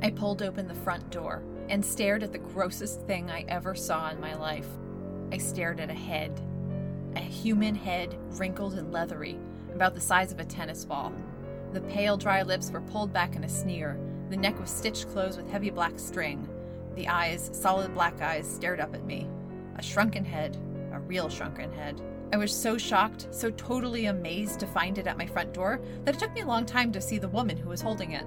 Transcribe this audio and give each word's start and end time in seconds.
I 0.00 0.10
pulled 0.10 0.42
open 0.42 0.68
the 0.68 0.74
front 0.74 1.10
door 1.10 1.42
and 1.68 1.84
stared 1.84 2.22
at 2.22 2.32
the 2.32 2.38
grossest 2.38 3.02
thing 3.02 3.30
I 3.30 3.44
ever 3.48 3.74
saw 3.74 4.10
in 4.10 4.20
my 4.20 4.34
life. 4.34 4.68
I 5.32 5.38
stared 5.38 5.80
at 5.80 5.90
a 5.90 5.94
head. 5.94 6.40
A 7.16 7.20
human 7.20 7.74
head, 7.74 8.16
wrinkled 8.30 8.74
and 8.74 8.92
leathery, 8.92 9.38
about 9.74 9.94
the 9.94 10.00
size 10.00 10.30
of 10.30 10.38
a 10.38 10.44
tennis 10.44 10.84
ball. 10.84 11.12
The 11.72 11.80
pale, 11.82 12.16
dry 12.16 12.42
lips 12.42 12.70
were 12.70 12.80
pulled 12.80 13.12
back 13.12 13.34
in 13.34 13.44
a 13.44 13.48
sneer. 13.48 13.98
The 14.30 14.36
neck 14.36 14.58
was 14.60 14.70
stitched 14.70 15.08
closed 15.10 15.36
with 15.36 15.50
heavy 15.50 15.70
black 15.70 15.98
string. 15.98 16.48
The 16.94 17.08
eyes, 17.08 17.50
solid 17.52 17.92
black 17.92 18.20
eyes, 18.22 18.48
stared 18.48 18.80
up 18.80 18.94
at 18.94 19.04
me. 19.04 19.28
A 19.76 19.82
shrunken 19.82 20.24
head, 20.24 20.56
a 20.92 21.00
real 21.00 21.28
shrunken 21.28 21.72
head. 21.72 22.00
I 22.32 22.36
was 22.36 22.54
so 22.54 22.78
shocked, 22.78 23.28
so 23.30 23.50
totally 23.50 24.06
amazed 24.06 24.60
to 24.60 24.66
find 24.66 24.96
it 24.96 25.06
at 25.06 25.18
my 25.18 25.26
front 25.26 25.52
door, 25.52 25.80
that 26.04 26.14
it 26.14 26.18
took 26.18 26.32
me 26.34 26.42
a 26.42 26.46
long 26.46 26.66
time 26.66 26.92
to 26.92 27.00
see 27.00 27.18
the 27.18 27.28
woman 27.28 27.56
who 27.56 27.68
was 27.68 27.80
holding 27.80 28.12
it. 28.12 28.24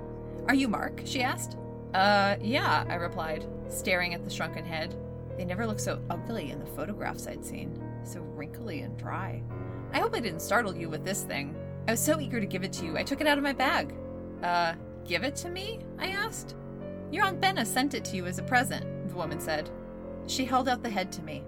Are 0.47 0.55
you 0.55 0.67
Mark? 0.67 1.01
she 1.05 1.21
asked. 1.21 1.57
Uh, 1.93 2.35
yeah, 2.41 2.85
I 2.89 2.95
replied, 2.95 3.45
staring 3.67 4.13
at 4.13 4.23
the 4.23 4.29
shrunken 4.29 4.65
head. 4.65 4.95
They 5.37 5.45
never 5.45 5.65
looked 5.65 5.81
so 5.81 6.01
ugly 6.09 6.51
in 6.51 6.59
the 6.59 6.65
photographs 6.65 7.27
I'd 7.27 7.45
seen, 7.45 7.81
so 8.03 8.21
wrinkly 8.21 8.81
and 8.81 8.97
dry. 8.97 9.43
I 9.93 9.99
hope 9.99 10.15
I 10.15 10.19
didn't 10.19 10.41
startle 10.41 10.75
you 10.75 10.89
with 10.89 11.03
this 11.03 11.23
thing. 11.23 11.55
I 11.87 11.91
was 11.91 11.99
so 11.99 12.19
eager 12.19 12.39
to 12.39 12.45
give 12.45 12.63
it 12.63 12.73
to 12.73 12.85
you, 12.85 12.97
I 12.97 13.03
took 13.03 13.21
it 13.21 13.27
out 13.27 13.37
of 13.37 13.43
my 13.43 13.53
bag. 13.53 13.93
Uh, 14.43 14.73
give 15.05 15.23
it 15.23 15.35
to 15.37 15.49
me? 15.49 15.79
I 15.99 16.07
asked. 16.07 16.55
Your 17.11 17.25
Aunt 17.25 17.41
Benna 17.41 17.65
sent 17.65 17.93
it 17.93 18.05
to 18.05 18.15
you 18.15 18.25
as 18.25 18.39
a 18.39 18.43
present, 18.43 19.09
the 19.09 19.15
woman 19.15 19.39
said. 19.39 19.69
She 20.27 20.45
held 20.45 20.69
out 20.69 20.83
the 20.83 20.89
head 20.89 21.11
to 21.13 21.23
me, 21.23 21.43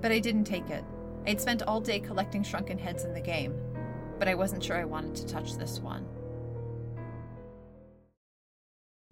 but 0.00 0.10
I 0.10 0.18
didn't 0.18 0.44
take 0.44 0.70
it. 0.70 0.84
I'd 1.26 1.40
spent 1.40 1.62
all 1.62 1.80
day 1.80 2.00
collecting 2.00 2.42
shrunken 2.42 2.78
heads 2.78 3.04
in 3.04 3.14
the 3.14 3.20
game, 3.20 3.54
but 4.18 4.28
I 4.28 4.34
wasn't 4.34 4.62
sure 4.62 4.76
I 4.76 4.84
wanted 4.84 5.14
to 5.16 5.26
touch 5.26 5.56
this 5.56 5.78
one. 5.78 6.06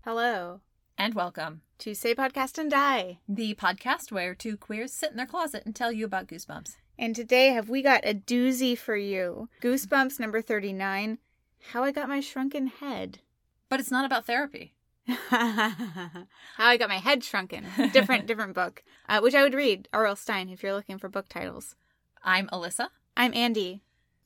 Hello. 0.04 0.62
And 0.98 1.14
welcome 1.14 1.60
to 1.78 1.94
Say 1.94 2.12
Podcast 2.12 2.58
and 2.58 2.68
Die, 2.68 3.20
the 3.28 3.54
podcast 3.54 4.10
where 4.10 4.34
two 4.34 4.56
queers 4.56 4.92
sit 4.92 5.12
in 5.12 5.16
their 5.16 5.26
closet 5.26 5.62
and 5.64 5.76
tell 5.76 5.92
you 5.92 6.04
about 6.04 6.26
Goosebumps. 6.26 6.74
And 6.98 7.14
today 7.14 7.50
have 7.50 7.68
we 7.68 7.82
got 7.82 8.04
a 8.04 8.12
doozy 8.12 8.76
for 8.76 8.96
you. 8.96 9.48
Goosebumps 9.62 10.18
number 10.18 10.42
39, 10.42 11.18
How 11.70 11.84
I 11.84 11.92
Got 11.92 12.08
My 12.08 12.18
Shrunken 12.18 12.66
Head. 12.66 13.20
But 13.68 13.78
it's 13.78 13.92
not 13.92 14.04
about 14.04 14.26
therapy. 14.26 14.74
How 15.06 16.26
I 16.58 16.76
Got 16.76 16.88
My 16.88 16.98
Head 16.98 17.22
Shrunken. 17.22 17.64
Different 17.92 18.26
different 18.26 18.54
book, 18.54 18.82
uh, 19.08 19.20
which 19.20 19.36
I 19.36 19.44
would 19.44 19.54
read, 19.54 19.88
R.L. 19.92 20.16
Stine, 20.16 20.48
if 20.48 20.64
you're 20.64 20.74
looking 20.74 20.98
for 20.98 21.08
book 21.08 21.28
titles. 21.28 21.76
I'm 22.24 22.48
Alyssa. 22.48 22.88
I'm 23.16 23.32
Andy. 23.34 23.82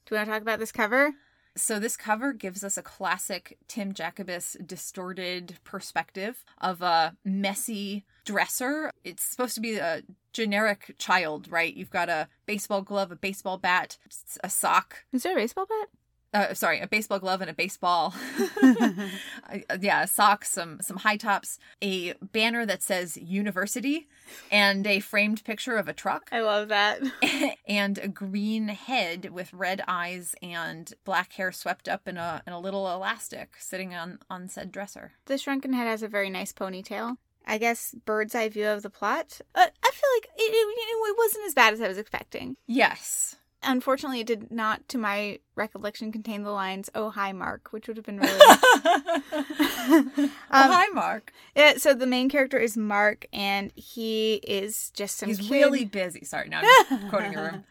Do 0.07 0.15
you 0.15 0.19
want 0.19 0.29
to 0.29 0.33
talk 0.33 0.43
about 0.43 0.59
this 0.59 0.73
cover? 0.73 1.13
So 1.57 1.79
this 1.79 1.97
cover 1.97 2.35
gives 2.35 2.63
us 2.63 2.77
a 2.77 2.83
classic 2.83 3.57
Tim 3.67 3.95
Jacobus 3.95 4.59
distorted 4.65 5.59
perspective 5.65 6.45
of 6.61 6.83
a 6.83 7.17
messy 7.25 8.05
dresser. 8.27 8.91
It's 9.05 9.23
supposed 9.23 9.55
to 9.55 9.63
be 9.63 9.79
a 9.79 10.03
generic 10.35 10.95
child, 10.99 11.51
right? 11.51 11.75
You've 11.75 11.91
got 11.91 12.11
a 12.11 12.29
baseball 12.45 12.83
glove, 12.83 13.11
a 13.11 13.17
baseball 13.17 13.57
bat, 13.57 13.97
a 14.45 14.51
sock. 14.51 15.05
Is 15.13 15.23
there 15.23 15.33
a 15.33 15.41
baseball 15.41 15.65
bat? 15.67 15.89
Uh, 16.35 16.55
sorry, 16.55 16.81
a 16.81 16.87
baseball 16.87 17.19
glove 17.19 17.41
and 17.41 17.51
a 17.51 17.55
baseball. 17.55 18.15
yeah, 19.81 20.05
socks, 20.05 20.51
some 20.51 20.79
some 20.81 20.99
high 20.99 21.17
tops, 21.17 21.59
a 21.83 22.15
banner 22.21 22.67
that 22.67 22.83
says 22.83 23.17
university, 23.17 24.09
and 24.51 24.87
a 24.87 25.01
framed 25.01 25.45
picture 25.45 25.77
of 25.77 25.89
a 25.89 25.93
truck. 25.93 26.29
I 26.33 26.41
love 26.41 26.69
that. 26.69 27.01
and 27.69 27.99
a 27.99 28.09
green 28.09 28.69
head 28.69 29.31
with 29.31 29.53
red 29.53 29.83
eyes 29.89 30.35
and 30.43 30.93
black 31.05 31.33
hair 31.35 31.53
swept 31.53 31.89
up 31.89 32.07
in 32.07 32.17
a 32.17 32.43
in 32.47 32.53
a 32.53 32.61
little 32.61 32.91
elastic 32.93 33.55
sitting 33.59 33.95
on 33.95 34.19
on 34.29 34.49
said 34.49 34.73
dresser. 34.73 35.13
The 35.27 35.39
shrunken 35.39 35.73
head 35.73 35.87
has 35.87 36.03
a 36.03 36.09
very 36.09 36.31
nice 36.31 36.53
ponytail. 36.53 37.17
I 37.47 37.59
guess 37.59 37.95
bird's 38.05 38.35
eye 38.35 38.49
view 38.49 38.67
of 38.67 38.83
the 38.83 38.91
plot. 38.91 39.41
Uh, 39.55 39.61
I 39.61 39.91
feel 39.91 40.11
like 40.17 40.29
it, 40.37 40.53
it, 40.53 40.55
it 40.55 41.17
wasn't 41.17 41.47
as 41.47 41.55
bad 41.55 41.73
as 41.75 41.81
I 41.81 41.87
was 41.87 41.99
expecting. 41.99 42.57
Yes. 42.67 43.37
Unfortunately, 43.63 44.21
it 44.21 44.27
did 44.27 44.51
not, 44.51 44.89
to 44.89 44.99
my 44.99 45.39
recollection, 45.55 46.13
contain 46.13 46.43
the 46.43 46.51
lines 46.51 46.91
"Oh 46.95 47.11
hi, 47.11 47.33
Mark," 47.33 47.69
which 47.73 47.89
would 47.89 47.97
have 47.97 48.07
been 48.07 48.19
really. 48.19 48.33
um, 48.41 50.31
oh 50.31 50.33
hi, 50.51 50.87
Mark. 50.93 51.33
Yeah, 51.55 51.75
so 51.79 51.95
the 51.95 52.07
main 52.07 52.29
character 52.29 52.59
is 52.59 52.77
Mark, 52.77 53.27
and 53.33 53.73
he 53.75 54.35
is 54.47 54.91
just 54.95 55.17
some. 55.17 55.29
He's 55.29 55.41
kid. 55.41 55.51
really 55.51 55.85
busy. 55.85 56.25
Sorry, 56.25 56.49
now 56.49 56.61
I'm 56.91 57.09
quoting 57.11 57.35
a 57.35 57.43
room. 57.43 57.65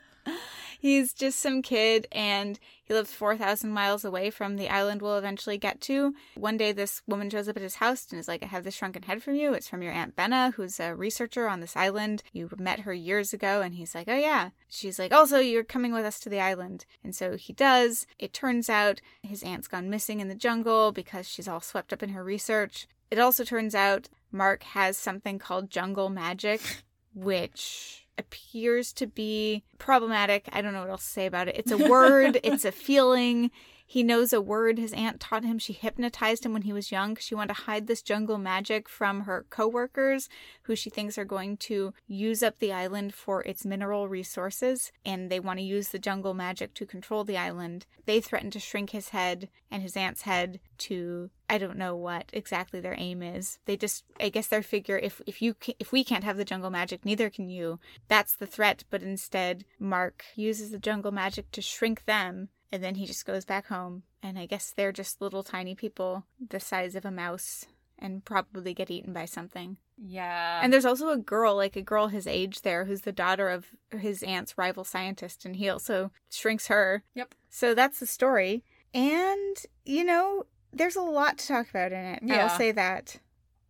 He's 0.85 1.13
just 1.13 1.39
some 1.39 1.63
kid 1.63 2.07
and 2.11 2.59
he 2.83 2.93
lives 2.93 3.11
4,000 3.11 3.71
miles 3.71 4.05
away 4.05 4.29
from 4.29 4.55
the 4.55 4.69
island 4.69 5.01
we'll 5.01 5.17
eventually 5.17 5.57
get 5.57 5.81
to. 5.81 6.13
One 6.35 6.57
day, 6.57 6.73
this 6.73 7.01
woman 7.07 7.27
shows 7.27 7.49
up 7.49 7.57
at 7.57 7.63
his 7.63 7.77
house 7.77 8.05
and 8.11 8.19
is 8.19 8.27
like, 8.27 8.43
I 8.43 8.45
have 8.45 8.63
this 8.63 8.75
shrunken 8.75 9.01
head 9.01 9.23
from 9.23 9.33
you. 9.33 9.51
It's 9.55 9.67
from 9.67 9.81
your 9.81 9.93
Aunt 9.93 10.15
Benna, 10.15 10.53
who's 10.53 10.79
a 10.79 10.93
researcher 10.93 11.47
on 11.47 11.59
this 11.59 11.75
island. 11.75 12.21
You 12.33 12.51
met 12.59 12.81
her 12.81 12.93
years 12.93 13.33
ago. 13.33 13.63
And 13.63 13.73
he's 13.73 13.95
like, 13.95 14.07
Oh, 14.07 14.15
yeah. 14.15 14.51
She's 14.69 14.99
like, 14.99 15.11
Also, 15.11 15.39
you're 15.39 15.63
coming 15.63 15.91
with 15.91 16.05
us 16.05 16.19
to 16.19 16.29
the 16.29 16.39
island. 16.39 16.85
And 17.03 17.15
so 17.15 17.35
he 17.35 17.51
does. 17.51 18.05
It 18.19 18.31
turns 18.31 18.69
out 18.69 19.01
his 19.23 19.41
aunt's 19.41 19.67
gone 19.67 19.89
missing 19.89 20.19
in 20.19 20.27
the 20.27 20.35
jungle 20.35 20.91
because 20.91 21.27
she's 21.27 21.47
all 21.47 21.61
swept 21.61 21.93
up 21.93 22.03
in 22.03 22.09
her 22.09 22.23
research. 22.23 22.85
It 23.09 23.17
also 23.17 23.43
turns 23.43 23.73
out 23.73 24.07
Mark 24.31 24.61
has 24.61 24.97
something 24.99 25.39
called 25.39 25.71
jungle 25.71 26.09
magic, 26.11 26.61
which 27.15 28.04
appears 28.17 28.93
to 28.93 29.07
be 29.07 29.63
problematic. 29.77 30.47
I 30.51 30.61
don't 30.61 30.73
know 30.73 30.81
what 30.81 30.89
else 30.89 31.05
to 31.05 31.11
say 31.11 31.25
about 31.25 31.47
it. 31.47 31.57
It's 31.57 31.71
a 31.71 31.77
word, 31.77 32.39
it's 32.43 32.65
a 32.65 32.71
feeling. 32.71 33.51
He 33.87 34.01
knows 34.01 34.33
a 34.33 34.41
word 34.41 34.79
his 34.79 34.93
aunt 34.93 35.19
taught 35.19 35.45
him. 35.45 35.59
She 35.59 35.71
hypnotized 35.73 36.45
him 36.45 36.53
when 36.53 36.63
he 36.63 36.73
was 36.73 36.91
young. 36.91 37.15
She 37.17 37.35
wanted 37.35 37.53
to 37.53 37.61
hide 37.61 37.85
this 37.85 38.01
jungle 38.01 38.39
magic 38.39 38.89
from 38.89 39.21
her 39.21 39.45
coworkers, 39.49 40.27
who 40.63 40.75
she 40.75 40.89
thinks 40.89 41.17
are 41.17 41.25
going 41.25 41.57
to 41.57 41.93
use 42.07 42.41
up 42.41 42.57
the 42.57 42.73
island 42.73 43.13
for 43.13 43.43
its 43.43 43.63
mineral 43.63 44.07
resources, 44.07 44.91
and 45.05 45.29
they 45.29 45.39
want 45.39 45.59
to 45.59 45.65
use 45.65 45.89
the 45.89 45.99
jungle 45.99 46.33
magic 46.33 46.73
to 46.73 46.85
control 46.85 47.23
the 47.23 47.37
island. 47.37 47.85
They 48.05 48.21
threaten 48.21 48.49
to 48.51 48.59
shrink 48.59 48.89
his 48.89 49.09
head 49.09 49.49
and 49.69 49.83
his 49.83 49.95
aunt's 49.95 50.23
head 50.23 50.59
to 50.79 51.29
I 51.47 51.59
don't 51.59 51.77
know 51.77 51.95
what 51.95 52.31
exactly 52.33 52.79
their 52.79 52.95
aim 52.97 53.21
is. 53.21 53.59
They 53.65 53.77
just 53.77 54.03
I 54.19 54.29
guess 54.29 54.47
their 54.47 54.63
figure 54.63 54.97
if 54.97 55.21
if 55.27 55.43
you 55.43 55.53
can, 55.53 55.75
if 55.79 55.91
we 55.91 56.03
can't 56.03 56.23
have 56.23 56.37
the 56.37 56.45
jungle 56.45 56.71
magic, 56.71 57.05
neither 57.05 57.29
can 57.29 57.49
you. 57.49 57.79
That's 58.07 58.35
the 58.35 58.47
threat, 58.47 58.83
but 58.89 59.03
instead 59.03 59.63
Mark 59.79 60.25
uses 60.35 60.71
the 60.71 60.79
jungle 60.79 61.11
magic 61.11 61.51
to 61.51 61.61
shrink 61.61 62.05
them 62.05 62.49
and 62.71 62.83
then 62.83 62.95
he 62.95 63.05
just 63.05 63.25
goes 63.25 63.45
back 63.45 63.67
home. 63.67 64.03
And 64.21 64.39
I 64.39 64.45
guess 64.45 64.71
they're 64.71 64.91
just 64.91 65.21
little 65.21 65.43
tiny 65.43 65.75
people 65.75 66.25
the 66.49 66.59
size 66.59 66.95
of 66.95 67.05
a 67.05 67.11
mouse 67.11 67.65
and 67.97 68.25
probably 68.25 68.73
get 68.73 68.91
eaten 68.91 69.13
by 69.13 69.25
something. 69.25 69.77
Yeah. 69.97 70.59
And 70.61 70.73
there's 70.73 70.85
also 70.85 71.09
a 71.09 71.17
girl, 71.17 71.55
like 71.55 71.75
a 71.75 71.81
girl 71.81 72.07
his 72.07 72.27
age 72.27 72.63
there, 72.63 72.85
who's 72.85 73.01
the 73.01 73.11
daughter 73.11 73.49
of 73.49 73.67
his 73.97 74.23
aunt's 74.23 74.57
rival 74.57 74.83
scientist, 74.83 75.45
and 75.45 75.55
he 75.55 75.69
also 75.69 76.11
shrinks 76.29 76.67
her. 76.67 77.03
Yep. 77.13 77.33
So 77.49 77.73
that's 77.73 77.99
the 77.99 78.05
story. 78.05 78.63
And, 78.93 79.57
you 79.85 80.03
know, 80.03 80.43
there's 80.73 80.97
a 80.97 81.01
lot 81.01 81.37
to 81.37 81.47
talk 81.47 81.69
about 81.69 81.93
in 81.93 82.03
it. 82.03 82.19
Yeah. 82.23 82.47
I'll 82.47 82.57
say 82.57 82.71
that. 82.73 83.17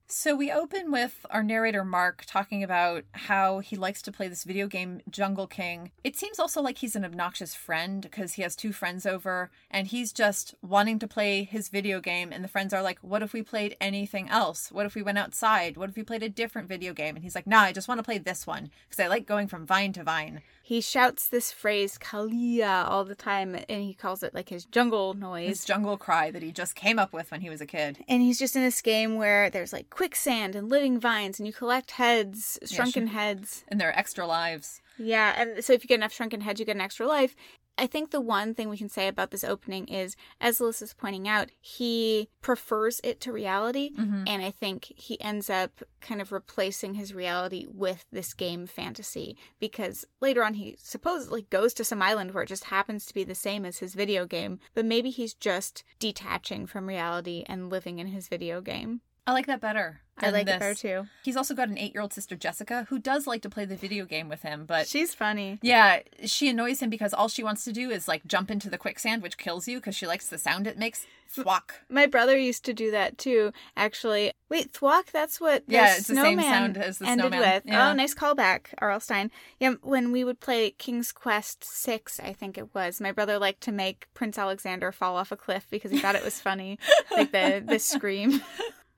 So 0.08 0.36
we 0.36 0.52
open 0.52 0.92
with 0.92 1.26
our 1.32 1.42
narrator 1.42 1.84
Mark 1.84 2.26
talking 2.28 2.64
about 2.64 3.06
how 3.14 3.58
he 3.58 3.76
likes 3.76 4.04
to 4.04 4.12
play 4.12 4.28
this 4.28 4.44
video 4.44 4.68
game 4.68 5.02
Jungle 5.10 5.48
King. 5.48 5.92
It 6.04 6.16
seems 6.16 6.38
also 6.38 6.62
like 6.62 6.78
he's 6.78 6.96
an 6.96 7.04
obnoxious 7.04 7.56
friend 7.56 8.04
because 8.04 8.34
he 8.34 8.44
has 8.44 8.56
two 8.56 8.72
friends 8.72 9.08
over 9.08 9.50
and 9.72 9.88
he's 9.88 10.14
just 10.14 10.54
wanting 10.62 11.00
to 11.00 11.08
play 11.08 11.44
his 11.44 11.70
video 11.70 12.00
game 12.02 12.32
and 12.32 12.44
the 12.44 12.48
friends 12.48 12.72
are 12.72 12.84
like, 12.84 13.00
"What 13.00 13.24
if 13.24 13.34
we 13.34 13.42
played 13.42 13.78
anything 13.82 14.30
else? 14.30 14.72
What 14.72 14.86
if 14.86 14.94
we 14.94 15.02
went 15.02 15.18
outside? 15.18 15.76
What 15.76 15.90
if 15.90 15.96
we 15.96 16.04
played 16.04 16.24
a 16.24 16.30
different 16.30 16.70
video 16.70 16.94
game?" 16.94 17.16
And 17.16 17.24
he's 17.24 17.36
like, 17.36 17.48
"Nah, 17.48 17.62
I 17.62 17.74
just 17.74 17.88
want 17.88 17.98
to 17.98 18.04
play 18.04 18.20
this 18.20 18.46
one 18.46 18.70
because 18.88 19.04
I 19.04 19.08
like 19.08 19.26
going 19.26 19.48
from 19.48 19.66
vine 19.66 19.92
to 19.94 20.04
vine." 20.04 20.44
He 20.62 20.82
shouts 20.82 21.28
this 21.28 21.52
phrase 21.52 22.00
Kalia 22.00 22.90
all 22.90 23.06
the 23.06 23.14
time 23.14 23.56
and 23.56 23.84
he 23.84 23.94
calls 23.94 24.24
it 24.24 24.34
like 24.34 24.50
his 24.50 24.66
jungle 24.66 25.14
noise. 25.14 25.48
His 25.48 25.66
jungle 25.66 25.96
cry 25.96 26.32
that 26.32 26.42
he 26.42 26.52
just 26.52 26.74
came 26.74 26.98
up 26.98 27.14
with 27.14 27.30
when 27.30 27.42
he 27.42 27.52
was 27.52 27.62
a 27.62 27.68
kid. 27.68 28.04
And 28.08 28.24
he's 28.24 28.40
just 28.40 28.56
in 28.56 28.64
this 28.64 28.82
game 28.82 29.16
where 29.16 29.52
there's 29.52 29.72
like 29.72 29.92
quicksand 29.96 30.56
and 30.56 30.68
living 30.68 31.00
vines 31.00 31.40
and 31.40 31.48
you 31.48 31.54
collect 31.54 31.92
heads, 31.92 32.60
shrunken 32.66 33.08
yeah, 33.08 33.14
heads. 33.14 33.64
And 33.70 33.80
their 33.80 33.98
extra 33.98 34.28
lives. 34.28 34.82
Yeah, 34.98 35.34
and 35.38 35.64
so 35.64 35.72
if 35.72 35.84
you 35.84 35.88
get 35.88 35.96
enough 35.96 36.12
shrunken 36.12 36.42
heads, 36.42 36.60
you 36.60 36.66
get 36.66 36.76
an 36.76 36.82
extra 36.82 37.08
life. 37.08 37.34
I 37.78 37.88
think 37.88 38.12
the 38.12 38.20
one 38.20 38.54
thing 38.54 38.68
we 38.68 38.78
can 38.78 38.90
say 38.90 39.08
about 39.08 39.32
this 39.32 39.44
opening 39.44 39.88
is, 39.88 40.18
as 40.42 40.60
Alyssa's 40.60 40.94
pointing 40.94 41.30
out, 41.30 41.50
he 41.62 42.30
prefers 42.42 43.00
it 43.06 43.22
to 43.22 43.32
reality. 43.32 43.92
Mm-hmm. 43.98 44.24
And 44.28 44.44
I 44.44 44.52
think 44.52 44.92
he 44.98 45.20
ends 45.22 45.50
up 45.50 45.82
kind 46.02 46.22
of 46.22 46.34
replacing 46.34 46.96
his 46.96 47.14
reality 47.14 47.66
with 47.70 48.06
this 48.12 48.34
game 48.34 48.68
fantasy 48.68 49.38
because 49.60 50.06
later 50.20 50.44
on 50.44 50.56
he 50.56 50.76
supposedly 50.78 51.44
goes 51.44 51.74
to 51.76 51.86
some 51.86 52.02
island 52.02 52.34
where 52.34 52.44
it 52.44 52.50
just 52.50 52.66
happens 52.66 53.06
to 53.06 53.14
be 53.14 53.24
the 53.24 53.36
same 53.36 53.66
as 53.66 53.80
his 53.80 53.94
video 53.94 54.26
game, 54.26 54.60
but 54.74 54.86
maybe 54.86 55.10
he's 55.10 55.34
just 55.34 55.86
detaching 56.00 56.66
from 56.68 56.88
reality 56.88 57.46
and 57.48 57.70
living 57.70 58.00
in 58.00 58.08
his 58.08 58.28
video 58.28 58.60
game. 58.60 59.02
I 59.28 59.32
like 59.34 59.48
that 59.48 59.62
better. 59.62 60.02
I 60.18 60.30
like 60.30 60.44
it 60.48 60.60
better 60.60 60.74
too. 60.74 61.08
He's 61.24 61.36
also 61.36 61.54
got 61.54 61.68
an 61.68 61.78
eight 61.78 61.94
year 61.94 62.02
old 62.02 62.14
sister, 62.14 62.38
Jessica, 62.38 62.86
who 62.90 63.00
does 63.00 63.28
like 63.28 63.42
to 63.42 63.50
play 63.50 63.66
the 63.66 63.76
video 63.76 64.06
game 64.06 64.30
with 64.30 64.44
him, 64.44 64.66
but 64.66 64.88
She's 64.88 65.14
funny. 65.14 65.60
yeah, 65.62 66.00
she 66.24 66.48
annoys 66.48 66.80
him 66.80 66.90
because 66.90 67.14
all 67.14 67.28
she 67.28 67.44
wants 67.44 67.66
to 67.66 67.74
do 67.74 67.90
is 67.90 68.08
like 68.08 68.26
jump 68.26 68.50
into 68.50 68.70
the 68.70 68.78
quicksand, 68.78 69.22
which 69.22 69.38
kills 69.38 69.68
you 69.68 69.78
because 69.80 69.94
she 69.96 70.08
likes 70.08 70.30
the 70.30 70.38
sound 70.38 70.68
it 70.68 70.78
makes. 70.78 71.06
Thwack. 71.30 71.82
My 71.90 72.06
brother 72.06 72.38
used 72.38 72.64
to 72.66 72.74
do 72.74 72.92
that 72.92 73.18
too, 73.18 73.52
actually. 73.76 74.32
Wait, 74.48 74.72
thwack, 74.72 75.12
that's 75.12 75.42
what 75.42 75.66
the 75.68 75.74
Yeah, 75.74 75.96
it's 75.98 76.08
the 76.08 76.16
same 76.16 76.40
sound 76.40 76.78
as 76.78 77.00
the 77.00 77.08
ended 77.08 77.32
snowman. 77.32 77.40
with. 77.56 77.64
Yeah. 77.66 77.90
Oh, 77.90 77.94
nice 77.94 78.14
callback, 78.16 78.68
R.L. 78.78 79.00
Stine. 79.02 79.32
Yeah, 79.60 79.74
when 79.82 80.12
we 80.14 80.24
would 80.24 80.40
play 80.40 80.70
King's 80.78 81.12
Quest 81.12 81.64
6, 81.66 82.22
I 82.22 82.32
think 82.32 82.58
it 82.58 82.74
was, 82.74 83.02
my 83.02 83.12
brother 83.12 83.38
liked 83.40 83.62
to 83.62 83.72
make 83.74 84.08
Prince 84.14 84.38
Alexander 84.38 84.92
fall 84.94 85.18
off 85.18 85.32
a 85.32 85.36
cliff 85.36 85.66
because 85.70 85.92
he 85.92 85.98
thought 86.00 86.16
it 86.16 86.24
was 86.24 86.40
funny. 86.40 86.78
like 87.12 87.32
the, 87.34 87.62
the 87.66 87.80
scream. 87.80 88.40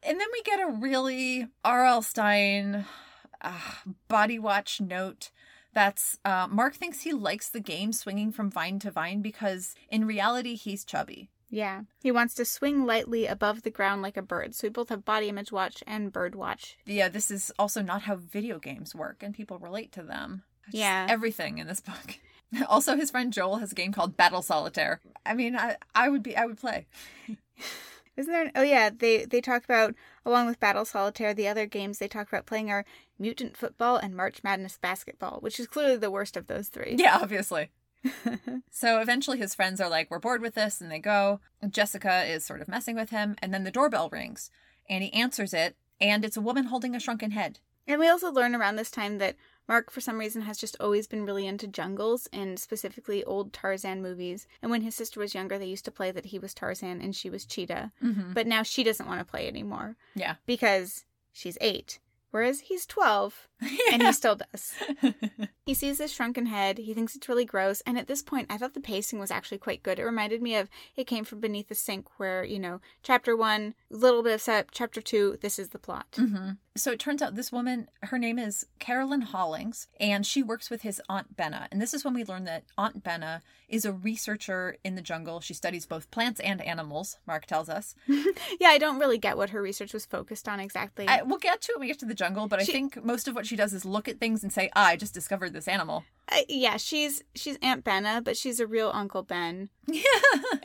And 0.08 0.20
then 0.20 0.28
we 0.32 0.42
get 0.44 0.60
a 0.60 0.72
really 0.72 1.48
R.L. 1.66 2.02
Stine 2.02 2.86
uh, 3.42 3.60
body 4.08 4.40
watch 4.40 4.80
note. 4.80 5.32
That's 5.74 6.18
uh, 6.26 6.48
Mark 6.50 6.76
thinks 6.76 7.02
he 7.02 7.14
likes 7.14 7.50
the 7.50 7.60
game 7.60 7.92
swinging 7.94 8.32
from 8.32 8.50
vine 8.50 8.80
to 8.80 8.90
vine 8.92 9.22
because 9.22 9.76
in 9.90 10.06
reality 10.06 10.56
he's 10.56 10.84
chubby. 10.86 11.30
Yeah. 11.50 11.82
He 12.02 12.12
wants 12.12 12.34
to 12.36 12.46
swing 12.46 12.86
lightly 12.86 13.26
above 13.26 13.62
the 13.64 13.70
ground 13.70 14.02
like 14.02 14.18
a 14.18 14.22
bird. 14.22 14.56
So 14.56 14.68
we 14.68 14.70
both 14.72 14.90
have 14.90 15.06
body 15.06 15.30
image 15.30 15.52
watch 15.52 15.84
and 15.88 16.12
bird 16.12 16.36
watch. 16.36 16.78
Yeah, 16.86 17.08
this 17.10 17.30
is 17.32 17.52
also 17.60 17.82
not 17.82 18.02
how 18.04 18.16
video 18.16 18.60
games 18.60 18.94
work, 18.96 19.22
and 19.24 19.34
people 19.36 19.58
relate 19.60 19.92
to 19.94 20.04
them. 20.04 20.44
Just 20.66 20.78
Yeah. 20.78 21.06
everything 21.10 21.58
in 21.60 21.68
this 21.68 21.80
book. 21.82 22.16
Also, 22.70 22.96
his 22.96 23.12
friend 23.12 23.34
Joel 23.34 23.58
has 23.58 23.74
a 23.74 23.76
game 23.76 23.92
called 23.92 24.16
Battle 24.16 24.42
Solitaire. 24.42 25.02
I 25.26 25.34
mean, 25.34 25.58
I, 25.58 25.76
I 25.94 26.08
would 26.08 26.24
be, 26.24 26.38
I 26.38 26.46
would 26.46 26.58
play. 26.58 26.88
Isn't 28.18 28.34
there? 28.34 28.46
An, 28.46 28.52
oh 28.56 28.64
yeah, 28.64 28.90
they 28.90 29.26
they 29.26 29.42
talk 29.42 29.64
about 29.64 29.94
along 30.26 30.48
with 30.48 30.60
Battle 30.60 30.86
Solitaire, 30.86 31.34
the 31.34 31.48
other 31.48 31.68
games 31.68 32.00
they 32.00 32.08
talk 32.08 32.28
about 32.28 32.48
playing 32.48 32.72
are 32.72 32.84
Mutant 33.20 33.56
Football 33.56 33.98
and 33.98 34.16
March 34.16 34.44
Madness 34.44 34.78
Basketball, 34.82 35.40
which 35.40 35.60
is 35.60 35.68
clearly 35.68 35.98
the 35.98 36.12
worst 36.12 36.36
of 36.36 36.48
those 36.48 36.68
three. 36.68 36.96
Yeah, 36.98 37.20
obviously. 37.22 37.70
So 38.70 39.00
eventually 39.00 39.40
his 39.40 39.56
friends 39.56 39.82
are 39.82 39.90
like, 39.90 40.10
we're 40.12 40.20
bored 40.20 40.42
with 40.42 40.54
this, 40.54 40.82
and 40.82 40.92
they 40.92 41.00
go. 41.00 41.40
Jessica 41.68 42.24
is 42.26 42.46
sort 42.46 42.62
of 42.62 42.68
messing 42.68 42.96
with 42.96 43.10
him, 43.10 43.36
and 43.40 43.52
then 43.54 43.64
the 43.64 43.72
doorbell 43.72 44.10
rings, 44.10 44.52
and 44.88 45.04
he 45.04 45.12
answers 45.14 45.54
it, 45.54 45.76
and 46.00 46.24
it's 46.24 46.38
a 46.38 46.42
woman 46.42 46.66
holding 46.66 46.96
a 46.96 47.00
shrunken 47.00 47.32
head. 47.32 47.60
And 47.88 48.00
we 48.00 48.08
also 48.08 48.32
learn 48.32 48.54
around 48.54 48.76
this 48.76 48.92
time 48.92 49.18
that 49.18 49.36
Mark, 49.68 49.92
for 49.92 50.02
some 50.02 50.18
reason, 50.18 50.44
has 50.44 50.58
just 50.58 50.78
always 50.80 51.08
been 51.08 51.26
really 51.26 51.46
into 51.48 51.68
jungles 51.68 52.28
and 52.32 52.58
specifically 52.60 53.24
old 53.24 53.52
Tarzan 53.54 54.02
movies. 54.02 54.48
And 54.62 54.72
when 54.72 54.82
his 54.82 54.96
sister 54.96 55.20
was 55.20 55.36
younger, 55.36 55.58
they 55.60 55.66
used 55.66 55.86
to 55.86 55.92
play 55.92 56.12
that 56.12 56.28
he 56.28 56.40
was 56.40 56.54
Tarzan 56.54 57.02
and 57.02 57.16
she 57.16 57.30
was 57.30 57.46
Cheetah. 57.46 57.92
Mm-hmm. 58.04 58.34
But 58.34 58.48
now 58.48 58.64
she 58.64 58.84
doesn't 58.84 59.08
want 59.08 59.20
to 59.20 59.26
play 59.26 59.48
anymore 59.48 59.96
Yeah. 60.16 60.36
because 60.46 61.06
she's 61.34 61.58
eight, 61.62 62.00
whereas 62.32 62.62
he's 62.62 62.86
12 62.86 63.48
and 63.92 64.04
he 64.04 64.12
still 64.14 64.36
does. 64.36 64.74
He 65.66 65.74
sees 65.74 65.98
this 65.98 66.12
shrunken 66.14 66.46
head. 66.46 66.78
He 66.78 66.94
thinks 66.94 67.16
it's 67.16 67.28
really 67.28 67.46
gross. 67.46 67.82
And 67.82 67.98
at 67.98 68.08
this 68.08 68.22
point, 68.22 68.48
I 68.50 68.58
thought 68.58 68.74
the 68.74 68.80
pacing 68.80 69.20
was 69.20 69.32
actually 69.32 69.58
quite 69.58 69.84
good. 69.84 70.00
It 70.00 70.06
reminded 70.06 70.42
me 70.42 70.56
of 70.56 70.70
It 70.96 71.08
Came 71.08 71.26
From 71.26 71.40
Beneath 71.40 71.68
the 71.68 71.76
Sink, 71.76 72.08
where, 72.18 72.44
you 72.44 72.60
know, 72.60 72.80
chapter 73.04 73.36
one, 73.36 73.74
little 73.90 74.24
bit 74.24 74.34
of 74.34 74.42
setup, 74.42 74.70
chapter 74.72 75.02
two, 75.02 75.38
this 75.42 75.60
is 75.60 75.70
the 75.70 75.80
plot. 75.80 76.06
hmm 76.16 76.52
So 76.76 76.92
it 76.92 77.00
turns 77.00 77.22
out 77.22 77.36
this 77.36 77.52
woman, 77.52 77.90
her 78.04 78.18
name 78.18 78.40
is 78.40 78.66
Carolyn 78.80 79.22
Hollings, 79.22 79.88
and 80.00 80.26
she 80.26 80.44
works 80.44 80.70
with 80.70 80.84
his 80.84 81.02
Aunt 81.10 81.36
Benna. 81.36 81.68
And 81.72 81.82
this 81.82 81.94
is 81.94 82.06
when 82.06 82.14
we 82.14 82.24
learn 82.24 82.46
that 82.46 82.64
Aunt 82.78 83.04
Benna 83.04 83.42
is 83.68 83.84
a 83.84 83.92
researcher 83.92 84.78
in 84.86 84.96
the 84.96 85.02
jungle. 85.02 85.42
She 85.42 85.54
studies 85.54 85.86
both 85.86 86.10
plants 86.12 86.40
and 86.40 86.62
animals, 86.62 87.18
Mark 87.28 87.46
tells 87.46 87.68
us. 87.70 87.96
Yeah, 88.60 88.70
I 88.70 88.78
don't 88.78 89.00
really 89.00 89.18
get 89.18 89.38
what 89.38 89.52
her 89.52 89.62
research 89.62 89.94
was 89.94 90.06
focused 90.06 90.48
on 90.48 90.60
exactly. 90.60 91.08
I, 91.08 91.22
we'll 91.24 91.38
get 91.38 91.62
to 91.62 91.72
it 91.72 91.76
when 91.76 91.82
we 91.82 91.88
get 91.88 92.00
to 92.00 92.06
the 92.06 92.14
jungle, 92.18 92.48
but 92.48 92.60
I 92.60 92.66
think 92.66 93.04
most 93.04 93.28
of 93.28 93.36
what 93.36 93.46
she 93.46 93.56
does 93.56 93.74
is 93.74 93.86
look 93.86 94.08
at 94.08 94.20
things 94.20 94.44
and 94.44 94.52
say, 94.52 94.70
ah, 94.76 94.88
I 94.88 94.96
just 94.98 95.14
discovered 95.14 95.54
this 95.54 95.68
animal. 95.68 96.04
I- 96.30 96.46
yeah, 96.50 96.78
she's 96.78 97.24
she's 97.36 97.58
Aunt 97.62 97.84
Benna, 97.86 98.24
but 98.24 98.36
she's 98.36 98.60
a 98.60 98.68
real 98.68 98.92
Uncle 98.94 99.24
Ben 99.24 99.70
Yeah. 99.88 100.02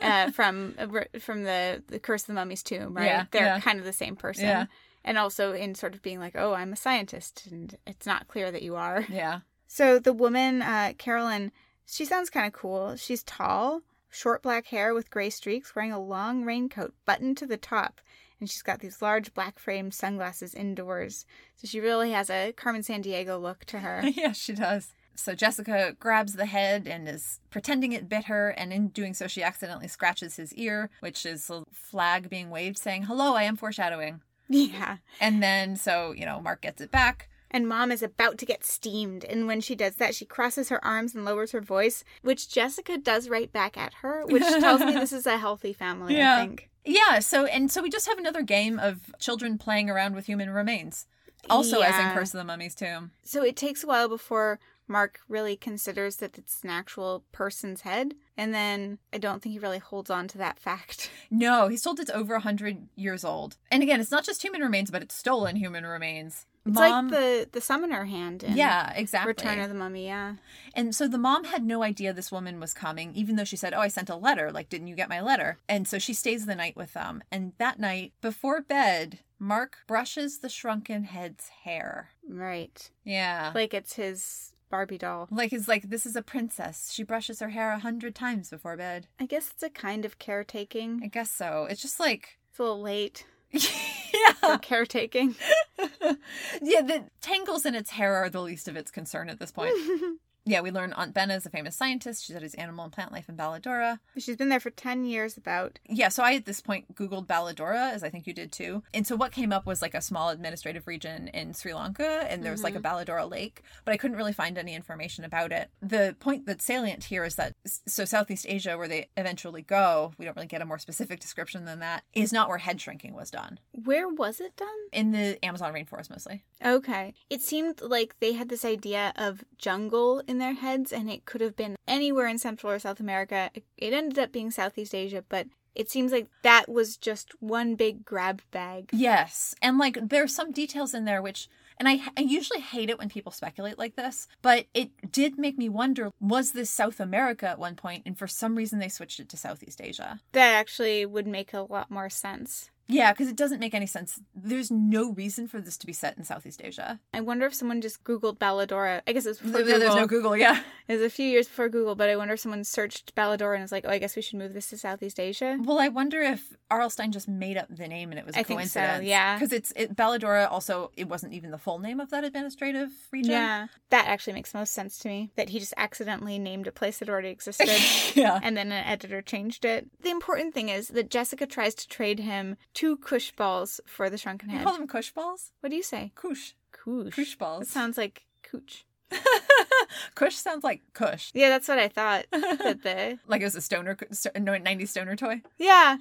uh, 0.01 0.31
from 0.31 0.75
from 1.19 1.43
the 1.43 1.83
the 1.87 1.99
Curse 1.99 2.23
of 2.23 2.27
the 2.27 2.33
Mummy's 2.33 2.63
Tomb, 2.63 2.93
right? 2.95 3.05
Yeah, 3.05 3.25
They're 3.31 3.45
yeah. 3.45 3.59
kind 3.59 3.79
of 3.79 3.85
the 3.85 3.93
same 3.93 4.15
person. 4.15 4.45
Yeah. 4.45 4.65
And 5.05 5.17
also 5.17 5.51
in 5.53 5.75
sort 5.75 5.95
of 5.95 6.01
being 6.01 6.19
like, 6.19 6.35
oh, 6.37 6.53
I'm 6.53 6.71
a 6.73 6.77
scientist, 6.77 7.47
and 7.51 7.77
it's 7.85 8.05
not 8.05 8.27
clear 8.27 8.51
that 8.51 8.61
you 8.61 8.75
are. 8.75 9.05
yeah. 9.09 9.39
So 9.67 9.99
the 9.99 10.13
woman, 10.13 10.61
uh, 10.61 10.93
Carolyn, 10.97 11.51
she 11.85 12.05
sounds 12.05 12.29
kind 12.29 12.45
of 12.47 12.53
cool. 12.53 12.95
She's 12.95 13.23
tall, 13.23 13.81
short 14.09 14.41
black 14.43 14.67
hair 14.67 14.93
with 14.93 15.09
gray 15.09 15.29
streaks, 15.29 15.75
wearing 15.75 15.91
a 15.91 15.99
long 15.99 16.45
raincoat 16.45 16.93
buttoned 17.05 17.37
to 17.37 17.45
the 17.47 17.57
top. 17.57 17.99
And 18.43 18.49
she's 18.49 18.61
got 18.61 18.81
these 18.81 19.01
large 19.01 19.33
black 19.33 19.57
framed 19.57 19.93
sunglasses 19.93 20.53
indoors. 20.53 21.25
So 21.55 21.65
she 21.65 21.79
really 21.79 22.11
has 22.11 22.29
a 22.29 22.51
Carmen 22.51 22.81
Sandiego 22.81 23.41
look 23.41 23.63
to 23.67 23.79
her. 23.79 24.01
yeah, 24.15 24.33
she 24.33 24.51
does. 24.51 24.91
So 25.15 25.33
Jessica 25.33 25.95
grabs 25.97 26.33
the 26.33 26.45
head 26.45 26.85
and 26.85 27.07
is 27.07 27.39
pretending 27.49 27.93
it 27.93 28.09
bit 28.09 28.25
her, 28.25 28.49
and 28.49 28.73
in 28.73 28.89
doing 28.89 29.13
so, 29.13 29.27
she 29.27 29.41
accidentally 29.41 29.87
scratches 29.87 30.35
his 30.35 30.53
ear, 30.55 30.89
which 30.99 31.25
is 31.25 31.49
a 31.49 31.63
flag 31.71 32.29
being 32.29 32.49
waved 32.49 32.77
saying, 32.77 33.03
Hello, 33.03 33.33
I 33.33 33.43
am 33.43 33.55
foreshadowing. 33.55 34.19
yeah. 34.49 34.97
And 35.21 35.41
then, 35.41 35.77
so, 35.77 36.11
you 36.11 36.25
know, 36.25 36.41
Mark 36.41 36.59
gets 36.63 36.81
it 36.81 36.91
back. 36.91 37.29
And 37.49 37.65
mom 37.65 37.93
is 37.93 38.03
about 38.03 38.37
to 38.39 38.45
get 38.45 38.65
steamed. 38.65 39.23
And 39.23 39.47
when 39.47 39.61
she 39.61 39.73
does 39.73 39.95
that, 39.95 40.15
she 40.15 40.25
crosses 40.25 40.67
her 40.67 40.83
arms 40.83 41.15
and 41.15 41.23
lowers 41.23 41.53
her 41.53 41.61
voice, 41.61 42.03
which 42.23 42.49
Jessica 42.49 42.97
does 42.97 43.29
right 43.29 43.53
back 43.53 43.77
at 43.77 43.93
her, 44.01 44.25
which 44.25 44.43
tells 44.59 44.81
me 44.81 44.91
this 44.91 45.13
is 45.13 45.25
a 45.27 45.37
healthy 45.37 45.71
family, 45.71 46.17
Yeah. 46.17 46.35
I 46.35 46.45
think. 46.45 46.69
Yeah, 46.85 47.19
so, 47.19 47.45
and 47.45 47.71
so 47.71 47.81
we 47.81 47.89
just 47.89 48.07
have 48.07 48.17
another 48.17 48.41
game 48.41 48.79
of 48.79 49.13
children 49.19 49.57
playing 49.57 49.89
around 49.89 50.15
with 50.15 50.25
human 50.25 50.49
remains. 50.49 51.05
Also, 51.49 51.81
as 51.81 51.95
in 51.95 52.01
Yeah. 52.01 52.13
Curse 52.13 52.33
of 52.33 52.39
the 52.39 52.43
Mummy's 52.43 52.75
Tomb. 52.75 53.11
So 53.23 53.43
it 53.43 53.55
takes 53.55 53.83
a 53.83 53.87
while 53.87 54.07
before 54.07 54.59
Mark 54.87 55.19
really 55.27 55.55
considers 55.55 56.17
that 56.17 56.37
it's 56.37 56.63
an 56.63 56.69
actual 56.69 57.23
person's 57.31 57.81
head. 57.81 58.15
And 58.37 58.53
then 58.53 58.97
I 59.11 59.17
don't 59.17 59.41
think 59.41 59.53
he 59.53 59.59
really 59.59 59.79
holds 59.79 60.09
on 60.09 60.27
to 60.29 60.37
that 60.39 60.59
fact. 60.59 61.09
No, 61.35 61.67
he's 61.67 61.81
told 61.81 61.99
it's 61.99 62.11
over 62.11 62.35
100 62.35 62.89
years 62.95 63.25
old. 63.25 63.57
And 63.71 63.81
again, 63.81 63.99
it's 63.99 64.11
not 64.11 64.23
just 64.23 64.43
human 64.43 64.61
remains, 64.61 64.91
but 64.91 65.01
it's 65.01 65.15
stolen 65.15 65.55
human 65.55 65.83
remains. 65.83 66.45
It's 66.65 66.75
Mom, 66.75 67.07
like 67.07 67.19
the, 67.19 67.49
the 67.51 67.61
summoner 67.61 68.05
hand 68.05 68.43
in 68.43 68.55
yeah, 68.55 68.93
exactly. 68.95 69.29
Return 69.29 69.59
of 69.59 69.69
the 69.69 69.75
Mummy, 69.75 70.05
yeah. 70.05 70.35
And 70.75 70.95
so 70.95 71.07
the 71.07 71.17
mom 71.17 71.45
had 71.45 71.65
no 71.65 71.81
idea 71.81 72.13
this 72.13 72.31
woman 72.31 72.59
was 72.59 72.75
coming, 72.75 73.15
even 73.15 73.35
though 73.35 73.43
she 73.43 73.57
said, 73.57 73.73
Oh, 73.73 73.79
I 73.79 73.87
sent 73.87 74.11
a 74.11 74.15
letter. 74.15 74.51
Like, 74.51 74.69
didn't 74.69 74.87
you 74.87 74.95
get 74.95 75.09
my 75.09 75.21
letter? 75.21 75.57
And 75.67 75.87
so 75.87 75.97
she 75.97 76.13
stays 76.13 76.45
the 76.45 76.55
night 76.55 76.77
with 76.77 76.93
them. 76.93 77.23
And 77.31 77.53
that 77.57 77.79
night, 77.79 78.13
before 78.21 78.61
bed, 78.61 79.19
Mark 79.39 79.79
brushes 79.87 80.39
the 80.39 80.49
shrunken 80.49 81.03
head's 81.03 81.49
hair. 81.49 82.11
Right. 82.27 82.89
Yeah. 83.03 83.51
Like 83.53 83.73
it's 83.73 83.95
his 83.95 84.52
Barbie 84.73 84.97
doll. 84.97 85.27
Like 85.29 85.53
it's 85.53 85.67
like, 85.67 85.91
this 85.91 86.03
is 86.03 86.15
a 86.15 86.23
princess. 86.23 86.91
She 86.91 87.03
brushes 87.03 87.41
her 87.41 87.49
hair 87.49 87.73
a 87.73 87.77
hundred 87.77 88.15
times 88.15 88.49
before 88.49 88.75
bed. 88.75 89.05
I 89.19 89.27
guess 89.27 89.51
it's 89.51 89.61
a 89.61 89.69
kind 89.69 90.03
of 90.03 90.17
caretaking. 90.17 91.01
I 91.03 91.09
guess 91.09 91.29
so. 91.29 91.67
It's 91.69 91.79
just 91.79 91.99
like, 91.99 92.39
It's 92.49 92.59
a 92.59 92.63
little 92.63 92.81
late 92.81 93.23
yeah. 93.51 94.57
caretaking. 94.63 95.35
yeah, 95.77 96.81
the 96.81 97.03
tangles 97.21 97.67
in 97.67 97.75
its 97.75 97.91
hair 97.91 98.15
are 98.15 98.31
the 98.31 98.41
least 98.41 98.67
of 98.67 98.75
its 98.75 98.89
concern 98.89 99.29
at 99.29 99.39
this 99.39 99.51
point. 99.51 99.75
yeah, 100.45 100.61
we 100.61 100.71
learn 100.71 100.93
Aunt 100.93 101.13
Benna 101.13 101.37
is 101.37 101.45
a 101.45 101.49
famous 101.49 101.75
scientist. 101.75 102.25
She 102.25 102.33
studies 102.33 102.53
animal 102.55 102.83
and 102.83 102.93
plant 102.93 103.11
life 103.11 103.29
in 103.29 103.37
Baladora. 103.37 103.99
She's 104.17 104.35
been 104.35 104.49
there 104.49 104.59
for 104.59 104.71
10 104.71 105.05
years 105.05 105.37
about. 105.37 105.79
Yeah, 105.87 106.09
so 106.09 106.23
I 106.23 106.35
at 106.35 106.45
this 106.45 106.61
point 106.61 106.95
Googled 106.95 107.27
Baladora, 107.27 107.91
as 107.91 108.03
I 108.03 108.09
think 108.09 108.27
you 108.27 108.33
did 108.33 108.51
too. 108.51 108.83
And 108.93 109.07
so 109.07 109.15
what 109.15 109.31
came 109.31 109.53
up 109.53 109.65
was 109.65 109.81
like 109.81 109.93
a 109.93 110.01
small 110.01 110.29
administrative 110.29 110.85
region 110.85 111.29
in 111.29 111.53
Sri 111.53 111.73
Lanka, 111.73 112.25
and 112.29 112.43
there 112.43 112.51
was 112.51 112.63
like 112.63 112.75
a 112.75 112.79
mm-hmm. 112.79 113.11
Baladora 113.11 113.29
lake, 113.29 113.63
but 113.85 113.93
I 113.93 113.97
couldn't 113.97 114.17
really 114.17 114.33
find 114.33 114.57
any 114.57 114.75
information 114.75 115.23
about 115.23 115.51
it. 115.51 115.69
The 115.81 116.15
point 116.19 116.45
that's 116.45 116.65
salient 116.65 117.05
here 117.05 117.23
is 117.23 117.35
that, 117.35 117.55
so 117.65 118.03
Southeast 118.03 118.45
Asia, 118.47 118.77
where 118.77 118.87
they 118.87 119.09
eventually 119.15 119.61
go, 119.61 120.13
we 120.17 120.25
don't 120.25 120.35
really 120.35 120.47
get 120.47 120.61
a 120.61 120.65
more 120.65 120.79
specific 120.79 121.19
description 121.19 121.65
than 121.65 121.79
that, 121.79 122.03
is 122.13 122.33
not 122.33 122.49
where 122.49 122.57
head 122.57 122.81
shrinking 122.81 123.13
was 123.13 123.31
done. 123.31 123.59
Where 123.71 124.09
was 124.09 124.41
it 124.41 124.55
done? 124.57 124.67
In 124.91 125.11
the 125.11 125.43
Amazon 125.43 125.73
rainforest 125.73 126.09
mostly. 126.09 126.43
Okay. 126.65 127.13
It 127.29 127.41
seemed 127.41 127.81
like 127.81 128.15
they 128.19 128.33
had 128.33 128.49
this 128.49 128.65
idea 128.65 129.13
of 129.15 129.43
jungle 129.57 130.21
in 130.33 130.39
their 130.39 130.53
heads, 130.55 130.91
and 130.91 131.09
it 131.09 131.25
could 131.25 131.41
have 131.41 131.55
been 131.55 131.75
anywhere 131.87 132.27
in 132.27 132.39
Central 132.39 132.71
or 132.73 132.79
South 132.79 132.99
America. 132.99 133.51
It- 133.53 133.63
ended 133.93 134.17
up 134.17 134.31
being 134.31 134.49
Southeast 134.49 134.95
Asia, 134.95 135.23
but 135.29 135.45
it 135.75 135.89
seems 135.89 136.11
like 136.11 136.27
that 136.41 136.67
was 136.67 136.97
just 136.97 137.31
one 137.39 137.75
big 137.75 138.03
grab 138.03 138.41
bag. 138.51 138.89
Yes. 138.91 139.53
And 139.61 139.77
like 139.77 139.97
there's 140.01 140.35
some 140.35 140.51
details 140.51 140.93
in 140.93 141.05
there 141.05 141.21
which 141.21 141.47
and 141.79 141.89
I, 141.89 142.01
I 142.15 142.21
usually 142.21 142.61
hate 142.61 142.89
it 142.89 142.99
when 142.99 143.09
people 143.09 143.31
speculate 143.31 143.79
like 143.79 143.95
this, 143.95 144.27
but 144.41 144.67
it 144.73 145.11
did 145.11 145.39
make 145.39 145.57
me 145.57 145.69
wonder 145.69 146.11
was 146.19 146.51
this 146.51 146.69
South 146.69 146.99
America 146.99 147.47
at 147.47 147.59
one 147.59 147.75
point 147.75 148.03
and 148.05 148.17
for 148.17 148.27
some 148.27 148.55
reason 148.55 148.79
they 148.79 148.89
switched 148.89 149.19
it 149.19 149.29
to 149.29 149.37
Southeast 149.37 149.81
Asia? 149.81 150.19
That 150.33 150.53
actually 150.53 151.05
would 151.05 151.27
make 151.27 151.53
a 151.53 151.61
lot 151.61 151.89
more 151.89 152.09
sense. 152.09 152.69
Yeah, 152.87 153.13
because 153.13 153.29
it 153.29 153.35
doesn't 153.35 153.59
make 153.59 153.73
any 153.73 153.85
sense. 153.85 154.19
There's 154.35 154.69
no 154.69 155.11
reason 155.13 155.47
for 155.47 155.61
this 155.61 155.77
to 155.77 155.85
be 155.87 155.93
set 155.93 156.17
in 156.17 156.23
Southeast 156.25 156.61
Asia. 156.63 156.99
I 157.13 157.21
wonder 157.21 157.45
if 157.45 157.53
someone 157.53 157.79
just 157.81 158.03
Googled 158.03 158.37
Baladora. 158.37 159.01
I 159.07 159.13
guess 159.13 159.25
it's 159.25 159.39
before 159.39 159.63
There- 159.63 159.63
Google. 159.63 159.79
There's 159.79 159.95
no 159.95 160.07
Google, 160.07 160.35
yeah. 160.37 160.61
It 160.85 160.95
was 160.95 161.01
a 161.01 161.09
few 161.09 161.25
years 161.25 161.47
before 161.47 161.69
Google, 161.69 161.95
but 161.95 162.09
I 162.09 162.17
wonder 162.17 162.33
if 162.33 162.41
someone 162.41 162.65
searched 162.65 163.15
Baladora 163.15 163.53
and 163.53 163.61
was 163.61 163.71
like, 163.71 163.85
oh, 163.87 163.89
I 163.89 163.99
guess 163.99 164.17
we 164.17 164.21
should 164.21 164.37
move 164.37 164.53
this 164.53 164.69
to 164.71 164.77
Southeast 164.77 165.17
Asia. 165.17 165.57
Well, 165.63 165.79
I 165.79 165.87
wonder 165.87 166.21
if 166.21 166.51
R.L. 166.69 166.89
Stine 166.89 167.13
just 167.13 167.29
made 167.29 167.55
up 167.55 167.67
the 167.69 167.87
name 167.87 168.09
and 168.11 168.19
it 168.19 168.25
was 168.25 168.35
a 168.35 168.39
I 168.39 168.43
think 168.43 168.59
so, 168.67 168.81
coincidence. 168.81 169.05
yeah. 169.07 169.35
Because 169.39 169.53
it's 169.53 169.71
it, 169.77 169.95
Baladora. 169.95 170.51
Also, 170.51 170.91
it 170.97 171.07
wasn't 171.07 171.31
even 171.33 171.51
the 171.51 171.57
full 171.57 171.79
name 171.79 172.01
of 172.01 172.09
that 172.09 172.25
administrative 172.25 172.89
region. 173.13 173.31
Yeah. 173.31 173.67
That 173.91 174.07
actually 174.07 174.33
makes 174.33 174.53
most 174.53 174.73
sense 174.73 174.97
to 174.99 175.07
me. 175.07 175.31
That 175.37 175.49
he 175.49 175.59
just 175.59 175.73
accidentally 175.77 176.37
named 176.37 176.67
a 176.67 176.71
place 176.73 176.97
that 176.97 177.07
already 177.07 177.29
existed. 177.29 177.69
yeah. 178.13 178.41
and 178.43 178.57
then 178.57 178.73
an 178.73 178.85
editor 178.85 179.21
changed 179.21 179.63
it. 179.63 179.87
The 180.01 180.11
important 180.11 180.53
thing 180.53 180.67
is 180.67 180.89
that 180.89 181.09
Jessica 181.09 181.45
tries 181.45 181.75
to 181.75 181.87
trade 181.87 182.19
him 182.19 182.57
two 182.73 182.97
kush 182.97 183.31
balls 183.31 183.79
for 183.85 184.09
the 184.09 184.17
shrunken 184.17 184.49
head. 184.49 184.59
You 184.59 184.65
call 184.65 184.77
them 184.77 184.87
kush 184.87 185.11
balls? 185.11 185.51
What 185.61 185.69
do 185.69 185.75
you 185.75 185.83
say? 185.83 186.11
Kush. 186.15 186.53
Kush. 186.71 187.13
Kush 187.13 187.33
It 187.33 187.39
balls. 187.39 187.69
sounds 187.69 187.97
like 187.97 188.25
cooch. 188.43 188.85
kush 190.15 190.35
sounds 190.35 190.63
like 190.63 190.81
kush. 190.93 191.31
Yeah, 191.33 191.49
that's 191.49 191.67
what 191.67 191.79
I 191.79 191.87
thought. 191.87 192.25
that 192.31 192.83
the 192.83 193.19
Like 193.27 193.41
it 193.41 193.45
was 193.45 193.55
a 193.55 193.61
stoner, 193.61 193.97
sto- 194.11 194.31
no, 194.39 194.53
90s 194.53 194.89
stoner 194.89 195.15
toy. 195.15 195.41
yeah. 195.57 195.97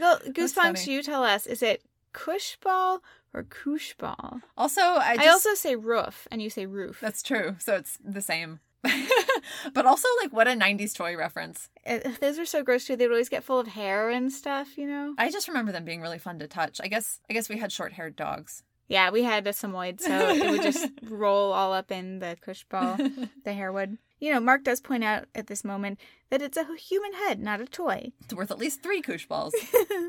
Well. 0.00 0.20
Goosebumps, 0.28 0.86
you 0.86 1.02
tell 1.02 1.24
us. 1.24 1.46
Is 1.46 1.62
it 1.62 1.82
kush 2.12 2.56
ball 2.62 3.02
or 3.34 3.44
kush 3.44 3.94
ball? 3.94 4.40
Also, 4.56 4.80
I 4.80 5.16
I, 5.18 5.28
also 5.28 5.54
say 5.54 5.74
roof, 5.74 6.28
and 6.30 6.42
you 6.42 6.50
say 6.50 6.66
roof. 6.66 6.98
That's 7.00 7.22
true. 7.22 7.56
So 7.58 7.76
it's 7.76 7.98
the 8.04 8.20
same. 8.20 8.60
but 9.74 9.86
also, 9.86 10.08
like, 10.22 10.32
what 10.32 10.48
a 10.48 10.52
90s 10.52 10.94
toy 10.94 11.16
reference. 11.16 11.68
Uh, 11.86 11.98
those 12.20 12.38
are 12.38 12.44
so 12.44 12.62
gross 12.62 12.84
too. 12.84 12.96
They'd 12.96 13.06
always 13.06 13.28
get 13.28 13.44
full 13.44 13.60
of 13.60 13.68
hair 13.68 14.10
and 14.10 14.32
stuff, 14.32 14.76
you 14.76 14.86
know. 14.86 15.14
I 15.18 15.30
just 15.30 15.48
remember 15.48 15.72
them 15.72 15.84
being 15.84 16.00
really 16.00 16.18
fun 16.18 16.38
to 16.38 16.48
touch. 16.48 16.80
I 16.82 16.88
guess 16.88 17.20
I 17.28 17.32
guess 17.32 17.48
we 17.48 17.58
had 17.58 17.72
short 17.72 17.92
haired 17.92 18.16
dogs. 18.16 18.62
Yeah, 18.88 19.10
we 19.10 19.24
had 19.24 19.46
a 19.46 19.52
Samoyed, 19.52 20.00
so 20.00 20.28
it 20.28 20.50
would 20.50 20.62
just 20.62 20.88
roll 21.02 21.52
all 21.52 21.72
up 21.72 21.90
in 21.90 22.20
the 22.20 22.36
kush 22.40 22.64
ball. 22.64 22.96
the 23.44 23.52
hair 23.52 23.72
would. 23.72 23.98
You 24.20 24.32
know, 24.32 24.40
Mark 24.40 24.64
does 24.64 24.80
point 24.80 25.04
out 25.04 25.24
at 25.34 25.48
this 25.48 25.64
moment 25.64 25.98
that 26.30 26.40
it's 26.40 26.56
a 26.56 26.66
human 26.76 27.12
head, 27.12 27.40
not 27.40 27.60
a 27.60 27.66
toy. 27.66 28.12
It's 28.24 28.32
worth 28.32 28.50
at 28.50 28.58
least 28.58 28.82
three 28.82 29.02
kush 29.02 29.26
balls. 29.26 29.54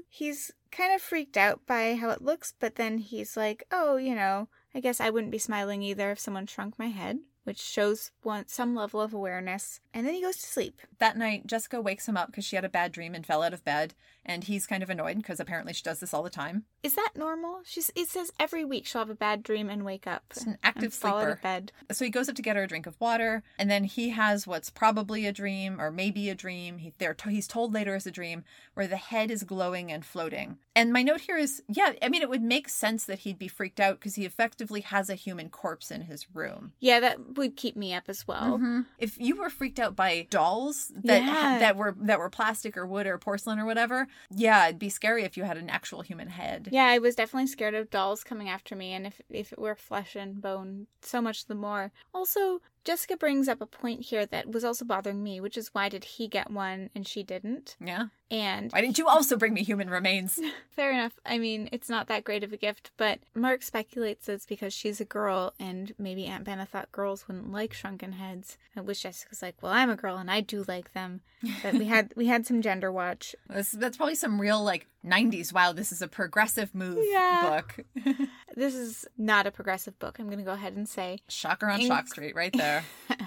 he's 0.08 0.52
kind 0.72 0.94
of 0.94 1.02
freaked 1.02 1.36
out 1.36 1.62
by 1.66 1.96
how 1.96 2.12
it 2.12 2.22
looks, 2.22 2.54
but 2.58 2.76
then 2.76 3.00
he's 3.00 3.36
like, 3.36 3.66
oh, 3.72 3.98
you 3.98 4.16
know, 4.16 4.48
I 4.74 4.80
guess 4.80 5.02
I 5.02 5.10
wouldn't 5.10 5.32
be 5.32 5.40
smiling 5.40 5.82
either 5.82 6.12
if 6.12 6.20
someone 6.20 6.46
shrunk 6.46 6.80
my 6.80 6.88
head, 6.88 7.20
which 7.48 7.62
shows 7.62 8.12
one, 8.24 8.46
some 8.50 8.76
level 8.76 9.00
of 9.00 9.14
awareness. 9.14 9.80
And 9.94 10.06
then 10.06 10.14
he 10.14 10.22
goes 10.22 10.36
to 10.36 10.46
sleep. 10.46 10.82
that 11.00 11.16
night, 11.18 11.48
Jessica 11.48 11.80
wakes 11.80 12.06
him 12.06 12.18
up 12.18 12.28
because 12.28 12.44
she 12.44 12.58
had 12.58 12.66
a 12.66 12.70
bad 12.70 12.92
dream 12.92 13.16
and 13.16 13.26
fell 13.26 13.42
out 13.42 13.54
of 13.54 13.64
bed. 13.64 13.94
And 14.28 14.44
he's 14.44 14.68
kind 14.68 14.84
of 14.84 14.90
annoyed 14.90 15.18
because 15.18 15.40
apparently 15.40 15.72
she 15.74 15.84
does 15.84 16.00
this 16.02 16.14
all 16.14 16.22
the 16.22 16.30
time. 16.30 16.66
Is 16.84 16.96
that 16.96 17.12
normal? 17.16 17.62
She's. 17.64 17.90
It 17.96 18.10
says 18.10 18.32
every 18.40 18.66
week 18.66 18.86
she'll 18.86 19.00
have 19.02 19.10
a 19.10 19.16
bad 19.16 19.42
dream 19.42 19.70
and 19.70 19.86
wake 19.86 20.06
up. 20.06 20.24
She's 20.34 20.46
an 20.46 20.58
active 20.64 20.94
sleeper. 20.94 21.40
bed. 21.42 21.72
So 21.92 22.04
he 22.06 22.12
goes 22.12 22.28
up 22.28 22.36
to 22.36 22.42
get 22.42 22.56
her 22.58 22.64
a 22.64 22.68
drink 22.68 22.88
of 22.88 23.00
water, 23.00 23.42
and 23.58 23.72
then 23.72 23.86
he 23.86 24.10
has 24.10 24.46
what's 24.46 24.70
probably 24.70 25.26
a 25.26 25.32
dream 25.32 25.80
or 25.80 25.92
maybe 25.92 26.30
a 26.30 26.36
dream. 26.36 26.78
He, 26.80 26.94
they're 26.98 27.14
to, 27.14 27.30
he's 27.30 27.48
told 27.48 27.74
later 27.74 27.96
is 27.96 28.06
a 28.06 28.12
dream 28.12 28.44
where 28.74 28.88
the 28.88 28.98
head 28.98 29.32
is 29.32 29.44
glowing 29.44 29.92
and 29.92 30.04
floating. 30.06 30.58
And 30.76 30.94
my 30.94 31.02
note 31.02 31.22
here 31.22 31.38
is, 31.38 31.64
yeah, 31.68 31.94
I 32.04 32.10
mean, 32.10 32.22
it 32.22 32.30
would 32.30 32.44
make 32.44 32.70
sense 32.70 33.06
that 33.06 33.20
he'd 33.20 33.40
be 33.40 33.48
freaked 33.48 33.80
out 33.80 33.98
because 34.00 34.16
he 34.16 34.26
effectively 34.26 34.82
has 34.82 35.10
a 35.10 35.16
human 35.16 35.50
corpse 35.50 35.90
in 35.90 36.02
his 36.02 36.28
room. 36.36 36.74
Yeah, 36.80 37.00
that 37.00 37.38
would 37.38 37.56
keep 37.56 37.76
me 37.76 37.94
up 37.96 38.04
as 38.08 38.28
well. 38.28 38.60
Mhm. 38.60 38.86
If 39.00 39.18
you 39.18 39.38
were 39.38 39.50
freaked 39.50 39.80
out 39.80 39.96
by 39.96 40.28
dolls 40.30 40.92
that 41.04 41.24
Yeah. 41.24 41.60
that 41.60 41.78
were 41.78 41.96
that 42.02 42.20
were 42.20 42.30
plastic 42.30 42.78
or 42.78 42.86
wood 42.86 43.08
or 43.08 43.18
porcelain 43.18 43.58
or 43.58 43.66
whatever, 43.66 44.08
yeah, 44.30 44.68
it'd 44.68 44.80
be 44.80 44.90
scary 44.90 45.24
if 45.24 45.38
you 45.38 45.44
had 45.44 45.58
an 45.58 45.70
actual 45.70 46.02
human 46.02 46.30
head. 46.30 46.70
Yeah, 46.72 46.86
I 46.86 47.00
was 47.00 47.16
definitely 47.16 47.48
scared 47.48 47.76
of 47.76 47.90
dolls 47.90 48.24
coming 48.24 48.50
after 48.50 48.76
me, 48.76 48.94
and 48.94 49.08
if 49.08 49.22
if 49.30 49.52
it 49.54 49.60
were 49.60 49.76
flesh 49.76 50.16
and 50.16 50.42
bone, 50.42 50.88
so 51.02 51.22
much 51.22 51.46
the 51.46 51.56
more. 51.56 51.92
Also, 52.14 52.62
Jessica 52.88 53.18
brings 53.18 53.50
up 53.50 53.60
a 53.60 53.66
point 53.66 54.04
here 54.04 54.26
that 54.28 54.50
was 54.50 54.64
also 54.64 54.86
bothering 54.86 55.22
me, 55.22 55.42
which 55.42 55.58
is 55.58 55.74
why 55.74 55.90
did 55.90 56.06
he 56.06 56.30
get 56.30 56.50
one 56.50 56.90
and 56.96 57.06
she 57.06 57.22
didn't? 57.22 57.76
Yeah. 57.82 58.06
And 58.32 58.72
Why 58.72 58.80
didn't 58.80 58.98
you 58.98 59.08
also 59.10 59.36
bring 59.36 59.54
me 59.54 59.64
human 59.64 59.90
remains? 59.90 60.40
fair 60.72 60.92
enough. 60.92 61.20
I 61.26 61.38
mean, 61.38 61.68
it's 61.74 61.90
not 61.90 62.08
that 62.08 62.24
great 62.24 62.46
of 62.46 62.54
a 62.54 62.58
gift, 62.58 62.92
but 62.96 63.20
Mark 63.36 63.62
speculates 63.62 64.30
it's 64.30 64.46
because 64.46 64.74
she's 64.74 65.02
a 65.02 65.06
girl, 65.06 65.54
and 65.60 65.94
maybe 65.98 66.26
Aunt 66.28 66.46
Benna 66.46 66.66
thought 66.66 66.92
girls 66.94 67.28
wouldn't 67.28 67.52
like 67.52 67.74
shrunken 67.74 68.14
heads. 68.14 68.58
At 68.76 68.86
which 68.86 69.04
Jessica's 69.04 69.42
like, 69.42 69.56
"Well, 69.62 69.72
I'm 69.72 69.90
a 69.90 69.96
girl 69.96 70.18
and 70.18 70.30
I 70.30 70.42
do 70.42 70.64
like 70.68 70.94
them." 70.94 71.22
But 71.64 71.76
we 71.76 71.86
had 71.86 72.14
we 72.18 72.28
had 72.28 72.46
some 72.46 72.62
gender 72.62 72.92
watch. 72.92 73.36
That's, 73.50 73.72
that's 73.72 73.98
probably 73.98 74.16
some 74.16 74.42
real 74.42 74.62
like 74.64 74.88
90s. 75.06 75.54
Wow, 75.54 75.72
this 75.74 75.92
is 75.92 76.02
a 76.02 76.08
progressive 76.08 76.74
move 76.76 76.98
Yeah. 77.10 77.62
book. 77.62 77.86
This 78.56 78.74
is 78.74 79.06
not 79.20 79.46
a 79.46 79.52
progressive 79.52 80.00
book. 80.00 80.18
I'm 80.18 80.26
going 80.26 80.40
to 80.40 80.44
go 80.44 80.54
ahead 80.54 80.76
and 80.76 80.90
say. 80.90 81.20
Shocker 81.30 81.70
on 81.70 81.80
Inc- 81.80 81.86
Shock 81.88 82.08
Street, 82.08 82.36
right 82.36 82.52
there. 82.52 82.84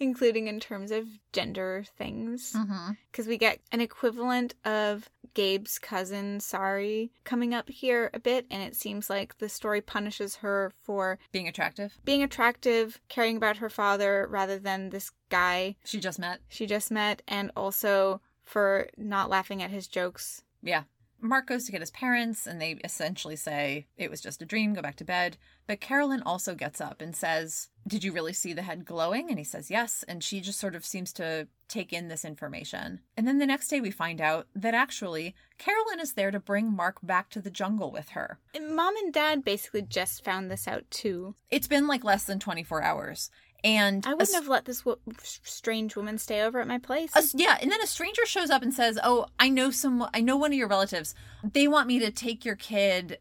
including 0.00 0.48
in 0.48 0.58
terms 0.60 0.90
of 0.90 1.06
gender 1.32 1.84
things. 1.96 2.52
mm-hmm. 2.52 2.92
Because 3.10 3.26
we 3.28 3.38
get 3.38 3.60
an 3.72 3.80
equivalent 3.80 4.54
of 4.64 5.08
Gabe's 5.34 5.78
cousin, 5.78 6.40
Sari, 6.40 7.12
coming 7.24 7.54
up 7.54 7.68
here 7.68 8.10
a 8.12 8.18
bit, 8.18 8.46
and 8.50 8.62
it 8.62 8.74
seems 8.74 9.08
like 9.08 9.38
the 9.38 9.48
story 9.48 9.80
punishes 9.80 10.36
her 10.36 10.72
for 10.82 11.18
Being 11.32 11.48
attractive. 11.48 11.96
being 12.04 12.22
attractive, 12.22 13.00
caring 13.08 13.36
about 13.36 13.58
her 13.58 13.70
father 13.70 14.26
rather 14.28 14.58
than 14.58 14.90
this 14.90 15.10
guy 15.30 15.76
She 15.84 16.00
just 16.00 16.18
met. 16.18 16.40
she 16.48 16.66
just 16.66 16.90
met, 16.90 17.22
and 17.28 17.50
also 17.56 18.20
for 18.44 18.88
not 18.96 19.30
laughing 19.30 19.62
at 19.62 19.70
his 19.70 19.86
jokes. 19.86 20.42
Yeah. 20.62 20.82
Mark 21.24 21.46
goes 21.46 21.64
to 21.64 21.72
get 21.72 21.80
his 21.80 21.90
parents, 21.90 22.46
and 22.46 22.60
they 22.60 22.72
essentially 22.84 23.36
say 23.36 23.86
it 23.96 24.10
was 24.10 24.20
just 24.20 24.42
a 24.42 24.46
dream, 24.46 24.74
go 24.74 24.82
back 24.82 24.96
to 24.96 25.04
bed. 25.04 25.38
But 25.66 25.80
Carolyn 25.80 26.22
also 26.24 26.54
gets 26.54 26.80
up 26.80 27.00
and 27.00 27.16
says, 27.16 27.70
Did 27.88 28.04
you 28.04 28.12
really 28.12 28.34
see 28.34 28.52
the 28.52 28.62
head 28.62 28.84
glowing? 28.84 29.30
And 29.30 29.38
he 29.38 29.44
says, 29.44 29.70
Yes. 29.70 30.04
And 30.06 30.22
she 30.22 30.40
just 30.40 30.60
sort 30.60 30.74
of 30.74 30.84
seems 30.84 31.12
to 31.14 31.48
take 31.66 31.94
in 31.94 32.08
this 32.08 32.26
information. 32.26 33.00
And 33.16 33.26
then 33.26 33.38
the 33.38 33.46
next 33.46 33.68
day, 33.68 33.80
we 33.80 33.90
find 33.90 34.20
out 34.20 34.46
that 34.54 34.74
actually, 34.74 35.34
Carolyn 35.56 35.98
is 35.98 36.12
there 36.12 36.30
to 36.30 36.38
bring 36.38 36.70
Mark 36.70 36.98
back 37.02 37.30
to 37.30 37.40
the 37.40 37.50
jungle 37.50 37.90
with 37.90 38.10
her. 38.10 38.38
And 38.54 38.76
Mom 38.76 38.94
and 38.96 39.12
Dad 39.12 39.44
basically 39.44 39.82
just 39.82 40.24
found 40.24 40.50
this 40.50 40.68
out 40.68 40.84
too. 40.90 41.36
It's 41.50 41.66
been 41.66 41.86
like 41.86 42.04
less 42.04 42.24
than 42.24 42.38
24 42.38 42.82
hours. 42.82 43.30
And 43.64 44.06
I 44.06 44.12
a 44.12 44.16
wouldn't 44.16 44.34
have 44.34 44.46
let 44.46 44.66
this 44.66 44.84
wo- 44.84 44.98
strange 45.22 45.96
woman 45.96 46.18
stay 46.18 46.42
over 46.42 46.60
at 46.60 46.68
my 46.68 46.78
place. 46.78 47.10
A, 47.16 47.22
yeah, 47.34 47.56
and 47.62 47.72
then 47.72 47.80
a 47.80 47.86
stranger 47.86 48.26
shows 48.26 48.50
up 48.50 48.62
and 48.62 48.74
says, 48.74 48.98
"Oh, 49.02 49.26
I 49.40 49.48
know 49.48 49.70
some. 49.70 50.06
I 50.12 50.20
know 50.20 50.36
one 50.36 50.52
of 50.52 50.58
your 50.58 50.68
relatives. 50.68 51.14
They 51.42 51.66
want 51.66 51.88
me 51.88 51.98
to 52.00 52.10
take 52.10 52.44
your 52.44 52.56
kid 52.56 53.18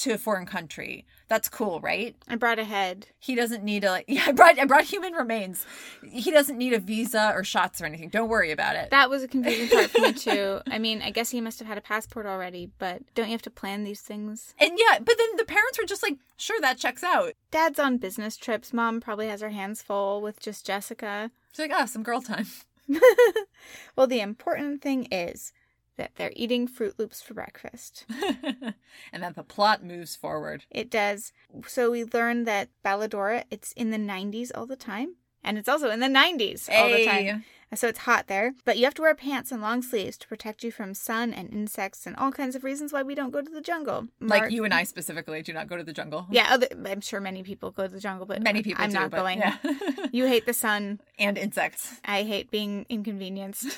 to 0.00 0.12
a 0.12 0.18
foreign 0.18 0.46
country. 0.46 1.04
That's 1.28 1.48
cool, 1.48 1.80
right? 1.80 2.16
I 2.28 2.36
brought 2.36 2.58
a 2.58 2.64
head. 2.64 3.06
He 3.18 3.34
doesn't 3.34 3.62
need 3.62 3.84
a. 3.84 3.90
Like, 3.90 4.04
yeah, 4.08 4.24
I 4.26 4.32
brought. 4.32 4.58
I 4.58 4.64
brought 4.64 4.84
human 4.84 5.12
remains. 5.12 5.64
He 6.10 6.30
doesn't 6.30 6.58
need 6.58 6.72
a 6.72 6.78
visa 6.78 7.32
or 7.34 7.44
shots 7.44 7.80
or 7.80 7.86
anything. 7.86 8.08
Don't 8.08 8.28
worry 8.28 8.50
about 8.50 8.76
it. 8.76 8.90
That 8.90 9.10
was 9.10 9.22
a 9.22 9.28
confusing 9.28 9.68
part 9.68 9.90
for 9.90 10.00
me 10.00 10.12
too. 10.26 10.60
I 10.70 10.78
mean, 10.78 11.02
I 11.02 11.10
guess 11.10 11.30
he 11.30 11.40
must 11.40 11.58
have 11.58 11.68
had 11.68 11.78
a 11.78 11.82
passport 11.82 12.26
already, 12.26 12.70
but 12.78 13.02
don't 13.14 13.26
you 13.26 13.32
have 13.32 13.42
to 13.42 13.50
plan 13.50 13.84
these 13.84 14.00
things? 14.00 14.54
and 14.58 14.72
yeah, 14.76 14.98
but 14.98 15.16
then 15.18 15.36
the 15.36 15.44
parents 15.44 15.78
were 15.78 15.86
just 15.86 16.02
like, 16.02 16.16
"Sure, 16.36 16.60
that 16.60 16.78
checks 16.78 17.04
out." 17.04 17.34
Dad's 17.50 17.78
on 17.78 17.98
business 17.98 18.36
trips. 18.36 18.72
Mom 18.72 19.00
probably 19.00 19.28
has 19.28 19.40
her 19.40 19.50
hands 19.50 19.82
full 19.82 20.20
with 20.20 20.40
just 20.40 20.66
Jessica. 20.66 21.30
She's 21.52 21.60
like, 21.68 21.72
"Ah, 21.72 21.84
some 21.84 22.02
girl 22.02 22.20
time." 22.22 22.46
well, 23.96 24.06
the 24.06 24.20
important 24.20 24.82
thing 24.82 25.06
is 25.12 25.52
that 26.00 26.12
they're 26.16 26.32
eating 26.34 26.66
Froot 26.66 26.98
Loops 26.98 27.20
for 27.20 27.34
breakfast. 27.34 28.06
and 29.12 29.22
then 29.22 29.34
the 29.36 29.42
plot 29.42 29.84
moves 29.84 30.16
forward. 30.16 30.64
It 30.70 30.90
does. 30.90 31.32
So 31.66 31.90
we 31.90 32.04
learn 32.04 32.44
that 32.44 32.70
Baladora, 32.82 33.44
it's 33.50 33.72
in 33.72 33.90
the 33.90 33.98
90s 33.98 34.50
all 34.54 34.64
the 34.66 34.76
time. 34.76 35.16
And 35.44 35.58
it's 35.58 35.68
also 35.68 35.90
in 35.90 36.00
the 36.00 36.06
90s 36.06 36.68
all 36.70 36.88
the 36.88 37.04
time. 37.04 37.44
So 37.74 37.86
it's 37.88 38.00
hot 38.00 38.26
there. 38.28 38.54
But 38.64 38.78
you 38.78 38.84
have 38.84 38.94
to 38.94 39.02
wear 39.02 39.14
pants 39.14 39.52
and 39.52 39.60
long 39.62 39.82
sleeves 39.82 40.16
to 40.18 40.26
protect 40.28 40.64
you 40.64 40.72
from 40.72 40.92
sun 40.94 41.32
and 41.34 41.52
insects 41.52 42.06
and 42.06 42.16
all 42.16 42.32
kinds 42.32 42.56
of 42.56 42.64
reasons 42.64 42.92
why 42.94 43.02
we 43.02 43.14
don't 43.14 43.30
go 43.30 43.42
to 43.42 43.50
the 43.50 43.60
jungle. 43.60 44.08
Like 44.20 44.50
you 44.50 44.64
and 44.64 44.72
I 44.72 44.84
specifically 44.84 45.42
do 45.42 45.52
not 45.52 45.68
go 45.68 45.76
to 45.76 45.84
the 45.84 45.92
jungle. 45.92 46.26
Yeah, 46.30 46.48
other, 46.50 46.66
I'm 46.86 47.00
sure 47.02 47.20
many 47.20 47.42
people 47.42 47.70
go 47.70 47.86
to 47.86 47.92
the 47.92 48.00
jungle, 48.00 48.26
but 48.26 48.42
Many 48.42 48.62
people 48.62 48.82
I'm 48.82 48.90
do, 48.90 48.98
not 48.98 49.10
going. 49.10 49.38
yeah. 49.38 49.56
You 50.12 50.26
hate 50.26 50.46
the 50.46 50.54
sun. 50.54 51.00
and 51.18 51.36
insects. 51.38 52.00
I 52.04 52.22
hate 52.22 52.50
being 52.50 52.86
inconvenienced. 52.88 53.76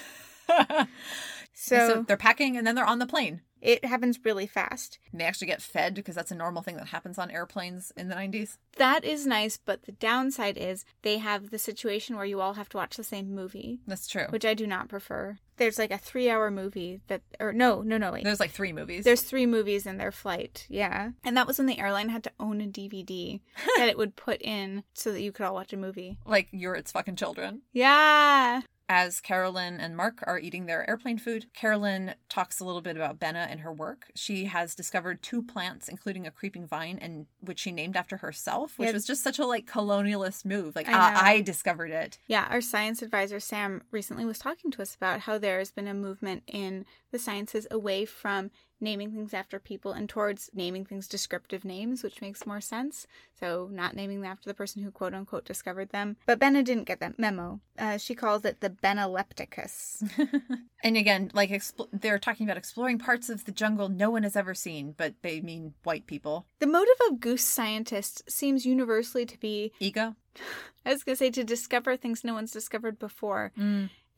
so, 1.53 1.89
So, 1.89 2.03
they're 2.07 2.17
packing 2.17 2.57
and 2.57 2.67
then 2.67 2.75
they're 2.75 2.85
on 2.87 2.99
the 2.99 3.07
plane. 3.07 3.43
it 3.61 3.85
happens 3.85 4.19
really 4.25 4.47
fast. 4.47 4.99
And 5.13 5.21
they 5.21 5.25
actually 5.25 5.47
get 5.47 5.63
fed 5.63 5.95
because 5.95 6.17
that's 6.17 6.33
a 6.33 6.35
normal 6.35 6.63
thing 6.63 6.77
that 6.77 6.89
happens 6.89 7.17
on 7.19 7.31
airplanes 7.31 7.93
in 7.97 8.09
the 8.09 8.15
90s. 8.17 8.57
That 8.77 9.05
is 9.05 9.25
nice, 9.27 9.57
but 9.57 9.85
the 9.85 9.93
downside 9.93 10.59
is 10.59 10.85
they 11.03 11.19
have 11.19 11.51
the 11.51 11.59
situation 11.61 12.17
where 12.17 12.25
you 12.25 12.41
all 12.41 12.55
have 12.55 12.69
to 12.71 12.77
watch 12.77 12.97
the 12.97 13.05
same 13.05 13.33
movie, 13.35 13.79
That's 13.87 14.09
true. 14.09 14.27
which 14.31 14.45
I 14.45 14.55
do 14.55 14.67
not 14.67 14.89
prefer. 14.89 15.39
There's 15.59 15.79
like 15.79 15.93
a 15.93 15.99
three 15.99 16.29
hour 16.29 16.51
movie 16.51 17.03
that, 17.07 17.21
or 17.39 17.53
no, 17.53 17.83
no, 17.83 17.99
no, 17.99 18.11
wait. 18.13 18.25
There's 18.25 18.41
like 18.41 18.51
three 18.51 18.73
movies. 18.73 19.05
There's 19.05 19.23
three 19.23 19.47
movies 19.47 19.87
in 19.87 19.97
their 19.99 20.11
flight, 20.11 20.67
yeah. 20.69 21.11
And 21.23 21.37
that 21.37 21.47
was 21.47 21.59
when 21.59 21.67
the 21.69 21.79
airline 21.79 22.09
had 22.09 22.25
to 22.25 22.33
own 22.41 22.61
a 22.61 22.67
DVD 22.67 23.41
that 23.77 23.89
it 23.89 23.97
would 23.99 24.17
put 24.17 24.43
in 24.43 24.83
so 24.95 25.13
that 25.13 25.21
you 25.23 25.31
could 25.31 25.47
all 25.47 25.55
watch 25.55 25.73
a 25.73 25.77
movie. 25.77 26.17
like 26.27 26.49
you're 26.51 26.75
its 26.75 26.91
fucking 26.91 27.15
children. 27.17 27.61
Yeah. 27.73 28.63
As 28.95 29.23
Carolyn 29.23 29.81
and 29.81 29.97
Mark 29.97 30.23
are 30.27 30.39
eating 30.39 30.67
their 30.67 30.87
airplane 30.87 31.17
food, 31.17 31.47
Carolyn 31.55 32.15
talks 32.29 32.61
a 32.61 32.65
little 32.67 32.83
bit 32.83 32.95
about 32.95 33.19
Benna 33.19 33.47
and 33.51 33.61
her 33.61 33.73
work. 33.73 34.11
She 34.15 34.45
has 34.45 34.75
discovered 34.75 35.23
two 35.23 35.43
plants, 35.43 35.89
including 35.89 36.27
a 36.27 36.31
creeping 36.31 36.67
vine, 36.67 36.99
and 37.01 37.25
which 37.41 37.61
she 37.61 37.73
named 37.73 37.97
after 37.97 38.19
herself, 38.19 38.79
which 38.79 38.89
Yeah. 38.89 38.93
was 38.93 39.07
just 39.07 39.23
such 39.25 39.39
a 39.39 39.47
like 39.47 39.65
colonialist 39.65 40.45
move. 40.45 40.77
Like 40.77 40.91
I 40.91 41.37
I 41.37 41.41
discovered 41.41 41.91
it. 41.91 42.19
Yeah, 42.27 42.47
our 42.51 42.61
science 42.61 43.01
advisor 43.01 43.41
Sam 43.41 43.81
recently 43.91 44.27
was 44.27 44.39
talking 44.39 44.71
to 44.73 44.83
us 44.83 44.95
about 44.95 45.21
how 45.21 45.39
there 45.39 45.59
has 45.59 45.71
been 45.71 45.89
a 45.89 45.95
movement 45.95 46.43
in 46.47 46.85
the 47.13 47.19
sciences 47.19 47.67
away 47.71 48.05
from 48.05 48.51
naming 48.81 49.13
things 49.13 49.33
after 49.33 49.61
people 49.61 49.93
and 49.93 50.09
towards 50.09 50.51
naming 50.53 50.85
things 50.85 51.07
descriptive 51.07 51.65
names, 51.65 52.03
which 52.03 52.21
makes 52.21 52.45
more 52.45 52.61
sense. 52.61 53.07
So, 53.39 53.69
not 53.71 53.95
naming 53.95 54.23
them 54.23 54.31
after 54.33 54.51
the 54.51 54.55
person 54.55 54.83
who 54.83 54.91
quote 54.91 55.15
unquote 55.15 55.45
discovered 55.45 55.91
them. 55.91 56.17
But 56.27 56.41
Benna 56.41 56.65
didn't 56.65 56.85
get 56.89 56.99
that 56.99 57.17
memo. 57.19 57.61
Uh, 57.79 57.97
she 57.99 58.17
calls 58.17 58.45
it 58.45 58.61
the 58.61 58.71
Benelepticus. 58.71 60.03
And 60.85 60.97
again, 60.97 61.31
like 61.33 61.51
expl- 61.51 61.87
they're 61.93 62.19
talking 62.19 62.45
about 62.45 62.57
exploring 62.57 62.99
parts 62.99 63.31
of 63.31 63.45
the 63.45 63.53
jungle 63.53 63.89
no 63.89 64.11
one 64.11 64.25
has 64.25 64.35
ever 64.35 64.53
seen, 64.53 64.95
but 64.97 65.15
they 65.23 65.41
mean 65.41 65.75
white 65.85 66.09
people. 66.09 66.47
the 66.59 66.67
motive 66.67 66.97
of 67.09 67.21
goose 67.21 67.45
scientists 67.45 68.21
seems 68.27 68.67
universally 68.67 69.25
to 69.27 69.39
be, 69.39 69.71
Ego. 69.79 70.17
I 70.85 70.93
was 70.93 71.05
going 71.05 71.15
to 71.15 71.19
say, 71.21 71.31
to 71.31 71.45
discover 71.45 71.97
things 71.97 72.25
no 72.25 72.35
one's 72.35 72.51
discovered 72.51 72.99
before. 72.99 73.53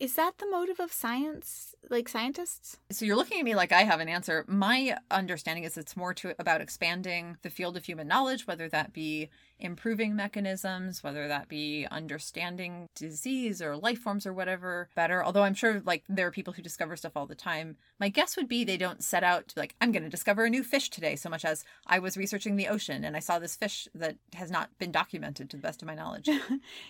Is 0.00 0.16
that 0.16 0.38
the 0.38 0.50
motive 0.50 0.80
of 0.80 0.92
science, 0.92 1.74
like 1.88 2.08
scientists? 2.08 2.78
So 2.90 3.04
you're 3.04 3.16
looking 3.16 3.38
at 3.38 3.44
me 3.44 3.54
like 3.54 3.70
I 3.70 3.82
have 3.82 4.00
an 4.00 4.08
answer. 4.08 4.44
My 4.48 4.96
understanding 5.10 5.64
is 5.64 5.76
it's 5.76 5.96
more 5.96 6.12
to 6.14 6.34
about 6.38 6.60
expanding 6.60 7.38
the 7.42 7.50
field 7.50 7.76
of 7.76 7.84
human 7.84 8.08
knowledge, 8.08 8.46
whether 8.46 8.68
that 8.68 8.92
be 8.92 9.30
improving 9.58 10.16
mechanisms, 10.16 11.02
whether 11.02 11.28
that 11.28 11.48
be 11.48 11.86
understanding 11.90 12.88
disease 12.94 13.62
or 13.62 13.76
life 13.76 13.98
forms 13.98 14.26
or 14.26 14.32
whatever 14.32 14.88
better. 14.94 15.24
Although 15.24 15.42
I'm 15.42 15.54
sure 15.54 15.80
like 15.84 16.04
there 16.08 16.26
are 16.26 16.32
people 16.32 16.52
who 16.52 16.62
discover 16.62 16.96
stuff 16.96 17.12
all 17.16 17.26
the 17.26 17.34
time. 17.34 17.76
My 17.98 18.08
guess 18.08 18.36
would 18.36 18.48
be 18.48 18.64
they 18.64 18.76
don't 18.76 19.02
set 19.02 19.24
out 19.24 19.48
to 19.48 19.58
like, 19.58 19.74
I'm 19.80 19.92
gonna 19.92 20.10
discover 20.10 20.44
a 20.44 20.50
new 20.50 20.62
fish 20.62 20.90
today, 20.90 21.16
so 21.16 21.28
much 21.28 21.44
as 21.44 21.64
I 21.86 21.98
was 21.98 22.16
researching 22.16 22.56
the 22.56 22.68
ocean 22.68 23.04
and 23.04 23.16
I 23.16 23.20
saw 23.20 23.38
this 23.38 23.56
fish 23.56 23.88
that 23.94 24.16
has 24.34 24.50
not 24.50 24.70
been 24.78 24.92
documented 24.92 25.50
to 25.50 25.56
the 25.56 25.62
best 25.62 25.82
of 25.82 25.86
my 25.86 25.94
knowledge. 25.94 26.28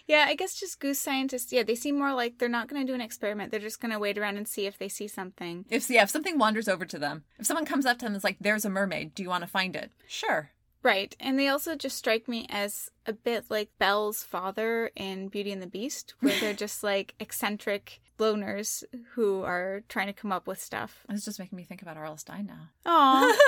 Yeah, 0.06 0.26
I 0.28 0.34
guess 0.34 0.54
just 0.54 0.80
goose 0.80 0.98
scientists, 0.98 1.52
yeah, 1.52 1.62
they 1.62 1.74
seem 1.74 1.98
more 1.98 2.12
like 2.12 2.38
they're 2.38 2.48
not 2.48 2.68
going 2.68 2.84
to 2.84 2.90
do 2.90 2.94
an 2.94 3.00
experiment. 3.00 3.50
They're 3.50 3.60
just 3.60 3.80
going 3.80 3.92
to 3.92 3.98
wait 3.98 4.18
around 4.18 4.36
and 4.36 4.46
see 4.46 4.66
if 4.66 4.78
they 4.78 4.88
see 4.88 5.08
something. 5.08 5.64
if 5.70 5.88
yeah, 5.88 6.02
if 6.02 6.10
something 6.10 6.38
wanders 6.38 6.68
over 6.68 6.84
to 6.84 6.98
them, 6.98 7.24
if 7.38 7.46
someone 7.46 7.64
comes 7.64 7.86
up 7.86 7.98
to 7.98 8.04
them 8.04 8.12
and 8.12 8.16
is 8.16 8.24
like, 8.24 8.36
There's 8.40 8.64
a 8.64 8.70
mermaid, 8.70 9.14
do 9.14 9.22
you 9.22 9.28
want 9.28 9.42
to 9.42 9.48
find 9.50 9.74
it? 9.76 9.92
Sure. 10.06 10.50
Right. 10.84 11.16
And 11.18 11.38
they 11.38 11.48
also 11.48 11.74
just 11.74 11.96
strike 11.96 12.28
me 12.28 12.46
as 12.50 12.90
a 13.06 13.12
bit 13.14 13.46
like 13.48 13.70
Belle's 13.78 14.22
father 14.22 14.90
in 14.94 15.28
Beauty 15.28 15.50
and 15.50 15.62
the 15.62 15.66
Beast, 15.66 16.14
where 16.20 16.38
they're 16.38 16.52
just 16.66 16.84
like 16.84 17.14
eccentric 17.18 18.00
loners 18.18 18.84
who 19.14 19.42
are 19.42 19.82
trying 19.88 20.06
to 20.06 20.12
come 20.12 20.30
up 20.30 20.46
with 20.46 20.60
stuff. 20.60 21.04
It's 21.08 21.24
just 21.24 21.38
making 21.38 21.56
me 21.56 21.64
think 21.64 21.82
about 21.82 21.96
R.L. 21.96 22.18
Stine 22.18 22.46
now. 22.46 22.68
Aw. 22.86 23.36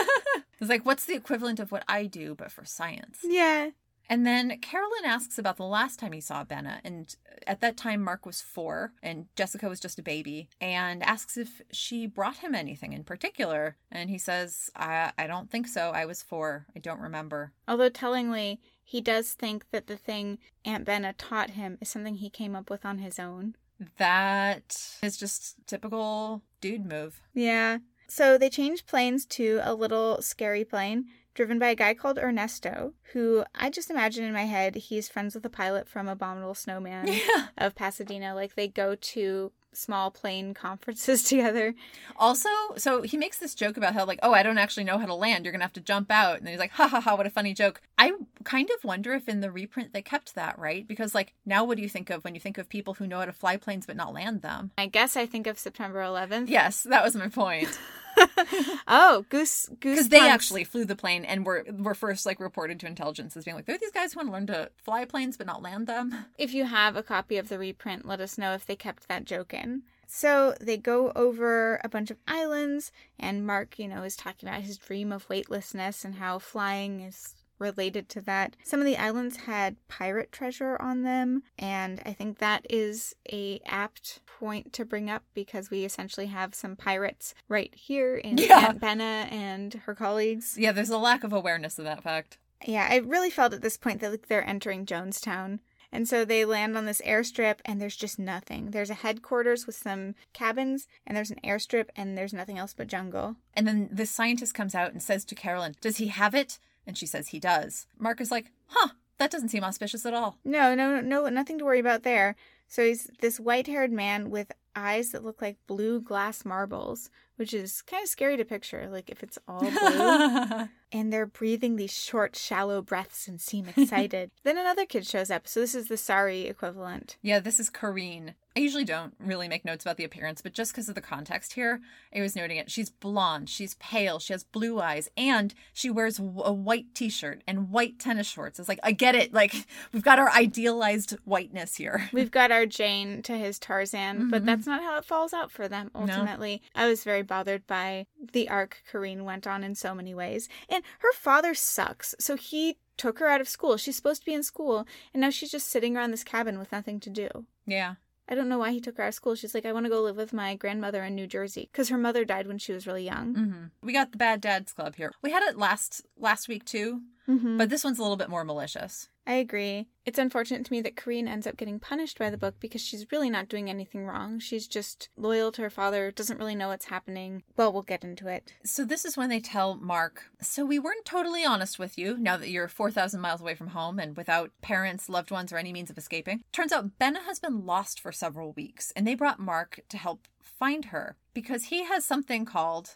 It's 0.58 0.70
like, 0.70 0.86
what's 0.86 1.04
the 1.04 1.14
equivalent 1.14 1.60
of 1.60 1.70
what 1.70 1.84
I 1.86 2.06
do, 2.06 2.34
but 2.34 2.50
for 2.50 2.64
science? 2.64 3.18
yeah. 3.22 3.68
And 4.08 4.26
then 4.26 4.58
Carolyn 4.60 5.04
asks 5.04 5.38
about 5.38 5.56
the 5.56 5.64
last 5.64 5.98
time 5.98 6.12
he 6.12 6.20
saw 6.20 6.44
Benna. 6.44 6.80
And 6.84 7.14
at 7.46 7.60
that 7.60 7.76
time, 7.76 8.02
Mark 8.02 8.24
was 8.24 8.40
four 8.40 8.92
and 9.02 9.26
Jessica 9.36 9.68
was 9.68 9.80
just 9.80 9.98
a 9.98 10.02
baby, 10.02 10.48
and 10.60 11.02
asks 11.02 11.36
if 11.36 11.60
she 11.72 12.06
brought 12.06 12.38
him 12.38 12.54
anything 12.54 12.92
in 12.92 13.04
particular. 13.04 13.76
And 13.90 14.10
he 14.10 14.18
says, 14.18 14.70
I, 14.76 15.12
I 15.18 15.26
don't 15.26 15.50
think 15.50 15.66
so. 15.68 15.90
I 15.90 16.04
was 16.04 16.22
four. 16.22 16.66
I 16.74 16.78
don't 16.78 17.00
remember. 17.00 17.52
Although 17.66 17.88
tellingly, 17.88 18.60
he 18.84 19.00
does 19.00 19.32
think 19.32 19.64
that 19.72 19.88
the 19.88 19.96
thing 19.96 20.38
Aunt 20.64 20.86
Benna 20.86 21.14
taught 21.18 21.50
him 21.50 21.78
is 21.80 21.88
something 21.88 22.16
he 22.16 22.30
came 22.30 22.54
up 22.54 22.70
with 22.70 22.84
on 22.84 22.98
his 22.98 23.18
own. 23.18 23.56
That 23.98 24.96
is 25.02 25.16
just 25.16 25.56
typical 25.66 26.42
dude 26.60 26.86
move. 26.86 27.20
Yeah. 27.34 27.78
So 28.08 28.38
they 28.38 28.48
change 28.48 28.86
planes 28.86 29.26
to 29.26 29.60
a 29.62 29.74
little 29.74 30.22
scary 30.22 30.64
plane 30.64 31.06
driven 31.36 31.60
by 31.60 31.68
a 31.68 31.74
guy 31.76 31.94
called 31.94 32.18
Ernesto, 32.18 32.94
who 33.12 33.44
I 33.54 33.70
just 33.70 33.90
imagine 33.90 34.24
in 34.24 34.32
my 34.32 34.46
head 34.46 34.74
he's 34.74 35.08
friends 35.08 35.34
with 35.34 35.44
the 35.44 35.50
pilot 35.50 35.86
from 35.88 36.08
Abominable 36.08 36.54
Snowman 36.56 37.06
Yeah. 37.12 37.46
of 37.58 37.76
Pasadena. 37.76 38.34
Like 38.34 38.56
they 38.56 38.66
go 38.66 38.96
to 38.96 39.52
small 39.72 40.10
plane 40.10 40.54
conferences 40.54 41.22
together. 41.28 41.74
Also, 42.16 42.48
so 42.78 43.02
he 43.02 43.18
makes 43.18 43.38
this 43.38 43.54
joke 43.54 43.76
about 43.76 43.92
how, 43.92 44.06
like, 44.06 44.18
oh, 44.22 44.32
I 44.32 44.42
don't 44.42 44.56
actually 44.56 44.84
know 44.84 44.96
how 44.96 45.04
to 45.04 45.14
land. 45.14 45.44
You're 45.44 45.52
going 45.52 45.60
to 45.60 45.66
have 45.66 45.72
to 45.74 45.80
jump 45.82 46.10
out. 46.10 46.38
And 46.38 46.46
then 46.46 46.54
he's 46.54 46.58
like, 46.60 46.70
ha 46.70 46.88
ha 46.88 46.98
ha, 47.00 47.14
what 47.14 47.26
a 47.26 47.30
funny 47.30 47.52
joke. 47.52 47.82
I 47.98 48.12
kind 48.44 48.70
of 48.70 48.82
wonder 48.84 49.12
if 49.12 49.28
in 49.28 49.42
the 49.42 49.50
reprint 49.52 49.92
they 49.92 50.00
kept 50.00 50.34
that, 50.34 50.58
right? 50.58 50.88
Because, 50.88 51.14
like, 51.14 51.34
now 51.44 51.62
what 51.62 51.76
do 51.76 51.82
you 51.82 51.90
think 51.90 52.08
of 52.08 52.24
when 52.24 52.34
you 52.34 52.40
think 52.40 52.56
of 52.56 52.70
people 52.70 52.94
who 52.94 53.06
know 53.06 53.18
how 53.18 53.26
to 53.26 53.34
fly 53.34 53.58
planes 53.58 53.84
but 53.84 53.96
not 53.96 54.14
land 54.14 54.40
them? 54.40 54.70
I 54.78 54.86
guess 54.86 55.14
I 55.14 55.26
think 55.26 55.46
of 55.46 55.58
September 55.58 56.00
11th. 56.00 56.48
Yes, 56.48 56.82
that 56.84 57.04
was 57.04 57.14
my 57.14 57.28
point. 57.28 57.78
Oh, 58.88 59.24
Goose 59.28 59.68
Goose 59.80 59.94
Because 59.94 60.08
they 60.08 60.28
actually 60.28 60.64
flew 60.64 60.84
the 60.84 60.96
plane 60.96 61.24
and 61.24 61.44
were 61.44 61.64
were 61.70 61.94
first 61.94 62.24
like 62.24 62.38
reported 62.40 62.78
to 62.80 62.86
intelligence 62.86 63.36
as 63.36 63.44
being 63.44 63.56
like, 63.56 63.66
there 63.66 63.74
are 63.74 63.78
these 63.78 63.90
guys 63.90 64.12
who 64.12 64.18
want 64.18 64.28
to 64.28 64.32
learn 64.32 64.46
to 64.46 64.70
fly 64.76 65.04
planes 65.04 65.36
but 65.36 65.46
not 65.46 65.62
land 65.62 65.86
them. 65.86 66.26
If 66.38 66.54
you 66.54 66.64
have 66.64 66.96
a 66.96 67.02
copy 67.02 67.36
of 67.38 67.48
the 67.48 67.58
reprint, 67.58 68.06
let 68.06 68.20
us 68.20 68.38
know 68.38 68.52
if 68.52 68.66
they 68.66 68.76
kept 68.76 69.08
that 69.08 69.24
joke 69.24 69.52
in. 69.52 69.82
So 70.06 70.54
they 70.60 70.76
go 70.76 71.12
over 71.16 71.80
a 71.82 71.88
bunch 71.88 72.10
of 72.10 72.18
islands, 72.28 72.92
and 73.18 73.46
Mark, 73.46 73.78
you 73.78 73.88
know, 73.88 74.04
is 74.04 74.16
talking 74.16 74.48
about 74.48 74.62
his 74.62 74.78
dream 74.78 75.12
of 75.12 75.28
weightlessness 75.28 76.04
and 76.04 76.16
how 76.16 76.38
flying 76.38 77.00
is 77.00 77.34
related 77.58 78.08
to 78.10 78.20
that. 78.22 78.56
Some 78.64 78.80
of 78.80 78.86
the 78.86 78.96
islands 78.96 79.36
had 79.38 79.76
pirate 79.88 80.32
treasure 80.32 80.76
on 80.80 81.02
them, 81.02 81.42
and 81.58 82.00
I 82.04 82.12
think 82.12 82.38
that 82.38 82.66
is 82.68 83.14
a 83.32 83.60
apt 83.66 84.20
point 84.26 84.72
to 84.74 84.84
bring 84.84 85.08
up 85.08 85.22
because 85.34 85.70
we 85.70 85.84
essentially 85.84 86.26
have 86.26 86.54
some 86.54 86.76
pirates 86.76 87.34
right 87.48 87.74
here 87.74 88.16
in 88.16 88.38
Yeah. 88.38 88.66
Aunt 88.68 88.80
Benna 88.80 89.30
and 89.32 89.74
her 89.86 89.94
colleagues. 89.94 90.56
Yeah, 90.58 90.72
there's 90.72 90.90
a 90.90 90.98
lack 90.98 91.24
of 91.24 91.32
awareness 91.32 91.78
of 91.78 91.84
that 91.84 92.02
fact. 92.02 92.38
Yeah, 92.64 92.86
I 92.90 92.96
really 92.96 93.30
felt 93.30 93.52
at 93.54 93.62
this 93.62 93.76
point 93.76 94.00
that 94.00 94.10
like, 94.10 94.28
they're 94.28 94.46
entering 94.46 94.86
Jonestown. 94.86 95.60
And 95.92 96.08
so 96.08 96.24
they 96.24 96.44
land 96.44 96.76
on 96.76 96.84
this 96.84 97.00
airstrip 97.02 97.58
and 97.64 97.80
there's 97.80 97.96
just 97.96 98.18
nothing. 98.18 98.70
There's 98.72 98.90
a 98.90 98.94
headquarters 98.94 99.66
with 99.66 99.76
some 99.76 100.14
cabins 100.32 100.86
and 101.06 101.16
there's 101.16 101.30
an 101.30 101.38
airstrip 101.44 101.88
and 101.94 102.18
there's 102.18 102.34
nothing 102.34 102.58
else 102.58 102.74
but 102.74 102.88
jungle. 102.88 103.36
And 103.54 103.66
then 103.66 103.88
the 103.90 104.04
scientist 104.04 104.52
comes 104.52 104.74
out 104.74 104.92
and 104.92 105.02
says 105.02 105.24
to 105.26 105.34
Carolyn, 105.34 105.74
Does 105.80 105.98
he 105.98 106.08
have 106.08 106.34
it? 106.34 106.58
And 106.86 106.96
she 106.96 107.06
says 107.06 107.28
he 107.28 107.40
does. 107.40 107.86
Mark 107.98 108.20
is 108.20 108.30
like, 108.30 108.52
Huh, 108.68 108.90
that 109.18 109.30
doesn't 109.30 109.48
seem 109.48 109.64
auspicious 109.64 110.06
at 110.06 110.14
all. 110.14 110.38
No, 110.44 110.74
no, 110.74 111.00
no, 111.00 111.28
nothing 111.28 111.58
to 111.58 111.64
worry 111.64 111.80
about 111.80 112.02
there. 112.02 112.36
So 112.68 112.84
he's 112.84 113.10
this 113.20 113.40
white 113.40 113.66
haired 113.66 113.92
man 113.92 114.30
with 114.30 114.52
eyes 114.74 115.10
that 115.12 115.24
look 115.24 115.40
like 115.40 115.56
blue 115.66 116.00
glass 116.00 116.44
marbles, 116.44 117.10
which 117.36 117.54
is 117.54 117.82
kind 117.82 118.02
of 118.02 118.08
scary 118.08 118.36
to 118.36 118.44
picture. 118.44 118.88
Like 118.90 119.10
if 119.10 119.22
it's 119.22 119.38
all 119.46 119.60
blue. 119.60 120.68
and 120.92 121.12
they're 121.12 121.26
breathing 121.26 121.76
these 121.76 121.92
short, 121.92 122.36
shallow 122.36 122.80
breaths 122.82 123.26
and 123.28 123.40
seem 123.40 123.66
excited. 123.76 124.30
then 124.44 124.56
another 124.58 124.86
kid 124.86 125.06
shows 125.06 125.30
up. 125.30 125.46
So 125.48 125.60
this 125.60 125.74
is 125.74 125.88
the 125.88 125.96
sorry 125.96 126.42
equivalent. 126.46 127.16
yeah, 127.22 127.38
this 127.40 127.58
is 127.60 127.70
Kareen. 127.70 128.34
I 128.56 128.60
usually 128.60 128.84
don't 128.86 129.12
really 129.20 129.48
make 129.48 129.66
notes 129.66 129.84
about 129.84 129.98
the 129.98 130.04
appearance, 130.04 130.40
but 130.40 130.54
just 130.54 130.72
because 130.72 130.88
of 130.88 130.94
the 130.94 131.02
context 131.02 131.52
here, 131.52 131.82
I 132.14 132.22
was 132.22 132.34
noting 132.34 132.56
it. 132.56 132.70
She's 132.70 132.88
blonde, 132.88 133.50
she's 133.50 133.74
pale, 133.74 134.18
she 134.18 134.32
has 134.32 134.44
blue 134.44 134.80
eyes, 134.80 135.10
and 135.14 135.52
she 135.74 135.90
wears 135.90 136.18
a 136.18 136.22
white 136.22 136.94
t 136.94 137.10
shirt 137.10 137.42
and 137.46 137.68
white 137.70 137.98
tennis 137.98 138.26
shorts. 138.26 138.58
It's 138.58 138.66
like, 138.68 138.80
I 138.82 138.92
get 138.92 139.14
it. 139.14 139.34
Like, 139.34 139.54
we've 139.92 140.02
got 140.02 140.18
our 140.18 140.30
idealized 140.30 141.18
whiteness 141.24 141.76
here. 141.76 142.08
We've 142.14 142.30
got 142.30 142.50
our 142.50 142.64
Jane 142.64 143.20
to 143.24 143.36
his 143.36 143.58
Tarzan, 143.58 144.30
but 144.30 144.42
Mhm. 144.42 144.46
that's 144.46 144.66
not 144.66 144.80
how 144.82 144.96
it 144.96 145.04
falls 145.04 145.34
out 145.34 145.50
for 145.50 145.68
them 145.68 145.90
ultimately. 145.94 146.62
I 146.74 146.86
was 146.88 147.04
very 147.04 147.22
bothered 147.26 147.66
by 147.66 148.06
the 148.32 148.48
arc 148.48 148.82
Kareen 148.90 149.24
went 149.24 149.46
on 149.46 149.62
in 149.64 149.74
so 149.74 149.94
many 149.94 150.14
ways. 150.14 150.48
And 150.68 150.82
her 151.00 151.12
father 151.12 151.54
sucks, 151.54 152.14
so 152.18 152.36
he 152.36 152.76
took 152.96 153.18
her 153.18 153.28
out 153.28 153.40
of 153.40 153.48
school. 153.48 153.76
She's 153.76 153.96
supposed 153.96 154.22
to 154.22 154.26
be 154.26 154.34
in 154.34 154.42
school, 154.42 154.86
and 155.12 155.20
now 155.20 155.30
she's 155.30 155.50
just 155.50 155.68
sitting 155.68 155.96
around 155.96 156.10
this 156.12 156.24
cabin 156.24 156.58
with 156.58 156.72
nothing 156.72 156.98
to 157.00 157.10
do. 157.10 157.28
Yeah. 157.66 157.96
I 158.28 158.34
don't 158.34 158.48
know 158.48 158.58
why 158.58 158.72
he 158.72 158.80
took 158.80 158.96
her 158.96 159.04
out 159.04 159.08
of 159.10 159.14
school. 159.14 159.34
She's 159.36 159.54
like, 159.54 159.64
I 159.66 159.72
want 159.72 159.84
to 159.86 159.90
go 159.90 160.02
live 160.02 160.16
with 160.16 160.32
my 160.32 160.56
grandmother 160.56 161.04
in 161.04 161.14
New 161.14 161.26
Jersey 161.28 161.68
because 161.70 161.90
her 161.90 161.98
mother 161.98 162.24
died 162.24 162.48
when 162.48 162.58
she 162.58 162.72
was 162.72 162.86
really 162.86 163.04
young. 163.04 163.34
hmm 163.34 163.64
We 163.86 163.92
got 163.92 164.10
the 164.10 164.18
Bad 164.18 164.40
Dads 164.40 164.72
Club 164.72 164.96
here. 164.96 165.12
We 165.22 165.30
had 165.30 165.44
it 165.44 165.56
last 165.58 166.02
last 166.18 166.48
week 166.48 166.64
too, 166.64 167.02
Mm-hmm. 167.28 167.58
but 167.58 167.70
this 167.70 167.82
one's 167.84 167.98
a 167.98 168.02
little 168.02 168.16
bit 168.16 168.28
more 168.28 168.44
malicious. 168.44 169.08
I 169.26 169.34
agree. 169.34 169.88
It's 170.04 170.20
unfortunate 170.20 170.64
to 170.64 170.72
me 170.72 170.80
that 170.82 170.94
Kareen 170.94 171.26
ends 171.26 171.48
up 171.48 171.56
getting 171.56 171.80
punished 171.80 172.18
by 172.18 172.30
the 172.30 172.38
book 172.38 172.54
because 172.60 172.80
she's 172.80 173.10
really 173.10 173.28
not 173.28 173.48
doing 173.48 173.68
anything 173.68 174.06
wrong. 174.06 174.38
She's 174.38 174.68
just 174.68 175.08
loyal 175.16 175.50
to 175.52 175.62
her 175.62 175.70
father, 175.70 176.12
doesn't 176.12 176.38
really 176.38 176.54
know 176.54 176.68
what's 176.68 176.84
happening. 176.84 177.42
Well, 177.56 177.72
we'll 177.72 177.82
get 177.82 178.04
into 178.04 178.28
it. 178.28 178.54
So 178.64 178.84
this 178.84 179.04
is 179.04 179.16
when 179.16 179.28
they 179.28 179.40
tell 179.40 179.74
Mark, 179.74 180.26
so 180.40 180.64
we 180.64 180.78
weren't 180.78 181.04
totally 181.04 181.44
honest 181.44 181.78
with 181.78 181.98
you 181.98 182.16
now 182.16 182.36
that 182.36 182.50
you're 182.50 182.68
4,000 182.68 183.20
miles 183.20 183.40
away 183.40 183.56
from 183.56 183.68
home 183.68 183.98
and 183.98 184.16
without 184.16 184.52
parents, 184.62 185.08
loved 185.08 185.32
ones, 185.32 185.52
or 185.52 185.56
any 185.56 185.72
means 185.72 185.90
of 185.90 185.98
escaping. 185.98 186.44
Turns 186.52 186.70
out 186.70 186.96
Benna 187.00 187.24
has 187.26 187.40
been 187.40 187.66
lost 187.66 187.98
for 187.98 188.12
several 188.12 188.52
weeks, 188.52 188.92
and 188.94 189.04
they 189.04 189.16
brought 189.16 189.40
Mark 189.40 189.80
to 189.88 189.96
help 189.96 190.28
find 190.40 190.86
her 190.86 191.16
because 191.34 191.64
he 191.64 191.84
has 191.84 192.04
something 192.04 192.44
called 192.44 192.94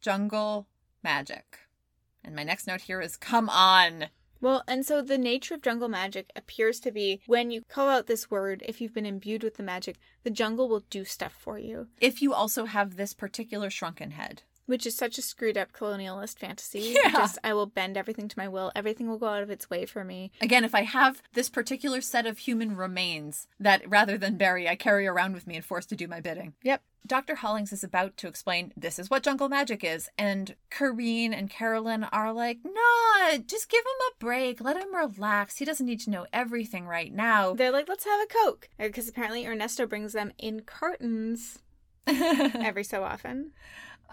jungle 0.00 0.66
magic. 1.02 1.58
And 2.24 2.34
my 2.34 2.42
next 2.42 2.66
note 2.66 2.82
here 2.82 3.00
is 3.00 3.16
come 3.16 3.48
on. 3.48 4.06
Well, 4.40 4.62
and 4.68 4.84
so 4.84 5.00
the 5.00 5.16
nature 5.16 5.54
of 5.54 5.62
jungle 5.62 5.88
magic 5.88 6.30
appears 6.36 6.78
to 6.80 6.90
be 6.90 7.20
when 7.26 7.50
you 7.50 7.62
call 7.68 7.88
out 7.88 8.06
this 8.06 8.30
word, 8.30 8.62
if 8.66 8.80
you've 8.80 8.92
been 8.92 9.06
imbued 9.06 9.42
with 9.42 9.54
the 9.56 9.62
magic, 9.62 9.96
the 10.22 10.30
jungle 10.30 10.68
will 10.68 10.84
do 10.90 11.04
stuff 11.04 11.32
for 11.32 11.58
you, 11.58 11.88
If 12.00 12.20
you 12.20 12.34
also 12.34 12.66
have 12.66 12.96
this 12.96 13.14
particular 13.14 13.70
shrunken 13.70 14.10
head. 14.10 14.42
Which 14.66 14.86
is 14.86 14.96
such 14.96 15.18
a 15.18 15.22
screwed 15.22 15.56
up 15.58 15.72
colonialist 15.72 16.38
fantasy. 16.38 16.94
Yeah. 17.04 17.10
Just, 17.10 17.38
I 17.42 17.54
will 17.54 17.66
bend 17.66 17.96
everything 17.96 18.28
to 18.28 18.38
my 18.38 18.46
will. 18.46 18.70
Everything 18.74 19.08
will 19.08 19.18
go 19.18 19.26
out 19.26 19.42
of 19.42 19.50
its 19.50 19.68
way 19.68 19.84
for 19.84 20.04
me. 20.04 20.30
Again, 20.40 20.64
if 20.64 20.74
I 20.74 20.82
have 20.82 21.22
this 21.32 21.48
particular 21.48 22.00
set 22.00 22.24
of 22.24 22.38
human 22.38 22.76
remains 22.76 23.48
that 23.58 23.88
rather 23.88 24.16
than 24.16 24.36
bury, 24.36 24.68
I 24.68 24.76
carry 24.76 25.06
around 25.06 25.34
with 25.34 25.46
me 25.46 25.56
and 25.56 25.64
force 25.64 25.86
to 25.86 25.96
do 25.96 26.06
my 26.06 26.20
bidding. 26.20 26.54
Yep. 26.62 26.82
Dr. 27.06 27.34
Hollings 27.34 27.72
is 27.72 27.84
about 27.84 28.16
to 28.18 28.28
explain 28.28 28.72
this 28.76 28.98
is 28.98 29.10
what 29.10 29.22
jungle 29.22 29.50
magic 29.50 29.84
is, 29.84 30.08
and 30.16 30.54
Kareen 30.70 31.34
and 31.34 31.50
Carolyn 31.50 32.04
are 32.04 32.32
like, 32.32 32.58
nah, 32.64 33.36
just 33.46 33.68
give 33.68 33.80
him 33.80 34.06
a 34.10 34.24
break. 34.24 34.60
Let 34.62 34.78
him 34.78 34.94
relax. 34.94 35.58
He 35.58 35.66
doesn't 35.66 35.84
need 35.84 36.00
to 36.00 36.10
know 36.10 36.26
everything 36.32 36.86
right 36.86 37.12
now. 37.12 37.52
They're 37.52 37.70
like, 37.72 37.88
let's 37.88 38.06
have 38.06 38.20
a 38.20 38.26
Coke. 38.26 38.68
Uh, 38.80 38.84
because 38.84 39.08
apparently 39.08 39.46
Ernesto 39.46 39.84
brings 39.86 40.14
them 40.14 40.32
in 40.38 40.60
cartons 40.60 41.58
every 42.06 42.84
so 42.84 43.02
often. 43.04 43.50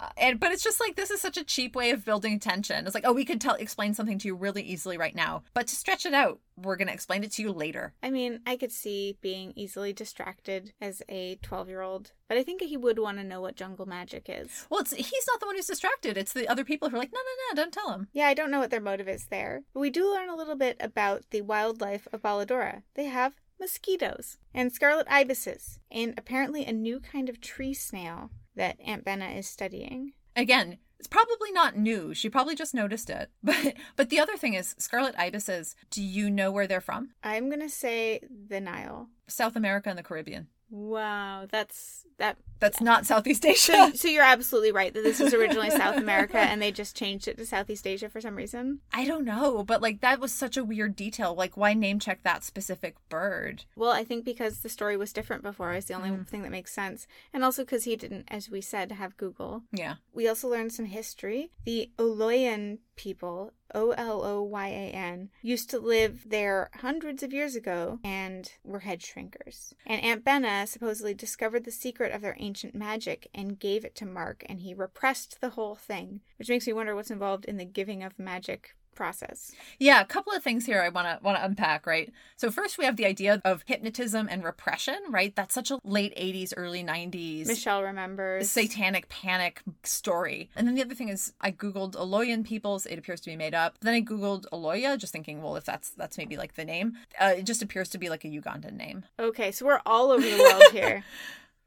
Uh, 0.02 0.10
and 0.18 0.40
but 0.40 0.52
it's 0.52 0.64
just 0.64 0.80
like 0.80 0.96
this 0.96 1.12
is 1.12 1.22
such 1.22 1.38
a 1.38 1.44
cheap 1.44 1.76
way 1.76 1.92
of 1.92 2.04
building 2.04 2.40
tension. 2.40 2.86
It's 2.86 2.96
like, 2.96 3.06
oh, 3.06 3.14
we 3.14 3.26
could 3.26 3.40
tell 3.40 3.54
explain 3.54 3.94
something 3.94 4.18
to 4.20 4.28
you 4.28 4.36
really 4.36 4.64
easily 4.64 4.98
right 4.98 5.16
now, 5.16 5.44
but 5.54 5.68
to 5.68 5.76
stretch 5.76 6.06
it 6.08 6.14
out, 6.14 6.40
we're 6.58 6.76
gonna 6.76 6.92
explain 6.92 7.24
it 7.24 7.32
to 7.34 7.42
you 7.44 7.52
later. 7.52 7.94
I 8.02 8.10
mean, 8.10 8.40
I 8.48 8.58
could 8.58 8.72
see 8.72 9.18
being 9.22 9.54
easily 9.56 9.94
distracted 9.94 10.74
as 10.82 11.04
a 11.08 11.36
12 11.44 11.70
year 11.70 11.82
old, 11.82 12.14
but 12.28 12.38
I 12.38 12.44
think 12.44 12.62
he 12.64 12.78
would 12.78 12.98
want 12.98 13.20
to 13.20 13.24
know 13.24 13.42
what 13.42 13.56
jungle 13.56 13.86
magic 13.86 14.26
is. 14.28 14.66
Well, 14.70 14.82
it's 14.82 14.92
he's 14.92 15.28
not 15.28 15.40
the 15.40 15.46
one 15.46 15.56
who's 15.56 15.68
distracted. 15.68 16.18
It's 16.18 16.34
the 16.34 16.48
other 16.48 16.64
people 16.64 16.90
who 16.90 16.96
are 16.96 17.00
like, 17.00 17.14
no, 17.14 17.20
no, 17.20 17.56
no, 17.56 17.64
don't 17.64 17.74
tell 17.74 17.94
him. 17.94 18.08
Yeah, 18.12 18.28
I 18.28 18.34
don't 18.34 18.50
know 18.50 18.60
what 18.60 18.72
their 18.72 18.82
motive 18.82 19.08
is 19.08 19.26
there. 19.28 19.64
But 19.74 19.82
we 19.82 19.92
do 19.92 20.12
learn 20.12 20.30
a 20.30 20.36
little 20.36 20.56
bit 20.56 20.78
about 20.80 21.24
the 21.30 21.42
wildlife 21.42 22.08
of 22.12 22.24
Baladora. 22.24 22.82
They 22.96 23.06
have 23.06 23.34
mosquitoes 23.60 24.40
and 24.54 24.74
scarlet 24.74 25.08
ibises, 25.08 25.80
and 25.92 26.16
apparently 26.18 26.66
a 26.66 26.74
new 26.74 27.00
kind 27.00 27.30
of 27.30 27.40
tree 27.40 27.76
snail 27.76 28.32
that 28.56 28.78
Aunt 28.86 29.06
Benna 29.06 29.38
is 29.38 29.48
studying. 29.48 30.14
Again, 30.36 30.78
it's 31.00 31.08
probably 31.08 31.52
not 31.52 31.78
new. 31.78 32.14
She 32.14 32.30
probably 32.30 32.56
just 32.56 32.74
noticed 32.74 33.10
it. 33.10 33.32
But 33.44 33.74
but 33.96 34.10
the 34.10 34.20
other 34.20 34.38
thing 34.38 34.54
is, 34.54 34.76
scarlet 34.78 35.16
ibises. 35.18 35.76
Do 35.90 36.04
you 36.04 36.30
know 36.30 36.52
where 36.52 36.68
they're 36.68 36.80
from? 36.80 37.10
I'm 37.24 37.50
gonna 37.50 37.70
say 37.70 38.22
the 38.48 38.62
Nile. 38.62 39.10
South 39.28 39.56
America 39.56 39.90
and 39.90 39.98
the 39.98 40.04
Caribbean. 40.04 40.48
Wow, 40.72 41.48
that's 41.52 42.06
that. 42.18 42.38
That's 42.60 42.80
not 42.80 43.08
Southeast 43.08 43.42
So, 43.44 43.50
Asia. 43.50 43.92
so 43.98 44.08
you're 44.08 44.24
absolutely 44.24 44.72
right 44.72 44.94
that 44.94 45.04
this 45.04 45.20
was 45.20 45.34
originally 45.34 45.70
South 45.72 45.98
America 45.98 46.38
and 46.38 46.62
they 46.62 46.72
just 46.72 46.96
changed 46.96 47.28
it 47.28 47.36
to 47.38 47.46
Southeast 47.46 47.88
Asia 47.88 48.08
for 48.08 48.22
some 48.22 48.36
reason. 48.36 48.80
I 48.94 49.06
don't 49.06 49.26
know, 49.26 49.64
but 49.64 49.82
like 49.82 50.02
that 50.02 50.20
was 50.20 50.32
such 50.32 50.58
a 50.58 50.64
weird 50.64 50.96
detail. 50.96 51.34
Like, 51.34 51.58
why 51.58 51.74
name 51.74 51.98
check 52.00 52.22
that 52.24 52.44
specific 52.44 52.96
bird? 53.10 53.66
Well, 53.76 53.90
I 53.92 54.04
think 54.04 54.24
because 54.26 54.60
the 54.60 54.70
story 54.70 54.96
was 54.96 55.12
different 55.12 55.42
before 55.44 55.74
is 55.74 55.86
the 55.86 55.96
only 55.96 56.12
Mm. 56.12 56.28
thing 56.28 56.44
that 56.44 56.52
makes 56.52 56.72
sense. 56.72 57.08
And 57.34 57.44
also 57.44 57.64
because 57.64 57.86
he 57.86 57.96
didn't, 57.96 58.26
as 58.30 58.50
we 58.50 58.62
said, 58.62 58.92
have 58.92 59.18
Google. 59.18 59.64
Yeah. 59.74 59.96
We 60.14 60.28
also 60.28 60.48
learned 60.48 60.72
some 60.72 60.86
history. 60.86 61.50
The 61.66 61.90
Oloyan 61.98 62.78
people, 63.02 63.52
O 63.74 63.92
L 63.92 64.24
O 64.24 64.44
Y 64.44 64.68
A 64.68 64.92
N, 64.92 65.30
used 65.42 65.72
to 65.72 65.80
live 65.80 66.30
there 66.30 66.70
hundreds 66.82 67.24
of 67.24 67.34
years 67.34 67.56
ago 67.56 67.98
and 68.04 68.52
were 68.64 68.82
head 68.82 69.02
shrinkers. 69.02 69.74
And 69.88 70.04
Aunt 70.04 70.24
Benna 70.24 70.68
supposedly 70.68 71.16
discovered 71.16 71.66
the 71.66 71.72
secret 71.72 72.14
of 72.14 72.22
their 72.22 72.36
ancient 72.38 72.76
magic 72.76 73.28
and 73.34 73.60
gave 73.60 73.84
it 73.84 73.96
to 73.96 74.06
Mark, 74.06 74.44
and 74.48 74.60
he 74.60 74.76
repressed 74.76 75.42
the 75.42 75.50
whole 75.50 75.74
thing, 75.74 76.22
which 76.38 76.50
makes 76.50 76.68
me 76.68 76.74
wonder 76.74 76.96
what's 76.96 77.10
involved 77.10 77.46
in 77.46 77.58
the 77.58 77.66
giving 77.66 78.04
of 78.04 78.20
magic 78.20 78.76
process. 78.96 79.52
Yeah, 79.80 80.02
a 80.02 80.06
couple 80.06 80.34
of 80.34 80.44
things 80.44 80.66
here 80.66 80.82
I 80.82 80.90
want 80.90 81.08
to 81.08 81.24
want 81.24 81.38
to 81.38 81.46
unpack, 81.46 81.86
right? 81.86 82.12
So 82.36 82.52
first 82.52 82.78
we 82.78 82.86
have 82.86 82.98
the 82.98 83.06
idea 83.06 83.42
of 83.46 83.64
hypnotism 83.66 84.28
and 84.30 84.44
repression, 84.44 84.98
right? 85.10 85.36
That's 85.36 85.54
such 85.54 85.72
a 85.72 85.80
late 85.84 86.16
80s 86.18 86.54
early 86.58 86.84
90s 86.84 87.48
Michelle 87.48 87.84
remembers. 87.84 88.50
satanic 88.50 89.10
panic 89.10 89.62
story. 89.84 90.50
And 90.56 90.68
then 90.68 90.76
the 90.76 90.82
other 90.82 90.96
thing 90.96 91.10
is 91.10 91.34
I 91.42 91.52
googled 91.52 91.94
Aloyan 91.96 92.46
peoples, 92.46 92.86
it 92.86 92.98
appears 93.00 93.22
to 93.22 93.30
be 93.30 93.36
made 93.36 93.54
up. 93.54 93.78
Then 93.82 93.94
I 93.94 94.02
googled 94.02 94.46
Aloya 94.52 94.98
just 94.98 95.14
thinking, 95.14 95.42
well, 95.42 95.56
if 95.56 95.64
that's 95.64 95.90
that's 95.92 96.18
maybe 96.18 96.38
like 96.38 96.56
the 96.56 96.66
name. 96.66 96.94
Uh, 97.20 97.34
it 97.38 97.44
just 97.44 97.62
appears 97.62 97.90
to 97.90 97.98
be 97.98 98.10
like 98.10 98.24
a 98.26 98.28
Ugandan 98.28 98.74
name. 98.74 99.04
Okay, 99.20 99.52
so 99.52 99.66
we're 99.66 99.82
all 99.86 100.12
over 100.12 100.22
the 100.28 100.38
world 100.38 100.64
here. 100.72 101.04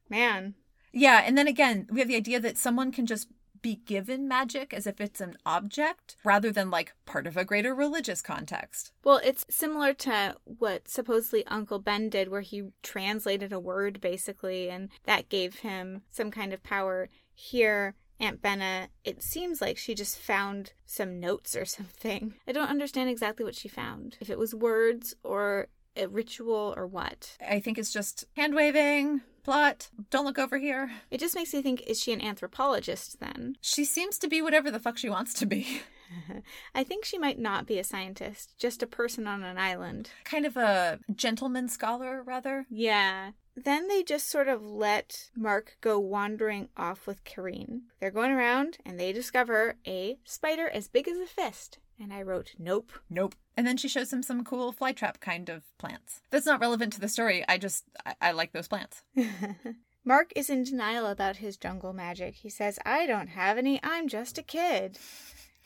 Man. 0.08 0.54
Yeah, 0.92 1.22
and 1.24 1.36
then 1.36 1.48
again, 1.48 1.88
we 1.90 1.98
have 2.00 2.08
the 2.08 2.16
idea 2.16 2.38
that 2.40 2.56
someone 2.56 2.92
can 2.92 3.06
just 3.06 3.28
be 3.64 3.76
given 3.86 4.28
magic 4.28 4.74
as 4.74 4.86
if 4.86 5.00
it's 5.00 5.22
an 5.22 5.38
object 5.46 6.16
rather 6.22 6.52
than 6.52 6.70
like 6.70 6.92
part 7.06 7.26
of 7.26 7.34
a 7.34 7.46
greater 7.46 7.74
religious 7.74 8.20
context. 8.20 8.92
Well, 9.02 9.22
it's 9.24 9.46
similar 9.48 9.94
to 9.94 10.36
what 10.44 10.86
supposedly 10.86 11.46
Uncle 11.46 11.78
Ben 11.78 12.10
did, 12.10 12.28
where 12.28 12.42
he 12.42 12.64
translated 12.82 13.54
a 13.54 13.58
word 13.58 14.02
basically, 14.02 14.68
and 14.68 14.90
that 15.04 15.30
gave 15.30 15.60
him 15.60 16.02
some 16.10 16.30
kind 16.30 16.52
of 16.52 16.62
power. 16.62 17.08
Here, 17.32 17.94
Aunt 18.20 18.42
Benna, 18.42 18.88
it 19.02 19.22
seems 19.22 19.62
like 19.62 19.78
she 19.78 19.94
just 19.94 20.18
found 20.18 20.74
some 20.84 21.18
notes 21.18 21.56
or 21.56 21.64
something. 21.64 22.34
I 22.46 22.52
don't 22.52 22.68
understand 22.68 23.08
exactly 23.08 23.46
what 23.46 23.56
she 23.56 23.68
found. 23.68 24.18
If 24.20 24.28
it 24.28 24.38
was 24.38 24.54
words 24.54 25.14
or 25.22 25.68
a 25.96 26.06
ritual 26.06 26.74
or 26.76 26.86
what. 26.86 27.38
I 27.40 27.60
think 27.60 27.78
it's 27.78 27.94
just 27.94 28.26
hand 28.36 28.54
waving, 28.54 29.22
plot, 29.44 29.90
don't 30.10 30.24
look 30.24 30.38
over 30.38 30.58
here. 30.58 30.90
It 31.10 31.20
just 31.20 31.34
makes 31.34 31.52
me 31.54 31.62
think 31.62 31.82
is 31.86 32.00
she 32.00 32.12
an 32.12 32.20
anthropologist 32.20 33.20
then? 33.20 33.56
She 33.60 33.84
seems 33.84 34.18
to 34.18 34.28
be 34.28 34.42
whatever 34.42 34.70
the 34.70 34.80
fuck 34.80 34.98
she 34.98 35.08
wants 35.08 35.34
to 35.34 35.46
be. 35.46 35.82
I 36.74 36.84
think 36.84 37.04
she 37.04 37.18
might 37.18 37.38
not 37.38 37.66
be 37.66 37.78
a 37.78 37.84
scientist, 37.84 38.54
just 38.58 38.82
a 38.82 38.86
person 38.86 39.26
on 39.26 39.42
an 39.42 39.58
island. 39.58 40.10
Kind 40.24 40.46
of 40.46 40.56
a 40.56 40.98
gentleman 41.14 41.68
scholar, 41.68 42.22
rather. 42.22 42.66
Yeah. 42.70 43.32
Then 43.56 43.86
they 43.86 44.02
just 44.02 44.28
sort 44.28 44.48
of 44.48 44.64
let 44.64 45.30
Mark 45.36 45.76
go 45.80 45.98
wandering 45.98 46.68
off 46.76 47.06
with 47.06 47.24
Kareen. 47.24 47.82
They're 48.00 48.10
going 48.10 48.32
around 48.32 48.78
and 48.84 48.98
they 48.98 49.12
discover 49.12 49.76
a 49.86 50.18
spider 50.24 50.68
as 50.68 50.88
big 50.88 51.06
as 51.06 51.18
a 51.18 51.26
fist. 51.26 51.78
And 52.00 52.12
I 52.12 52.22
wrote, 52.22 52.54
nope. 52.58 52.90
Nope. 53.08 53.36
And 53.56 53.66
then 53.66 53.76
she 53.76 53.88
shows 53.88 54.12
him 54.12 54.22
some 54.22 54.42
cool 54.44 54.72
flytrap 54.72 55.20
kind 55.20 55.48
of 55.48 55.62
plants. 55.78 56.20
That's 56.30 56.46
not 56.46 56.60
relevant 56.60 56.92
to 56.94 57.00
the 57.00 57.08
story. 57.08 57.44
I 57.48 57.58
just, 57.58 57.84
I, 58.04 58.14
I 58.20 58.32
like 58.32 58.52
those 58.52 58.68
plants. 58.68 59.02
Mark 60.04 60.32
is 60.36 60.50
in 60.50 60.64
denial 60.64 61.06
about 61.06 61.36
his 61.36 61.56
jungle 61.56 61.92
magic. 61.92 62.34
He 62.34 62.50
says, 62.50 62.78
I 62.84 63.06
don't 63.06 63.28
have 63.28 63.56
any. 63.56 63.80
I'm 63.82 64.06
just 64.08 64.36
a 64.38 64.42
kid. 64.42 64.98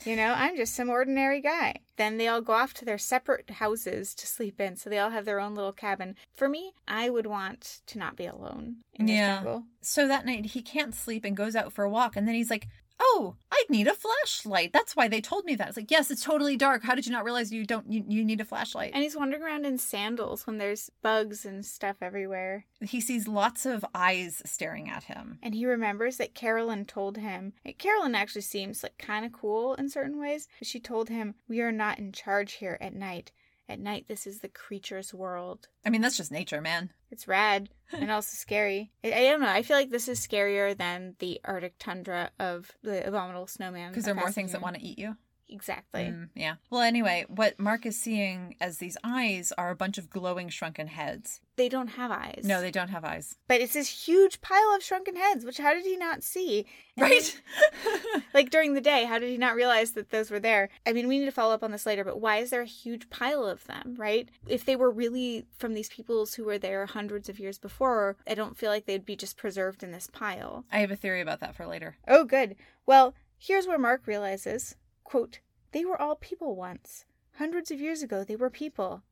You 0.05 0.15
know, 0.15 0.33
I'm 0.37 0.57
just 0.57 0.77
some 0.77 0.91
ordinary 0.91 1.41
guy. 1.41 1.77
Then 1.97 2.19
they 2.19 2.29
all 2.29 2.41
go 2.41 2.53
off 2.53 2.73
to 2.75 2.85
their 2.85 2.99
separate 2.99 3.51
houses 3.51 4.15
to 4.15 4.29
sleep 4.29 4.61
in. 4.61 4.77
So 4.77 4.89
they 4.89 4.99
all 4.99 5.11
have 5.11 5.25
their 5.25 5.41
own 5.41 5.57
little 5.57 5.73
cabin. 5.73 6.15
For 6.37 6.49
me, 6.49 6.73
I 6.87 7.11
would 7.11 7.27
want 7.27 7.81
to 7.89 7.99
not 7.99 8.15
be 8.15 8.27
alone 8.27 8.77
in 8.95 9.07
this 9.07 9.17
Yeah. 9.17 9.37
jungle. 9.39 9.65
So 9.81 10.07
that 10.07 10.25
night 10.25 10.47
he 10.47 10.63
can't 10.63 10.95
sleep 10.95 11.25
and 11.25 11.37
goes 11.37 11.57
out 11.57 11.73
for 11.73 11.83
a 11.85 11.91
walk. 11.91 12.15
And 12.15 12.29
then 12.29 12.37
he's 12.37 12.51
like, 12.51 12.69
Oh, 13.01 13.37
I'd 13.53 13.71
need 13.71 13.87
a 13.87 13.95
flashlight. 13.95 14.73
That's 14.73 14.97
why 14.97 15.09
they 15.09 15.21
told 15.21 15.45
me 15.45 15.55
that. 15.57 15.69
It's 15.69 15.77
like, 15.77 15.91
yes, 15.91 16.11
it's 16.11 16.25
totally 16.25 16.57
dark. 16.57 16.83
How 16.83 16.95
did 16.95 17.07
you 17.07 17.13
not 17.13 17.25
realize 17.25 17.53
you 17.53 17.65
don't 17.65 17.91
you, 17.91 18.05
you 18.07 18.25
need 18.25 18.41
a 18.41 18.45
flashlight? 18.45 18.93
And 18.95 19.03
he's 19.03 19.17
wandering 19.17 19.43
around 19.43 19.67
in 19.67 19.79
sandals 19.79 20.47
when 20.47 20.59
there's 20.59 20.91
bugs 21.03 21.45
and 21.45 21.65
stuff 21.65 21.97
everywhere. 22.03 22.65
he 22.81 23.01
sees 23.01 23.29
lots 23.29 23.67
of 23.67 23.85
eyes 23.95 24.43
staring 24.45 24.89
at 24.89 25.05
him. 25.05 25.39
And 25.43 25.55
he 25.55 25.67
remembers 25.67 26.17
that 26.17 26.35
Carolyn 26.35 26.85
told 26.85 27.19
him. 27.19 27.53
Carolyn 27.79 28.15
actually 28.15 28.43
seems 28.43 28.83
like 28.83 28.99
kind 28.99 29.25
of 29.25 29.33
cool 29.33 29.75
in 29.75 29.89
certain 29.89 30.19
ways. 30.19 30.49
She 30.63 30.81
told 30.81 31.09
him, 31.09 31.35
"We 31.49 31.61
are 31.61 31.73
not 31.73 31.99
in 31.99 32.13
charge 32.13 32.55
here 32.55 32.79
at 32.81 32.95
night. 32.95 33.33
At 33.69 33.81
night, 33.81 34.07
this 34.09 34.27
is 34.27 34.41
the 34.41 34.49
creature's 34.49 35.13
world." 35.13 35.69
I 35.85 35.91
mean, 35.91 36.01
that's 36.01 36.17
just 36.17 36.33
nature, 36.33 36.61
man. 36.61 36.91
It's 37.11 37.29
rad 37.29 37.69
and 37.93 38.11
also 38.11 38.35
scary. 38.39 38.93
I, 39.05 39.13
I 39.13 39.23
don't 39.25 39.41
know. 39.41 39.49
I 39.49 39.63
feel 39.63 39.77
like 39.77 39.91
this 39.91 40.09
is 40.09 40.21
scarier 40.21 40.77
than 40.77 41.17
the 41.19 41.41
Arctic 41.45 41.75
tundra 41.79 42.31
of 42.39 42.73
the 42.83 43.07
abominable 43.07 43.47
snowman. 43.47 43.91
Because 43.91 44.05
there 44.05 44.15
are 44.15 44.21
more 44.21 44.33
things 44.33 44.53
that 44.53 44.63
want 44.63 44.77
to 44.77 44.83
eat 44.83 44.99
you. 44.99 45.17
Exactly. 45.49 46.05
Mm, 46.05 46.29
yeah. 46.35 46.57
Well, 46.71 46.83
anyway, 46.83 47.25
what 47.29 47.59
Mark 47.59 47.87
is 47.87 48.01
seeing 48.01 48.55
as 48.61 48.79
these 48.79 48.97
eyes 49.03 49.53
are 49.57 49.71
a 49.71 49.77
bunch 49.77 49.99
of 49.99 50.11
glowing 50.11 50.49
shrunken 50.49 50.89
heads. 50.89 51.41
They 51.57 51.69
don't 51.69 51.89
have 51.89 52.11
eyes. 52.11 52.43
No, 52.45 52.61
they 52.61 52.71
don't 52.71 52.89
have 52.91 53.05
eyes. 53.05 53.37
But 53.49 53.61
it's 53.61 53.73
this 53.73 54.07
huge 54.07 54.41
pile 54.41 54.75
of 54.77 54.83
shrunken 54.83 55.17
heads, 55.17 55.45
which 55.45 55.59
how 55.59 55.75
did 55.75 55.85
he 55.85 55.97
not 55.97 56.23
see? 56.23 56.67
And 56.97 57.03
Right? 57.03 57.41
like 58.35 58.51
during 58.51 58.75
the 58.75 58.81
day 58.81 59.05
how 59.05 59.19
did 59.19 59.29
he 59.31 59.37
not 59.39 59.55
realize 59.55 59.93
that 59.93 60.11
those 60.11 60.31
were 60.31 60.41
there 60.41 60.69
i 60.87 60.93
mean 60.93 61.09
we 61.09 61.19
need 61.19 61.25
to 61.25 61.31
follow 61.33 61.55
up 61.55 61.63
on 61.63 61.73
this 61.73 61.87
later 61.87 62.05
but 62.05 62.21
why 62.21 62.39
is 62.39 62.51
there 62.51 62.63
a 62.63 62.67
huge 62.67 63.09
pile 63.11 63.45
of 63.45 63.65
them 63.67 63.95
right 63.99 64.29
if 64.47 64.65
they 64.65 64.77
were 64.77 64.91
really 64.91 65.47
from 65.57 65.75
these 65.75 65.89
peoples 65.89 66.35
who 66.35 66.45
were 66.45 66.59
there 66.59 66.87
hundreds 66.87 67.29
of 67.29 67.39
years 67.39 67.59
before 67.59 68.17
i 68.27 68.35
don't 68.35 68.57
feel 68.57 68.71
like 68.71 68.87
they'd 68.87 69.07
be 69.07 69.17
just 69.17 69.37
preserved 69.37 69.83
in 69.83 69.93
this 69.93 70.09
pile 70.13 70.65
I 70.73 70.79
have 70.81 70.91
a 70.91 70.97
theory 70.97 71.21
about 71.21 71.41
that 71.41 71.55
for 71.55 71.67
later. 71.67 71.97
oh 72.07 72.25
good 72.25 72.57
well 72.87 73.15
here's 73.39 73.67
where 73.67 73.79
mark 73.79 74.07
realizes 74.07 74.77
quote 75.09 75.41
they 75.73 75.85
were 75.85 76.01
all 76.01 76.15
people 76.15 76.55
once 76.55 77.05
hundreds 77.39 77.71
of 77.71 77.81
years 77.81 78.03
ago 78.03 78.25
they 78.25 78.37
were 78.37 78.51
people 78.51 79.03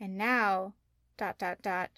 and 0.00 0.18
now 0.18 0.74
dot 1.16 1.38
dot 1.38 1.62
dot 1.62 1.90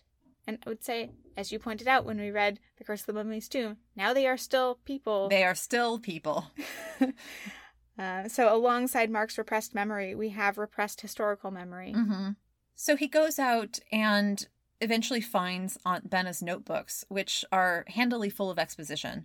and 0.46 0.58
i 0.66 0.68
would 0.68 0.84
say 0.84 1.10
as 1.36 1.50
you 1.50 1.58
pointed 1.58 1.88
out 1.88 2.04
when 2.04 2.20
we 2.20 2.30
read 2.30 2.60
the 2.76 2.84
curse 2.84 3.00
of 3.00 3.06
the 3.06 3.12
mummy's 3.14 3.48
tomb 3.48 3.78
now 3.94 4.12
they 4.12 4.26
are 4.26 4.36
still 4.36 4.78
people 4.84 5.28
They 5.28 5.44
are 5.44 5.54
still 5.54 5.98
people. 5.98 6.50
Uh, 7.98 8.28
so, 8.28 8.54
alongside 8.54 9.10
Mark's 9.10 9.38
repressed 9.38 9.74
memory, 9.74 10.14
we 10.14 10.28
have 10.28 10.58
repressed 10.58 11.00
historical 11.00 11.50
memory. 11.50 11.94
Mm-hmm. 11.96 12.32
So 12.74 12.94
he 12.94 13.08
goes 13.08 13.38
out 13.38 13.78
and 13.90 14.46
eventually 14.82 15.22
finds 15.22 15.78
Aunt 15.86 16.10
Benna's 16.10 16.42
notebooks, 16.42 17.06
which 17.08 17.42
are 17.50 17.84
handily 17.88 18.28
full 18.28 18.50
of 18.50 18.58
exposition. 18.58 19.24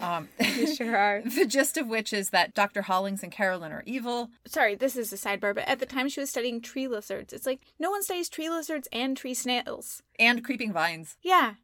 Um, 0.00 0.28
They 0.38 0.66
sure 0.74 0.96
are. 0.96 1.22
the 1.24 1.46
gist 1.46 1.76
of 1.76 1.86
which 1.88 2.12
is 2.12 2.30
that 2.30 2.54
Dr. 2.54 2.82
Hollings 2.82 3.22
and 3.22 3.30
Carolyn 3.32 3.72
are 3.72 3.82
evil. 3.86 4.30
Sorry, 4.46 4.74
this 4.74 4.96
is 4.96 5.12
a 5.12 5.16
sidebar, 5.16 5.54
but 5.54 5.68
at 5.68 5.78
the 5.78 5.86
time 5.86 6.08
she 6.08 6.20
was 6.20 6.30
studying 6.30 6.60
tree 6.60 6.88
lizards. 6.88 7.32
It's 7.32 7.46
like 7.46 7.60
no 7.78 7.90
one 7.90 8.02
studies 8.02 8.28
tree 8.28 8.50
lizards 8.50 8.88
and 8.92 9.16
tree 9.16 9.34
snails. 9.34 10.02
and 10.18 10.42
creeping 10.44 10.72
vines 10.72 11.16
Yeah. 11.22 11.54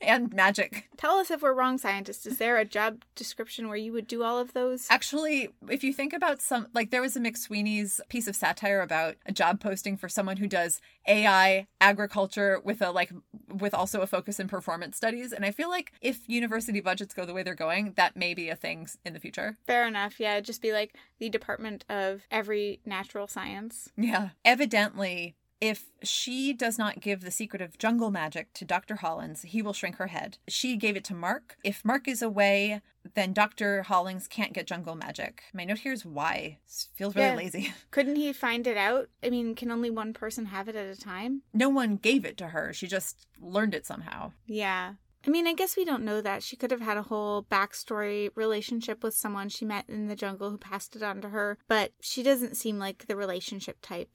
and 0.00 0.32
magic. 0.32 0.88
Tell 0.96 1.16
us 1.16 1.30
if 1.30 1.42
we're 1.42 1.52
wrong, 1.54 1.78
scientists. 1.78 2.26
Is 2.26 2.38
there 2.38 2.56
a 2.58 2.64
job 2.64 3.02
description 3.16 3.66
where 3.68 3.76
you 3.76 3.92
would 3.92 4.06
do 4.06 4.22
all 4.22 4.38
of 4.38 4.52
those? 4.52 4.86
Actually, 4.90 5.48
if 5.68 5.82
you 5.82 5.92
think 5.92 6.12
about 6.12 6.40
some, 6.40 6.68
like 6.74 6.90
there 6.90 7.02
was 7.02 7.16
a 7.16 7.20
McSweeney's 7.20 8.00
piece 8.08 8.28
of 8.28 8.36
satire 8.36 8.80
about 8.80 9.16
a 9.26 9.32
job 9.32 9.60
posting 9.60 9.96
for 9.96 10.08
someone 10.08 10.36
who 10.36 10.46
does 10.46 10.80
AI 11.08 11.66
agriculture 11.80 12.60
with 12.62 12.80
a 12.82 12.90
like 12.90 13.10
with 13.52 13.74
also 13.74 14.00
a 14.02 14.06
focus 14.06 14.38
in 14.38 14.46
performance 14.46 14.96
studies, 14.96 15.32
and 15.32 15.44
I 15.44 15.50
feel 15.50 15.68
like 15.68 15.92
if 16.00 16.28
university 16.28 16.80
budgets 16.80 17.14
go 17.14 17.24
the 17.24 17.34
way 17.34 17.42
they're 17.42 17.54
going, 17.54 17.67
that 17.96 18.16
may 18.16 18.34
be 18.34 18.48
a 18.48 18.56
thing 18.56 18.88
in 19.04 19.12
the 19.14 19.20
future. 19.20 19.56
Fair 19.66 19.86
enough. 19.86 20.18
Yeah, 20.20 20.40
just 20.40 20.62
be 20.62 20.72
like 20.72 20.94
the 21.18 21.28
department 21.28 21.84
of 21.88 22.22
every 22.30 22.80
natural 22.84 23.26
science. 23.26 23.90
Yeah. 23.96 24.30
Evidently, 24.44 25.34
if 25.60 25.86
she 26.04 26.52
does 26.52 26.78
not 26.78 27.00
give 27.00 27.20
the 27.22 27.30
secret 27.32 27.60
of 27.60 27.78
jungle 27.78 28.10
magic 28.12 28.52
to 28.54 28.64
Dr. 28.64 28.96
Hollins, 28.96 29.42
he 29.42 29.60
will 29.62 29.72
shrink 29.72 29.96
her 29.96 30.06
head. 30.06 30.38
She 30.46 30.76
gave 30.76 30.96
it 30.96 31.04
to 31.04 31.14
Mark. 31.14 31.56
If 31.64 31.84
Mark 31.84 32.06
is 32.06 32.22
away, 32.22 32.80
then 33.14 33.32
Dr. 33.32 33.82
Hollins 33.82 34.28
can't 34.28 34.52
get 34.52 34.66
jungle 34.68 34.94
magic. 34.94 35.42
My 35.52 35.64
note 35.64 35.78
here 35.78 35.92
is 35.92 36.04
why. 36.04 36.58
Feels 36.94 37.16
really 37.16 37.28
Yeah. 37.28 37.34
lazy. 37.34 37.72
Couldn't 37.90 38.16
he 38.16 38.32
find 38.32 38.66
it 38.68 38.76
out? 38.76 39.08
I 39.22 39.30
mean, 39.30 39.54
can 39.56 39.70
only 39.72 39.90
one 39.90 40.12
person 40.12 40.46
have 40.46 40.68
it 40.68 40.76
at 40.76 40.86
a 40.86 41.00
time? 41.00 41.42
No 41.52 41.68
one 41.68 41.96
gave 41.96 42.24
it 42.24 42.36
to 42.38 42.48
her. 42.48 42.72
She 42.72 42.86
just 42.86 43.26
learned 43.40 43.74
it 43.74 43.84
somehow. 43.86 44.32
Yeah. 44.46 44.94
I 45.28 45.30
mean, 45.30 45.46
I 45.46 45.52
guess 45.52 45.76
we 45.76 45.84
don't 45.84 46.04
know 46.04 46.22
that. 46.22 46.42
She 46.42 46.56
could 46.56 46.70
have 46.70 46.80
had 46.80 46.96
a 46.96 47.02
whole 47.02 47.42
backstory 47.42 48.30
relationship 48.34 49.04
with 49.04 49.12
someone 49.12 49.50
she 49.50 49.66
met 49.66 49.84
in 49.86 50.08
the 50.08 50.16
jungle 50.16 50.48
who 50.48 50.56
passed 50.56 50.96
it 50.96 51.02
on 51.02 51.20
to 51.20 51.28
her, 51.28 51.58
but 51.68 51.92
she 52.00 52.22
doesn't 52.22 52.56
seem 52.56 52.78
like 52.78 53.06
the 53.06 53.14
relationship 53.14 53.76
type. 53.82 54.08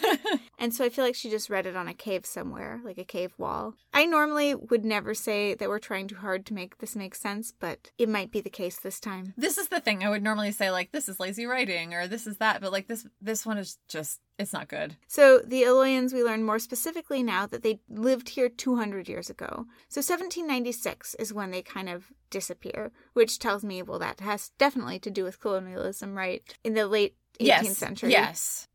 And 0.58 0.74
so 0.74 0.84
I 0.84 0.88
feel 0.88 1.04
like 1.04 1.14
she 1.14 1.30
just 1.30 1.50
read 1.50 1.66
it 1.66 1.76
on 1.76 1.88
a 1.88 1.94
cave 1.94 2.24
somewhere, 2.24 2.80
like 2.84 2.98
a 2.98 3.04
cave 3.04 3.32
wall. 3.38 3.74
I 3.92 4.06
normally 4.06 4.54
would 4.54 4.84
never 4.84 5.14
say 5.14 5.54
that 5.54 5.68
we're 5.68 5.78
trying 5.78 6.08
too 6.08 6.16
hard 6.16 6.46
to 6.46 6.54
make 6.54 6.78
this 6.78 6.96
make 6.96 7.14
sense, 7.14 7.52
but 7.58 7.90
it 7.98 8.08
might 8.08 8.30
be 8.30 8.40
the 8.40 8.50
case 8.50 8.78
this 8.78 9.00
time. 9.00 9.34
this 9.36 9.58
is 9.58 9.68
the 9.68 9.80
thing. 9.80 10.02
I 10.02 10.10
would 10.10 10.22
normally 10.22 10.52
say 10.52 10.70
like 10.70 10.92
this 10.92 11.08
is 11.08 11.20
lazy 11.20 11.46
writing 11.46 11.94
or 11.94 12.08
this 12.08 12.26
is 12.26 12.38
that, 12.38 12.60
but 12.60 12.72
like 12.72 12.88
this 12.88 13.06
this 13.20 13.44
one 13.44 13.58
is 13.58 13.78
just 13.88 14.20
it's 14.38 14.52
not 14.52 14.68
good. 14.68 14.96
So 15.06 15.38
the 15.38 15.62
Eloyans, 15.62 16.12
we 16.12 16.22
learn 16.22 16.42
more 16.42 16.58
specifically 16.58 17.22
now 17.22 17.46
that 17.46 17.62
they 17.62 17.80
lived 17.88 18.30
here 18.30 18.48
200 18.48 19.08
years 19.08 19.30
ago. 19.30 19.66
So 19.88 20.00
1796 20.00 21.14
is 21.14 21.32
when 21.32 21.50
they 21.50 21.62
kind 21.62 21.88
of 21.88 22.12
disappear, 22.30 22.92
which 23.14 23.38
tells 23.38 23.64
me, 23.64 23.82
well, 23.82 23.98
that 23.98 24.20
has 24.20 24.50
definitely 24.58 24.98
to 25.00 25.10
do 25.10 25.24
with 25.24 25.40
colonialism, 25.40 26.16
right? 26.16 26.42
In 26.64 26.74
the 26.74 26.86
late 26.86 27.14
18th 27.40 27.46
yes. 27.46 27.78
century. 27.78 28.10
Yes. 28.10 28.68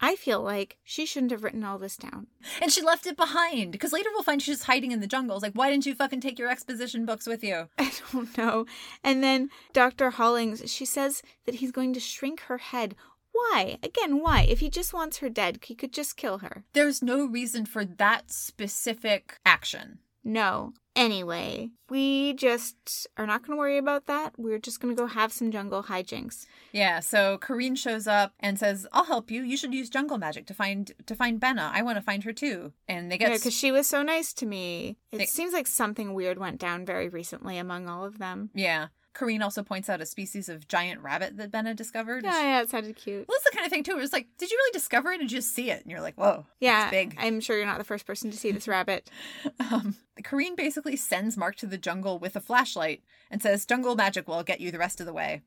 I 0.00 0.16
feel 0.16 0.42
like 0.42 0.76
she 0.84 1.06
shouldn't 1.06 1.32
have 1.32 1.42
written 1.42 1.64
all 1.64 1.78
this 1.78 1.96
down. 1.96 2.26
And 2.60 2.70
she 2.70 2.82
left 2.82 3.06
it 3.06 3.16
behind 3.16 3.72
because 3.72 3.92
later 3.92 4.10
we'll 4.12 4.22
find 4.22 4.42
she's 4.42 4.64
hiding 4.64 4.92
in 4.92 5.00
the 5.00 5.06
jungles. 5.06 5.42
Like, 5.42 5.54
why 5.54 5.70
didn't 5.70 5.86
you 5.86 5.94
fucking 5.94 6.20
take 6.20 6.38
your 6.38 6.50
exposition 6.50 7.06
books 7.06 7.26
with 7.26 7.42
you? 7.42 7.68
I 7.78 7.92
don't 8.12 8.36
know. 8.36 8.66
And 9.02 9.22
then 9.22 9.50
Dr. 9.72 10.10
Hollings, 10.10 10.70
she 10.70 10.84
says 10.84 11.22
that 11.46 11.56
he's 11.56 11.72
going 11.72 11.94
to 11.94 12.00
shrink 12.00 12.40
her 12.42 12.58
head. 12.58 12.94
Why? 13.32 13.78
Again, 13.82 14.20
why? 14.20 14.42
If 14.42 14.60
he 14.60 14.70
just 14.70 14.94
wants 14.94 15.18
her 15.18 15.28
dead, 15.28 15.60
he 15.62 15.74
could 15.74 15.92
just 15.92 16.16
kill 16.16 16.38
her. 16.38 16.64
There's 16.72 17.02
no 17.02 17.24
reason 17.24 17.66
for 17.66 17.84
that 17.84 18.30
specific 18.30 19.38
action. 19.44 19.98
No. 20.26 20.72
Anyway, 20.96 21.70
we 21.88 22.32
just 22.34 23.06
are 23.16 23.26
not 23.26 23.42
going 23.42 23.54
to 23.54 23.58
worry 23.60 23.78
about 23.78 24.06
that. 24.06 24.32
We're 24.38 24.58
just 24.58 24.80
going 24.80 24.94
to 24.96 25.00
go 25.00 25.06
have 25.06 25.32
some 25.32 25.50
jungle 25.52 25.84
hijinks. 25.84 26.46
Yeah, 26.72 27.00
so 27.00 27.38
Kareen 27.38 27.76
shows 27.76 28.06
up 28.08 28.32
and 28.40 28.58
says, 28.58 28.86
"I'll 28.92 29.04
help 29.04 29.30
you. 29.30 29.42
You 29.42 29.56
should 29.56 29.72
use 29.74 29.88
jungle 29.90 30.18
magic 30.18 30.46
to 30.46 30.54
find 30.54 30.90
to 31.06 31.14
find 31.14 31.38
Benna. 31.38 31.70
I 31.72 31.82
want 31.82 31.96
to 31.96 32.02
find 32.02 32.24
her 32.24 32.32
too." 32.32 32.72
And 32.88 33.12
they 33.12 33.18
get 33.18 33.28
Yeah, 33.30 33.36
because 33.36 33.54
she 33.54 33.70
was 33.70 33.86
so 33.86 34.02
nice 34.02 34.32
to 34.34 34.46
me. 34.46 34.96
It 35.12 35.18
They- 35.18 35.26
seems 35.26 35.52
like 35.52 35.66
something 35.66 36.12
weird 36.14 36.38
went 36.38 36.58
down 36.58 36.84
very 36.86 37.08
recently 37.08 37.58
among 37.58 37.88
all 37.88 38.04
of 38.04 38.18
them. 38.18 38.50
yeah. 38.54 38.88
Kareen 39.16 39.42
also 39.42 39.62
points 39.62 39.88
out 39.88 40.00
a 40.00 40.06
species 40.06 40.48
of 40.48 40.68
giant 40.68 41.00
rabbit 41.00 41.36
that 41.38 41.50
Benna 41.50 41.74
discovered. 41.74 42.22
Yeah, 42.24 42.42
yeah, 42.42 42.62
it 42.62 42.70
sounded 42.70 42.96
cute. 42.96 43.26
Well, 43.26 43.36
it's 43.36 43.44
the 43.50 43.56
kind 43.56 43.64
of 43.64 43.72
thing 43.72 43.82
too. 43.82 43.94
Where 43.94 44.02
it's 44.02 44.12
like, 44.12 44.28
did 44.38 44.50
you 44.50 44.56
really 44.58 44.72
discover 44.72 45.10
it, 45.12 45.20
or 45.20 45.22
you 45.22 45.28
just 45.28 45.54
see 45.54 45.70
it? 45.70 45.82
And 45.82 45.90
you're 45.90 46.00
like, 46.02 46.16
whoa, 46.16 46.44
Yeah, 46.60 46.84
it's 46.84 46.90
big. 46.90 47.16
I'm 47.18 47.40
sure 47.40 47.56
you're 47.56 47.66
not 47.66 47.78
the 47.78 47.84
first 47.84 48.06
person 48.06 48.30
to 48.30 48.36
see 48.36 48.52
this 48.52 48.68
rabbit. 48.68 49.10
Um, 49.72 49.96
Kareen 50.22 50.56
basically 50.56 50.96
sends 50.96 51.36
Mark 51.36 51.56
to 51.56 51.66
the 51.66 51.78
jungle 51.78 52.18
with 52.18 52.36
a 52.36 52.40
flashlight 52.40 53.02
and 53.30 53.42
says, 53.42 53.66
"Jungle 53.66 53.96
magic 53.96 54.28
will 54.28 54.42
get 54.42 54.60
you 54.60 54.70
the 54.70 54.78
rest 54.78 55.00
of 55.00 55.06
the 55.06 55.12
way." 55.12 55.42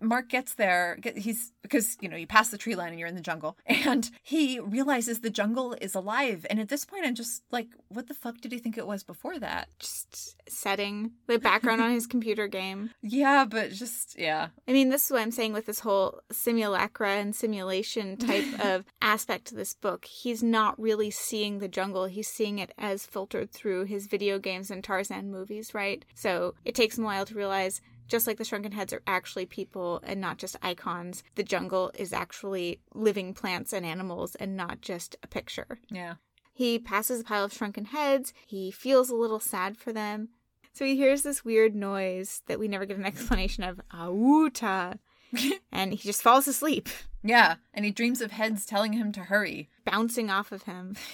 Mark 0.00 0.28
gets 0.28 0.54
there. 0.54 0.98
He's 1.16 1.52
because 1.62 1.96
you 2.00 2.08
know 2.08 2.16
you 2.16 2.26
pass 2.26 2.50
the 2.50 2.58
tree 2.58 2.74
line 2.74 2.90
and 2.90 2.98
you're 2.98 3.08
in 3.08 3.14
the 3.14 3.20
jungle, 3.20 3.56
and 3.66 4.10
he 4.22 4.60
realizes 4.60 5.20
the 5.20 5.30
jungle 5.30 5.74
is 5.80 5.94
alive. 5.94 6.44
And 6.50 6.60
at 6.60 6.68
this 6.68 6.84
point, 6.84 7.06
I'm 7.06 7.14
just 7.14 7.42
like, 7.50 7.68
"What 7.88 8.08
the 8.08 8.14
fuck 8.14 8.40
did 8.40 8.52
he 8.52 8.58
think 8.58 8.76
it 8.76 8.86
was 8.86 9.02
before 9.02 9.38
that?" 9.38 9.68
Just 9.78 10.36
setting 10.48 11.12
the 11.26 11.38
background 11.38 11.80
on 11.80 11.90
his 11.90 12.06
computer 12.06 12.48
game. 12.48 12.90
Yeah, 13.04 13.44
but 13.44 13.72
just 13.72 14.18
yeah, 14.18 14.48
I 14.66 14.72
mean, 14.72 14.88
this 14.88 15.06
is 15.06 15.10
what 15.10 15.20
I'm 15.20 15.32
saying 15.32 15.52
with 15.52 15.66
this 15.66 15.80
whole 15.80 16.20
simulacra 16.30 17.10
and 17.10 17.34
simulation 17.34 18.16
type 18.16 18.46
of 18.64 18.84
aspect 19.02 19.46
to 19.46 19.54
this 19.54 19.74
book. 19.74 20.04
He's 20.04 20.42
not 20.42 20.80
really 20.80 21.10
seeing 21.10 21.58
the 21.58 21.68
jungle, 21.68 22.06
he's 22.06 22.28
seeing 22.28 22.58
it 22.58 22.72
as 22.78 23.04
filtered 23.04 23.50
through 23.50 23.84
his 23.84 24.06
video 24.06 24.38
games 24.38 24.70
and 24.70 24.82
Tarzan 24.82 25.30
movies, 25.30 25.74
right? 25.74 26.04
So 26.14 26.54
it 26.64 26.74
takes 26.74 26.96
him 26.96 27.04
a 27.04 27.08
while 27.08 27.26
to 27.26 27.34
realize. 27.34 27.80
Just 28.12 28.26
like 28.26 28.36
the 28.36 28.44
shrunken 28.44 28.72
heads 28.72 28.92
are 28.92 29.00
actually 29.06 29.46
people 29.46 30.00
and 30.04 30.20
not 30.20 30.36
just 30.36 30.54
icons, 30.60 31.22
the 31.34 31.42
jungle 31.42 31.90
is 31.98 32.12
actually 32.12 32.78
living 32.92 33.32
plants 33.32 33.72
and 33.72 33.86
animals 33.86 34.34
and 34.34 34.54
not 34.54 34.82
just 34.82 35.16
a 35.22 35.26
picture. 35.26 35.78
yeah. 35.90 36.14
He 36.52 36.78
passes 36.78 37.22
a 37.22 37.24
pile 37.24 37.44
of 37.44 37.54
shrunken 37.54 37.86
heads. 37.86 38.34
He 38.46 38.70
feels 38.70 39.08
a 39.08 39.14
little 39.16 39.40
sad 39.40 39.78
for 39.78 39.90
them. 39.94 40.28
So 40.74 40.84
he 40.84 40.96
hears 40.96 41.22
this 41.22 41.42
weird 41.42 41.74
noise 41.74 42.42
that 42.48 42.60
we 42.60 42.68
never 42.68 42.84
get 42.84 42.98
an 42.98 43.06
explanation 43.12 43.64
of. 43.64 43.80
Awuta. 43.94 44.98
and 45.72 45.92
he 45.92 45.96
just 45.96 46.20
falls 46.22 46.46
asleep, 46.46 46.90
Yeah, 47.24 47.54
and 47.72 47.86
he 47.86 47.90
dreams 47.90 48.20
of 48.20 48.32
heads 48.32 48.66
telling 48.66 48.92
him 48.92 49.10
to 49.12 49.20
hurry. 49.20 49.70
bouncing 49.86 50.28
off 50.28 50.52
of 50.52 50.64
him. 50.64 50.96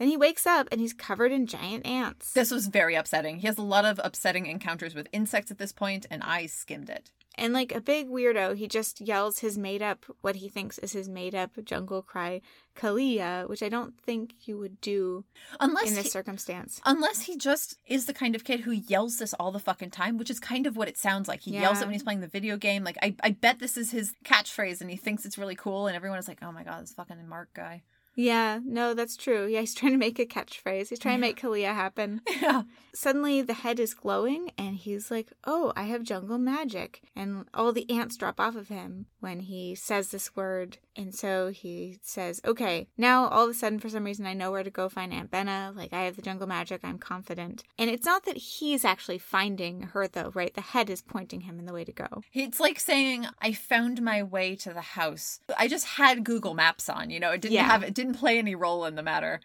Then 0.00 0.08
he 0.08 0.16
wakes 0.16 0.46
up 0.46 0.66
and 0.72 0.80
he's 0.80 0.94
covered 0.94 1.30
in 1.30 1.46
giant 1.46 1.84
ants. 1.84 2.32
This 2.32 2.50
was 2.50 2.68
very 2.68 2.94
upsetting. 2.94 3.40
He 3.40 3.46
has 3.46 3.58
a 3.58 3.62
lot 3.62 3.84
of 3.84 4.00
upsetting 4.02 4.46
encounters 4.46 4.94
with 4.94 5.08
insects 5.12 5.50
at 5.50 5.58
this 5.58 5.72
point, 5.72 6.06
and 6.10 6.22
I 6.22 6.46
skimmed 6.46 6.88
it. 6.88 7.10
And 7.34 7.52
like 7.52 7.74
a 7.74 7.82
big 7.82 8.08
weirdo, 8.08 8.56
he 8.56 8.66
just 8.66 9.02
yells 9.02 9.40
his 9.40 9.58
made 9.58 9.82
up, 9.82 10.06
what 10.22 10.36
he 10.36 10.48
thinks 10.48 10.78
is 10.78 10.92
his 10.92 11.06
made 11.06 11.34
up 11.34 11.50
jungle 11.66 12.00
cry, 12.00 12.40
Kalia, 12.74 13.46
which 13.46 13.62
I 13.62 13.68
don't 13.68 13.92
think 14.00 14.32
you 14.48 14.56
would 14.56 14.80
do 14.80 15.24
Unless 15.60 15.90
in 15.90 15.94
this 15.96 16.04
he- 16.04 16.10
circumstance. 16.10 16.80
Unless 16.86 17.22
he 17.22 17.36
just 17.36 17.76
is 17.86 18.06
the 18.06 18.14
kind 18.14 18.34
of 18.34 18.42
kid 18.42 18.60
who 18.60 18.72
yells 18.72 19.18
this 19.18 19.34
all 19.34 19.52
the 19.52 19.58
fucking 19.58 19.90
time, 19.90 20.16
which 20.16 20.30
is 20.30 20.40
kind 20.40 20.66
of 20.66 20.78
what 20.78 20.88
it 20.88 20.96
sounds 20.96 21.28
like. 21.28 21.42
He 21.42 21.52
yells 21.52 21.82
it 21.82 21.84
when 21.84 21.92
he's 21.92 22.02
playing 22.02 22.20
the 22.20 22.26
video 22.26 22.56
game. 22.56 22.84
Like 22.84 22.96
I, 23.02 23.14
I 23.22 23.32
bet 23.32 23.58
this 23.58 23.76
is 23.76 23.90
his 23.90 24.14
catchphrase, 24.24 24.80
and 24.80 24.88
he 24.90 24.96
thinks 24.96 25.26
it's 25.26 25.36
really 25.36 25.56
cool, 25.56 25.88
and 25.88 25.94
everyone 25.94 26.18
is 26.18 26.26
like, 26.26 26.38
"Oh 26.40 26.52
my 26.52 26.64
god, 26.64 26.82
this 26.82 26.94
fucking 26.94 27.28
Mark 27.28 27.50
guy." 27.52 27.82
Yeah, 28.20 28.60
no, 28.64 28.94
that's 28.94 29.16
true. 29.16 29.46
Yeah, 29.46 29.60
he's 29.60 29.74
trying 29.80 29.92
to 29.92 29.98
make 29.98 30.18
a 30.18 30.26
catchphrase. 30.26 30.88
He's 30.90 30.98
trying 30.98 31.16
to 31.16 31.20
make 31.20 31.40
Kalia 31.40 31.74
happen. 31.74 32.20
Yeah, 32.40 32.62
Suddenly 32.94 33.42
the 33.42 33.52
head 33.54 33.78
is 33.78 33.94
glowing 33.94 34.50
and 34.58 34.74
he's 34.74 35.10
like, 35.10 35.28
Oh, 35.44 35.72
I 35.76 35.84
have 35.84 36.02
jungle 36.02 36.38
magic. 36.38 37.02
And 37.14 37.44
all 37.54 37.72
the 37.72 37.88
ants 37.90 38.16
drop 38.16 38.40
off 38.40 38.56
of 38.56 38.68
him 38.68 39.06
when 39.20 39.40
he 39.40 39.74
says 39.74 40.08
this 40.08 40.34
word. 40.34 40.78
And 40.96 41.14
so 41.14 41.48
he 41.50 41.98
says, 42.02 42.40
Okay, 42.44 42.88
now 42.98 43.28
all 43.28 43.44
of 43.44 43.50
a 43.50 43.54
sudden, 43.54 43.78
for 43.78 43.88
some 43.88 44.04
reason, 44.04 44.26
I 44.26 44.32
know 44.34 44.50
where 44.50 44.64
to 44.64 44.70
go 44.70 44.88
find 44.88 45.12
Aunt 45.12 45.30
Benna. 45.30 45.74
Like, 45.76 45.92
I 45.92 46.02
have 46.02 46.16
the 46.16 46.22
jungle 46.22 46.46
magic. 46.48 46.80
I'm 46.82 46.98
confident. 46.98 47.62
And 47.78 47.88
it's 47.90 48.04
not 48.06 48.24
that 48.24 48.36
he's 48.36 48.84
actually 48.84 49.18
finding 49.18 49.82
her, 49.82 50.08
though, 50.08 50.32
right? 50.34 50.52
The 50.52 50.60
head 50.60 50.90
is 50.90 51.00
pointing 51.02 51.42
him 51.42 51.58
in 51.58 51.66
the 51.66 51.72
way 51.72 51.84
to 51.84 51.92
go. 51.92 52.22
it's 52.34 52.58
like 52.60 52.80
saying, 52.80 53.26
"I 53.40 53.52
found 53.52 54.02
my 54.02 54.22
way 54.22 54.56
to 54.56 54.72
the 54.72 54.80
house. 54.80 55.40
I 55.58 55.68
just 55.68 55.86
had 55.86 56.24
Google 56.24 56.54
Maps 56.54 56.88
on. 56.88 57.10
You 57.10 57.20
know, 57.20 57.30
it 57.30 57.40
didn't 57.40 57.54
Yeah. 57.54 57.64
have 57.64 57.82
it 57.84 57.94
didn't 57.94 58.09
play 58.14 58.38
any 58.38 58.54
role 58.54 58.84
in 58.84 58.94
the 58.94 59.02
matter. 59.02 59.40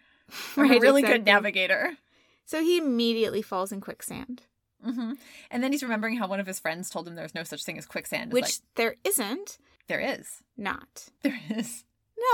I'm 0.56 0.64
a 0.64 0.68
Right, 0.68 0.80
really 0.80 1.02
good 1.02 1.24
navigator." 1.24 1.96
So 2.44 2.62
he 2.62 2.78
immediately 2.78 3.42
falls 3.42 3.72
in 3.72 3.80
quicksand, 3.80 4.42
hmm 4.84 5.14
And 5.50 5.62
then 5.64 5.72
he's 5.72 5.82
remembering 5.82 6.16
how 6.16 6.28
one 6.28 6.38
of 6.40 6.46
his 6.46 6.60
friends 6.60 6.88
told 6.90 7.08
him 7.08 7.14
there's 7.16 7.34
no 7.34 7.42
such 7.44 7.64
thing 7.64 7.76
as 7.78 7.86
quicksand. 7.86 8.30
It's 8.30 8.34
which 8.34 8.42
like, 8.44 8.52
there 8.76 8.94
isn't. 9.04 9.58
there 9.88 10.00
is, 10.00 10.42
Not. 10.56 11.08
there 11.22 11.40
is. 11.50 11.84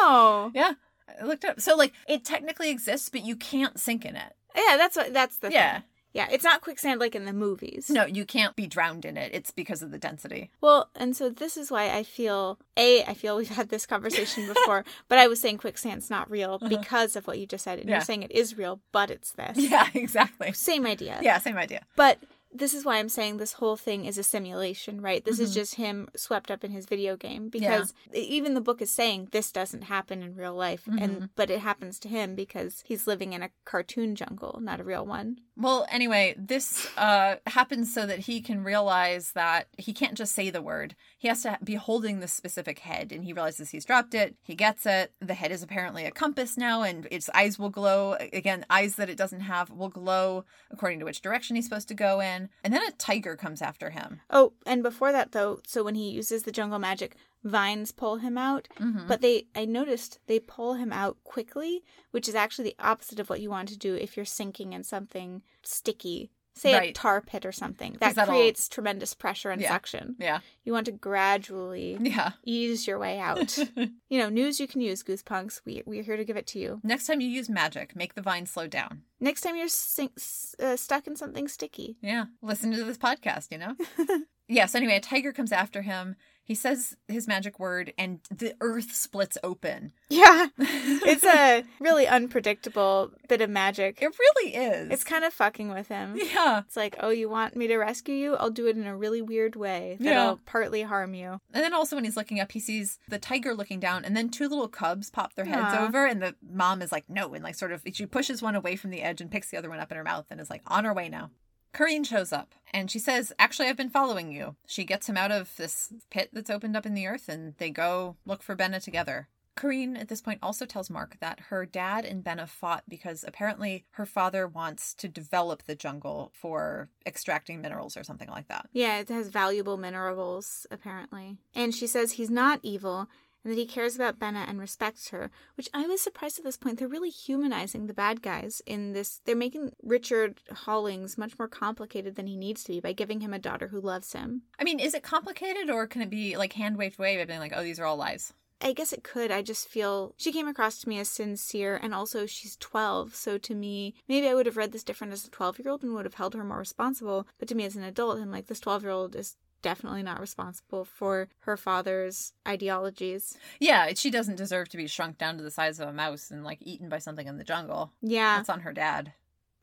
No. 0.01 0.51
Yeah, 0.55 0.73
I 1.21 1.25
looked 1.25 1.45
up. 1.45 1.61
So 1.61 1.77
like, 1.77 1.93
it 2.09 2.25
technically 2.25 2.71
exists, 2.71 3.09
but 3.09 3.25
you 3.25 3.37
can't 3.37 3.79
sink 3.81 4.05
in 4.05 4.17
it. 4.17 4.35
Yeah, 4.55 4.77
that's 4.77 4.97
what 4.97 5.13
that's 5.15 5.39
the 5.39 5.51
Yeah. 5.51 5.73
thing. 5.81 5.83
Yeah, 6.15 6.29
it's 6.31 6.45
not 6.45 6.61
quicksand 6.61 7.01
like 7.01 7.15
in 7.15 7.25
the 7.25 7.33
movies. 7.33 7.89
No, 7.89 8.05
you 8.05 8.25
can't 8.25 8.55
be 8.55 8.67
drowned 8.67 9.05
in 9.05 9.17
it. 9.17 9.31
It's 9.35 9.51
because 9.51 9.83
of 9.83 9.91
the 9.91 9.99
density. 9.99 10.51
Well, 10.61 10.91
and 10.95 11.17
so 11.17 11.31
this 11.31 11.57
is 11.57 11.71
why 11.71 11.91
I 11.91 12.03
feel 12.03 12.59
a 12.77 13.03
I 13.05 13.15
feel 13.15 13.37
we've 13.37 13.49
had 13.49 13.71
this 13.71 13.87
conversation 13.87 14.47
before, 14.55 14.85
but 15.09 15.19
I 15.19 15.27
was 15.29 15.41
saying 15.41 15.59
quicksand's 15.59 16.11
not 16.11 16.31
real 16.31 16.59
because 16.59 17.17
of 17.17 17.27
what 17.27 17.39
you 17.39 17.47
just 17.47 17.65
said, 17.65 17.79
and 17.79 17.89
Uh-huh. 17.89 17.91
Yeah. 17.93 17.97
you're 17.99 18.05
saying 18.05 18.23
it 18.25 18.33
is 18.33 18.57
real, 18.59 18.81
but 18.93 19.11
it's 19.11 19.33
this. 19.33 19.57
Yeah, 19.73 19.89
exactly. 19.95 20.53
Same 20.53 20.87
idea. 20.87 21.19
Yeah, 21.23 21.39
same 21.39 21.57
idea. 21.57 21.83
But 21.97 22.19
this 22.55 22.75
is 22.75 22.85
why 22.85 22.97
I'm 22.99 23.09
saying 23.09 23.37
this 23.39 23.55
whole 23.55 23.77
thing 23.77 24.05
is 24.05 24.19
a 24.19 24.23
simulation, 24.23 25.01
right? 25.01 25.25
This 25.25 25.37
Mm-hmm. 25.37 25.45
is 25.45 25.55
just 25.55 25.75
him 25.77 26.09
swept 26.17 26.51
up 26.51 26.63
in 26.65 26.71
his 26.71 26.87
video 26.87 27.17
game 27.17 27.49
because 27.49 27.95
even 28.13 28.55
the 28.55 28.61
book 28.61 28.83
is 28.83 28.91
saying 28.91 29.29
this 29.33 29.51
doesn't 29.51 29.83
happen 29.85 30.23
in 30.23 30.35
real 30.35 30.55
life 30.55 30.85
Mm-hmm. 30.87 30.99
and 31.03 31.29
but 31.35 31.51
it 31.51 31.61
happens 31.61 31.99
to 32.01 32.09
him 32.09 32.35
because 32.35 32.83
he's 32.87 33.07
living 33.07 33.33
in 33.33 33.43
a 33.43 33.51
cartoon 33.65 34.15
jungle, 34.15 34.59
not 34.63 34.81
a 34.81 34.85
real 34.85 35.07
one. 35.07 35.39
Well, 35.57 35.87
anyway, 35.91 36.35
this 36.39 36.89
uh, 36.97 37.37
happens 37.47 37.93
so 37.93 38.07
that 38.07 38.21
he 38.21 38.41
can 38.41 38.65
realize 38.65 39.33
that 39.33 39.69
he 39.79 39.93
can't 39.93 40.15
just 40.17 40.35
say 40.35 40.51
the 40.51 40.63
word. 40.63 40.95
He 41.23 41.29
has 41.29 41.43
to 41.45 41.57
be 41.63 41.77
holding 41.77 42.19
this 42.19 42.33
specific 42.33 42.81
head, 42.81 43.13
and 43.13 43.23
he 43.23 43.33
realizes 43.33 43.71
he's 43.71 43.85
dropped 43.85 44.13
it. 44.13 44.35
He 44.43 44.57
gets 44.57 44.85
it. 44.87 45.13
The 45.21 45.35
head 45.35 45.53
is 45.53 45.63
apparently 45.63 46.05
a 46.05 46.11
compass 46.11 46.57
now, 46.57 46.83
and 46.83 47.07
its 47.13 47.31
eyes 47.33 47.61
will 47.61 47.71
glow. 47.71 48.17
Again, 48.33 48.67
eyes 48.69 48.97
that 48.97 49.09
it 49.09 49.17
doesn't 49.17 49.43
have 49.43 49.71
will 49.71 49.89
glow 49.89 50.45
according 50.73 50.99
to 50.99 51.05
which 51.05 51.21
direction 51.23 51.55
he's 51.55 51.65
supposed 51.65 51.87
to 51.87 51.95
go 51.95 52.19
in. 52.19 52.49
And 52.65 52.75
then 52.75 52.83
a 52.89 52.91
tiger 52.99 53.37
comes 53.37 53.63
after 53.63 53.91
him. 53.91 54.21
Oh, 54.31 54.55
and 54.67 54.83
before 54.83 55.13
that 55.13 55.31
though, 55.31 55.61
so 55.65 55.85
when 55.85 55.95
he 55.95 56.11
uses 56.11 56.43
the 56.43 56.51
jungle 56.51 56.81
magic, 56.81 57.15
vines 57.45 57.93
pull 57.93 58.17
him 58.17 58.37
out, 58.37 58.67
Mm-hmm. 58.81 59.07
but 59.07 59.21
they 59.21 59.47
I 59.55 59.65
noticed 59.65 60.19
they 60.27 60.41
pull 60.41 60.75
him 60.75 60.93
out 60.93 61.19
quickly, 61.23 61.85
which 62.11 62.29
is 62.29 62.35
actually 62.35 62.65
the 62.71 62.85
opposite 62.85 63.21
of 63.21 63.31
what 63.31 63.41
you 63.41 63.49
want 63.49 63.69
to 63.69 63.79
do 63.79 63.95
if 63.95 64.17
you're 64.17 64.27
sinking 64.27 64.73
in 64.73 64.83
something 64.83 65.43
sticky. 65.63 66.33
Say 66.55 66.91
a 66.91 66.93
tar 66.93 67.21
pit 67.23 67.47
or 67.47 67.53
something 67.53 67.97
That 68.01 68.15
creates 68.29 68.69
tremendous 68.69 69.15
pressure 69.15 69.51
and 69.51 69.61
Yeah. 69.61 69.69
suction. 69.71 70.17
Yeah. 70.19 70.41
You 70.65 70.73
want 70.73 70.85
to 70.87 70.93
gradually 70.93 71.97
Yeah. 72.01 72.33
ease 72.45 72.87
your 72.87 72.99
way 72.99 73.19
out. 73.19 73.57
you 73.77 74.19
know, 74.19 74.29
news 74.29 74.61
you 74.61 74.67
can 74.69 74.81
use, 74.83 75.03
Goosepunks. 75.03 75.61
We 75.65 75.83
we're 75.87 76.03
here 76.03 76.17
to 76.17 76.25
give 76.25 76.37
it 76.37 76.47
to 76.49 76.59
you. 76.59 76.81
Next 76.85 77.07
time 77.07 77.21
you 77.21 77.29
use 77.29 77.49
magic, 77.49 77.97
make 77.97 78.15
the 78.15 78.23
vine 78.23 78.47
slow 78.47 78.67
down. 78.67 79.03
Next 79.19 79.41
time 79.41 79.57
you're 79.57 79.69
sink, 79.69 80.13
uh, 80.61 80.77
stuck 80.77 81.07
in 81.07 81.17
something 81.17 81.49
sticky. 81.49 81.97
Yeah. 82.03 82.27
Listen 82.43 82.71
to 82.73 82.85
this 82.85 82.99
podcast, 82.99 83.51
you 83.51 83.59
know? 83.59 83.75
yes. 84.49 84.75
Anyway, 84.75 84.97
a 84.97 85.01
tiger 85.01 85.33
comes 85.33 85.53
after 85.53 85.83
him. 85.83 86.17
He 86.45 86.55
says 86.57 86.97
his 87.09 87.29
magic 87.29 87.59
word, 87.61 87.93
and 87.97 88.21
the 88.31 88.55
earth 88.61 88.93
splits 88.95 89.39
open. 89.43 89.93
Yeah, 90.13 90.49
it's 90.59 91.25
a 91.25 91.65
really 91.81 92.07
unpredictable 92.07 93.13
bit 93.29 93.41
of 93.41 93.49
magic. 93.49 94.03
It 94.03 94.13
really 94.19 94.55
is. 94.55 94.91
It's 94.91 95.05
kind 95.05 95.25
of 95.25 95.33
fucking 95.33 95.71
with 95.71 95.89
him. 95.89 96.17
yeah. 96.35 96.59
It's 96.67 96.77
like, 96.77 96.97
oh, 97.01 97.09
you 97.09 97.29
want 97.31 97.57
me 97.57 97.67
to 97.69 97.77
rescue 97.79 98.15
you? 98.15 98.35
I'll 98.37 98.51
do 98.51 98.67
it 98.67 98.77
in 98.77 98.87
a 98.87 98.95
really 98.97 99.23
weird 99.23 99.57
way 99.57 99.97
that'll 100.01 100.33
Yeah. 100.35 100.41
partly 100.45 100.83
harm 100.83 101.15
you. 101.15 101.41
And 101.55 101.65
then 101.65 101.73
also 101.73 101.97
when 101.97 102.05
he's 102.05 102.17
looking 102.17 102.41
up, 102.41 102.53
he 102.53 102.61
sees 102.61 102.99
the 103.09 103.19
tiger 103.19 103.55
looking 103.55 103.81
down, 103.81 104.05
and 104.05 104.15
then 104.17 104.29
two 104.29 104.49
little 104.49 104.69
cubs 104.69 105.09
pop 105.11 105.35
their 105.35 105.47
heads 105.47 105.75
Aw. 105.75 105.87
over, 105.87 106.05
and 106.07 106.21
the 106.23 106.35
mom 106.47 106.83
is 106.83 106.93
like, 106.93 107.05
no, 107.09 107.33
and 107.33 107.43
like 107.43 107.55
sort 107.55 107.73
of 107.73 107.83
she 107.93 108.05
pushes 108.05 108.43
one 108.43 108.55
away 108.55 108.77
from 108.77 108.91
the 108.91 109.01
edge 109.03 109.21
and 109.23 109.31
picks 109.31 109.51
the 109.51 109.57
other 109.57 109.71
one 109.71 109.79
up 109.81 109.91
in 109.91 109.97
her 109.97 110.05
mouth 110.05 110.27
and 110.31 110.41
is 110.41 110.51
like, 110.51 110.63
on 110.67 110.85
her 110.85 110.93
way 110.93 111.09
now. 111.09 111.31
Kareen 111.75 112.07
shows 112.07 112.33
up 112.33 112.55
and 112.73 112.91
she 112.91 112.99
says, 112.99 113.33
Actually, 113.39 113.69
I've 113.69 113.77
been 113.77 113.91
following 113.91 114.33
you. 114.33 114.57
She 114.67 114.85
gets 114.85 115.09
him 115.09 115.17
out 115.17 115.33
of 115.33 115.57
this 115.57 115.93
pit 116.11 116.31
that's 116.33 116.51
opened 116.51 116.77
up 116.77 116.87
in 116.87 116.95
the 116.95 117.07
earth 117.07 117.29
and 117.29 117.55
they 117.59 117.71
go 117.71 118.17
look 118.27 118.43
for 118.43 118.55
Benna 118.57 118.83
together. 118.83 119.29
Kareen 119.57 120.01
at 120.01 120.09
this 120.09 120.23
point 120.23 120.39
also 120.43 120.65
tells 120.65 120.89
Mark 120.89 121.19
that 121.21 121.41
her 121.51 121.67
dad 121.67 122.05
and 122.07 122.25
Benna 122.25 122.49
fought 122.49 122.85
because 122.89 123.23
apparently 123.27 123.85
her 123.93 124.07
father 124.07 124.47
wants 124.47 124.95
to 124.95 125.09
develop 125.09 125.65
the 125.65 125.75
jungle 125.75 126.33
for 126.35 126.89
extracting 127.05 127.61
minerals 127.61 127.97
or 127.97 128.03
something 128.03 128.31
like 128.31 128.49
that. 128.49 128.69
Yeah, 128.73 128.99
it 128.99 129.11
has 129.11 129.29
valuable 129.29 129.77
minerals, 129.77 130.67
apparently. 130.71 131.37
And 131.55 131.75
she 131.75 131.87
says 131.87 132.13
he's 132.13 132.31
not 132.31 132.61
evil 132.63 133.09
and 133.45 133.53
that 133.53 133.59
he 133.59 133.67
cares 133.67 133.97
about 133.97 134.19
Benna 134.19 134.49
and 134.49 134.59
respects 134.61 135.09
her, 135.11 135.31
which 135.57 135.69
I 135.75 135.87
was 135.87 136.01
surprised 136.01 136.39
at 136.39 136.45
this 136.45 136.57
point. 136.57 136.79
They're 136.79 136.89
really 136.89 137.11
humanizing 137.11 137.87
the 137.87 137.95
bad 137.95 138.23
guys 138.23 138.63
in 138.67 138.93
this. 138.93 139.21
They're 139.25 139.37
making 139.37 139.73
Richard 139.83 140.41
Hollings 140.53 141.19
much 141.19 141.39
more 141.39 141.49
complicated 141.49 142.17
than 142.17 142.27
he 142.27 142.37
needs 142.37 142.65
to 142.65 142.73
be 142.73 142.81
by 142.81 142.93
giving 142.93 143.21
him 143.21 143.33
a 143.33 143.39
daughter 143.39 143.69
who 143.69 143.81
loves 143.81 144.13
him. 144.13 144.43
I 144.59 144.65
mean, 144.65 144.79
is 144.79 144.95
it 144.95 145.03
complicated 145.03 145.71
or 145.71 145.87
can 145.87 146.03
it 146.03 146.11
be 146.11 146.37
like 146.37 146.53
hand 146.55 146.77
waved 146.77 146.99
away 146.99 147.17
by 147.17 147.25
being 147.25 147.41
like, 147.41 147.53
oh, 147.55 147.63
these 147.63 147.79
are 147.79 147.87
all 147.87 147.97
lies? 147.97 148.33
I 148.65 148.73
guess 148.73 148.93
it 148.93 149.03
could. 149.03 149.33
I 149.33 149.43
just 149.43 149.69
feel 149.69 150.15
she 150.17 150.33
came 150.33 150.47
across 150.47 150.79
to 150.79 150.89
me 150.89 151.01
as 151.01 151.09
sincere, 151.09 151.81
and 151.83 151.93
also 151.93 152.27
she's 152.27 152.57
12. 152.59 153.15
So 153.15 153.37
to 153.37 153.55
me, 153.55 153.95
maybe 154.09 154.29
I 154.29 154.35
would 154.35 154.47
have 154.47 154.57
read 154.57 154.71
this 154.71 154.85
different 154.85 155.13
as 155.13 155.27
a 155.27 155.31
12 155.31 155.59
year 155.59 155.73
old 155.73 155.83
and 155.83 155.93
would 155.95 156.05
have 156.05 156.15
held 156.15 156.35
her 156.35 156.45
more 156.45 156.59
responsible. 156.59 157.27
But 157.41 157.49
to 157.49 157.57
me, 157.57 157.65
as 157.65 157.75
an 157.75 157.83
adult, 157.83 158.21
I'm 158.21 158.31
like, 158.31 158.47
this 158.47 158.61
12 158.61 158.83
year 158.85 158.93
old 158.93 159.17
is 159.17 159.37
definitely 159.63 160.03
not 160.03 160.21
responsible 160.21 160.85
for 160.85 161.29
her 161.41 161.57
father's 161.57 162.33
ideologies. 162.47 163.39
Yeah, 163.61 163.91
she 163.95 164.11
doesn't 164.11 164.37
deserve 164.37 164.69
to 164.71 164.77
be 164.77 164.87
shrunk 164.87 165.19
down 165.19 165.37
to 165.39 165.43
the 165.43 165.51
size 165.51 165.81
of 165.81 165.89
a 165.89 165.93
mouse 165.93 166.31
and 166.31 166.45
like 166.45 166.59
eaten 166.61 166.89
by 166.89 166.99
something 166.99 167.27
in 167.27 167.39
the 167.39 167.45
jungle. 167.45 167.93
Yeah. 168.03 168.37
That's 168.37 168.49
on 168.51 168.61
her 168.61 168.73
dad. 168.73 169.13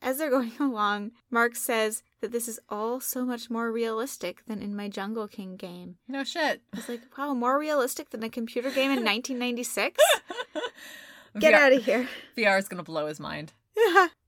As 0.02 0.18
they're 0.18 0.30
going 0.38 0.52
along, 0.58 1.12
Mark 1.30 1.54
says 1.54 2.02
that 2.20 2.32
this 2.32 2.48
is 2.48 2.58
all 2.68 3.00
so 3.00 3.24
much 3.24 3.50
more 3.50 3.70
realistic 3.70 4.44
than 4.46 4.62
in 4.62 4.74
my 4.74 4.88
Jungle 4.88 5.28
King 5.28 5.56
game. 5.56 5.96
No 6.08 6.24
shit. 6.24 6.62
I 6.72 6.76
was 6.76 6.88
like, 6.88 7.02
wow, 7.16 7.34
more 7.34 7.58
realistic 7.58 8.10
than 8.10 8.22
a 8.22 8.30
computer 8.30 8.70
game 8.70 8.90
in 8.90 9.04
1996? 9.04 10.00
Get 11.38 11.54
VR, 11.54 11.56
out 11.56 11.72
of 11.72 11.84
here. 11.84 12.08
VR 12.36 12.58
is 12.58 12.66
gonna 12.66 12.82
blow 12.82 13.06
his 13.06 13.20
mind. 13.20 13.52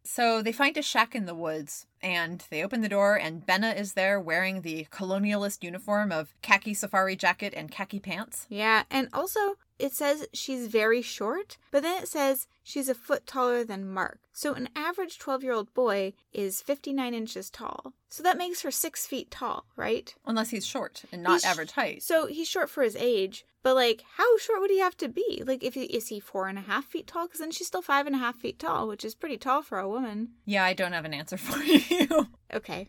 So 0.05 0.43
they 0.43 0.53
find 0.53 0.77
a 0.77 0.83
shack 0.83 1.15
in 1.15 1.27
the 1.27 1.35
woods 1.35 1.87
and 2.03 2.45
they 2.51 2.63
open 2.63 2.81
the 2.81 2.89
door 2.89 3.17
and 3.19 3.47
Benna 3.47 3.77
is 3.79 3.95
there 3.95 4.19
wearing 4.21 4.63
the 4.63 4.87
colonialist 4.91 5.63
uniform 5.63 6.13
of 6.13 6.35
khaki 6.43 6.75
safari 6.75 7.17
jacket 7.17 7.55
and 7.57 7.71
khaki 7.71 8.01
pants. 8.01 8.47
Yeah, 8.49 8.85
and 8.91 9.09
also 9.13 9.57
it 9.79 9.93
says 9.93 10.27
she's 10.33 10.67
very 10.69 11.03
short, 11.03 11.57
but 11.71 11.83
then 11.83 12.03
it 12.03 12.09
says 12.09 12.47
she's 12.63 12.89
a 12.89 12.95
foot 12.95 13.27
taller 13.27 13.65
than 13.65 13.89
Mark. 13.89 14.21
So 14.33 14.55
an 14.55 14.69
average 14.77 15.19
12 15.19 15.43
year 15.43 15.53
old 15.53 15.75
boy 15.75 16.13
is 16.33 16.61
59 16.63 17.13
inches 17.15 17.51
tall. 17.51 17.93
So 18.09 18.23
that 18.23 18.39
makes 18.39 18.63
her 18.63 18.71
six 18.71 19.07
feet 19.07 19.31
tall, 19.31 19.65
right? 19.77 20.15
Unless 20.27 20.51
he's 20.51 20.67
short 20.67 21.05
and 21.13 21.23
not 21.23 21.41
He's- 21.41 21.45
average 21.45 21.73
height. 21.73 22.03
So 22.03 22.27
he's 22.27 22.49
short 22.49 22.71
for 22.71 22.83
his 22.83 22.97
age, 22.97 23.45
but 23.63 23.75
like, 23.75 24.03
how 24.17 24.39
short 24.39 24.61
would 24.61 24.71
he 24.71 24.81
have 24.81 24.97
to 24.99 25.09
be? 25.09 25.43
Like, 25.47 25.63
if 25.65 25.75
he, 25.75 25.85
is 25.85 26.09
he 26.09 26.21
four 26.21 26.49
and 26.49 26.59
a 26.59 26.63
half 26.63 26.85
feet 26.85 27.07
tall? 27.07 27.27
Because 27.27 27.41
then 27.41 27.51
she's 27.51 27.67
still 27.69 27.83
five 27.83 28.07
and 28.07 28.15
a 28.17 28.19
half 28.19 28.37
feet 28.37 28.59
tall, 28.59 28.87
which 28.89 29.05
is 29.05 29.15
pretty 29.15 29.39
tall 29.39 29.63
for 29.63 29.79
a 29.79 29.89
woman. 29.89 30.31
Yeah, 30.45 30.65
I 30.65 30.73
don't 30.73 30.93
have 30.93 31.05
an 31.05 31.15
answer 31.15 31.37
for 31.39 31.63
you. 31.63 32.29
Okay. 32.55 32.89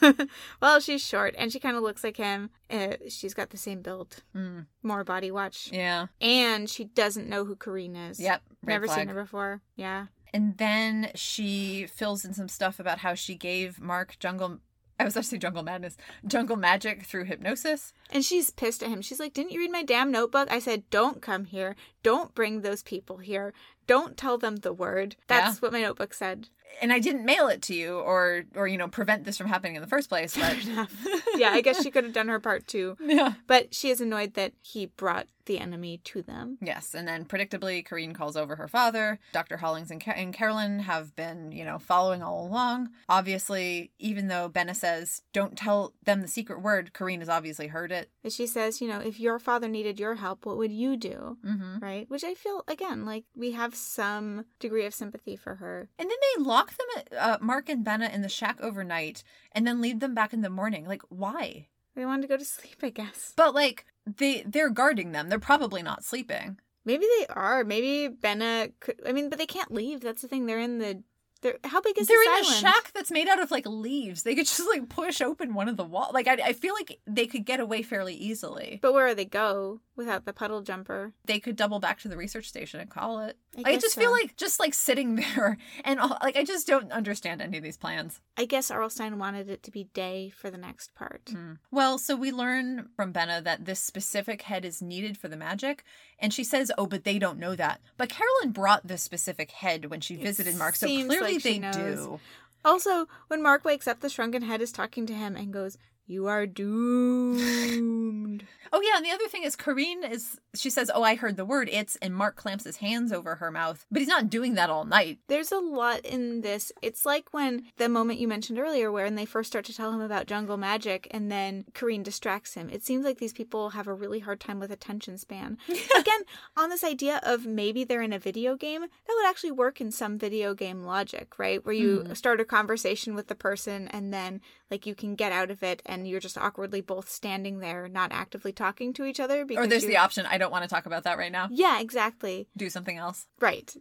well, 0.60 0.80
she's 0.80 1.04
short 1.04 1.34
and 1.38 1.52
she 1.52 1.60
kind 1.60 1.76
of 1.76 1.82
looks 1.82 2.02
like 2.04 2.16
him. 2.16 2.50
Uh, 2.70 2.94
she's 3.08 3.34
got 3.34 3.50
the 3.50 3.56
same 3.56 3.80
build, 3.82 4.22
Mm, 4.34 4.66
more 4.82 5.04
body 5.04 5.30
watch. 5.30 5.70
yeah. 5.72 6.06
And 6.20 6.68
she 6.68 6.84
doesn't 6.84 7.28
know 7.28 7.44
who 7.44 7.56
Kareen 7.56 8.10
is. 8.10 8.20
Yep. 8.20 8.42
Never 8.64 8.86
flag. 8.86 8.98
seen 8.98 9.08
her 9.08 9.22
before. 9.22 9.62
Yeah. 9.76 10.06
And 10.34 10.58
then 10.58 11.10
she 11.14 11.86
fills 11.86 12.24
in 12.24 12.34
some 12.34 12.48
stuff 12.48 12.78
about 12.78 12.98
how 12.98 13.14
she 13.14 13.34
gave 13.34 13.80
Mark 13.80 14.18
jungle. 14.18 14.58
I 15.00 15.04
was 15.04 15.16
actually 15.16 15.38
jungle 15.38 15.62
madness, 15.62 15.96
jungle 16.26 16.56
magic 16.56 17.04
through 17.04 17.24
hypnosis. 17.26 17.92
And 18.10 18.24
she's 18.24 18.50
pissed 18.50 18.82
at 18.82 18.88
him. 18.90 19.00
She's 19.00 19.20
like, 19.20 19.32
Didn't 19.32 19.52
you 19.52 19.60
read 19.60 19.70
my 19.70 19.84
damn 19.84 20.10
notebook? 20.10 20.50
I 20.50 20.58
said, 20.58 20.90
Don't 20.90 21.22
come 21.22 21.44
here. 21.44 21.76
Don't 22.02 22.34
bring 22.34 22.60
those 22.62 22.82
people 22.82 23.18
here. 23.18 23.54
Don't 23.86 24.16
tell 24.16 24.36
them 24.38 24.56
the 24.56 24.72
word. 24.72 25.14
That's 25.28 25.62
what 25.62 25.72
my 25.72 25.80
notebook 25.82 26.12
said. 26.14 26.48
And 26.80 26.92
I 26.92 27.00
didn't 27.00 27.24
mail 27.24 27.48
it 27.48 27.62
to 27.62 27.74
you, 27.74 27.98
or 27.98 28.44
or 28.54 28.68
you 28.68 28.78
know 28.78 28.88
prevent 28.88 29.24
this 29.24 29.36
from 29.36 29.48
happening 29.48 29.74
in 29.74 29.82
the 29.82 29.88
first 29.88 30.08
place. 30.08 30.36
But 30.36 30.56
yeah, 31.36 31.50
I 31.50 31.60
guess 31.60 31.82
she 31.82 31.90
could 31.90 32.04
have 32.04 32.12
done 32.12 32.28
her 32.28 32.38
part 32.38 32.66
too. 32.66 32.96
yeah. 33.00 33.34
But 33.46 33.74
she 33.74 33.90
is 33.90 34.00
annoyed 34.00 34.34
that 34.34 34.52
he 34.62 34.86
brought 34.86 35.26
the 35.48 35.58
enemy 35.58 36.00
to 36.04 36.22
them. 36.22 36.58
Yes, 36.60 36.94
and 36.94 37.08
then 37.08 37.24
predictably, 37.24 37.84
Kareen 37.84 38.14
calls 38.14 38.36
over 38.36 38.54
her 38.54 38.68
father. 38.68 39.18
Dr. 39.32 39.56
Hollings 39.56 39.90
and, 39.90 40.00
Ca- 40.00 40.12
and 40.12 40.32
Carolyn 40.32 40.78
have 40.80 41.16
been, 41.16 41.50
you 41.50 41.64
know, 41.64 41.80
following 41.80 42.22
all 42.22 42.46
along. 42.46 42.90
Obviously, 43.08 43.90
even 43.98 44.28
though 44.28 44.48
Benna 44.48 44.76
says, 44.76 45.22
don't 45.32 45.58
tell 45.58 45.94
them 46.04 46.20
the 46.20 46.28
secret 46.28 46.62
word, 46.62 46.92
Kareen 46.94 47.18
has 47.18 47.28
obviously 47.28 47.66
heard 47.66 47.90
it. 47.90 48.10
But 48.22 48.32
she 48.32 48.46
says, 48.46 48.80
you 48.80 48.86
know, 48.86 49.00
if 49.00 49.18
your 49.18 49.40
father 49.40 49.66
needed 49.66 49.98
your 49.98 50.14
help, 50.14 50.46
what 50.46 50.56
would 50.58 50.72
you 50.72 50.96
do? 50.96 51.38
Mm-hmm. 51.44 51.78
Right? 51.80 52.08
Which 52.08 52.22
I 52.22 52.34
feel, 52.34 52.62
again, 52.68 53.04
like 53.04 53.24
we 53.34 53.52
have 53.52 53.74
some 53.74 54.44
degree 54.60 54.86
of 54.86 54.94
sympathy 54.94 55.34
for 55.34 55.56
her. 55.56 55.88
And 55.98 56.08
then 56.08 56.18
they 56.36 56.44
lock 56.44 56.76
them, 56.76 56.86
at, 56.96 57.18
uh, 57.18 57.38
Mark 57.40 57.68
and 57.68 57.84
Benna, 57.84 58.12
in 58.14 58.22
the 58.22 58.28
shack 58.28 58.58
overnight 58.60 59.24
and 59.52 59.66
then 59.66 59.80
leave 59.80 60.00
them 60.00 60.14
back 60.14 60.32
in 60.32 60.42
the 60.42 60.50
morning. 60.50 60.86
Like, 60.86 61.02
why? 61.08 61.68
They 61.98 62.06
wanted 62.06 62.22
to 62.22 62.28
go 62.28 62.36
to 62.36 62.44
sleep, 62.44 62.76
I 62.80 62.90
guess. 62.90 63.32
But, 63.34 63.56
like, 63.56 63.84
they, 64.06 64.44
they're 64.46 64.70
guarding 64.70 65.10
them. 65.10 65.28
They're 65.28 65.40
probably 65.40 65.82
not 65.82 66.04
sleeping. 66.04 66.60
Maybe 66.84 67.04
they 67.18 67.26
are. 67.26 67.64
Maybe 67.64 68.14
Benna 68.14 68.70
could. 68.78 69.00
I 69.04 69.10
mean, 69.10 69.28
but 69.28 69.36
they 69.36 69.46
can't 69.46 69.72
leave. 69.72 70.00
That's 70.00 70.22
the 70.22 70.28
thing. 70.28 70.46
They're 70.46 70.60
in 70.60 70.78
the. 70.78 71.02
They're 71.42 71.58
how 71.64 71.80
big 71.80 71.98
is 71.98 72.06
They're 72.06 72.22
in 72.22 72.40
a 72.40 72.44
shack 72.44 72.92
that's 72.94 73.10
made 73.10 73.26
out 73.26 73.42
of, 73.42 73.50
like, 73.50 73.66
leaves. 73.66 74.22
They 74.22 74.36
could 74.36 74.46
just, 74.46 74.68
like, 74.72 74.88
push 74.88 75.20
open 75.20 75.54
one 75.54 75.68
of 75.68 75.76
the 75.76 75.82
walls. 75.82 76.14
Like, 76.14 76.28
I, 76.28 76.34
I 76.34 76.52
feel 76.52 76.72
like 76.72 77.00
they 77.04 77.26
could 77.26 77.44
get 77.44 77.58
away 77.58 77.82
fairly 77.82 78.14
easily. 78.14 78.78
But 78.80 78.94
where 78.94 79.08
do 79.08 79.16
they 79.16 79.24
go? 79.24 79.80
Without 79.98 80.26
the 80.26 80.32
puddle 80.32 80.62
jumper. 80.62 81.12
They 81.24 81.40
could 81.40 81.56
double 81.56 81.80
back 81.80 81.98
to 82.00 82.08
the 82.08 82.16
research 82.16 82.48
station 82.48 82.78
and 82.78 82.88
call 82.88 83.18
it. 83.18 83.36
I 83.66 83.72
I, 83.72 83.76
just 83.78 83.96
so. 83.96 84.00
feel 84.00 84.12
like 84.12 84.36
just 84.36 84.60
like 84.60 84.72
sitting 84.72 85.16
there 85.34 85.58
and 85.84 85.98
all, 85.98 86.16
like 86.22 86.36
I 86.36 86.44
just 86.44 86.68
don't 86.68 86.92
understand 86.92 87.42
any 87.42 87.58
of 87.58 87.64
these 87.64 87.76
plans. 87.76 88.20
I 88.36 88.44
guess 88.44 88.70
R.L. 88.70 88.90
Stine 88.90 89.18
wanted 89.18 89.50
it 89.50 89.64
to 89.64 89.72
be 89.72 89.84
day 89.94 90.30
for 90.30 90.50
the 90.50 90.56
next 90.56 90.94
part. 90.94 91.30
Hmm. 91.32 91.54
Well, 91.72 91.98
so 91.98 92.14
we 92.14 92.30
learn 92.30 92.90
from 92.94 93.12
Benna 93.12 93.42
that 93.42 93.64
this 93.64 93.80
specific 93.80 94.42
head 94.42 94.64
is 94.64 94.80
needed 94.80 95.18
for 95.18 95.26
the 95.26 95.36
magic, 95.36 95.82
and 96.20 96.32
she 96.32 96.44
says, 96.44 96.70
"Oh, 96.78 96.86
but 96.86 97.02
they 97.02 97.18
don't 97.18 97.40
know 97.40 97.56
that." 97.56 97.80
But 97.96 98.08
Carolyn 98.08 98.52
brought 98.52 98.86
this 98.86 99.02
specific 99.02 99.50
head 99.50 99.86
when 99.86 100.00
she 100.00 100.14
visited 100.14 100.54
Mark, 100.56 100.76
so 100.76 100.86
clearly 100.86 101.34
like 101.34 101.42
they 101.42 101.58
do. 101.58 102.20
Also, 102.64 103.06
when 103.28 103.42
Mark 103.42 103.64
wakes 103.64 103.88
up, 103.88 104.00
the 104.00 104.08
shrunken 104.08 104.42
head 104.42 104.60
is 104.60 104.72
talking 104.72 105.06
to 105.06 105.14
him 105.14 105.36
and 105.36 105.52
goes, 105.52 105.78
You 106.08 106.26
are 106.26 106.46
doomed. 106.46 108.46
Oh 108.72 108.82
yeah, 108.82 108.96
and 108.96 109.04
the 109.04 109.10
other 109.10 109.28
thing 109.28 109.44
is 109.44 109.56
Kareen 109.56 110.08
is 110.08 110.38
she 110.54 110.70
says, 110.70 110.90
"Oh, 110.94 111.02
I 111.02 111.14
heard 111.14 111.36
the 111.36 111.44
word 111.44 111.68
it's," 111.72 111.96
and 111.96 112.14
Mark 112.14 112.36
clamps 112.36 112.64
his 112.64 112.76
hands 112.76 113.12
over 113.12 113.36
her 113.36 113.50
mouth, 113.50 113.86
but 113.90 114.00
he's 114.00 114.08
not 114.08 114.28
doing 114.28 114.54
that 114.54 114.70
all 114.70 114.84
night. 114.84 115.18
There's 115.28 115.52
a 115.52 115.58
lot 115.58 116.04
in 116.04 116.42
this. 116.42 116.70
It's 116.82 117.06
like 117.06 117.32
when 117.32 117.64
the 117.76 117.88
moment 117.88 118.20
you 118.20 118.28
mentioned 118.28 118.58
earlier, 118.58 118.92
where 118.92 119.04
when 119.04 119.14
they 119.14 119.24
first 119.24 119.50
start 119.50 119.64
to 119.66 119.74
tell 119.74 119.92
him 119.92 120.00
about 120.00 120.26
jungle 120.26 120.56
magic, 120.56 121.08
and 121.10 121.32
then 121.32 121.64
Kareen 121.72 122.02
distracts 122.02 122.54
him. 122.54 122.68
It 122.68 122.84
seems 122.84 123.04
like 123.04 123.18
these 123.18 123.32
people 123.32 123.70
have 123.70 123.86
a 123.86 123.94
really 123.94 124.18
hard 124.18 124.40
time 124.40 124.60
with 124.60 124.70
attention 124.70 125.18
span. 125.18 125.56
Again, 125.98 126.20
on 126.56 126.68
this 126.68 126.84
idea 126.84 127.20
of 127.22 127.46
maybe 127.46 127.84
they're 127.84 128.02
in 128.02 128.12
a 128.12 128.18
video 128.18 128.54
game, 128.54 128.82
that 128.82 129.14
would 129.16 129.26
actually 129.26 129.52
work 129.52 129.80
in 129.80 129.90
some 129.90 130.18
video 130.18 130.52
game 130.52 130.82
logic, 130.82 131.38
right? 131.38 131.64
Where 131.64 131.74
you 131.74 132.00
hmm. 132.00 132.12
start 132.12 132.40
a 132.40 132.44
conversation 132.44 133.14
with 133.14 133.28
the 133.28 133.34
person, 133.34 133.88
and 133.88 134.12
then 134.12 134.40
like 134.70 134.86
you 134.86 134.94
can 134.94 135.14
get 135.14 135.32
out 135.32 135.50
of 135.50 135.62
it, 135.62 135.82
and 135.86 136.06
you're 136.06 136.20
just 136.20 136.36
awkwardly 136.38 136.80
both 136.80 137.08
standing 137.08 137.58
there, 137.60 137.88
not 137.88 138.12
actively 138.12 138.52
talking 138.52 138.92
to 138.94 139.04
each 139.04 139.20
other. 139.20 139.44
Because 139.44 139.64
Or 139.64 139.68
there's 139.68 139.82
you- 139.84 139.88
the 139.90 139.96
option, 139.96 140.26
I 140.26 140.38
don't 140.38 140.50
want 140.52 140.64
to 140.64 140.68
talk 140.68 140.86
about 140.86 141.04
that 141.04 141.18
right 141.18 141.32
now. 141.32 141.48
yeah, 141.50 141.80
exactly. 141.80 142.48
Do 142.56 142.68
something 142.70 142.96
else. 142.98 143.26
Right. 143.40 143.74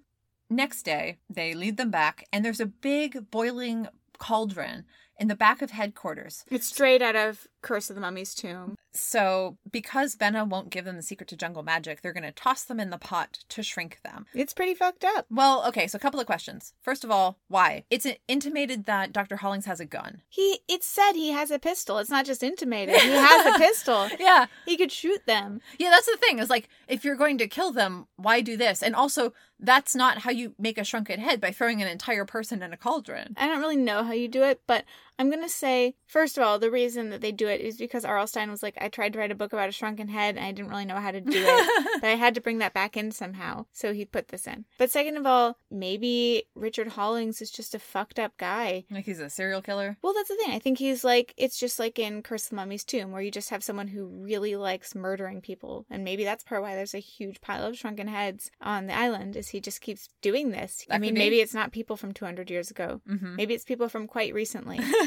Next 0.50 0.84
day, 0.84 1.20
they 1.30 1.54
lead 1.54 1.78
them 1.78 1.92
back, 1.92 2.26
and 2.32 2.44
there's 2.46 2.62
a 2.62 2.66
big 2.66 3.30
boiling 3.32 3.88
cauldron 4.18 4.86
in 5.20 5.28
the 5.28 5.36
back 5.36 5.62
of 5.62 5.72
headquarters. 5.72 6.46
It's 6.50 6.68
straight 6.68 7.02
out 7.02 7.16
of 7.16 7.48
Curse 7.62 7.90
of 7.90 7.96
the 7.96 8.02
Mummy's 8.02 8.34
tomb. 8.34 8.76
So, 8.98 9.58
because 9.72 10.16
Benna 10.16 10.48
won't 10.48 10.70
give 10.70 10.86
them 10.86 10.96
the 10.96 11.02
secret 11.02 11.30
to 11.30 11.38
jungle 11.38 11.64
magic, 11.64 12.02
they're 12.02 12.14
going 12.14 12.24
to 12.24 12.32
toss 12.32 12.64
them 12.64 12.80
in 12.80 12.90
the 12.90 12.98
pot 12.98 13.40
to 13.50 13.64
shrink 13.64 14.00
them. 14.04 14.26
It's 14.34 14.54
pretty 14.54 14.74
fucked 14.74 15.04
up. 15.04 15.26
Well, 15.30 15.66
okay, 15.68 15.88
so 15.88 15.98
a 15.98 16.00
couple 16.00 16.20
of 16.20 16.26
questions. 16.26 16.74
First 16.82 17.04
of 17.04 17.12
all, 17.12 17.38
why? 17.48 17.84
It's 17.90 18.08
intimated 18.28 18.86
that 18.86 19.14
Dr. 19.14 19.38
Hollings 19.38 19.66
has 19.66 19.80
a 19.80 19.86
gun. 19.86 20.22
He 20.30 20.60
it 20.68 20.84
said 20.84 21.14
he 21.14 21.32
has 21.32 21.52
a 21.52 21.60
pistol. 21.60 21.98
It's 22.00 22.10
not 22.10 22.26
just 22.26 22.44
intimated. 22.44 22.96
He 22.96 23.10
has 23.10 23.56
a 23.56 23.58
pistol. 23.58 24.08
Yeah. 24.20 24.48
He 24.66 24.78
could 24.78 24.92
shoot 24.92 25.26
them. 25.26 25.62
Yeah, 25.78 25.90
that's 25.90 26.08
the 26.08 26.18
thing. 26.18 26.40
Is 26.40 26.50
like 26.50 26.70
if 26.88 27.06
you're 27.06 27.16
going 27.16 27.38
to 27.40 27.48
kill 27.48 27.72
them, 27.72 28.08
why 28.16 28.42
do 28.42 28.58
this? 28.58 28.82
And 28.82 28.96
also, 28.96 29.34
that's 29.60 29.96
not 29.96 30.20
how 30.20 30.32
you 30.32 30.54
make 30.60 30.78
a 30.78 30.84
shrunken 30.84 31.20
head 31.20 31.42
by 31.42 31.52
throwing 31.52 31.82
an 31.82 31.88
entire 31.88 32.26
person 32.26 32.62
in 32.62 32.74
a 32.74 32.78
cauldron. 32.78 33.34
I 33.38 33.48
don't 33.48 33.60
really 33.60 33.76
know 33.76 34.04
how 34.04 34.14
you 34.14 34.28
do 34.28 34.44
it, 34.44 34.62
but 34.68 34.86
I'm 35.20 35.30
gonna 35.30 35.50
say 35.50 35.96
first 36.08 36.38
of 36.38 36.44
all, 36.44 36.58
the 36.58 36.72
reason 36.72 37.10
that 37.10 37.22
they 37.22 37.32
do 37.32 37.48
it 37.48 37.62
is 37.62 37.78
because 37.78 38.06
R.L. 38.06 38.28
Stine 38.28 38.50
was 38.50 38.64
like, 38.64 38.78
I 38.80 38.88
tried 38.88 39.14
to 39.14 39.20
write 39.20 39.32
a 39.32 39.36
book 39.36 39.54
about 39.54 39.70
a 39.70 39.74
shrunken 39.74 40.08
head 40.08 40.36
and 40.36 40.46
I 40.46 40.52
didn't 40.52 40.70
really 40.70 40.86
know 40.86 40.96
how 40.96 41.12
to 41.12 41.22
do 41.22 41.32
it. 41.34 42.02
but 42.02 42.08
I 42.10 42.16
had 42.16 42.36
to 42.36 42.42
bring 42.42 42.60
that 42.60 42.74
back 42.74 42.98
in 42.98 43.12
somehow. 43.12 43.66
So 43.74 43.94
he 43.94 44.06
put 44.06 44.30
this 44.30 44.48
in. 44.48 44.66
But 44.78 44.92
second 44.92 45.18
of 45.18 45.26
all, 45.26 45.58
maybe 45.70 46.44
Richard 46.56 46.88
Hollings 46.88 47.42
is 47.42 47.52
just 47.52 47.76
a 47.76 47.80
fucked 47.80 48.20
up 48.20 48.38
guy. 48.38 48.86
Like 48.90 49.06
he's 49.06 49.20
a 49.20 49.30
serial 49.30 49.62
killer. 49.62 49.98
Well, 50.02 50.14
that's 50.14 50.30
the 50.30 50.36
thing. 50.36 50.52
I 50.52 50.60
think 50.60 50.80
he's 50.80 51.04
like, 51.04 51.34
it's 51.38 51.60
just 51.60 51.78
like 51.78 52.00
in 52.00 52.22
Curse 52.22 52.46
of 52.46 52.50
the 52.52 52.56
Mummy's 52.56 52.84
Tomb, 52.84 53.12
where 53.12 53.22
you 53.22 53.32
just 53.32 53.50
have 53.50 53.64
someone 53.64 53.88
who 53.88 54.06
really 54.06 54.56
likes 54.56 54.96
murdering 54.96 55.42
people. 55.42 55.86
And 55.90 56.04
maybe 56.04 56.24
that's 56.24 56.44
part 56.44 56.62
why 56.62 56.76
there's 56.76 56.96
a 56.96 57.00
huge 57.00 57.42
pile 57.42 57.66
of 57.66 57.78
shrunken 57.78 58.08
heads 58.08 58.50
on 58.62 58.88
the 58.88 58.98
island, 58.98 59.36
is 59.36 59.50
he 59.50 59.60
just 59.60 59.82
keeps 59.82 60.08
doing 60.22 60.52
this. 60.52 60.86
I 60.90 60.98
mean, 60.98 61.14
be. 61.14 61.20
maybe 61.20 61.42
it's 61.42 61.54
not 61.54 61.72
people 61.72 61.98
from 61.98 62.14
200 62.14 62.50
years 62.50 62.72
ago. 62.72 63.02
Mm-hmm. 63.10 63.36
Maybe 63.36 63.54
it's 63.54 63.66
people 63.66 63.90
from 63.90 64.08
quite 64.08 64.34
recently. 64.34 64.80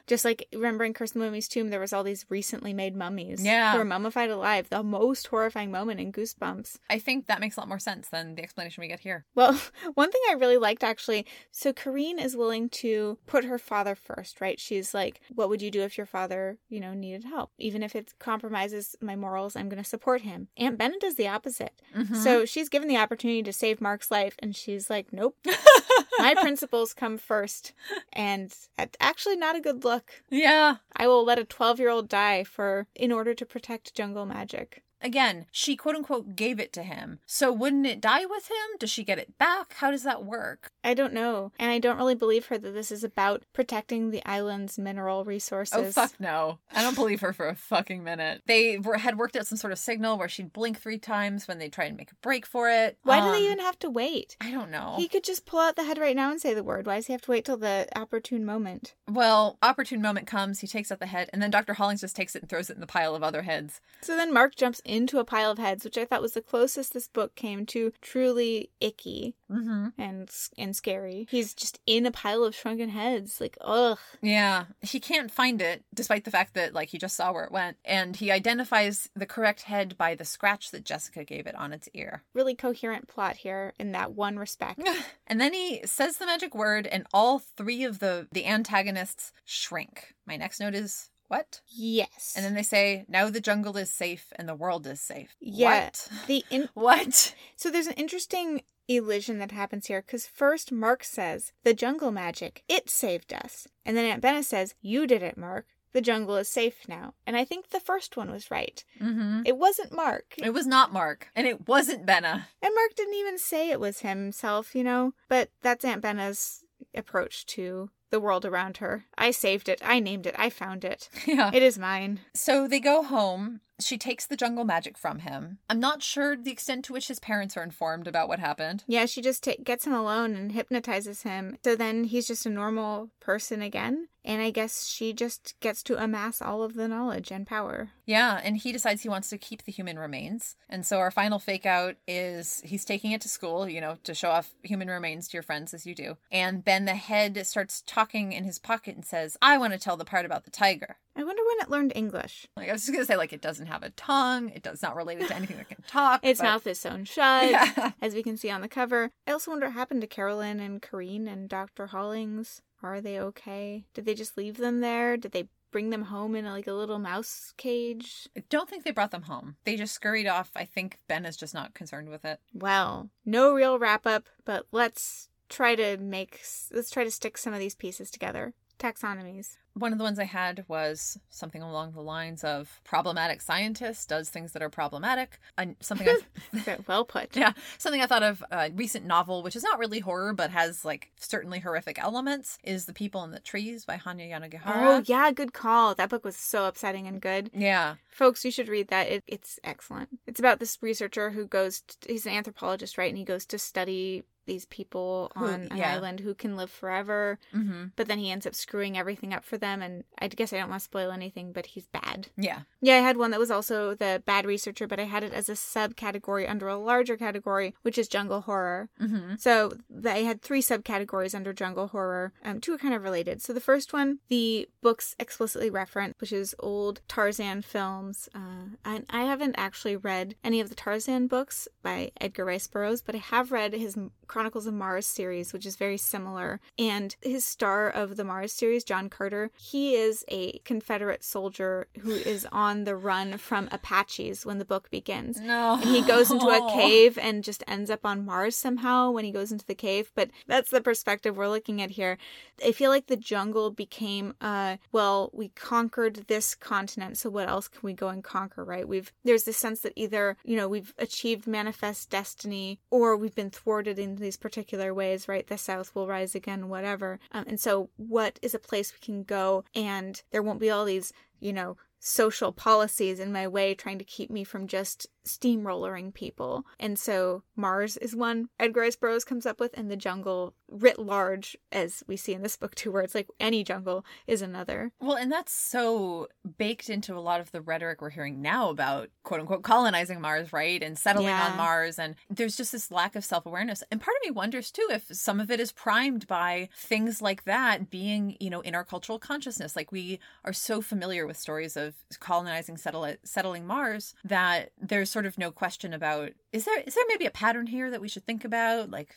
just 0.11 0.25
like, 0.25 0.45
remember 0.51 0.83
in 0.83 0.93
Curse 0.93 1.11
the 1.11 1.19
Mummy's 1.19 1.47
Tomb, 1.47 1.69
there 1.69 1.79
was 1.79 1.93
all 1.93 2.03
these 2.03 2.25
recently 2.27 2.73
made 2.73 2.97
mummies. 2.97 3.45
Yeah. 3.45 3.71
Who 3.71 3.77
were 3.77 3.85
mummified 3.85 4.29
alive. 4.29 4.67
The 4.69 4.83
most 4.83 5.27
horrifying 5.27 5.71
moment 5.71 6.01
in 6.01 6.11
Goosebumps. 6.11 6.79
I 6.89 6.99
think 6.99 7.27
that 7.27 7.39
makes 7.39 7.55
a 7.55 7.61
lot 7.61 7.69
more 7.69 7.79
sense 7.79 8.09
than 8.09 8.35
the 8.35 8.43
explanation 8.43 8.81
we 8.81 8.89
get 8.89 8.99
here. 8.99 9.23
Well, 9.35 9.57
one 9.93 10.11
thing 10.11 10.19
I 10.29 10.33
really 10.33 10.57
liked 10.57 10.83
actually, 10.83 11.25
so 11.49 11.71
Kareen 11.71 12.21
is 12.21 12.35
willing 12.35 12.67
to 12.69 13.19
put 13.25 13.45
her 13.45 13.57
father 13.57 13.95
first, 13.95 14.41
right? 14.41 14.59
She's 14.59 14.93
like, 14.93 15.21
what 15.33 15.47
would 15.47 15.61
you 15.61 15.71
do 15.71 15.81
if 15.83 15.95
your 15.95 16.05
father, 16.05 16.57
you 16.67 16.81
know, 16.81 16.93
needed 16.93 17.23
help? 17.23 17.51
Even 17.57 17.81
if 17.81 17.95
it 17.95 18.13
compromises 18.19 18.97
my 18.99 19.15
morals, 19.15 19.55
I'm 19.55 19.69
going 19.69 19.81
to 19.81 19.89
support 19.89 20.23
him. 20.23 20.49
Aunt 20.57 20.77
Benna 20.77 20.99
does 20.99 21.15
the 21.15 21.29
opposite. 21.29 21.81
Mm-hmm. 21.95 22.15
So 22.15 22.43
she's 22.43 22.67
given 22.67 22.89
the 22.89 22.97
opportunity 22.97 23.43
to 23.43 23.53
save 23.53 23.79
Mark's 23.79 24.11
life, 24.11 24.35
and 24.39 24.53
she's 24.53 24.89
like, 24.89 25.13
nope, 25.13 25.37
my 26.19 26.35
principles 26.35 26.93
come 26.93 27.17
first. 27.17 27.71
And 28.11 28.53
that's 28.77 28.97
actually 28.99 29.37
not 29.37 29.55
a 29.55 29.61
good 29.61 29.85
look. 29.85 30.00
Yeah. 30.29 30.77
I 30.95 31.07
will 31.07 31.23
let 31.23 31.39
a 31.39 31.45
12 31.45 31.79
year 31.79 31.89
old 31.89 32.09
die 32.09 32.43
for, 32.43 32.87
in 32.95 33.11
order 33.11 33.33
to 33.33 33.45
protect 33.45 33.95
jungle 33.95 34.25
magic. 34.25 34.83
Again, 35.01 35.45
she 35.51 35.75
quote 35.75 35.95
unquote 35.95 36.35
gave 36.35 36.59
it 36.59 36.71
to 36.73 36.83
him. 36.83 37.19
So 37.25 37.51
wouldn't 37.51 37.85
it 37.87 38.01
die 38.01 38.25
with 38.25 38.49
him? 38.49 38.77
Does 38.79 38.89
she 38.89 39.03
get 39.03 39.19
it 39.19 39.37
back? 39.37 39.73
How 39.77 39.91
does 39.91 40.03
that 40.03 40.23
work? 40.25 40.71
I 40.83 40.93
don't 40.93 41.13
know. 41.13 41.51
And 41.59 41.71
I 41.71 41.79
don't 41.79 41.97
really 41.97 42.15
believe 42.15 42.47
her 42.47 42.57
that 42.57 42.71
this 42.73 42.91
is 42.91 43.03
about 43.03 43.43
protecting 43.53 44.11
the 44.11 44.21
island's 44.25 44.77
mineral 44.79 45.23
resources. 45.25 45.77
Oh 45.77 45.91
fuck 45.91 46.13
no! 46.19 46.59
I 46.73 46.81
don't 46.81 46.95
believe 46.95 47.21
her 47.21 47.33
for 47.33 47.47
a 47.47 47.55
fucking 47.55 48.03
minute. 48.03 48.41
They 48.47 48.77
were, 48.77 48.97
had 48.97 49.17
worked 49.17 49.35
out 49.35 49.47
some 49.47 49.57
sort 49.57 49.73
of 49.73 49.79
signal 49.79 50.17
where 50.17 50.29
she'd 50.29 50.53
blink 50.53 50.79
three 50.79 50.97
times 50.97 51.47
when 51.47 51.59
they 51.59 51.69
try 51.69 51.85
and 51.85 51.97
make 51.97 52.11
a 52.11 52.15
break 52.21 52.45
for 52.45 52.69
it. 52.69 52.97
Why 53.03 53.19
do 53.19 53.27
Um, 53.27 53.31
they 53.33 53.43
even 53.45 53.59
have 53.59 53.79
to 53.79 53.89
wait? 53.89 54.35
I 54.41 54.51
don't 54.51 54.71
know. 54.71 54.95
He 54.97 55.07
could 55.07 55.23
just 55.23 55.45
pull 55.45 55.59
out 55.59 55.75
the 55.75 55.83
head 55.83 55.97
right 55.97 56.15
now 56.15 56.31
and 56.31 56.39
say 56.41 56.53
the 56.53 56.63
word. 56.63 56.85
Why 56.87 56.95
does 56.95 57.07
he 57.07 57.13
have 57.13 57.21
to 57.23 57.31
wait 57.31 57.45
till 57.45 57.57
the 57.57 57.87
opportune 57.95 58.45
moment? 58.45 58.93
Well, 59.07 59.57
opportune 59.61 60.01
moment 60.01 60.27
comes. 60.27 60.59
He 60.59 60.67
takes 60.67 60.91
out 60.91 60.99
the 60.99 61.05
head, 61.07 61.29
and 61.33 61.41
then 61.41 61.51
Dr. 61.51 61.73
Hollings 61.73 62.01
just 62.01 62.15
takes 62.15 62.35
it 62.35 62.41
and 62.41 62.49
throws 62.49 62.69
it 62.69 62.73
in 62.75 62.81
the 62.81 62.87
pile 62.87 63.15
of 63.15 63.23
other 63.23 63.41
heads. 63.43 63.81
So 64.01 64.15
then 64.15 64.33
Mark 64.33 64.55
jumps 64.55 64.81
into 64.91 65.19
a 65.19 65.25
pile 65.25 65.51
of 65.51 65.57
heads, 65.57 65.83
which 65.85 65.97
I 65.97 66.05
thought 66.05 66.21
was 66.21 66.33
the 66.33 66.41
closest 66.41 66.93
this 66.93 67.07
book 67.07 67.35
came 67.35 67.65
to 67.67 67.93
truly 68.01 68.69
icky 68.79 69.35
Mm-hmm. 69.51 69.87
and 69.97 70.29
and 70.57 70.73
scary. 70.73 71.27
He's 71.29 71.53
just 71.53 71.81
in 71.85 72.05
a 72.05 72.11
pile 72.11 72.45
of 72.45 72.55
shrunken 72.55 72.87
heads. 72.87 73.41
Like, 73.41 73.57
ugh. 73.59 73.99
Yeah, 74.21 74.65
he 74.81 75.01
can't 75.01 75.29
find 75.29 75.61
it, 75.61 75.83
despite 75.93 76.23
the 76.23 76.31
fact 76.31 76.53
that 76.53 76.73
like 76.73 76.87
he 76.89 76.97
just 76.97 77.17
saw 77.17 77.33
where 77.33 77.43
it 77.43 77.51
went, 77.51 77.75
and 77.83 78.15
he 78.15 78.31
identifies 78.31 79.09
the 79.13 79.25
correct 79.25 79.63
head 79.63 79.97
by 79.97 80.15
the 80.15 80.23
scratch 80.23 80.71
that 80.71 80.85
Jessica 80.85 81.25
gave 81.25 81.47
it 81.47 81.55
on 81.55 81.73
its 81.73 81.89
ear. 81.93 82.23
Really 82.33 82.55
coherent 82.55 83.09
plot 83.09 83.35
here 83.35 83.73
in 83.77 83.91
that 83.91 84.13
one 84.13 84.37
respect. 84.37 84.79
And 85.27 85.39
then 85.39 85.53
he 85.53 85.81
says 85.85 86.17
the 86.17 86.25
magic 86.25 86.53
word, 86.53 86.85
and 86.87 87.05
all 87.13 87.39
three 87.39 87.83
of 87.85 87.99
the 87.99 88.27
the 88.33 88.45
antagonists 88.45 89.31
shrink. 89.45 90.13
My 90.25 90.35
next 90.37 90.59
note 90.59 90.75
is 90.75 91.09
what? 91.31 91.61
yes. 91.67 92.33
And 92.35 92.45
then 92.45 92.53
they 92.53 92.63
say, 92.63 93.05
"Now 93.07 93.29
the 93.29 93.39
jungle 93.41 93.77
is 93.77 93.89
safe 93.93 94.31
and 94.35 94.47
the 94.49 94.55
world 94.55 94.85
is 94.85 95.01
safe." 95.01 95.35
Yeah. 95.39 95.85
What? 95.85 96.09
the 96.27 96.43
in- 96.49 96.69
What? 96.73 97.33
So 97.55 97.71
there's 97.71 97.87
an 97.87 97.93
interesting 97.93 98.61
elision 98.87 99.39
that 99.39 99.51
happens 99.51 99.87
here 99.87 100.01
because 100.01 100.27
first 100.27 100.71
Mark 100.71 101.03
says, 101.03 101.53
The 101.63 101.73
jungle 101.73 102.11
magic, 102.11 102.63
it 102.67 102.89
saved 102.89 103.33
us. 103.33 103.67
And 103.85 103.95
then 103.95 104.05
Aunt 104.05 104.21
Benna 104.23 104.43
says, 104.43 104.75
You 104.81 105.07
did 105.07 105.23
it, 105.23 105.37
Mark. 105.37 105.67
The 105.93 106.01
jungle 106.01 106.37
is 106.37 106.47
safe 106.47 106.87
now. 106.87 107.13
And 107.27 107.35
I 107.35 107.43
think 107.43 107.69
the 107.69 107.79
first 107.79 108.15
one 108.15 108.31
was 108.31 108.49
right. 108.51 108.83
Mm-hmm. 109.01 109.41
It 109.45 109.57
wasn't 109.57 109.93
Mark. 109.95 110.35
It 110.37 110.53
was 110.53 110.65
not 110.65 110.93
Mark, 110.93 111.27
and 111.35 111.45
it 111.45 111.67
wasn't 111.67 112.05
Benna. 112.05 112.45
And 112.61 112.75
Mark 112.75 112.95
didn't 112.95 113.15
even 113.15 113.37
say 113.37 113.69
it 113.69 113.79
was 113.79 113.99
himself, 113.99 114.73
you 114.73 114.83
know? 114.85 115.13
But 115.27 115.49
that's 115.61 115.83
Aunt 115.83 116.01
Benna's 116.01 116.63
approach 116.95 117.45
to 117.47 117.89
the 118.11 118.19
world 118.19 118.45
around 118.45 118.77
her. 118.77 119.05
I 119.17 119.31
saved 119.31 119.67
it. 119.69 119.81
I 119.83 119.99
named 119.99 120.27
it. 120.27 120.35
I 120.37 120.49
found 120.49 120.85
it. 120.85 121.09
Yeah. 121.25 121.51
It 121.53 121.63
is 121.63 121.79
mine. 121.79 122.19
So 122.33 122.67
they 122.67 122.79
go 122.81 123.03
home. 123.03 123.61
She 123.79 123.97
takes 123.97 124.27
the 124.27 124.35
jungle 124.35 124.65
magic 124.65 124.97
from 124.97 125.19
him. 125.19 125.59
I'm 125.69 125.79
not 125.79 126.03
sure 126.03 126.35
the 126.35 126.51
extent 126.51 126.85
to 126.85 126.93
which 126.93 127.07
his 127.07 127.19
parents 127.19 127.55
are 127.57 127.63
informed 127.63 128.05
about 128.07 128.27
what 128.27 128.39
happened. 128.39 128.83
Yeah, 128.85 129.05
she 129.05 129.21
just 129.21 129.43
ta 129.43 129.53
gets 129.63 129.87
him 129.87 129.93
alone 129.93 130.35
and 130.35 130.51
hypnotizes 130.51 131.23
him. 131.23 131.57
So 131.63 131.75
then 131.75 132.03
he's 132.03 132.27
just 132.27 132.45
a 132.45 132.49
normal 132.49 133.09
person 133.21 133.61
again. 133.61 134.07
And 134.23 134.39
I 134.39 134.51
guess 134.51 134.85
she 134.85 135.13
just 135.13 135.55
gets 135.61 135.81
to 135.83 136.01
amass 136.03 136.43
all 136.43 136.61
of 136.61 136.75
the 136.75 136.87
knowledge 136.87 137.31
and 137.31 137.47
power. 137.47 137.89
Yeah, 138.05 138.39
and 138.43 138.55
he 138.55 138.71
decides 138.71 139.01
he 139.01 139.09
wants 139.09 139.29
to 139.29 139.37
keep 139.39 139.63
the 139.63 139.71
human 139.71 139.97
remains. 139.97 140.55
And 140.69 140.85
so 140.85 140.99
our 140.99 141.09
final 141.09 141.39
fake 141.39 141.65
out 141.65 141.95
is 142.07 142.61
he's 142.63 142.85
taking 142.85 143.13
it 143.13 143.21
to 143.21 143.29
school, 143.29 143.67
you 143.67 143.81
know, 143.81 143.97
to 144.03 144.13
show 144.13 144.29
off 144.29 144.51
human 144.61 144.89
remains 144.89 145.27
to 145.29 145.37
your 145.37 145.41
friends 145.43 145.73
as 145.73 145.87
you 145.87 145.95
do. 145.95 146.17
And 146.31 146.63
then 146.65 146.85
the 146.85 146.93
head 146.93 147.47
starts 147.47 147.81
talking 147.87 148.00
in 148.11 148.43
his 148.43 148.59
pocket 148.59 148.95
and 148.95 149.05
says, 149.05 149.37
I 149.41 149.57
want 149.57 149.73
to 149.73 149.79
tell 149.79 149.97
the 149.97 150.05
part 150.05 150.25
about 150.25 150.43
the 150.45 150.51
tiger. 150.51 150.97
I 151.15 151.23
wonder 151.23 151.41
when 151.45 151.59
it 151.65 151.69
learned 151.69 151.93
English. 151.95 152.47
Like 152.55 152.69
I 152.69 152.73
was 152.73 152.81
just 152.81 152.93
gonna 152.93 153.05
say, 153.05 153.17
like 153.17 153.33
it 153.33 153.41
doesn't 153.41 153.67
have 153.67 153.83
a 153.83 153.89
tongue, 153.91 154.49
it 154.49 154.63
does 154.63 154.81
not 154.81 154.95
relate 154.95 155.19
it 155.19 155.27
to 155.27 155.35
anything 155.35 155.57
that 155.57 155.69
can 155.69 155.83
talk. 155.87 156.25
Its 156.25 156.39
but- 156.39 156.45
mouth 156.47 156.67
is 156.67 156.79
sewn 156.79 157.05
shut, 157.05 157.49
Yeah. 157.51 157.91
as 158.01 158.13
we 158.15 158.23
can 158.23 158.37
see 158.37 158.49
on 158.49 158.61
the 158.61 158.67
cover. 158.67 159.11
I 159.27 159.31
also 159.31 159.51
wonder 159.51 159.67
what 159.67 159.73
happened 159.73 160.01
to 160.01 160.07
Carolyn 160.07 160.59
and 160.59 160.81
Kareen 160.81 161.27
and 161.31 161.47
Dr. 161.49 161.87
Hollings. 161.87 162.61
Are 162.83 163.01
they 163.01 163.19
okay? 163.19 163.85
Did 163.93 164.05
they 164.05 164.13
just 164.15 164.37
leave 164.37 164.57
them 164.57 164.79
there? 164.81 165.17
Did 165.17 165.31
they 165.33 165.49
bring 165.71 165.89
them 165.89 166.03
home 166.03 166.35
in 166.35 166.45
like 166.45 166.67
a 166.67 166.73
little 166.73 166.99
mouse 166.99 167.53
cage. 167.57 168.27
I 168.37 168.43
don't 168.49 168.69
think 168.69 168.83
they 168.83 168.91
brought 168.91 169.11
them 169.11 169.21
home. 169.23 169.55
They 169.63 169.77
just 169.77 169.93
scurried 169.93 170.27
off. 170.27 170.51
I 170.55 170.65
think 170.65 170.99
Ben 171.07 171.25
is 171.25 171.37
just 171.37 171.53
not 171.53 171.73
concerned 171.73 172.09
with 172.09 172.25
it. 172.25 172.39
Well, 172.53 173.09
no 173.25 173.53
real 173.53 173.79
wrap 173.79 174.05
up, 174.05 174.27
but 174.43 174.65
let's 174.73 175.29
try 175.51 175.75
to 175.75 175.97
make 175.97 176.41
let's 176.71 176.89
try 176.89 177.03
to 177.03 177.11
stick 177.11 177.37
some 177.37 177.53
of 177.53 177.59
these 177.59 177.75
pieces 177.75 178.09
together. 178.09 178.53
Taxonomies. 178.79 179.57
One 179.73 179.91
of 179.93 179.99
the 179.99 180.03
ones 180.03 180.17
I 180.19 180.25
had 180.25 180.65
was 180.67 181.17
something 181.29 181.61
along 181.61 181.93
the 181.93 182.01
lines 182.01 182.43
of 182.43 182.81
problematic 182.83 183.41
scientist 183.41 184.09
does 184.09 184.29
things 184.29 184.51
that 184.51 184.63
are 184.63 184.69
problematic. 184.69 185.39
And 185.57 185.75
something 185.79 186.09
I 186.09 186.77
well 186.87 187.05
put. 187.05 187.35
Yeah, 187.37 187.53
something 187.77 188.01
I 188.01 188.07
thought 188.07 188.23
of 188.23 188.43
a 188.51 188.71
recent 188.71 189.05
novel, 189.05 189.43
which 189.43 189.55
is 189.55 189.63
not 189.63 189.77
really 189.77 189.99
horror 189.99 190.33
but 190.33 190.49
has 190.49 190.83
like 190.83 191.11
certainly 191.15 191.59
horrific 191.59 191.99
elements, 191.99 192.57
is 192.63 192.85
The 192.85 192.93
People 192.93 193.23
in 193.23 193.31
the 193.31 193.39
Trees 193.39 193.85
by 193.85 193.97
Hanya 193.97 194.31
Yanagihara. 194.31 194.61
Oh 194.65 195.03
yeah, 195.05 195.31
good 195.31 195.53
call. 195.53 195.93
That 195.93 196.09
book 196.09 196.25
was 196.25 196.35
so 196.35 196.65
upsetting 196.65 197.07
and 197.07 197.21
good. 197.21 197.51
Yeah, 197.53 197.95
folks, 198.09 198.43
you 198.43 198.51
should 198.51 198.67
read 198.67 198.87
that. 198.87 199.07
It, 199.07 199.23
it's 199.27 199.59
excellent. 199.63 200.09
It's 200.25 200.39
about 200.39 200.59
this 200.59 200.79
researcher 200.81 201.29
who 201.29 201.45
goes. 201.45 201.81
To, 201.81 202.11
he's 202.11 202.25
an 202.25 202.33
anthropologist, 202.33 202.97
right? 202.97 203.09
And 203.09 203.17
he 203.17 203.23
goes 203.25 203.45
to 203.45 203.59
study 203.59 204.23
these 204.45 204.65
people 204.65 205.31
on 205.35 205.63
who, 205.63 205.67
an 205.71 205.77
yeah. 205.77 205.93
island 205.93 206.19
who 206.19 206.33
can 206.33 206.55
live 206.55 206.69
forever. 206.69 207.39
Mm-hmm. 207.53 207.85
But 207.95 208.07
then 208.07 208.19
he 208.19 208.31
ends 208.31 208.45
up 208.45 208.55
screwing 208.55 208.97
everything 208.97 209.33
up 209.33 209.43
for 209.43 209.57
them. 209.57 209.81
And 209.81 210.03
I 210.19 210.27
guess 210.27 210.53
I 210.53 210.57
don't 210.57 210.69
want 210.69 210.81
to 210.81 210.85
spoil 210.85 211.11
anything, 211.11 211.51
but 211.51 211.67
he's 211.67 211.87
bad. 211.87 212.27
Yeah. 212.37 212.61
Yeah, 212.81 212.97
I 212.97 213.01
had 213.01 213.17
one 213.17 213.31
that 213.31 213.39
was 213.39 213.51
also 213.51 213.93
the 213.93 214.23
bad 214.25 214.45
researcher, 214.45 214.87
but 214.87 214.99
I 214.99 215.03
had 215.03 215.23
it 215.23 215.33
as 215.33 215.49
a 215.49 215.53
subcategory 215.53 216.49
under 216.49 216.67
a 216.67 216.77
larger 216.77 217.17
category, 217.17 217.75
which 217.81 217.97
is 217.97 218.07
jungle 218.07 218.41
horror. 218.41 218.89
Mm-hmm. 219.01 219.35
So 219.37 219.73
I 220.05 220.19
had 220.19 220.41
three 220.41 220.61
subcategories 220.61 221.35
under 221.35 221.53
jungle 221.53 221.87
horror. 221.87 222.33
Um, 222.43 222.59
two 222.59 222.73
are 222.73 222.77
kind 222.77 222.93
of 222.93 223.03
related. 223.03 223.41
So 223.41 223.53
the 223.53 223.59
first 223.59 223.93
one, 223.93 224.19
the 224.27 224.67
books 224.81 225.15
explicitly 225.19 225.69
reference, 225.69 226.15
which 226.19 226.33
is 226.33 226.55
old 226.59 227.01
Tarzan 227.07 227.61
films. 227.61 228.27
Uh, 228.33 228.75
and 228.83 229.05
I 229.09 229.23
haven't 229.23 229.55
actually 229.57 229.95
read 229.95 230.35
any 230.43 230.59
of 230.59 230.69
the 230.69 230.75
Tarzan 230.75 231.27
books 231.27 231.67
by 231.83 232.11
Edgar 232.19 232.45
Rice 232.45 232.67
Burroughs, 232.67 233.01
but 233.01 233.15
I 233.15 233.19
have 233.19 233.51
read 233.51 233.73
his 233.73 233.97
Chronicles 234.31 234.65
of 234.65 234.73
Mars 234.73 235.05
series, 235.05 235.51
which 235.51 235.65
is 235.65 235.75
very 235.75 235.97
similar. 235.97 236.61
And 236.79 237.13
his 237.21 237.43
star 237.43 237.89
of 237.89 238.15
the 238.15 238.23
Mars 238.23 238.53
series, 238.53 238.85
John 238.85 239.09
Carter, 239.09 239.51
he 239.59 239.95
is 239.95 240.23
a 240.29 240.59
Confederate 240.59 241.21
soldier 241.21 241.87
who 241.99 242.11
is 242.11 242.47
on 242.49 242.85
the 242.85 242.95
run 242.95 243.37
from 243.37 243.67
Apaches 243.73 244.45
when 244.45 244.57
the 244.57 244.63
book 244.63 244.89
begins. 244.89 245.41
No. 245.41 245.73
And 245.73 245.83
he 245.83 246.01
goes 246.01 246.31
into 246.31 246.47
a 246.47 246.71
cave 246.73 247.17
and 247.17 247.43
just 247.43 247.61
ends 247.67 247.89
up 247.89 248.05
on 248.05 248.25
Mars 248.25 248.55
somehow 248.55 249.11
when 249.11 249.25
he 249.25 249.33
goes 249.33 249.51
into 249.51 249.65
the 249.65 249.75
cave. 249.75 250.13
But 250.15 250.29
that's 250.47 250.71
the 250.71 250.79
perspective 250.79 251.35
we're 251.35 251.49
looking 251.49 251.81
at 251.81 251.89
here. 251.89 252.17
I 252.65 252.71
feel 252.71 252.89
like 252.89 253.07
the 253.07 253.17
jungle 253.17 253.69
became, 253.69 254.35
uh, 254.39 254.77
well, 254.93 255.29
we 255.33 255.49
conquered 255.49 256.27
this 256.27 256.55
continent, 256.55 257.17
so 257.17 257.29
what 257.29 257.49
else 257.49 257.67
can 257.67 257.81
we 257.83 257.91
go 257.91 258.07
and 258.07 258.23
conquer, 258.23 258.63
right? 258.63 258.87
We've 258.87 259.11
there's 259.25 259.43
this 259.43 259.57
sense 259.57 259.81
that 259.81 259.93
either 259.97 260.37
you 260.45 260.55
know 260.55 260.69
we've 260.69 260.93
achieved 260.97 261.47
manifest 261.47 262.09
destiny 262.09 262.79
or 262.89 263.17
we've 263.17 263.35
been 263.35 263.49
thwarted 263.49 263.99
in 263.99 264.20
these 264.21 264.37
particular 264.37 264.93
ways, 264.93 265.27
right? 265.27 265.45
The 265.45 265.57
South 265.57 265.93
will 265.93 266.07
rise 266.07 266.35
again, 266.35 266.69
whatever. 266.69 267.19
Um, 267.31 267.45
and 267.47 267.59
so, 267.59 267.89
what 267.97 268.39
is 268.41 268.53
a 268.53 268.59
place 268.59 268.93
we 268.93 268.99
can 268.99 269.23
go 269.23 269.63
and 269.75 270.21
there 270.31 270.43
won't 270.43 270.59
be 270.59 270.69
all 270.69 270.85
these, 270.85 271.13
you 271.39 271.53
know, 271.53 271.77
social 271.99 272.51
policies 272.51 273.19
in 273.19 273.31
my 273.31 273.47
way 273.47 273.75
trying 273.75 273.99
to 273.99 274.03
keep 274.03 274.31
me 274.31 274.43
from 274.43 274.67
just 274.67 275.07
steamrollering 275.25 276.13
people. 276.13 276.65
And 276.79 276.97
so 276.97 277.43
Mars 277.55 277.97
is 277.97 278.15
one 278.15 278.49
Edgar 278.59 278.81
Rice 278.81 278.95
Burroughs 278.95 279.23
comes 279.23 279.45
up 279.45 279.59
with, 279.59 279.71
and 279.77 279.89
the 279.89 279.95
jungle 279.95 280.53
writ 280.67 280.97
large, 280.97 281.57
as 281.71 282.03
we 282.07 282.17
see 282.17 282.33
in 282.33 282.41
this 282.41 282.55
book 282.55 282.75
too, 282.75 282.91
where 282.91 283.03
it's 283.03 283.15
like 283.15 283.27
any 283.39 283.63
jungle 283.63 284.05
is 284.27 284.41
another. 284.41 284.91
Well, 284.99 285.17
and 285.17 285.31
that's 285.31 285.53
so 285.53 286.27
baked 286.57 286.89
into 286.89 287.15
a 287.15 287.19
lot 287.19 287.41
of 287.41 287.51
the 287.51 287.61
rhetoric 287.61 288.01
we're 288.01 288.09
hearing 288.09 288.41
now 288.41 288.69
about 288.69 289.09
quote 289.23 289.41
unquote 289.41 289.63
colonizing 289.63 290.21
Mars, 290.21 290.51
right? 290.53 290.81
And 290.81 290.97
settling 290.97 291.27
yeah. 291.27 291.49
on 291.49 291.57
Mars. 291.57 291.99
And 291.99 292.15
there's 292.29 292.55
just 292.55 292.71
this 292.71 292.91
lack 292.91 293.15
of 293.15 293.25
self 293.25 293.45
awareness. 293.45 293.83
And 293.91 294.01
part 294.01 294.15
of 294.17 294.27
me 294.27 294.31
wonders 294.31 294.71
too 294.71 294.87
if 294.89 295.05
some 295.11 295.39
of 295.39 295.51
it 295.51 295.59
is 295.59 295.71
primed 295.71 296.27
by 296.27 296.69
things 296.75 297.21
like 297.21 297.43
that 297.43 297.89
being, 297.89 298.37
you 298.39 298.49
know, 298.49 298.61
in 298.61 298.75
our 298.75 298.85
cultural 298.85 299.19
consciousness. 299.19 299.75
Like 299.75 299.91
we 299.91 300.19
are 300.45 300.53
so 300.53 300.81
familiar 300.81 301.27
with 301.27 301.37
stories 301.37 301.75
of 301.77 301.95
colonizing, 302.19 302.77
settle, 302.77 303.13
settling 303.23 303.67
Mars 303.67 304.15
that 304.23 304.71
there's 304.79 305.10
sort 305.11 305.25
of 305.25 305.37
no 305.37 305.51
question 305.51 305.93
about 305.93 306.31
is 306.51 306.65
there 306.65 306.79
is 306.81 306.95
there 306.95 307.03
maybe 307.07 307.25
a 307.25 307.31
pattern 307.31 307.67
here 307.67 307.89
that 307.89 308.01
we 308.01 308.09
should 308.09 308.25
think 308.25 308.43
about? 308.43 308.89
Like 308.89 309.15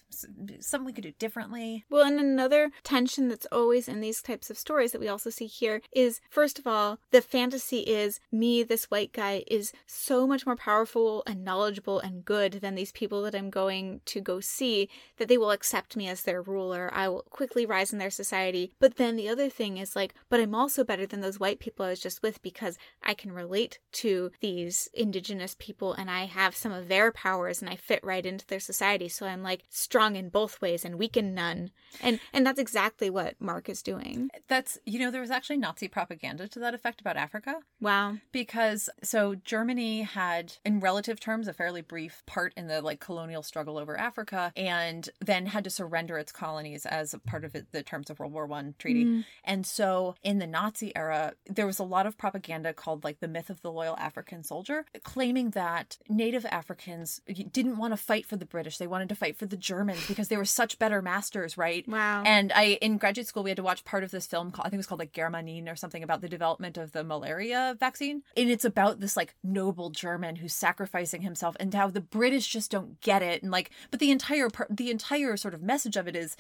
something 0.61 0.87
we 0.87 0.93
could 0.93 1.05
do 1.05 1.13
differently? 1.19 1.85
Well 1.91 2.07
and 2.07 2.21
another 2.21 2.71
tension 2.83 3.29
that's 3.29 3.47
always 3.51 3.89
in 3.89 4.01
these 4.01 4.23
types 4.23 4.51
of 4.51 4.59
stories 4.59 4.93
that 4.93 5.01
we 5.01 5.09
also 5.09 5.31
see 5.31 5.47
here 5.47 5.81
is 5.93 6.21
first 6.31 6.59
of 6.59 6.67
all 6.67 6.99
the 7.11 7.21
fantasy 7.21 7.81
is 7.81 8.21
me 8.31 8.63
this 8.63 8.85
white 8.85 9.13
guy 9.13 9.45
is 9.49 9.73
so 9.87 10.27
much 10.27 10.47
more 10.47 10.57
powerful 10.57 11.23
and 11.27 11.45
knowledgeable 11.45 12.01
and 12.01 12.25
good 12.25 12.55
than 12.55 12.75
these 12.75 12.93
people 12.93 13.23
that 13.23 13.35
i'm 13.35 13.51
going 13.51 14.01
to 14.05 14.21
go 14.21 14.41
see 14.41 14.89
that 15.17 15.29
they 15.29 15.39
will 15.39 15.51
accept 15.51 15.97
me 15.97 16.09
as 16.09 16.23
their 16.23 16.43
ruler. 16.43 16.91
I 16.93 17.09
will 17.09 17.25
quickly 17.31 17.67
rise 17.67 17.93
in 17.93 17.99
their 17.99 18.11
society. 18.11 18.73
But 18.79 18.97
then 18.97 19.17
the 19.17 19.29
other 19.29 19.49
thing 19.49 19.79
is 19.79 19.97
like 19.97 20.15
but 20.29 20.41
i'm 20.41 20.55
also 20.55 20.85
better 20.85 21.07
than 21.07 21.21
those 21.21 21.41
white 21.41 21.59
people 21.59 21.87
i 21.87 21.91
was 21.91 22.01
just 22.01 22.23
with 22.23 22.43
because 22.43 22.79
i 23.03 23.15
can 23.15 23.33
relate 23.33 23.79
to 23.93 24.31
these 24.41 24.89
indigenous 24.95 25.57
people 25.59 25.84
and 25.93 26.11
I 26.11 26.25
have 26.25 26.57
some 26.57 26.73
of 26.73 26.89
their 26.89 27.13
powers 27.13 27.61
and 27.61 27.71
I 27.71 27.77
fit 27.77 28.03
right 28.03 28.25
into 28.25 28.47
their 28.47 28.61
society. 28.61 29.09
So 29.09 29.27
I'm 29.27 29.43
like 29.43 29.65
strong 29.69 30.17
in 30.17 30.29
both 30.29 30.61
ways 30.61 30.85
and 30.85 30.99
weak 30.99 31.17
in 31.17 31.35
none. 31.35 31.71
And 32.01 32.19
and 32.33 32.47
that's 32.47 32.59
exactly 32.59 33.11
what 33.11 33.41
Mark 33.41 33.69
is 33.69 33.83
doing. 33.83 34.31
That's 34.49 34.79
you 34.85 34.99
know, 34.99 35.11
there 35.11 35.21
was 35.21 35.31
actually 35.31 35.59
Nazi 35.59 35.89
propaganda 35.89 36.49
to 36.49 36.59
that 36.61 36.75
effect 36.75 37.01
about 37.01 37.17
Africa. 37.17 37.57
Wow. 37.81 38.17
Because 38.33 38.89
so 39.03 39.35
Germany 39.35 40.03
had 40.03 40.55
in 40.65 40.81
relative 40.81 41.21
terms 41.21 41.49
a 41.49 41.53
fairly 41.53 41.83
brief 41.83 42.23
part 42.27 42.53
in 42.57 42.67
the 42.67 42.81
like 42.81 43.01
colonial 43.01 43.43
struggle 43.43 43.79
over 43.79 43.99
Africa 43.99 44.53
and 44.57 45.09
then 45.21 45.47
had 45.47 45.65
to 45.65 45.71
surrender 45.71 46.19
its 46.19 46.33
colonies 46.33 46.87
as 46.87 47.15
a 47.15 47.19
part 47.19 47.45
of 47.45 47.55
it, 47.55 47.73
the 47.73 47.83
terms 47.83 48.11
of 48.11 48.19
World 48.19 48.33
War 48.33 48.47
One 48.47 48.75
treaty. 48.79 49.05
Mm. 49.05 49.25
And 49.45 49.67
so 49.67 50.15
in 50.23 50.39
the 50.39 50.47
Nazi 50.47 50.97
era, 50.97 51.35
there 51.47 51.67
was 51.67 51.79
a 51.79 51.85
lot 51.85 52.07
of 52.07 52.17
propaganda 52.17 52.73
called 52.73 53.05
like 53.05 53.21
the 53.21 53.29
myth 53.29 53.51
of 53.51 53.61
the 53.63 53.73
loyal 53.73 53.97
African 53.99 54.43
soldier, 54.43 54.87
claiming 55.03 55.51
that 55.51 55.74
that 55.75 55.99
native 56.09 56.47
Africans 56.47 57.21
didn't 57.51 57.79
want 57.79 57.93
to 57.93 57.97
fight 57.97 58.27
for 58.27 58.37
the 58.37 58.47
British. 58.47 58.79
They 58.79 58.87
wanted 58.87 59.09
to 59.09 59.17
fight 59.17 59.37
for 59.37 59.47
the 59.47 59.57
Germans 59.57 60.07
because 60.07 60.29
they 60.29 60.37
were 60.37 60.45
such 60.45 60.79
better 60.79 61.03
masters, 61.03 61.59
right? 61.59 61.87
Wow. 61.89 62.23
And 62.25 62.53
I, 62.55 62.79
in 62.81 62.97
graduate 62.99 63.27
school, 63.27 63.43
we 63.43 63.51
had 63.51 63.57
to 63.57 63.63
watch 63.63 63.85
part 63.85 64.05
of 64.05 64.13
this 64.13 64.27
film 64.27 64.53
called, 64.53 64.67
I 64.67 64.69
think 64.69 64.75
it 64.75 64.79
was 64.79 64.87
called 64.87 65.01
like 65.01 65.13
Germanine 65.13 65.69
or 65.69 65.75
something 65.75 66.05
about 66.05 66.21
the 66.21 66.29
development 66.29 66.79
of 66.79 66.93
the 66.93 67.03
malaria 67.03 67.77
vaccine. 67.79 68.23
And 68.37 68.51
it's 68.51 68.65
about 68.65 69.01
this 69.01 69.17
like 69.17 69.35
noble 69.43 69.91
German 69.91 70.37
who's 70.37 70.55
sacrificing 70.55 71.23
himself 71.23 71.57
and 71.59 71.75
how 71.75 71.89
the 71.89 72.01
British 72.01 72.47
just 72.49 72.71
don't 72.71 73.01
get 73.01 73.23
it. 73.23 73.43
And 73.43 73.51
like, 73.51 73.71
but 73.91 73.99
the 73.99 74.13
entire, 74.13 74.51
part, 74.51 74.69
the 74.71 74.91
entire 74.91 75.37
sort 75.37 75.55
of 75.55 75.63
message 75.63 75.97
of 75.97 76.07
it 76.07 76.15
is 76.15 76.37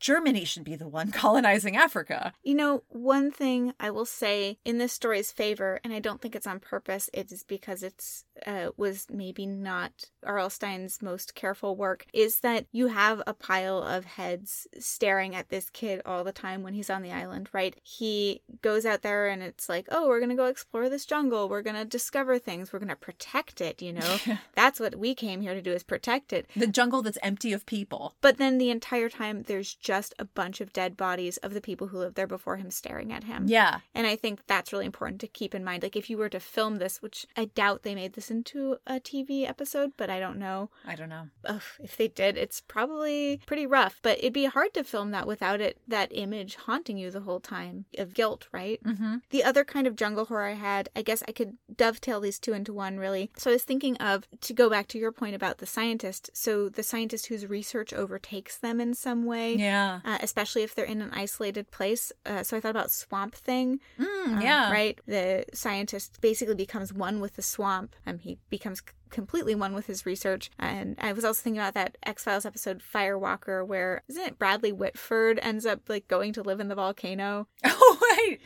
Germany 0.00 0.44
should 0.44 0.64
be 0.64 0.76
the 0.76 0.88
one 0.88 1.10
colonizing 1.12 1.76
Africa. 1.76 2.32
You 2.42 2.54
know, 2.54 2.84
one 2.88 3.30
thing 3.30 3.74
I 3.78 3.90
will 3.90 4.06
say 4.06 4.58
in 4.64 4.78
this 4.78 4.94
story's 4.94 5.30
favor, 5.30 5.78
and 5.84 5.92
I 5.92 5.98
don't 5.98 6.22
think 6.22 6.34
it's 6.34 6.46
on 6.46 6.58
purpose, 6.58 7.10
it 7.12 7.30
is 7.30 7.42
because 7.42 7.82
it's 7.82 8.24
uh, 8.46 8.68
was 8.78 9.06
maybe 9.10 9.44
not 9.46 9.92
R.L. 10.24 10.50
Stine's 10.50 11.02
most 11.02 11.34
careful 11.34 11.76
work, 11.76 12.06
is 12.12 12.40
that 12.40 12.66
you 12.72 12.88
have 12.88 13.22
a 13.26 13.34
pile 13.34 13.82
of 13.82 14.04
heads 14.04 14.66
staring 14.78 15.34
at 15.34 15.48
this 15.48 15.70
kid 15.70 16.00
all 16.06 16.24
the 16.24 16.32
time 16.32 16.62
when 16.62 16.74
he's 16.74 16.90
on 16.90 17.02
the 17.02 17.12
island, 17.12 17.48
right? 17.52 17.74
He 17.82 18.42
goes 18.62 18.86
out 18.86 19.02
there 19.02 19.28
and 19.28 19.42
it's 19.42 19.68
like, 19.68 19.86
oh, 19.90 20.08
we're 20.08 20.20
going 20.20 20.30
to 20.30 20.36
go 20.36 20.46
explore 20.46 20.88
this 20.88 21.06
jungle. 21.06 21.48
We're 21.48 21.62
going 21.62 21.76
to 21.76 21.84
discover 21.84 22.38
things. 22.38 22.72
We're 22.72 22.78
going 22.78 22.88
to 22.88 22.96
protect 22.96 23.60
it, 23.60 23.82
you 23.82 23.92
know? 23.92 24.18
that's 24.54 24.80
what 24.80 24.96
we 24.96 25.14
came 25.14 25.40
here 25.40 25.54
to 25.54 25.62
do 25.62 25.72
is 25.72 25.82
protect 25.82 26.32
it. 26.32 26.46
The 26.56 26.66
jungle 26.66 27.02
that's 27.02 27.18
empty 27.22 27.52
of 27.52 27.66
people. 27.66 28.14
But 28.20 28.38
then 28.38 28.58
the 28.58 28.70
entire 28.70 29.08
time, 29.08 29.42
there's 29.42 29.74
just 29.74 30.14
a 30.18 30.24
bunch 30.24 30.60
of 30.60 30.72
dead 30.72 30.96
bodies 30.96 31.36
of 31.38 31.54
the 31.54 31.60
people 31.60 31.88
who 31.88 31.98
lived 31.98 32.16
there 32.16 32.26
before 32.26 32.56
him 32.56 32.70
staring 32.70 33.12
at 33.12 33.24
him. 33.24 33.44
Yeah. 33.48 33.80
And 33.94 34.06
I 34.06 34.16
think 34.16 34.46
that's 34.46 34.72
really 34.72 34.86
important 34.86 35.20
to 35.22 35.26
keep 35.26 35.54
in 35.54 35.64
mind. 35.64 35.82
Like, 35.82 35.96
if 35.96 36.10
you 36.10 36.18
were 36.18 36.28
to 36.28 36.40
film 36.40 36.76
this, 36.76 37.02
which 37.02 37.26
I 37.36 37.46
doubt 37.46 37.82
they 37.82 37.94
made 37.94 38.12
this 38.12 38.30
into 38.30 38.67
a 38.86 39.00
TV 39.00 39.48
episode, 39.48 39.92
but 39.96 40.10
I 40.10 40.20
don't 40.20 40.38
know. 40.38 40.70
I 40.86 40.94
don't 40.94 41.08
know. 41.08 41.28
Ugh, 41.44 41.62
if 41.82 41.96
they 41.96 42.08
did, 42.08 42.36
it's 42.36 42.60
probably 42.60 43.40
pretty 43.46 43.66
rough. 43.66 44.00
But 44.02 44.18
it'd 44.18 44.32
be 44.32 44.46
hard 44.46 44.74
to 44.74 44.84
film 44.84 45.10
that 45.12 45.26
without 45.26 45.60
it 45.60 45.78
that 45.86 46.10
image 46.12 46.56
haunting 46.56 46.98
you 46.98 47.10
the 47.10 47.20
whole 47.20 47.40
time 47.40 47.86
of 47.96 48.14
guilt, 48.14 48.48
right? 48.52 48.82
Mm-hmm. 48.82 49.16
The 49.30 49.44
other 49.44 49.64
kind 49.64 49.86
of 49.86 49.96
jungle 49.96 50.26
horror 50.26 50.46
I 50.46 50.54
had, 50.54 50.88
I 50.94 51.02
guess 51.02 51.22
I 51.28 51.32
could 51.32 51.56
dovetail 51.74 52.20
these 52.20 52.38
two 52.38 52.52
into 52.52 52.72
one 52.72 52.98
really. 52.98 53.30
So 53.36 53.50
I 53.50 53.54
was 53.54 53.64
thinking 53.64 53.96
of 53.98 54.26
to 54.42 54.52
go 54.52 54.68
back 54.70 54.88
to 54.88 54.98
your 54.98 55.12
point 55.12 55.34
about 55.34 55.58
the 55.58 55.66
scientist. 55.66 56.30
So 56.34 56.68
the 56.68 56.82
scientist 56.82 57.26
whose 57.26 57.46
research 57.46 57.92
overtakes 57.92 58.58
them 58.58 58.80
in 58.80 58.94
some 58.94 59.24
way, 59.24 59.54
yeah, 59.54 60.00
uh, 60.04 60.18
especially 60.20 60.62
if 60.62 60.74
they're 60.74 60.84
in 60.84 61.02
an 61.02 61.10
isolated 61.12 61.70
place. 61.70 62.12
Uh, 62.26 62.42
so 62.42 62.56
I 62.56 62.60
thought 62.60 62.70
about 62.70 62.90
Swamp 62.90 63.34
Thing. 63.34 63.80
Mm, 63.98 64.28
um, 64.28 64.40
yeah, 64.40 64.70
right. 64.70 64.98
The 65.06 65.44
scientist 65.52 66.20
basically 66.20 66.54
becomes 66.54 66.92
one 66.92 67.20
with 67.20 67.36
the 67.36 67.42
swamp. 67.42 67.94
Um, 68.06 68.18
he 68.18 68.38
becomes 68.58 68.82
completely 69.10 69.54
one 69.54 69.74
with 69.74 69.86
his 69.86 70.06
research. 70.06 70.50
And 70.58 70.96
I 70.98 71.12
was 71.12 71.24
also 71.24 71.42
thinking 71.42 71.60
about 71.60 71.74
that 71.74 71.98
X 72.04 72.24
Files 72.24 72.46
episode 72.46 72.82
Firewalker, 72.82 73.66
where 73.66 74.02
isn't 74.08 74.22
it 74.26 74.38
Bradley 74.38 74.72
Whitford 74.72 75.38
ends 75.42 75.66
up 75.66 75.88
like 75.88 76.08
going 76.08 76.32
to 76.34 76.42
live 76.42 76.60
in 76.60 76.68
the 76.68 76.74
volcano? 76.74 77.46
Oh, 77.90 77.98
right. 78.00 78.38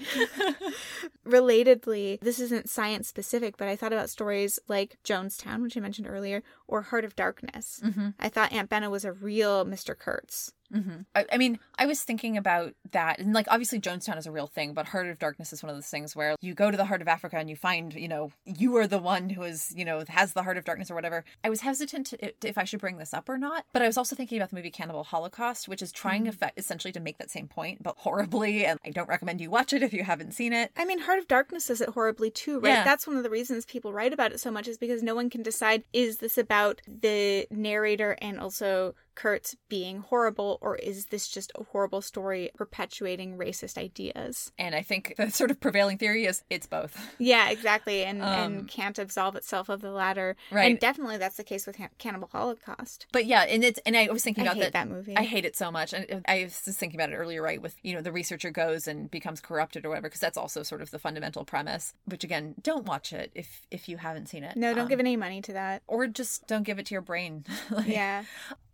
Relatedly, 1.26 2.20
this 2.20 2.38
isn't 2.38 2.68
science 2.68 3.08
specific, 3.08 3.56
but 3.56 3.68
I 3.68 3.76
thought 3.76 3.92
about 3.92 4.10
stories 4.10 4.58
like 4.68 4.98
Jonestown, 5.04 5.62
which 5.62 5.76
I 5.76 5.80
mentioned 5.80 6.06
earlier, 6.08 6.42
or 6.68 6.82
Heart 6.82 7.04
of 7.04 7.16
Darkness. 7.16 7.80
mm-hmm. 7.84 8.10
I 8.20 8.28
thought 8.28 8.52
Aunt 8.52 8.70
Benna 8.70 8.90
was 8.90 9.04
a 9.04 9.12
real 9.12 9.64
Mr. 9.64 9.98
Kurtz. 9.98 10.52
Mm-hmm. 10.74 11.02
I, 11.14 11.26
I 11.32 11.36
mean, 11.38 11.58
I 11.78 11.86
was 11.86 12.02
thinking 12.02 12.36
about 12.36 12.72
that, 12.92 13.18
and 13.18 13.34
like 13.34 13.46
obviously 13.50 13.78
Jonestown 13.78 14.16
is 14.16 14.26
a 14.26 14.32
real 14.32 14.46
thing, 14.46 14.72
but 14.72 14.86
Heart 14.86 15.08
of 15.08 15.18
Darkness 15.18 15.52
is 15.52 15.62
one 15.62 15.70
of 15.70 15.76
those 15.76 15.86
things 15.86 16.16
where 16.16 16.36
you 16.40 16.54
go 16.54 16.70
to 16.70 16.76
the 16.76 16.84
heart 16.86 17.02
of 17.02 17.08
Africa 17.08 17.36
and 17.36 17.50
you 17.50 17.56
find, 17.56 17.92
you 17.94 18.08
know, 18.08 18.30
you 18.46 18.76
are 18.76 18.86
the 18.86 18.98
one 18.98 19.28
who 19.28 19.42
is, 19.42 19.72
you 19.76 19.84
know, 19.84 20.02
has 20.08 20.32
the 20.32 20.42
heart 20.42 20.51
of 20.56 20.64
darkness 20.64 20.90
or 20.90 20.94
whatever. 20.94 21.24
I 21.44 21.50
was 21.50 21.60
hesitant 21.62 22.06
to, 22.08 22.32
if 22.48 22.56
I 22.58 22.64
should 22.64 22.80
bring 22.80 22.98
this 22.98 23.12
up 23.14 23.28
or 23.28 23.38
not, 23.38 23.64
but 23.72 23.82
I 23.82 23.86
was 23.86 23.96
also 23.96 24.14
thinking 24.16 24.38
about 24.38 24.50
the 24.50 24.56
movie 24.56 24.70
Cannibal 24.70 25.04
Holocaust, 25.04 25.68
which 25.68 25.82
is 25.82 25.92
trying 25.92 26.12
Mm-hmm. 26.24 26.44
effe- 26.44 26.50
essentially 26.56 26.92
to 26.92 27.00
make 27.00 27.18
that 27.18 27.30
same 27.30 27.48
point, 27.48 27.82
but 27.82 27.96
horribly. 27.98 28.64
And 28.66 28.78
I 28.84 28.90
don't 28.90 29.08
recommend 29.08 29.40
you 29.40 29.50
watch 29.50 29.72
it 29.72 29.82
if 29.82 29.92
you 29.92 30.04
haven't 30.04 30.32
seen 30.32 30.52
it. 30.52 30.70
I 30.76 30.84
mean, 30.84 31.00
Heart 31.00 31.18
of 31.20 31.28
Darkness 31.28 31.66
does 31.66 31.80
it 31.80 31.88
horribly 31.90 32.30
too, 32.30 32.60
right? 32.60 32.68
Yeah. 32.70 32.84
That's 32.84 33.06
one 33.06 33.16
of 33.16 33.22
the 33.22 33.30
reasons 33.30 33.64
people 33.64 33.92
write 33.92 34.12
about 34.12 34.32
it 34.32 34.40
so 34.40 34.50
much 34.50 34.68
is 34.68 34.78
because 34.78 35.02
no 35.02 35.14
one 35.14 35.30
can 35.30 35.42
decide 35.42 35.84
is 35.92 36.18
this 36.18 36.36
about 36.38 36.80
the 36.86 37.46
narrator 37.50 38.16
and 38.20 38.38
also 38.38 38.94
Kurtz 39.14 39.54
being 39.68 39.98
horrible, 40.00 40.58
or 40.60 40.76
is 40.76 41.06
this 41.06 41.28
just 41.28 41.52
a 41.54 41.64
horrible 41.64 42.00
story 42.02 42.50
perpetuating 42.54 43.36
racist 43.38 43.76
ideas? 43.78 44.52
And 44.58 44.74
I 44.74 44.82
think 44.82 45.14
the 45.16 45.30
sort 45.30 45.50
of 45.50 45.60
prevailing 45.60 45.98
theory 45.98 46.24
is 46.26 46.42
it's 46.50 46.66
both. 46.66 46.98
Yeah, 47.18 47.50
exactly, 47.50 48.04
and 48.04 48.20
Um, 48.22 48.28
and 48.28 48.68
can't 48.68 48.98
absolve 48.98 49.36
itself 49.36 49.68
of 49.68 49.80
the 49.80 49.90
latter. 49.90 50.36
Right. 50.50 50.70
and 50.72 50.80
definitely 50.80 51.18
that's 51.18 51.36
the 51.36 51.44
case 51.44 51.66
with 51.66 51.76
Han- 51.76 51.90
Cannibal 51.98 52.28
Holocaust. 52.32 53.06
But 53.12 53.26
yeah, 53.26 53.42
and 53.42 53.62
it's 53.64 53.78
and 53.86 53.96
I 53.96 54.08
was 54.10 54.22
thinking 54.24 54.42
I 54.42 54.46
about 54.46 54.56
hate 54.56 54.62
that. 54.64 54.72
that 54.72 54.88
movie. 54.88 55.16
I 55.16 55.22
hate 55.24 55.44
it 55.44 55.56
so 55.56 55.70
much, 55.70 55.92
and 55.92 56.24
I 56.26 56.44
was 56.44 56.62
just 56.64 56.78
thinking 56.78 56.98
about 57.00 57.10
it 57.12 57.16
earlier, 57.16 57.42
right? 57.42 57.60
With 57.62 57.76
you 57.82 57.94
know 57.94 58.00
the 58.00 58.12
researcher 58.12 58.50
goes 58.50 58.88
and 58.88 59.10
becomes 59.10 59.40
corrupted 59.40 59.84
or 59.84 59.90
whatever, 59.90 60.08
because 60.08 60.20
that's 60.20 60.36
also 60.38 60.62
sort 60.62 60.82
of 60.82 60.90
the 60.90 60.98
fundamental 60.98 61.44
premise. 61.44 61.94
Which 62.06 62.24
again, 62.24 62.54
don't 62.62 62.86
watch 62.86 63.12
it 63.12 63.30
if 63.34 63.62
if 63.70 63.88
you 63.88 63.98
haven't 63.98 64.28
seen 64.28 64.42
it. 64.44 64.56
No, 64.56 64.72
don't 64.74 64.84
Um, 64.84 64.88
give 64.88 65.00
any 65.00 65.16
money 65.16 65.40
to 65.42 65.52
that. 65.52 65.82
or 65.86 66.06
just 66.06 66.46
don't 66.46 66.62
give 66.64 66.78
it 66.78 66.86
to 66.86 66.94
your 66.94 67.02
brain. 67.02 67.44
Like, 67.70 67.86
Yeah, 67.88 68.24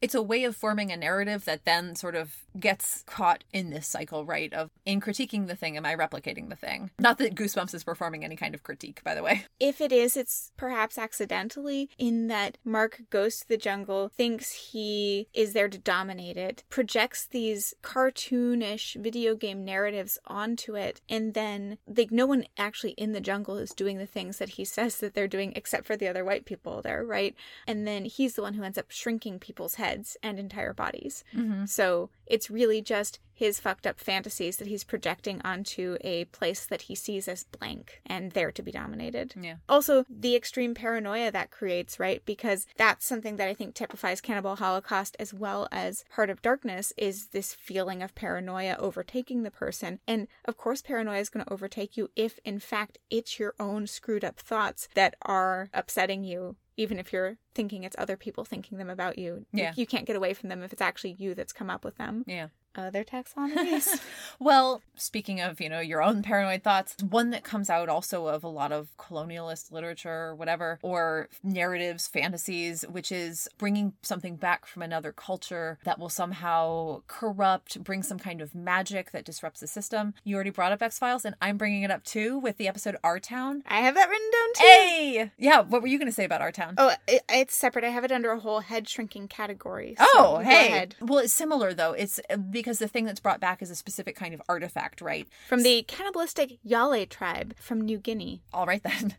it's 0.00 0.14
a 0.14 0.22
way 0.28 0.44
of 0.44 0.54
forming 0.54 0.92
a 0.92 0.96
narrative 0.96 1.44
that 1.46 1.64
then 1.64 1.96
sort 1.96 2.14
of 2.14 2.36
gets 2.58 3.02
caught 3.06 3.44
in 3.52 3.70
this 3.70 3.86
cycle, 3.86 4.24
right? 4.24 4.52
Of 4.52 4.70
in 4.84 5.00
critiquing 5.00 5.46
the 5.46 5.56
thing, 5.56 5.76
am 5.76 5.86
I 5.86 5.96
replicating 5.96 6.48
the 6.48 6.56
thing? 6.56 6.90
Not 6.98 7.18
that 7.18 7.34
Goosebumps 7.34 7.74
is 7.74 7.84
performing 7.84 8.24
any 8.24 8.36
kind 8.36 8.54
of 8.54 8.62
critique, 8.62 9.02
by 9.02 9.14
the 9.14 9.22
way. 9.22 9.46
if 9.60 9.80
it 9.80 9.92
is, 9.92 10.16
it's 10.16 10.52
perhaps 10.56 10.98
accidentally 10.98 11.88
in 11.98 12.28
that 12.28 12.58
Mark 12.64 13.02
goes 13.10 13.40
to 13.40 13.48
the 13.48 13.56
jungle, 13.56 14.10
thinks 14.10 14.52
he 14.52 15.28
is 15.32 15.52
there 15.52 15.68
to 15.68 15.78
dominate 15.78 16.36
it, 16.36 16.64
projects 16.68 17.26
these 17.26 17.74
cartoonish 17.82 19.00
video 19.00 19.34
game 19.34 19.64
narratives 19.64 20.18
onto 20.26 20.76
it, 20.76 21.00
and 21.08 21.34
then 21.34 21.78
like 21.86 22.10
no 22.10 22.26
one 22.26 22.44
actually 22.58 22.92
in 22.92 23.12
the 23.12 23.20
jungle 23.20 23.56
is 23.56 23.70
doing 23.70 23.98
the 23.98 24.06
things 24.06 24.38
that 24.38 24.50
he 24.50 24.64
says 24.64 24.98
that 24.98 25.14
they're 25.14 25.28
doing 25.28 25.52
except 25.56 25.86
for 25.86 25.96
the 25.96 26.08
other 26.08 26.24
white 26.24 26.44
people 26.44 26.82
there, 26.82 27.04
right? 27.04 27.34
And 27.66 27.86
then 27.86 28.04
he's 28.04 28.34
the 28.34 28.42
one 28.42 28.54
who 28.54 28.62
ends 28.62 28.78
up 28.78 28.90
shrinking 28.90 29.38
people's 29.38 29.76
heads 29.76 30.17
and 30.22 30.38
entire 30.38 30.72
bodies. 30.72 31.24
Mm-hmm. 31.34 31.66
So 31.66 32.10
it's 32.26 32.50
really 32.50 32.82
just 32.82 33.20
his 33.38 33.60
fucked 33.60 33.86
up 33.86 34.00
fantasies 34.00 34.56
that 34.56 34.66
he's 34.66 34.82
projecting 34.82 35.40
onto 35.44 35.96
a 36.00 36.24
place 36.26 36.66
that 36.66 36.82
he 36.82 36.94
sees 36.96 37.28
as 37.28 37.44
blank 37.44 38.00
and 38.04 38.32
there 38.32 38.50
to 38.50 38.62
be 38.62 38.72
dominated. 38.72 39.32
Yeah. 39.40 39.56
Also, 39.68 40.04
the 40.10 40.34
extreme 40.34 40.74
paranoia 40.74 41.30
that 41.30 41.52
creates, 41.52 42.00
right? 42.00 42.20
Because 42.24 42.66
that's 42.76 43.06
something 43.06 43.36
that 43.36 43.48
I 43.48 43.54
think 43.54 43.74
typifies 43.74 44.20
Cannibal 44.20 44.56
Holocaust 44.56 45.16
as 45.20 45.32
well 45.32 45.68
as 45.70 46.04
Heart 46.10 46.30
of 46.30 46.42
Darkness 46.42 46.92
is 46.96 47.28
this 47.28 47.54
feeling 47.54 48.02
of 48.02 48.16
paranoia 48.16 48.76
overtaking 48.76 49.44
the 49.44 49.52
person. 49.52 50.00
And 50.08 50.26
of 50.44 50.56
course, 50.56 50.82
paranoia 50.82 51.20
is 51.20 51.28
going 51.28 51.46
to 51.46 51.52
overtake 51.52 51.96
you 51.96 52.10
if, 52.16 52.40
in 52.44 52.58
fact, 52.58 52.98
it's 53.08 53.38
your 53.38 53.54
own 53.60 53.86
screwed 53.86 54.24
up 54.24 54.40
thoughts 54.40 54.88
that 54.94 55.14
are 55.22 55.68
upsetting 55.72 56.24
you. 56.24 56.56
Even 56.78 56.98
if 56.98 57.12
you're 57.12 57.36
thinking 57.54 57.82
it's 57.82 57.96
other 57.98 58.16
people 58.16 58.44
thinking 58.44 58.78
them 58.78 58.88
about 58.88 59.18
you, 59.18 59.44
You- 59.52 59.64
you 59.76 59.86
can't 59.86 60.06
get 60.06 60.16
away 60.16 60.32
from 60.32 60.48
them 60.48 60.62
if 60.62 60.72
it's 60.72 60.80
actually 60.80 61.16
you 61.18 61.34
that's 61.34 61.52
come 61.52 61.68
up 61.68 61.84
with 61.84 61.96
them. 61.96 62.24
Yeah. 62.26 62.48
Other 62.78 63.02
taxonomies. 63.02 64.00
well, 64.38 64.82
speaking 64.94 65.40
of, 65.40 65.60
you 65.60 65.68
know, 65.68 65.80
your 65.80 66.00
own 66.00 66.22
paranoid 66.22 66.62
thoughts, 66.62 66.94
one 67.02 67.30
that 67.30 67.42
comes 67.42 67.68
out 67.68 67.88
also 67.88 68.28
of 68.28 68.44
a 68.44 68.48
lot 68.48 68.70
of 68.70 68.96
colonialist 68.96 69.72
literature 69.72 70.26
or 70.28 70.34
whatever, 70.36 70.78
or 70.80 71.28
narratives, 71.42 72.06
fantasies, 72.06 72.84
which 72.88 73.10
is 73.10 73.48
bringing 73.58 73.94
something 74.02 74.36
back 74.36 74.64
from 74.64 74.82
another 74.82 75.10
culture 75.10 75.78
that 75.84 75.98
will 75.98 76.08
somehow 76.08 77.02
corrupt, 77.08 77.82
bring 77.82 78.04
some 78.04 78.18
kind 78.18 78.40
of 78.40 78.54
magic 78.54 79.10
that 79.10 79.24
disrupts 79.24 79.58
the 79.58 79.66
system. 79.66 80.14
You 80.22 80.36
already 80.36 80.50
brought 80.50 80.70
up 80.70 80.80
X 80.80 81.00
Files, 81.00 81.24
and 81.24 81.34
I'm 81.42 81.56
bringing 81.56 81.82
it 81.82 81.90
up 81.90 82.04
too 82.04 82.38
with 82.38 82.58
the 82.58 82.68
episode 82.68 82.96
Our 83.02 83.18
Town. 83.18 83.64
I 83.66 83.80
have 83.80 83.96
that 83.96 84.08
written 84.08 84.30
down 84.30 84.52
too. 84.54 84.64
Hey! 84.64 85.32
Yeah, 85.36 85.60
what 85.62 85.82
were 85.82 85.88
you 85.88 85.98
going 85.98 86.06
to 86.10 86.14
say 86.14 86.24
about 86.24 86.42
Our 86.42 86.52
Town? 86.52 86.74
Oh, 86.78 86.94
it, 87.08 87.22
it's 87.28 87.56
separate. 87.56 87.84
I 87.84 87.88
have 87.88 88.04
it 88.04 88.12
under 88.12 88.30
a 88.30 88.38
whole 88.38 88.60
head 88.60 88.88
shrinking 88.88 89.26
category. 89.26 89.96
so 89.98 90.06
Oh, 90.14 90.38
hey. 90.38 90.88
Well, 91.00 91.18
it's 91.18 91.32
similar 91.32 91.74
though. 91.74 91.92
It's 91.92 92.20
uh, 92.30 92.36
because 92.68 92.80
the 92.80 92.86
thing 92.86 93.06
that's 93.06 93.18
brought 93.18 93.40
back 93.40 93.62
is 93.62 93.70
a 93.70 93.74
specific 93.74 94.14
kind 94.14 94.34
of 94.34 94.42
artifact, 94.46 95.00
right? 95.00 95.26
From 95.48 95.62
the 95.62 95.84
cannibalistic 95.84 96.58
Jale 96.66 97.06
tribe 97.06 97.54
from 97.58 97.80
New 97.80 97.96
Guinea. 97.96 98.42
All 98.52 98.66
right 98.66 98.82
then. 98.84 99.14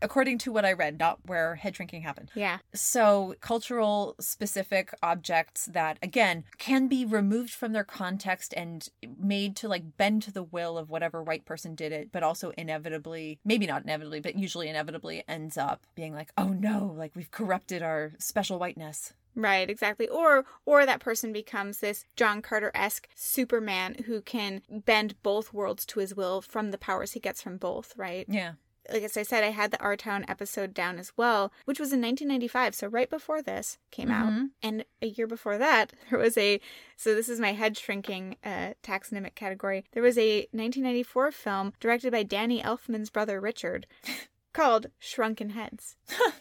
According 0.00 0.38
to 0.38 0.52
what 0.52 0.64
I 0.64 0.72
read, 0.72 0.98
not 0.98 1.18
where 1.26 1.56
head 1.56 1.76
shrinking 1.76 2.00
happened. 2.00 2.30
Yeah. 2.34 2.60
So, 2.72 3.34
cultural 3.42 4.14
specific 4.20 4.94
objects 5.02 5.66
that, 5.66 5.98
again, 6.00 6.44
can 6.56 6.88
be 6.88 7.04
removed 7.04 7.50
from 7.50 7.74
their 7.74 7.84
context 7.84 8.54
and 8.56 8.88
made 9.18 9.54
to 9.56 9.68
like 9.68 9.98
bend 9.98 10.22
to 10.22 10.32
the 10.32 10.42
will 10.42 10.78
of 10.78 10.88
whatever 10.88 11.22
white 11.22 11.44
person 11.44 11.74
did 11.74 11.92
it, 11.92 12.10
but 12.10 12.22
also 12.22 12.52
inevitably, 12.56 13.38
maybe 13.44 13.66
not 13.66 13.82
inevitably, 13.82 14.20
but 14.20 14.38
usually 14.38 14.70
inevitably 14.70 15.24
ends 15.28 15.58
up 15.58 15.82
being 15.94 16.14
like, 16.14 16.32
oh 16.38 16.48
no, 16.48 16.94
like 16.96 17.12
we've 17.14 17.30
corrupted 17.30 17.82
our 17.82 18.12
special 18.18 18.58
whiteness. 18.58 19.12
Right, 19.36 19.68
exactly. 19.68 20.08
Or 20.08 20.44
or 20.64 20.86
that 20.86 21.00
person 21.00 21.32
becomes 21.32 21.78
this 21.78 22.04
John 22.16 22.40
Carter-esque 22.42 23.08
Superman 23.14 23.96
who 24.06 24.20
can 24.20 24.62
bend 24.70 25.20
both 25.22 25.52
worlds 25.52 25.84
to 25.86 26.00
his 26.00 26.14
will 26.14 26.40
from 26.40 26.70
the 26.70 26.78
powers 26.78 27.12
he 27.12 27.20
gets 27.20 27.42
from 27.42 27.56
both, 27.56 27.94
right? 27.96 28.26
Yeah. 28.28 28.52
Like 28.92 29.02
as 29.02 29.16
I 29.16 29.22
said, 29.22 29.42
I 29.42 29.48
had 29.50 29.70
the 29.70 29.80
Our 29.80 29.96
Town 29.96 30.26
episode 30.28 30.74
down 30.74 30.98
as 30.98 31.10
well, 31.16 31.50
which 31.64 31.80
was 31.80 31.90
in 31.94 32.02
1995, 32.02 32.74
so 32.74 32.86
right 32.86 33.08
before 33.08 33.40
this 33.40 33.78
came 33.90 34.10
out. 34.10 34.30
Mhm. 34.30 34.50
And 34.62 34.84
a 35.00 35.06
year 35.06 35.26
before 35.26 35.56
that, 35.56 35.94
there 36.10 36.18
was 36.18 36.36
a 36.36 36.60
so 36.96 37.14
this 37.14 37.30
is 37.30 37.40
my 37.40 37.54
head 37.54 37.78
shrinking 37.78 38.36
uh, 38.44 38.74
taxonomic 38.82 39.34
category. 39.34 39.84
There 39.92 40.02
was 40.02 40.18
a 40.18 40.40
1994 40.52 41.32
film 41.32 41.72
directed 41.80 42.12
by 42.12 42.24
Danny 42.24 42.62
Elfman's 42.62 43.08
brother 43.08 43.40
Richard 43.40 43.86
called 44.52 44.88
Shrunken 44.98 45.50
Heads. 45.50 45.96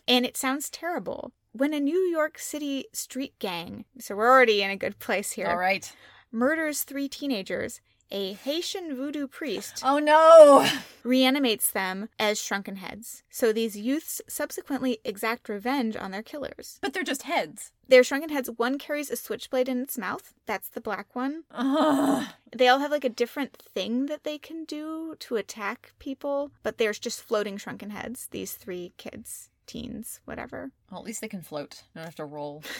and 0.07 0.25
it 0.25 0.35
sounds 0.35 0.69
terrible. 0.69 1.31
When 1.55 1.73
a 1.73 1.79
New 1.79 1.99
York 1.99 2.39
City 2.39 2.85
street 2.93 3.37
gang, 3.39 3.85
so 3.99 4.15
we're 4.15 4.29
already 4.29 4.61
in 4.63 4.71
a 4.71 4.75
good 4.75 4.97
place 4.99 5.33
here, 5.33 5.47
All 5.47 5.57
right. 5.57 5.91
murders 6.31 6.81
three 6.83 7.07
teenagers, 7.07 7.79
a 8.09 8.33
Haitian 8.33 8.95
voodoo 8.95 9.27
priest 9.27 9.81
Oh 9.85 9.97
no. 9.99 10.67
reanimates 11.03 11.69
them 11.71 12.09
as 12.19 12.41
shrunken 12.41 12.77
heads. 12.77 13.23
So 13.29 13.53
these 13.53 13.77
youths 13.77 14.19
subsequently 14.27 14.99
exact 15.03 15.47
revenge 15.47 15.95
on 15.95 16.09
their 16.11 16.23
killers. 16.23 16.79
But 16.81 16.93
they're 16.93 17.03
just 17.03 17.23
heads. 17.23 17.71
They're 17.87 18.03
shrunken 18.03 18.29
heads, 18.29 18.49
one 18.57 18.77
carries 18.79 19.11
a 19.11 19.15
switchblade 19.15 19.69
in 19.69 19.81
its 19.81 19.97
mouth. 19.97 20.33
That's 20.47 20.69
the 20.69 20.81
black 20.81 21.15
one. 21.15 21.43
Ugh. 21.51 22.25
They 22.55 22.67
all 22.67 22.79
have 22.79 22.91
like 22.91 23.05
a 23.05 23.09
different 23.09 23.55
thing 23.57 24.07
that 24.07 24.23
they 24.23 24.37
can 24.39 24.63
do 24.65 25.15
to 25.19 25.35
attack 25.35 25.93
people, 25.99 26.51
but 26.63 26.77
there's 26.79 26.99
just 26.99 27.21
floating 27.21 27.57
shrunken 27.57 27.91
heads, 27.91 28.27
these 28.31 28.53
three 28.53 28.93
kids, 28.97 29.49
teens, 29.65 30.19
whatever. 30.25 30.71
Well, 30.91 30.99
at 30.99 31.05
least 31.05 31.21
they 31.21 31.27
can 31.27 31.41
float. 31.41 31.83
Don't 31.95 32.05
have 32.05 32.15
to 32.15 32.25
roll. 32.25 32.63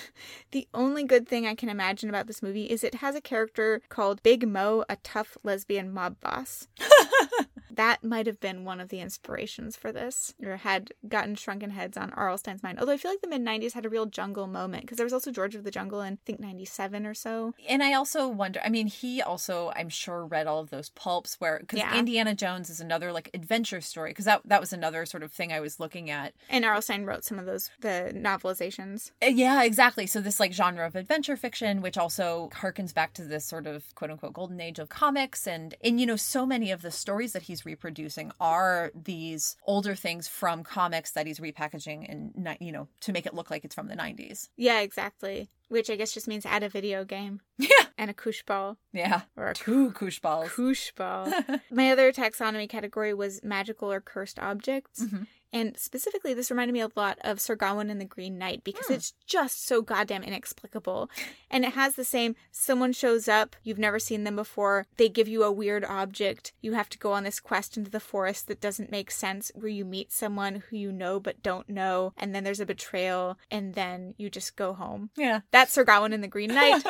The 0.52 0.68
only 0.74 1.04
good 1.04 1.28
thing 1.28 1.48
I 1.48 1.56
can 1.56 1.68
imagine 1.68 2.10
about 2.10 2.28
this 2.28 2.44
movie 2.44 2.66
is 2.66 2.84
it 2.84 2.96
has 2.96 3.16
a 3.16 3.22
character 3.22 3.82
called 3.90 4.22
Big 4.22 4.48
Mo, 4.48 4.86
a 4.88 4.98
tough 4.98 5.36
lesbian 5.44 5.92
mob 5.92 6.20
boss. 6.20 6.68
that 7.76 8.04
might 8.04 8.28
have 8.28 8.40
been 8.40 8.66
one 8.66 8.80
of 8.80 8.90
the 8.90 9.00
inspirations 9.00 9.76
for 9.76 9.92
this, 9.92 10.34
or 10.44 10.58
had 10.58 10.92
gotten 11.08 11.36
Shrunken 11.36 11.72
Heads 11.72 11.98
on 11.98 12.12
R.L. 12.12 12.38
Stine's 12.38 12.64
mind. 12.64 12.80
Although 12.80 12.94
I 12.94 12.98
feel 12.98 13.12
like 13.12 13.22
the 13.22 13.28
mid 13.28 13.42
90s 13.42 13.74
had 13.74 13.86
a 13.86 13.90
real 13.90 14.06
jungle 14.06 14.48
moment, 14.48 14.84
because 14.84 14.98
there 14.98 15.06
was 15.06 15.14
also 15.14 15.32
George 15.32 15.56
of 15.56 15.64
the 15.64 15.72
Jungle 15.72 16.02
in, 16.02 16.14
I 16.14 16.18
think, 16.26 16.40
97 16.40 17.06
or 17.06 17.14
so. 17.14 17.54
And 17.68 17.82
I 17.84 17.94
also 17.94 18.28
wonder, 18.28 18.60
I 18.64 18.70
mean, 18.70 18.88
he 18.88 19.22
also, 19.22 19.72
I'm 19.76 19.90
sure, 19.90 20.26
read 20.26 20.48
all 20.48 20.60
of 20.60 20.70
those 20.70 20.90
pulps 20.90 21.36
where, 21.40 21.60
because 21.60 21.80
Yeah. 21.80 21.98
Indiana 21.98 22.36
Jones 22.36 22.70
is 22.70 22.80
another 22.80 23.12
like 23.12 23.30
adventure 23.34 23.82
story, 23.82 24.12
because 24.12 24.26
that, 24.26 24.42
that 24.46 24.62
was 24.62 24.74
another 24.74 25.06
sort 25.06 25.24
of 25.24 25.32
thing 25.32 25.52
I 25.52 25.60
was 25.60 25.80
looking 25.80 26.10
at. 26.10 26.34
And 26.50 26.66
R.L. 26.66 26.82
Stine 26.82 27.06
wrote 27.06 27.24
some 27.26 27.40
of 27.40 27.46
those, 27.46 27.70
the 27.80 28.12
novelizations. 28.16 29.12
Uh, 29.22 29.28
Yeah, 29.28 29.64
exactly. 29.64 30.06
So 30.08 30.22
this 30.22 30.40
like 30.40 30.54
genre 30.54 30.86
of 30.86 30.96
adventure 30.96 31.36
fiction, 31.36 31.82
which 31.82 31.98
also 31.98 32.50
harkens 32.54 32.94
back 32.94 33.14
to 33.14 33.24
this 33.24 33.46
sort 33.46 33.68
of 33.68 33.94
quote 33.96 34.12
unquote 34.12 34.34
golden 34.34 34.60
age 34.62 34.80
of 34.80 34.90
comics, 34.90 35.48
and 35.48 35.76
and 35.84 36.00
you 36.00 36.06
know 36.06 36.16
so 36.16 36.46
many 36.46 36.72
of 36.72 36.82
the 36.82 36.92
stories 36.92 37.34
that 37.34 37.44
he's 37.44 37.63
he's 37.64 37.72
reproducing 37.72 38.32
are 38.40 38.92
these 38.96 39.56
older 39.66 39.96
things 39.96 40.28
from 40.28 40.64
comics 40.64 41.12
that 41.12 41.28
he's 41.28 41.40
repackaging 41.40 42.10
and 42.10 42.58
you 42.60 42.72
know 42.72 42.88
to 43.02 43.12
make 43.12 43.26
it 43.26 43.34
look 43.34 43.50
like 43.50 43.64
it's 43.66 43.76
from 43.76 43.88
the 43.88 43.96
90s. 43.96 44.50
Yeah, 44.58 44.80
exactly. 44.82 45.50
Which 45.70 45.90
I 45.90 45.96
guess 45.96 46.14
just 46.14 46.28
means 46.28 46.46
add 46.46 46.64
a 46.64 46.70
video 46.70 47.04
game 47.04 47.42
Yeah. 47.58 47.70
and 47.98 48.10
a 48.12 48.14
koosh 48.14 48.44
ball 48.44 48.78
Yeah. 48.92 49.22
or 49.38 49.48
a 49.50 49.54
Two 49.54 49.92
koosh 49.92 50.20
balls. 50.20 50.52
koosh 50.52 50.92
ball. 50.92 51.32
My 51.72 51.92
other 51.92 52.12
taxonomy 52.12 52.70
category 52.70 53.14
was 53.14 53.42
magical 53.44 53.92
or 53.92 54.02
cursed 54.02 54.38
objects. 54.40 55.04
Mhm. 55.04 55.28
And 55.54 55.78
specifically, 55.78 56.34
this 56.34 56.50
reminded 56.50 56.74
me 56.74 56.82
a 56.82 56.90
lot 56.96 57.20
of 57.22 57.40
Sir 57.40 57.56
Gawain 57.56 57.90
and 57.92 58.02
the 58.02 58.06
Green 58.06 58.38
Knight 58.40 58.64
because 58.64 58.88
Hmm. 58.88 58.94
it's 58.94 59.14
just 59.28 59.66
so 59.66 59.82
goddamn 59.84 60.24
inexplicable. 60.24 61.10
And 61.50 61.64
it 61.64 61.74
has 61.74 61.96
the 61.96 62.04
same 62.04 62.36
someone 62.52 62.92
shows 62.92 63.28
up, 63.28 63.56
you've 63.64 63.78
never 63.78 64.00
seen 64.00 64.24
them 64.24 64.36
before, 64.36 64.88
they 64.98 65.08
give 65.10 65.28
you 65.28 65.44
a 65.44 65.52
weird 65.52 65.86
object, 65.86 66.52
you 66.62 66.74
have 66.74 66.90
to 66.90 66.98
go 66.98 67.12
on 67.14 67.24
this 67.24 67.40
quest 67.40 67.78
into 67.78 67.92
the 67.92 68.00
forest 68.00 68.48
that 68.48 68.60
doesn't 68.60 68.90
make 68.92 69.12
sense, 69.12 69.52
where 69.54 69.68
you 69.68 69.86
meet 69.86 70.12
someone 70.12 70.64
who 70.70 70.76
you 70.78 70.92
know 70.92 71.20
but 71.20 71.44
don't 71.44 71.70
know, 71.70 72.14
and 72.18 72.34
then 72.34 72.44
there's 72.44 72.60
a 72.60 72.66
betrayal, 72.66 73.38
and 73.52 73.76
then 73.76 74.16
you 74.18 74.32
just 74.32 74.56
go 74.56 74.74
home. 74.74 75.12
Yeah. 75.16 75.42
That's 75.52 75.72
Sir 75.72 75.84
Gawain 75.84 76.14
and 76.14 76.24
the 76.24 76.28
Green 76.28 76.54
Knight, 76.54 76.84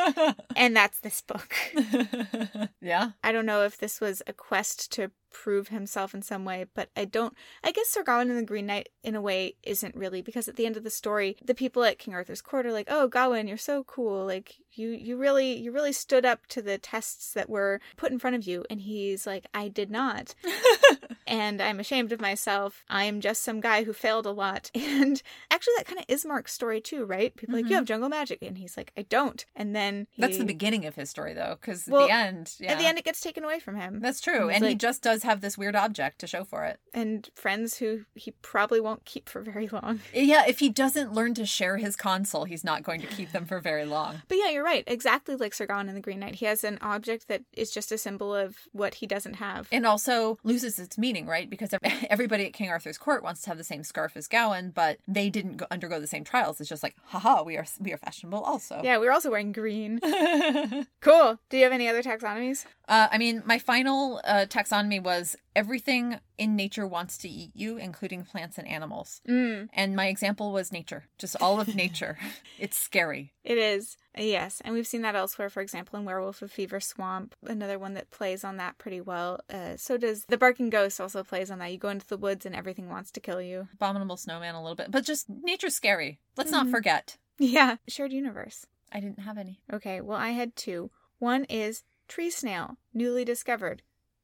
and 0.56 0.74
that's 0.74 1.02
this 1.02 1.20
book. 1.22 1.54
yeah. 2.82 3.12
I 3.24 3.32
don't 3.34 3.46
know 3.46 3.64
if 3.64 3.78
this 3.78 4.00
was 4.00 4.22
a 4.26 4.32
quest 4.34 4.92
to 4.94 5.12
prove 5.34 5.68
himself 5.70 6.14
in 6.14 6.22
some 6.22 6.46
way, 6.46 6.66
but 6.74 6.90
I 6.96 7.06
don't. 7.06 7.34
I 7.64 7.72
guess 7.72 7.90
Sir 7.90 8.04
Gawain 8.04 8.30
and 8.30 8.40
the 8.40 8.44
Green 8.44 8.68
Knight, 8.68 8.90
in 9.04 9.16
a 9.16 9.22
way, 9.22 9.56
isn't 9.64 9.96
really 9.96 10.22
because 10.22 10.48
at 10.48 10.56
the 10.56 10.66
end 10.66 10.78
of 10.78 10.84
the 10.84 10.90
story, 10.90 11.36
the 11.44 11.56
people 11.56 11.84
at 11.84 12.00
King 12.00 12.14
Arthur's 12.14 12.42
court 12.42 12.66
are 12.66 12.72
like, 12.72 12.88
"Oh, 12.90 13.08
Gawain, 13.08 13.48
you're 13.48 13.58
so 13.58 13.84
cool! 13.84 14.26
Like 14.26 14.60
you, 14.78 14.90
you 14.90 15.18
really, 15.18 15.58
you 15.58 15.72
really 15.72 15.94
stood 15.94 16.26
up 16.26 16.48
to 16.48 16.62
the 16.62 16.78
tests 16.78 17.34
that 17.34 17.50
were 17.50 17.80
put 17.98 18.12
in 18.12 18.20
front 18.20 18.36
of 18.36 18.44
you." 18.44 18.66
And 18.70 18.82
he's 18.82 19.26
like, 19.28 19.48
"I 19.54 19.68
did 19.68 19.92
not, 19.92 20.36
and 21.28 21.62
I'm 21.62 21.80
ashamed 21.80 22.12
of 22.12 22.22
myself. 22.22 22.84
I 22.90 23.06
am 23.06 23.22
just 23.22 23.44
some 23.44 23.62
guy 23.62 23.84
who 23.84 23.94
failed 23.94 24.26
a 24.26 24.32
lot." 24.32 24.72
And 25.04 25.22
actually, 25.50 25.74
that 25.78 25.88
kind 25.88 26.00
of 26.00 26.06
is 26.08 26.26
Mark's 26.26 26.54
story 26.54 26.80
too, 26.80 27.06
right? 27.06 27.36
People 27.36 27.56
are 27.56 27.60
like. 27.60 27.70
"You 27.70 27.76
have 27.76 27.84
mm-hmm. 27.84 27.88
jungle 27.88 28.10
magic," 28.10 28.40
and 28.42 28.58
he's 28.58 28.78
like, 28.78 28.92
"I 28.96 29.04
don't." 29.04 29.44
And 29.56 29.76
then 29.76 30.08
he, 30.12 30.22
That's 30.22 30.38
the 30.38 30.46
beginning 30.46 30.86
of 30.86 30.96
his 30.96 31.10
story 31.10 31.34
though 31.34 31.58
cuz 31.62 31.88
Well, 31.88 32.04
at 32.04 32.08
the 32.08 32.14
end, 32.14 32.54
yeah. 32.60 32.72
At 32.74 32.80
the 32.80 32.86
end, 32.86 32.98
it 32.98 33.06
gets 33.06 33.22
taken 33.22 33.44
away 33.44 33.60
from 33.60 33.76
him. 33.76 34.00
That's 34.00 34.22
true. 34.22 34.48
He's 34.48 34.58
And 34.58 34.66
he 34.66 34.76
just 34.76 35.02
does 35.02 35.24
have 35.24 35.42
this 35.42 35.58
weird 35.58 35.76
object 35.76 36.20
to 36.20 36.28
show 36.28 36.44
for 36.44 36.64
it. 36.66 36.80
and 36.94 37.30
friends 37.34 37.78
who 37.78 38.06
he 38.16 38.32
probably 38.42 38.80
won't 38.80 39.06
keep 39.06 39.30
for 39.30 39.42
very 39.42 39.68
long. 39.68 40.00
Yeah, 40.14 40.44
if 40.48 40.60
he 40.60 40.70
doesn't 40.70 41.14
learn 41.14 41.34
to 41.36 41.46
share 41.46 41.78
his 41.78 41.96
console, 41.96 42.46
he's 42.46 42.64
not 42.64 42.84
going 42.84 43.02
to 43.02 43.08
keep 43.08 43.32
them 43.32 43.46
for 43.46 43.60
very 43.60 43.86
long. 43.86 44.22
But 44.28 44.38
yeah, 44.38 44.50
you're 44.50 44.63
right. 44.64 44.84
Exactly 44.88 45.36
like 45.36 45.54
Sir 45.54 45.66
Gawain 45.68 45.88
and 45.88 45.96
the 45.98 46.02
Green 46.02 46.20
Knight. 46.20 46.36
He 46.36 46.46
has 46.46 46.64
an 46.64 46.78
object 46.82 47.28
that 47.28 47.44
is 47.54 47.72
just 47.72 47.92
a 47.92 47.98
symbol 47.98 48.34
of 48.34 48.56
what 48.72 48.96
he 48.96 49.06
doesn't 49.08 49.36
have. 49.36 49.68
And 49.72 49.86
also 49.86 50.38
loses 50.44 50.80
its 50.80 50.98
meaning, 50.98 51.28
right? 51.28 51.50
Because 51.50 51.72
everybody 52.10 52.46
at 52.46 52.54
King 52.54 52.70
Arthur's 52.70 52.98
court 52.98 53.24
wants 53.24 53.42
to 53.42 53.50
have 53.50 53.58
the 53.58 53.64
same 53.64 53.84
scarf 53.84 54.16
as 54.18 54.28
Gawain, 54.28 54.72
but 54.74 54.98
they 55.08 55.30
didn't 55.30 55.58
go- 55.58 55.68
undergo 55.70 56.00
the 56.00 56.08
same 56.08 56.24
trials. 56.24 56.60
It's 56.60 56.70
just 56.70 56.84
like, 56.84 56.96
haha, 57.06 57.44
we 57.44 57.58
are 57.58 57.66
we 57.80 57.94
are 57.94 57.98
fashionable 57.98 58.40
also. 58.42 58.82
yeah, 58.84 58.98
we're 58.98 59.12
also 59.12 59.30
wearing 59.30 59.52
green. 59.52 60.00
Cool. 61.02 61.38
Do 61.50 61.58
you 61.58 61.64
have 61.64 61.74
any 61.74 61.88
other 61.90 62.02
taxonomies? 62.02 62.66
Uh, 62.88 63.08
I 63.12 63.18
mean, 63.18 63.44
my 63.46 63.60
final 63.60 64.22
uh, 64.24 64.46
taxonomy 64.48 65.02
was 65.04 65.36
everything 65.56 66.20
in 66.38 66.56
nature 66.56 66.86
wants 66.88 67.18
to 67.20 67.30
eat 67.30 67.52
you, 67.54 67.78
including 67.78 68.26
plants 68.26 68.58
and 68.58 68.68
animals. 68.68 69.22
Mm, 69.28 69.70
And 69.74 69.96
my 69.96 70.08
example 70.08 70.52
was 70.52 70.72
nature, 70.72 71.06
just 71.18 71.36
all 71.42 71.60
of 71.62 71.76
nature. 71.76 72.18
it's 72.60 72.78
scary. 72.78 73.34
it 73.44 73.58
is. 73.58 73.98
Yes, 74.18 74.62
and 74.64 74.74
we've 74.76 74.86
seen 74.88 75.02
that 75.02 75.16
elsewhere, 75.16 75.50
for 75.50 75.62
example, 75.62 75.98
in 76.00 76.06
Werewolf 76.06 76.42
of 76.42 76.52
Fever 76.52 76.80
Swamp, 76.80 77.36
another 77.46 77.80
one 77.80 77.94
that 77.96 78.12
plays 78.12 78.44
on 78.44 78.58
that 78.58 78.78
pretty 78.78 79.02
well. 79.02 79.40
Uh, 79.52 79.76
so 79.78 79.98
does 79.98 80.26
The 80.26 80.38
Barking 80.38 80.70
Ghost 80.70 81.02
also 81.02 81.24
plays 81.24 81.50
on 81.50 81.60
that. 81.60 81.72
You 81.72 81.78
go 81.80 81.90
into 81.90 82.08
the 82.08 82.18
woods 82.18 82.46
and 82.46 82.56
everything 82.56 82.90
wants 82.90 83.10
to 83.12 83.20
kill 83.20 83.42
you. 83.42 83.68
Abominable 83.74 84.18
snowman 84.18 84.54
a 84.56 84.62
little 84.62 84.76
bit, 84.76 84.92
but 84.92 85.04
just 85.04 85.28
nature's 85.30 85.76
scary. 85.76 86.20
Let's 86.38 86.52
not 86.52 86.68
Mhm. 86.68 86.72
forget. 86.72 87.18
Yeah. 87.40 87.78
Shared 87.88 88.14
universe. 88.14 88.68
I 88.92 89.00
didn't 89.00 89.20
have 89.22 89.40
any. 89.40 89.60
Okay, 89.74 90.00
well, 90.02 90.20
I 90.20 90.30
had 90.30 90.56
two. 90.56 90.92
One 91.18 91.46
is 91.46 91.84
tree 92.08 92.30
snail, 92.30 92.78
newly 92.94 93.26
discovered. 93.26 93.82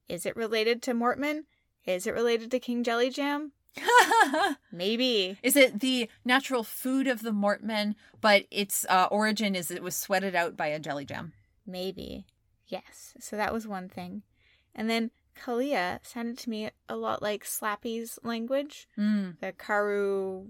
Is 0.09 0.25
it 0.25 0.35
related 0.35 0.81
to 0.83 0.93
Mortman? 0.93 1.43
Is 1.85 2.05
it 2.07 2.13
related 2.13 2.51
to 2.51 2.59
King 2.59 2.83
Jelly 2.83 3.09
Jam? 3.09 3.51
Maybe. 4.71 5.37
Is 5.43 5.55
it 5.55 5.79
the 5.79 6.09
natural 6.25 6.63
food 6.63 7.07
of 7.07 7.21
the 7.21 7.31
Mortmen, 7.31 7.95
but 8.19 8.45
its 8.51 8.85
uh, 8.89 9.07
origin 9.11 9.55
is 9.55 9.71
it 9.71 9.83
was 9.83 9.95
sweated 9.95 10.35
out 10.35 10.57
by 10.57 10.67
a 10.67 10.79
jelly 10.79 11.05
jam? 11.05 11.33
Maybe. 11.65 12.25
Yes. 12.67 13.13
So 13.19 13.35
that 13.35 13.53
was 13.53 13.67
one 13.67 13.87
thing. 13.89 14.23
And 14.75 14.89
then 14.89 15.11
Kalia 15.39 15.99
sounded 16.05 16.37
to 16.39 16.49
me 16.49 16.69
a 16.87 16.95
lot 16.95 17.21
like 17.21 17.45
Slappy's 17.45 18.19
language, 18.23 18.87
Mm. 18.97 19.39
the 19.39 19.53
Karu, 19.53 20.47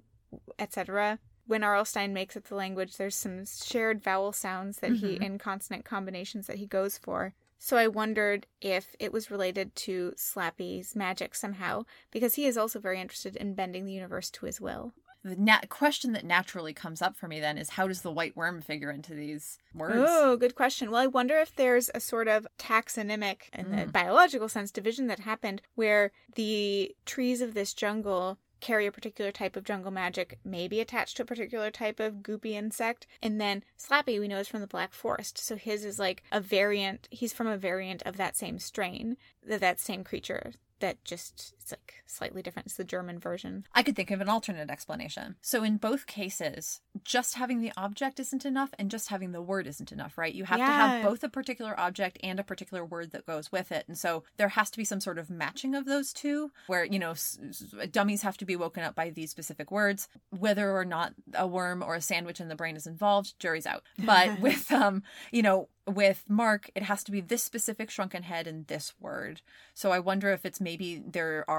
etc. 0.57 1.19
When 1.45 1.63
R.L. 1.63 1.85
Stine 1.85 2.13
makes 2.13 2.35
up 2.37 2.45
the 2.45 2.55
language, 2.55 2.97
there's 2.97 3.15
some 3.15 3.45
shared 3.45 4.01
vowel 4.03 4.31
sounds 4.31 4.77
that 4.79 4.93
he, 4.93 5.17
Mhm. 5.17 5.25
and 5.25 5.39
consonant 5.39 5.85
combinations 5.85 6.47
that 6.47 6.57
he 6.57 6.65
goes 6.67 6.97
for. 6.97 7.33
So 7.59 7.75
I 7.77 7.87
wondered 7.87 8.47
if 8.61 8.95
it 8.99 9.11
was 9.11 9.29
related 9.29 9.75
to 9.77 10.13
Slappy's 10.15 10.95
magic 10.95 11.35
somehow, 11.35 11.83
because 12.09 12.35
he 12.35 12.45
is 12.45 12.57
also 12.57 12.79
very 12.79 12.99
interested 12.99 13.35
in 13.35 13.53
bending 13.53 13.85
the 13.85 13.91
universe 13.93 14.29
to 14.31 14.45
his 14.45 14.61
will. 14.61 14.93
The 15.25 15.35
na- 15.35 15.59
question 15.67 16.13
that 16.13 16.23
naturally 16.23 16.73
comes 16.73 17.01
up 17.01 17.17
for 17.17 17.27
me 17.27 17.41
then 17.41 17.57
is 17.57 17.71
how 17.71 17.89
does 17.89 18.01
the 18.01 18.11
white 18.11 18.37
worm 18.37 18.61
figure 18.61 18.89
into 18.89 19.13
these 19.13 19.57
words? 19.75 19.95
Oh, 20.07 20.37
good 20.37 20.55
question. 20.55 20.89
Well, 20.89 21.01
I 21.01 21.07
wonder 21.07 21.37
if 21.37 21.53
there's 21.53 21.91
a 21.93 21.99
sort 21.99 22.29
of 22.29 22.47
taxonomic, 22.57 23.49
in 23.53 23.69
the 23.71 23.77
Mm. 23.87 23.91
biological 23.91 24.47
sense, 24.47 24.71
division 24.71 25.07
that 25.07 25.19
happened 25.19 25.61
where 25.75 26.13
the 26.35 26.95
trees 27.05 27.41
of 27.41 27.53
this 27.53 27.73
jungle 27.73 28.37
carry 28.59 28.85
a 28.85 28.91
particular 28.91 29.31
type 29.31 29.55
of 29.55 29.63
jungle 29.63 29.91
magic, 29.91 30.39
maybe 30.43 30.79
attached 30.79 31.17
to 31.17 31.23
a 31.23 31.25
particular 31.25 31.71
type 31.71 31.99
of 31.99 32.15
goopy 32.15 32.51
insect. 32.51 33.07
And 33.21 33.39
then 33.39 33.63
Slappy, 33.77 34.19
we 34.19 34.27
know, 34.27 34.39
is 34.39 34.47
from 34.47 34.61
the 34.61 34.67
Black 34.67 34.93
Forest. 34.93 35.37
So 35.37 35.55
his 35.55 35.85
is 35.85 35.99
like 35.99 36.23
a 36.31 36.41
variant, 36.41 37.07
he's 37.11 37.33
from 37.33 37.47
a 37.47 37.57
variant 37.57 38.03
of 38.03 38.17
that 38.17 38.35
same 38.35 38.59
strain, 38.59 39.17
that, 39.45 39.61
that 39.61 39.79
same 39.79 40.03
creature. 40.03 40.53
That 40.79 41.03
just, 41.03 41.53
it's 41.71 41.81
like 41.81 42.03
slightly 42.05 42.41
different. 42.41 42.67
It's 42.67 42.75
the 42.77 42.83
German 42.83 43.19
version. 43.19 43.65
I 43.73 43.83
could 43.83 43.95
think 43.95 44.11
of 44.11 44.21
an 44.21 44.29
alternate 44.29 44.69
explanation. 44.69 45.35
So 45.41 45.63
in 45.63 45.77
both 45.77 46.07
cases, 46.07 46.81
just 47.03 47.35
having 47.35 47.61
the 47.61 47.71
object 47.77 48.19
isn't 48.19 48.45
enough 48.45 48.69
and 48.79 48.89
just 48.91 49.09
having 49.09 49.31
the 49.31 49.41
word 49.41 49.67
isn't 49.67 49.91
enough, 49.91 50.17
right? 50.17 50.33
You 50.33 50.45
have 50.45 50.59
to 50.59 50.63
have 50.65 51.03
both 51.03 51.23
a 51.23 51.29
particular 51.29 51.79
object 51.79 52.17
and 52.23 52.39
a 52.39 52.43
particular 52.43 52.83
word 52.85 53.11
that 53.11 53.25
goes 53.25 53.51
with 53.51 53.71
it. 53.71 53.85
And 53.87 53.97
so 53.97 54.23
there 54.37 54.49
has 54.49 54.69
to 54.71 54.77
be 54.77 54.85
some 54.85 54.99
sort 54.99 55.17
of 55.17 55.29
matching 55.29 55.75
of 55.75 55.85
those 55.85 56.13
two 56.13 56.51
where, 56.67 56.83
you 56.85 56.99
know, 56.99 57.11
s- 57.11 57.37
s- 57.49 57.63
dummies 57.91 58.21
have 58.23 58.37
to 58.37 58.45
be 58.45 58.55
woken 58.55 58.83
up 58.83 58.95
by 58.95 59.09
these 59.09 59.31
specific 59.31 59.71
words. 59.71 60.07
Whether 60.37 60.71
or 60.75 60.85
not 60.85 61.13
a 61.33 61.47
worm 61.47 61.83
or 61.83 61.95
a 61.95 62.01
sandwich 62.01 62.39
in 62.41 62.47
the 62.47 62.55
brain 62.55 62.75
is 62.75 62.87
involved, 62.87 63.33
jury's 63.39 63.65
out. 63.67 63.83
But 63.97 64.39
with 64.41 64.71
um, 64.71 65.03
you 65.31 65.41
know, 65.41 65.69
with 65.87 66.23
Mark, 66.27 66.69
it 66.75 66.83
has 66.83 67.03
to 67.03 67.11
be 67.11 67.19
this 67.21 67.41
specific 67.43 67.89
shrunken 67.89 68.21
head 68.23 68.45
and 68.45 68.67
this 68.67 68.93
word. 68.99 69.41
So 69.73 69.91
I 69.91 69.97
wonder 69.99 70.31
if 70.31 70.45
it's 70.45 70.61
maybe 70.61 71.01
there 71.05 71.43
are 71.49 71.58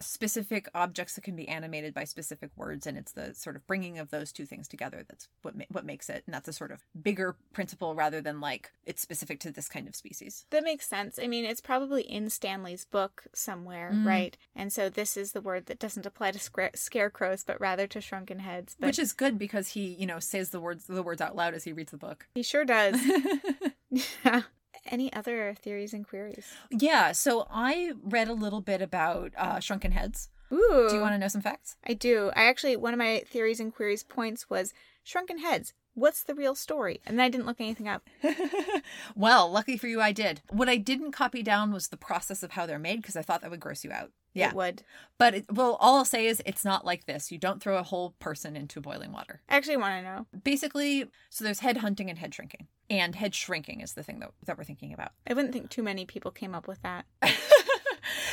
specific 0.00 0.68
objects 0.74 1.14
that 1.16 1.24
can 1.24 1.34
be 1.34 1.48
animated 1.48 1.92
by 1.92 2.04
specific 2.04 2.50
words, 2.56 2.86
and 2.86 2.96
it's 2.96 3.12
the 3.12 3.34
sort 3.34 3.56
of 3.56 3.66
bringing 3.66 3.98
of 3.98 4.10
those 4.10 4.30
two 4.32 4.46
things 4.46 4.68
together 4.68 5.04
that's 5.08 5.26
what 5.42 5.56
ma- 5.56 5.64
what 5.70 5.84
makes 5.84 6.08
it, 6.08 6.22
and 6.26 6.32
that's 6.34 6.46
a 6.48 6.52
sort 6.52 6.70
of 6.70 6.84
bigger 7.02 7.34
principle 7.52 7.94
rather 7.96 8.20
than 8.20 8.40
like 8.40 8.70
it's 8.86 9.02
specific 9.02 9.40
to 9.40 9.50
this 9.50 9.68
kind 9.68 9.88
of 9.88 9.96
species. 9.96 10.46
That 10.50 10.62
makes 10.62 10.86
sense. 10.86 11.18
I 11.20 11.26
mean, 11.26 11.44
it's 11.44 11.60
probably 11.60 12.02
in 12.02 12.30
Stanley's 12.30 12.84
book 12.84 13.24
somewhere, 13.34 13.90
Mm. 13.92 14.06
right? 14.06 14.36
And 14.54 14.72
so 14.72 14.88
this 14.88 15.16
is 15.16 15.32
the 15.32 15.40
word 15.40 15.66
that 15.66 15.80
doesn't 15.80 16.06
apply 16.06 16.30
to 16.30 16.38
scra- 16.38 16.76
scarecrows, 16.76 17.42
but 17.44 17.60
rather 17.60 17.86
to 17.88 18.00
shrunken 18.00 18.38
heads. 18.38 18.76
But 18.78 18.86
Which 18.88 18.98
is 19.00 19.12
good 19.12 19.36
because 19.38 19.68
he, 19.70 19.86
you 19.94 20.06
know, 20.06 20.20
says 20.20 20.50
the 20.50 20.60
words 20.60 20.86
the 20.86 21.02
words 21.02 21.20
out 21.20 21.34
loud 21.34 21.54
as 21.54 21.64
he 21.64 21.72
reads 21.72 21.90
the 21.90 21.96
book. 21.98 22.28
he 22.36 22.42
sure 22.44 22.64
does. 22.64 23.00
yeah. 23.90 24.42
Any 24.90 25.12
other 25.12 25.54
theories 25.60 25.92
and 25.92 26.06
queries? 26.06 26.46
yeah, 26.70 27.12
so 27.12 27.46
I 27.50 27.92
read 28.02 28.28
a 28.28 28.32
little 28.34 28.60
bit 28.60 28.82
about 28.82 29.32
uh, 29.36 29.60
shrunken 29.60 29.92
heads. 29.92 30.28
Ooh. 30.52 30.86
Do 30.88 30.94
you 30.94 31.00
want 31.00 31.14
to 31.14 31.18
know 31.18 31.28
some 31.28 31.42
facts? 31.42 31.76
I 31.86 31.92
do. 31.92 32.30
I 32.34 32.44
actually, 32.44 32.76
one 32.76 32.94
of 32.94 32.98
my 32.98 33.22
theories 33.26 33.60
and 33.60 33.74
queries 33.74 34.02
points 34.02 34.48
was 34.48 34.72
shrunken 35.04 35.38
heads. 35.38 35.74
What's 35.94 36.22
the 36.22 36.34
real 36.34 36.54
story? 36.54 37.00
And 37.06 37.20
I 37.20 37.28
didn't 37.28 37.46
look 37.46 37.60
anything 37.60 37.88
up. 37.88 38.08
well, 39.16 39.50
lucky 39.50 39.76
for 39.76 39.88
you, 39.88 40.00
I 40.00 40.12
did. 40.12 40.40
What 40.48 40.68
I 40.68 40.76
didn't 40.76 41.12
copy 41.12 41.42
down 41.42 41.72
was 41.72 41.88
the 41.88 41.96
process 41.96 42.42
of 42.42 42.52
how 42.52 42.66
they're 42.66 42.78
made 42.78 43.02
because 43.02 43.16
I 43.16 43.22
thought 43.22 43.40
that 43.42 43.50
would 43.50 43.60
gross 43.60 43.84
you 43.84 43.90
out. 43.90 44.12
Yeah. 44.32 44.50
It 44.50 44.54
would. 44.54 44.82
But, 45.18 45.34
it, 45.34 45.46
well, 45.52 45.76
all 45.80 45.96
I'll 45.96 46.04
say 46.04 46.26
is 46.26 46.40
it's 46.46 46.64
not 46.64 46.86
like 46.86 47.06
this. 47.06 47.32
You 47.32 47.38
don't 47.38 47.60
throw 47.60 47.76
a 47.78 47.82
whole 47.82 48.14
person 48.20 48.54
into 48.54 48.80
boiling 48.80 49.10
water. 49.10 49.40
I 49.48 49.56
actually 49.56 49.78
want 49.78 49.96
to 49.96 50.02
know. 50.02 50.26
Basically, 50.44 51.06
so 51.30 51.44
there's 51.44 51.60
head 51.60 51.78
hunting 51.78 52.08
and 52.08 52.18
head 52.18 52.32
shrinking. 52.32 52.68
And 52.90 53.14
head 53.14 53.34
shrinking 53.34 53.80
is 53.80 53.92
the 53.92 54.02
thing 54.02 54.20
that, 54.20 54.30
that 54.46 54.56
we're 54.56 54.64
thinking 54.64 54.92
about. 54.92 55.12
I 55.28 55.34
wouldn't 55.34 55.52
think 55.52 55.70
too 55.70 55.82
many 55.82 56.06
people 56.06 56.30
came 56.30 56.54
up 56.54 56.66
with 56.66 56.80
that. 56.82 57.04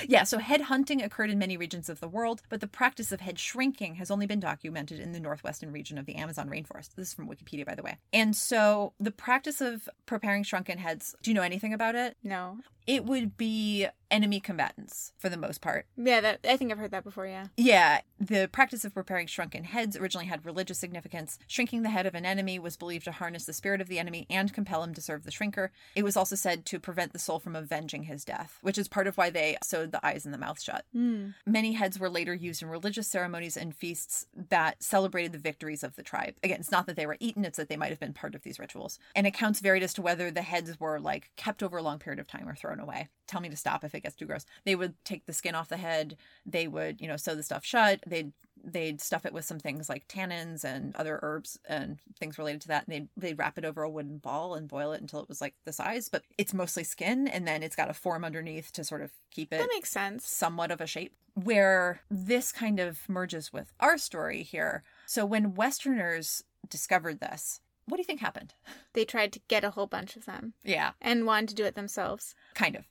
yeah, 0.07 0.23
so 0.23 0.37
head 0.37 0.61
hunting 0.61 1.01
occurred 1.01 1.29
in 1.29 1.39
many 1.39 1.57
regions 1.57 1.89
of 1.89 1.99
the 1.99 2.07
world, 2.07 2.41
but 2.49 2.61
the 2.61 2.67
practice 2.67 3.11
of 3.11 3.21
head 3.21 3.39
shrinking 3.39 3.95
has 3.95 4.09
only 4.09 4.25
been 4.25 4.39
documented 4.39 4.99
in 4.99 5.11
the 5.11 5.19
northwestern 5.19 5.71
region 5.71 5.97
of 5.97 6.05
the 6.05 6.15
Amazon 6.15 6.49
rainforest. 6.49 6.95
This 6.95 7.09
is 7.09 7.13
from 7.13 7.27
Wikipedia, 7.27 7.65
by 7.65 7.75
the 7.75 7.83
way. 7.83 7.97
And 8.13 8.35
so 8.35 8.93
the 8.99 9.11
practice 9.11 9.61
of 9.61 9.89
preparing 10.05 10.43
shrunken 10.43 10.77
heads, 10.77 11.15
do 11.21 11.31
you 11.31 11.35
know 11.35 11.41
anything 11.41 11.73
about 11.73 11.95
it? 11.95 12.17
No. 12.23 12.59
It 12.87 13.05
would 13.05 13.37
be 13.37 13.87
enemy 14.11 14.39
combatants 14.39 15.11
for 15.17 15.29
the 15.29 15.37
most 15.37 15.61
part. 15.61 15.85
Yeah, 15.97 16.21
that 16.21 16.39
I 16.47 16.57
think 16.57 16.71
I've 16.71 16.77
heard 16.77 16.91
that 16.91 17.03
before, 17.03 17.27
yeah. 17.27 17.47
Yeah, 17.57 18.01
the 18.19 18.49
practice 18.51 18.85
of 18.85 18.93
preparing 18.93 19.27
shrunken 19.27 19.65
heads 19.65 19.97
originally 19.97 20.27
had 20.27 20.45
religious 20.45 20.77
significance. 20.77 21.39
Shrinking 21.47 21.83
the 21.83 21.89
head 21.89 22.05
of 22.05 22.15
an 22.15 22.25
enemy 22.25 22.59
was 22.59 22.77
believed 22.77 23.05
to 23.05 23.11
harness 23.11 23.45
the 23.45 23.53
spirit 23.53 23.81
of 23.81 23.87
the 23.87 23.99
enemy 23.99 24.25
and 24.29 24.53
compel 24.53 24.83
him 24.83 24.93
to 24.93 25.01
serve 25.01 25.23
the 25.23 25.31
shrinker. 25.31 25.69
It 25.95 26.03
was 26.03 26.15
also 26.15 26.35
said 26.35 26.65
to 26.67 26.79
prevent 26.79 27.13
the 27.13 27.19
soul 27.19 27.39
from 27.39 27.55
avenging 27.55 28.03
his 28.03 28.23
death, 28.23 28.59
which 28.61 28.77
is 28.77 28.87
part 28.87 29.07
of 29.07 29.17
why 29.17 29.29
they 29.29 29.57
sewed 29.63 29.91
the 29.91 30.05
eyes 30.05 30.25
and 30.25 30.33
the 30.33 30.39
mouth 30.39 30.61
shut. 30.61 30.85
Mm. 30.95 31.33
Many 31.45 31.73
heads 31.73 31.99
were 31.99 32.09
later 32.09 32.33
used 32.33 32.61
in 32.61 32.69
religious 32.69 33.07
ceremonies 33.07 33.57
and 33.57 33.75
feasts 33.75 34.27
that 34.49 34.81
celebrated 34.81 35.31
the 35.31 35.37
victories 35.39 35.83
of 35.83 35.95
the 35.95 36.03
tribe. 36.03 36.35
Again, 36.43 36.59
it's 36.59 36.71
not 36.71 36.85
that 36.87 36.95
they 36.95 37.05
were 37.05 37.17
eaten, 37.19 37.45
it's 37.45 37.57
that 37.57 37.69
they 37.69 37.77
might 37.77 37.89
have 37.89 37.99
been 37.99 38.13
part 38.13 38.35
of 38.35 38.43
these 38.43 38.59
rituals. 38.59 38.99
And 39.15 39.27
accounts 39.27 39.59
varied 39.59 39.83
as 39.83 39.93
to 39.95 40.01
whether 40.01 40.31
the 40.31 40.41
heads 40.41 40.79
were 40.79 40.99
like 40.99 41.31
kept 41.35 41.63
over 41.63 41.77
a 41.77 41.83
long 41.83 41.99
period 41.99 42.19
of 42.19 42.27
time 42.27 42.47
or 42.47 42.55
thrown 42.55 42.74
away. 42.79 43.09
Tell 43.27 43.41
me 43.41 43.49
to 43.49 43.55
stop 43.57 43.83
if 43.83 43.95
it 43.95 44.03
gets 44.03 44.15
too 44.15 44.25
gross. 44.25 44.45
They 44.65 44.75
would 44.75 44.93
take 45.03 45.25
the 45.25 45.33
skin 45.33 45.55
off 45.55 45.69
the 45.69 45.77
head, 45.77 46.17
they 46.45 46.67
would, 46.67 47.01
you 47.01 47.07
know, 47.07 47.17
sew 47.17 47.35
the 47.35 47.43
stuff 47.43 47.65
shut, 47.65 48.01
they'd 48.07 48.31
they'd 48.63 48.99
stuff 48.99 49.25
it 49.27 49.33
with 49.33 49.45
some 49.45 49.59
things 49.59 49.89
like 49.89 50.07
tannins 50.07 50.63
and 50.63 50.95
other 50.95 51.19
herbs 51.21 51.59
and 51.69 51.99
things 52.19 52.39
related 52.39 52.61
to 52.61 52.67
that 52.69 52.87
and 52.87 52.95
they'd, 52.95 53.07
they'd 53.15 53.37
wrap 53.37 53.59
it 53.59 53.65
over 53.65 53.83
a 53.83 53.89
wooden 53.89 54.17
ball 54.17 54.55
and 54.55 54.67
boil 54.69 54.91
it 54.91 55.01
until 55.01 55.19
it 55.19 55.29
was 55.29 55.39
like 55.39 55.53
the 55.65 55.73
size 55.73 56.09
but 56.09 56.23
it's 56.39 56.53
mostly 56.53 56.83
skin 56.83 57.27
and 57.27 57.47
then 57.47 57.61
it's 57.61 57.75
got 57.75 57.91
a 57.91 57.93
form 57.93 58.23
underneath 58.25 58.71
to 58.71 58.83
sort 58.83 59.01
of 59.03 59.11
keep 59.29 59.53
it 59.53 59.59
That 59.59 59.69
makes 59.71 59.91
sense. 59.91 60.27
somewhat 60.27 60.71
of 60.71 60.81
a 60.81 60.87
shape. 60.87 61.13
Where 61.35 61.99
this 62.09 62.51
kind 62.51 62.79
of 62.79 63.07
merges 63.07 63.51
with 63.53 63.71
our 63.81 63.97
story 63.99 64.41
here. 64.41 64.83
So 65.05 65.25
when 65.25 65.53
Westerners 65.53 66.43
discovered 66.67 67.19
this, 67.19 67.59
what 67.87 67.97
do 67.97 68.01
you 68.01 68.05
think 68.05 68.19
happened? 68.21 68.53
They 68.93 69.05
tried 69.05 69.33
to 69.33 69.41
get 69.49 69.63
a 69.65 69.71
whole 69.71 69.87
bunch 69.87 70.15
of 70.15 70.25
them 70.25 70.53
Yeah, 70.63 70.91
and 71.01 71.25
wanted 71.25 71.49
to 71.49 71.55
do 71.55 71.65
it 71.65 71.75
themselves. 71.75 72.33
kind 72.53 72.75
of. 72.77 72.85